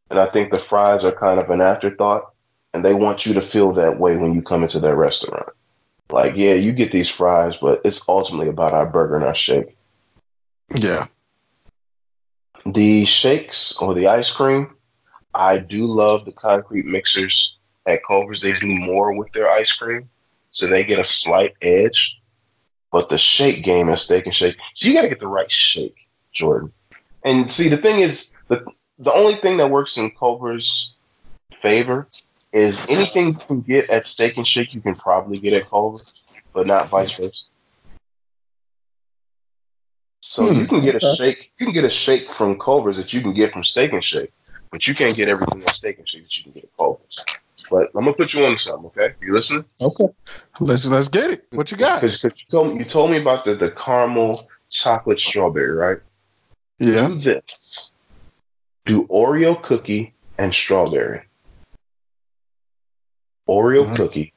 And 0.10 0.20
I 0.20 0.28
think 0.28 0.52
the 0.52 0.60
fries 0.60 1.06
are 1.06 1.14
kind 1.14 1.40
of 1.40 1.50
an 1.50 1.62
afterthought 1.62 2.34
and 2.74 2.84
they 2.84 2.94
want 2.94 3.26
you 3.26 3.34
to 3.34 3.42
feel 3.42 3.72
that 3.74 4.00
way 4.00 4.18
when 4.18 4.34
you 4.34 4.42
come 4.42 4.64
into 4.64 4.80
their 4.80 4.96
restaurant. 4.96 5.50
Like, 6.10 6.36
yeah, 6.36 6.54
you 6.54 6.74
get 6.74 6.92
these 6.92 7.10
fries, 7.10 7.58
but 7.58 7.82
it's 7.86 8.08
ultimately 8.08 8.50
about 8.50 8.74
our 8.74 8.86
burger 8.86 9.16
and 9.16 9.26
our 9.26 9.36
shake. 9.36 9.78
Yeah. 10.76 11.08
The 12.66 13.06
shakes 13.06 13.76
or 13.78 13.94
the 13.94 14.08
ice 14.08 14.32
cream, 14.32 14.76
I 15.34 15.58
do 15.58 15.86
love 15.86 16.26
the 16.26 16.34
concrete 16.34 16.86
mixers 16.86 17.58
at 17.86 18.06
Culver's. 18.06 18.42
They 18.42 18.54
do 18.54 18.68
more 18.68 19.14
with 19.16 19.32
their 19.34 19.50
ice 19.50 19.72
cream, 19.72 20.10
so 20.52 20.68
they 20.68 20.84
get 20.84 21.00
a 21.00 21.04
slight 21.04 21.54
edge. 21.62 22.18
But 22.92 23.10
the 23.10 23.18
shake 23.18 23.64
game 23.64 23.90
at 23.90 24.00
Steak 24.00 24.26
and 24.26 24.36
Shake, 24.36 24.58
so 24.74 24.88
you 24.88 24.94
got 24.94 25.04
to 25.04 25.10
get 25.10 25.20
the 25.22 25.28
right 25.28 25.52
shake, 25.52 26.08
Jordan. 26.34 26.74
And 27.24 27.52
see, 27.52 27.70
the 27.70 27.78
thing 27.78 28.02
is, 28.02 28.32
the 28.50 28.66
the 29.00 29.14
only 29.14 29.36
thing 29.36 29.58
that 29.58 29.70
works 29.70 29.98
in 29.98 30.12
Culver's 30.12 30.96
favor 31.62 32.08
is 32.54 32.86
anything 32.90 33.28
you 33.28 33.34
can 33.48 33.62
get 33.62 33.90
at 33.90 34.08
Steak 34.08 34.38
and 34.38 34.48
Shake, 34.48 34.74
you 34.74 34.82
can 34.82 34.94
probably 34.96 35.40
get 35.40 35.54
at 35.54 35.66
Culver's, 35.70 36.16
but 36.54 36.68
not 36.68 36.90
vice 36.90 37.12
versa. 37.12 37.46
So 40.22 40.50
Hmm, 40.50 40.60
you 40.60 40.68
can 40.68 40.82
get 40.82 40.96
a 40.96 41.16
shake, 41.16 41.52
you 41.58 41.66
can 41.66 41.74
get 41.74 41.84
a 41.86 41.90
shake 41.90 42.26
from 42.26 42.60
Culver's 42.60 42.98
that 42.98 43.14
you 43.14 43.22
can 43.22 43.34
get 43.34 43.52
from 43.54 43.64
Steak 43.64 43.94
and 43.94 44.04
Shake, 44.04 44.30
but 44.72 44.88
you 44.88 44.96
can't 44.96 45.16
get 45.16 45.30
everything 45.30 45.64
at 45.64 45.72
Steak 45.72 45.98
and 46.00 46.08
Shake 46.08 46.24
that 46.24 46.38
you 46.38 46.44
can 46.44 46.52
get 46.54 46.64
at 46.66 46.78
Culver's. 46.78 47.26
But 47.70 47.90
I'm 47.96 48.04
gonna 48.04 48.14
put 48.14 48.34
you 48.34 48.46
on 48.46 48.52
to 48.54 48.58
something, 48.60 48.88
okay? 48.88 49.14
You 49.22 49.34
listening? 49.34 49.66
Okay. 49.80 50.06
Let's 50.60 50.88
let's 50.88 51.08
get 51.08 51.32
it. 51.32 51.48
What 51.52 51.72
you 51.72 51.78
got? 51.78 52.02
Because 52.02 52.24
you 52.24 52.32
told 52.50 52.74
me 52.74 52.80
you 52.80 52.86
told 52.86 53.12
me 53.12 53.18
about 53.22 53.46
the, 53.46 53.56
the 53.56 53.72
caramel 53.72 54.50
chocolate 54.70 55.20
strawberry, 55.20 55.72
right? 55.74 55.98
Yeah. 56.80 57.08
Do 57.10 57.16
this. 57.16 57.92
Do 58.86 59.06
Oreo 59.08 59.62
cookie 59.62 60.14
and 60.38 60.54
strawberry. 60.54 61.22
Oreo 63.48 63.86
Mhm. 63.86 63.96
cookie 63.96 64.34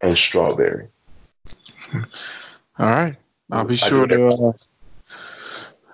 and 0.00 0.16
strawberry. 0.16 0.88
All 1.94 2.00
right. 2.86 3.16
I'll 3.50 3.64
be 3.64 3.76
sure 3.76 4.06
to. 4.06 4.26
Uh, 4.26 4.52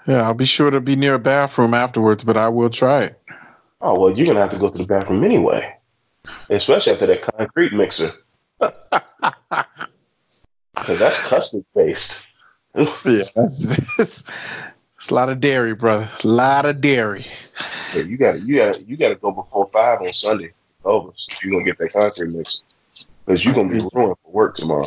yeah, 0.06 0.22
I'll 0.22 0.34
be 0.34 0.44
sure 0.44 0.70
to 0.70 0.80
be 0.80 0.96
near 0.96 1.14
a 1.14 1.18
bathroom 1.18 1.72
afterwards, 1.72 2.24
but 2.24 2.36
I 2.36 2.48
will 2.48 2.68
try 2.70 3.04
it. 3.04 3.20
Oh 3.80 3.98
well, 4.00 4.16
you're 4.16 4.26
gonna 4.26 4.40
have 4.40 4.50
to 4.50 4.58
go 4.58 4.70
to 4.70 4.78
the 4.78 4.84
bathroom 4.84 5.24
anyway, 5.24 5.76
especially 6.50 6.92
after 6.92 7.06
that 7.06 7.22
concrete 7.22 7.72
mixer, 7.72 8.10
because 8.58 8.74
that's 10.98 11.18
custard 11.20 11.64
based. 11.74 12.26
Yeah, 12.76 13.22
that's, 13.36 13.98
it's, 13.98 14.24
it's 14.96 15.10
a 15.10 15.14
lot 15.14 15.28
of 15.28 15.40
dairy, 15.40 15.74
brother. 15.74 16.10
A 16.24 16.26
lot 16.26 16.66
of 16.66 16.80
dairy. 16.80 17.26
Yeah, 17.94 18.02
you 18.02 18.16
got 18.16 18.32
to 18.32 18.40
you 18.40 18.56
got 18.56 18.74
to 18.74 18.84
you 18.84 18.96
got 18.96 19.10
to 19.10 19.14
go 19.16 19.30
before 19.30 19.66
five 19.68 20.00
on 20.00 20.12
Sunday. 20.12 20.52
Over, 20.84 21.12
if 21.16 21.42
you're 21.42 21.52
gonna 21.52 21.64
get 21.64 21.78
that 21.78 21.92
concrete 21.92 22.28
mixer, 22.28 22.60
because 23.24 23.44
you're 23.44 23.54
gonna 23.54 23.70
be 23.70 23.80
ruined 23.94 24.16
for 24.22 24.32
work 24.32 24.54
tomorrow. 24.54 24.86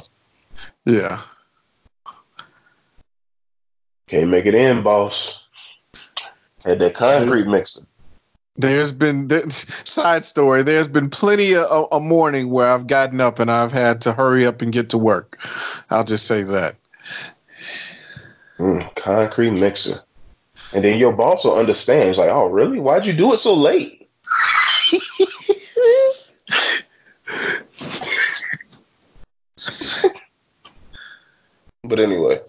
Yeah. 0.85 1.21
Can't 4.07 4.29
make 4.29 4.45
it 4.45 4.55
in, 4.55 4.83
boss. 4.83 5.47
Had 6.63 6.79
that 6.79 6.95
concrete 6.95 7.47
mixer. 7.47 7.85
There's 8.57 8.91
been 8.91 9.29
side 9.49 10.25
story. 10.25 10.63
There's 10.63 10.87
been 10.87 11.09
plenty 11.09 11.55
of 11.55 11.87
a 11.91 11.99
morning 11.99 12.49
where 12.49 12.71
I've 12.71 12.87
gotten 12.87 13.21
up 13.21 13.39
and 13.39 13.51
I've 13.51 13.71
had 13.71 14.01
to 14.01 14.13
hurry 14.13 14.45
up 14.45 14.61
and 14.61 14.71
get 14.73 14.89
to 14.89 14.97
work. 14.97 15.39
I'll 15.89 16.03
just 16.03 16.25
say 16.25 16.41
that. 16.43 16.75
Mm, 18.57 18.95
concrete 18.95 19.51
mixer, 19.51 19.99
and 20.73 20.83
then 20.83 20.97
your 20.97 21.13
boss 21.13 21.45
will 21.45 21.59
understand. 21.59 22.17
like, 22.17 22.29
"Oh, 22.29 22.47
really? 22.47 22.79
Why'd 22.79 23.05
you 23.05 23.13
do 23.13 23.31
it 23.33 23.37
so 23.37 23.53
late?" 23.53 24.09
but 31.83 31.99
anyway, 31.99 32.39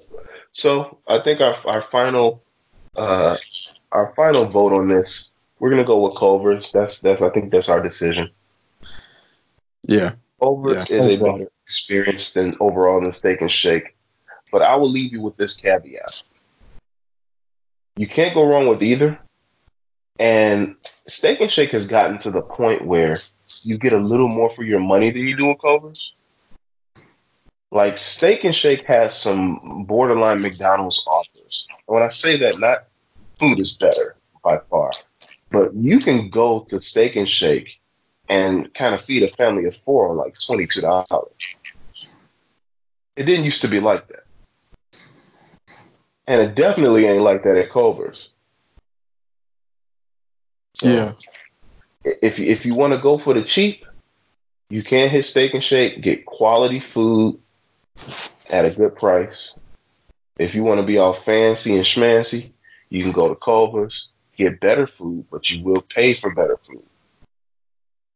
so 0.52 0.96
I 1.06 1.18
think 1.18 1.42
our 1.42 1.54
our 1.66 1.82
final 1.82 2.42
uh, 2.96 3.36
our 3.92 4.12
final 4.16 4.46
vote 4.46 4.72
on 4.72 4.88
this, 4.88 5.32
we're 5.58 5.70
gonna 5.70 5.84
go 5.84 6.06
with 6.06 6.16
Culver's. 6.16 6.72
That's 6.72 7.00
that's 7.00 7.22
I 7.22 7.30
think 7.30 7.50
that's 7.50 7.68
our 7.68 7.82
decision. 7.82 8.30
Yeah, 9.82 10.12
Culver's 10.40 10.90
yeah. 10.90 10.96
is 10.96 11.06
a 11.06 11.16
better 11.16 11.46
experience 11.64 12.32
than 12.32 12.54
overall 12.60 13.00
than 13.00 13.12
Steak 13.12 13.40
and 13.40 13.50
Shake, 13.50 13.96
but 14.50 14.62
I 14.62 14.76
will 14.76 14.88
leave 14.88 15.12
you 15.12 15.20
with 15.20 15.36
this 15.36 15.56
caveat: 15.56 16.22
you 17.96 18.06
can't 18.06 18.34
go 18.34 18.46
wrong 18.46 18.66
with 18.68 18.82
either. 18.82 19.18
And 20.20 20.74
Steak 20.82 21.40
and 21.40 21.50
Shake 21.50 21.70
has 21.70 21.86
gotten 21.86 22.18
to 22.18 22.30
the 22.30 22.42
point 22.42 22.84
where 22.84 23.16
you 23.62 23.78
get 23.78 23.92
a 23.92 23.98
little 23.98 24.28
more 24.28 24.50
for 24.50 24.64
your 24.64 24.80
money 24.80 25.10
than 25.10 25.22
you 25.22 25.36
do 25.36 25.46
with 25.46 25.60
Culver's. 25.60 26.12
Like 27.70 27.98
Steak 27.98 28.44
and 28.44 28.54
Shake 28.54 28.84
has 28.86 29.16
some 29.16 29.84
borderline 29.86 30.40
McDonald's 30.40 31.04
offers. 31.06 31.66
And 31.70 31.94
when 31.94 32.02
I 32.02 32.08
say 32.08 32.36
that, 32.38 32.58
not 32.58 32.84
food 33.38 33.60
is 33.60 33.76
better 33.76 34.16
by 34.42 34.58
far, 34.70 34.90
but 35.50 35.74
you 35.74 35.98
can 35.98 36.30
go 36.30 36.60
to 36.68 36.80
Steak 36.80 37.16
and 37.16 37.28
Shake 37.28 37.80
and 38.28 38.72
kind 38.74 38.94
of 38.94 39.00
feed 39.02 39.22
a 39.22 39.28
family 39.28 39.64
of 39.64 39.76
four 39.76 40.08
on 40.08 40.16
like 40.16 40.38
twenty 40.38 40.66
two 40.66 40.80
dollars. 40.80 41.56
It 43.16 43.24
didn't 43.24 43.44
used 43.44 43.62
to 43.62 43.68
be 43.68 43.80
like 43.80 44.06
that, 44.08 44.24
and 46.26 46.40
it 46.42 46.54
definitely 46.54 47.06
ain't 47.06 47.22
like 47.22 47.42
that 47.44 47.56
at 47.56 47.70
Culver's. 47.70 48.30
So 50.74 50.88
yeah. 50.88 51.12
If 52.04 52.38
if 52.38 52.64
you 52.64 52.74
want 52.74 52.92
to 52.92 52.98
go 52.98 53.18
for 53.18 53.34
the 53.34 53.42
cheap, 53.42 53.84
you 54.70 54.82
can 54.82 55.08
hit 55.08 55.24
Steak 55.24 55.54
and 55.54 55.64
Shake, 55.64 56.02
get 56.02 56.26
quality 56.26 56.80
food 56.80 57.38
at 58.50 58.64
a 58.64 58.70
good 58.70 58.96
price. 58.96 59.58
If 60.38 60.54
you 60.54 60.62
want 60.62 60.80
to 60.80 60.86
be 60.86 60.98
all 60.98 61.14
fancy 61.14 61.74
and 61.74 61.84
schmancy, 61.84 62.52
you 62.90 63.02
can 63.02 63.12
go 63.12 63.28
to 63.28 63.34
Culver's, 63.34 64.10
get 64.38 64.60
better 64.60 64.86
food, 64.86 65.26
but 65.30 65.50
you 65.50 65.62
will 65.64 65.82
pay 65.82 66.14
for 66.14 66.32
better 66.32 66.56
food 66.56 66.82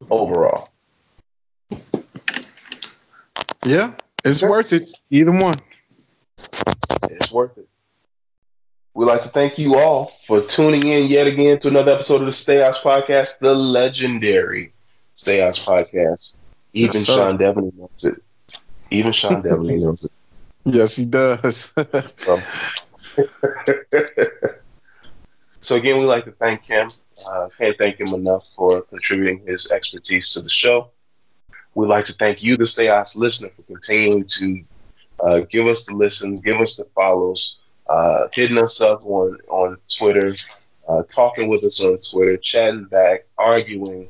overall. 0.08 0.68
Yeah, 3.64 3.92
it's 4.24 4.42
worth 4.42 4.72
it. 4.72 4.90
Either 5.10 5.32
one. 5.32 5.56
It's 7.10 7.30
worth 7.30 7.58
it. 7.58 7.68
We'd 8.94 9.06
like 9.06 9.22
to 9.22 9.28
thank 9.28 9.58
you 9.58 9.76
all 9.76 10.12
for 10.26 10.42
tuning 10.42 10.86
in 10.86 11.08
yet 11.08 11.26
again 11.26 11.58
to 11.60 11.68
another 11.68 11.92
episode 11.92 12.20
of 12.20 12.26
the 12.26 12.32
Stay 12.32 12.62
Ops 12.62 12.80
Podcast, 12.80 13.38
the 13.40 13.54
legendary 13.54 14.72
Stay 15.14 15.42
Ops 15.42 15.66
Podcast. 15.66 16.36
Even 16.74 16.94
yes, 16.94 17.04
Sean 17.04 17.38
Deveney 17.38 17.74
knows 17.74 18.04
it. 18.04 18.22
Even 18.90 19.12
Sean 19.12 19.42
Deveney 19.42 19.80
knows 19.82 20.04
it. 20.04 20.12
Yes, 20.64 20.96
he 20.96 21.06
does. 21.06 21.74
so, 25.62 25.76
again, 25.76 25.98
we'd 25.98 26.06
like 26.06 26.24
to 26.24 26.32
thank 26.32 26.64
him. 26.64 26.88
Uh, 27.28 27.48
can't 27.56 27.76
thank 27.78 28.00
him 28.00 28.08
enough 28.14 28.48
for 28.56 28.82
contributing 28.82 29.42
his 29.46 29.70
expertise 29.70 30.32
to 30.34 30.42
the 30.42 30.50
show. 30.50 30.90
We'd 31.74 31.86
like 31.88 32.06
to 32.06 32.12
thank 32.12 32.42
you, 32.42 32.56
the 32.56 32.66
Stay 32.66 32.88
Ops 32.88 33.16
listener, 33.16 33.50
for 33.56 33.62
continuing 33.62 34.24
to 34.26 34.64
uh, 35.20 35.40
give 35.50 35.66
us 35.66 35.84
the 35.86 35.94
listens, 35.94 36.42
give 36.42 36.60
us 36.60 36.76
the 36.76 36.84
follows, 36.94 37.60
uh, 37.88 38.28
hitting 38.32 38.58
us 38.58 38.80
up 38.80 39.04
on 39.06 39.38
on 39.48 39.78
Twitter, 39.96 40.34
uh, 40.88 41.02
talking 41.10 41.48
with 41.48 41.64
us 41.64 41.82
on 41.82 41.98
Twitter, 41.98 42.36
chatting 42.36 42.84
back, 42.86 43.26
arguing, 43.38 44.08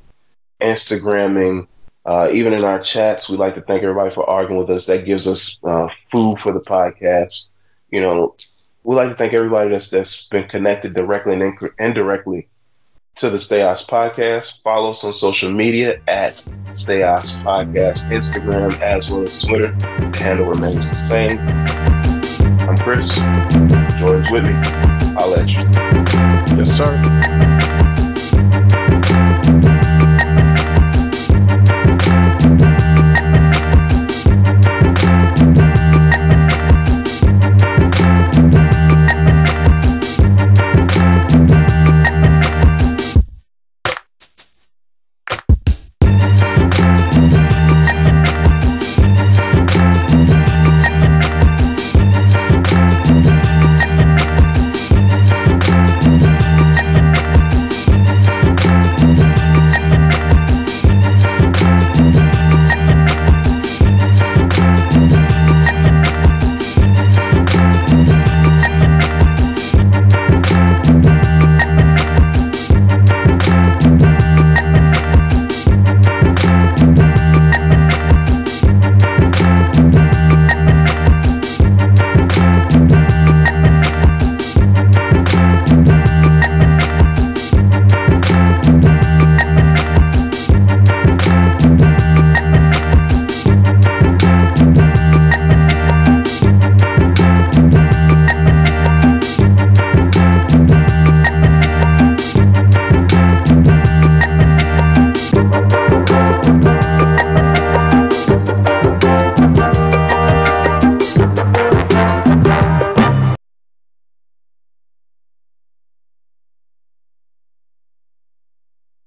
Instagramming, 0.61 1.67
uh, 2.05 2.29
even 2.33 2.53
in 2.53 2.65
our 2.65 2.81
chats, 2.81 3.29
we 3.29 3.37
like 3.37 3.55
to 3.55 3.61
thank 3.61 3.83
everybody 3.83 4.13
for 4.13 4.29
arguing 4.29 4.61
with 4.61 4.71
us. 4.71 4.87
That 4.87 5.05
gives 5.05 5.29
us 5.29 5.59
uh, 5.63 5.89
food 6.11 6.41
for 6.41 6.53
the 6.53 6.61
podcast. 6.61 7.51
You 7.91 8.01
know, 8.01 8.35
we 8.85 8.97
like 8.97 9.09
to 9.09 9.15
thank 9.15 9.33
everybody 9.33 9.71
that's 9.71 9.91
that's 9.91 10.27
been 10.29 10.49
connected 10.49 10.95
directly 10.95 11.35
and 11.41 11.59
indirectly 11.79 12.49
to 13.17 13.31
the 13.31 13.39
Stay 13.39 13.63
Ops 13.63 13.85
podcast. 13.85 14.63
Follow 14.63 14.91
us 14.91 15.05
on 15.05 15.13
social 15.13 15.53
media 15.53 16.01
at 16.09 16.45
Stay 16.75 17.03
Ops 17.03 17.41
podcast, 17.41 18.11
Instagram 18.11 18.81
as 18.81 19.11
well 19.11 19.23
as 19.23 19.43
Twitter. 19.43 19.73
The 19.73 20.19
handle 20.19 20.47
remains 20.47 20.89
the 20.89 20.95
same. 20.95 21.39
I'm 22.69 22.79
Chris. 22.79 23.15
George 23.99 24.31
with 24.31 24.45
me. 24.45 24.55
I'll 25.17 25.31
let 25.31 25.49
you. 25.49 25.61
Yes, 26.57 26.77
sir. 26.77 27.59